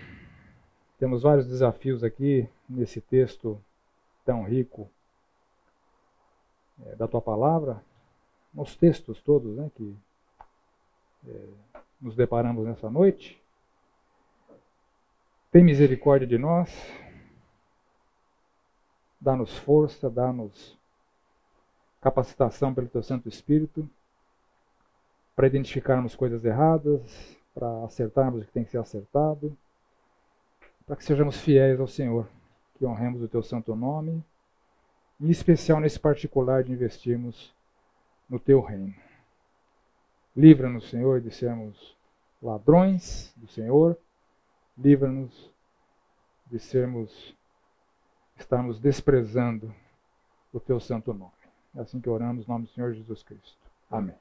temos 0.97 1.23
vários 1.23 1.45
desafios 1.45 2.03
aqui 2.03 2.49
nesse 2.67 3.01
texto 3.01 3.61
tão 4.25 4.43
rico 4.43 4.89
é, 6.85 6.95
da 6.95 7.07
tua 7.07 7.21
palavra, 7.21 7.83
nos 8.57 8.75
textos 8.75 9.21
todos 9.21 9.55
né, 9.55 9.69
que 9.75 9.95
é, 11.27 11.47
nos 12.01 12.15
deparamos 12.15 12.65
nessa 12.65 12.89
noite. 12.89 13.39
Tem 15.51 15.63
misericórdia 15.63 16.27
de 16.27 16.39
nós, 16.39 16.75
dá-nos 19.21 19.55
força, 19.59 20.09
dá-nos 20.09 20.75
capacitação 22.01 22.73
pelo 22.73 22.88
Teu 22.88 23.03
Santo 23.03 23.29
Espírito 23.29 23.88
para 25.35 25.45
identificarmos 25.45 26.15
coisas 26.15 26.43
erradas, 26.43 27.38
para 27.53 27.84
acertarmos 27.84 28.41
o 28.41 28.45
que 28.45 28.51
tem 28.51 28.63
que 28.63 28.71
ser 28.71 28.79
acertado, 28.79 29.55
para 30.85 30.95
que 30.95 31.03
sejamos 31.03 31.39
fiéis 31.39 31.79
ao 31.79 31.88
Senhor, 31.88 32.27
que 32.75 32.85
honremos 32.85 33.21
o 33.21 33.27
Teu 33.27 33.43
Santo 33.43 33.75
Nome, 33.75 34.23
em 35.21 35.29
especial 35.29 35.79
nesse 35.79 35.99
particular 35.99 36.63
de 36.63 36.71
investirmos 36.71 37.55
no 38.29 38.39
Teu 38.39 38.61
Reino. 38.61 38.93
Livra-nos, 40.35 40.89
Senhor, 40.89 41.21
de 41.21 41.31
sermos 41.31 41.97
ladrões 42.41 43.33
do 43.35 43.47
Senhor, 43.47 43.97
livra-nos 44.77 45.51
de 46.45 46.59
sermos, 46.59 47.35
estarmos 48.37 48.79
desprezando 48.79 49.73
o 50.53 50.59
Teu 50.59 50.79
Santo 50.79 51.13
Nome. 51.13 51.31
É 51.75 51.81
assim 51.81 51.99
que 51.99 52.09
oramos, 52.09 52.45
em 52.45 52.49
nome 52.49 52.65
do 52.65 52.71
Senhor 52.71 52.93
Jesus 52.93 53.23
Cristo. 53.23 53.57
Amém. 53.89 54.15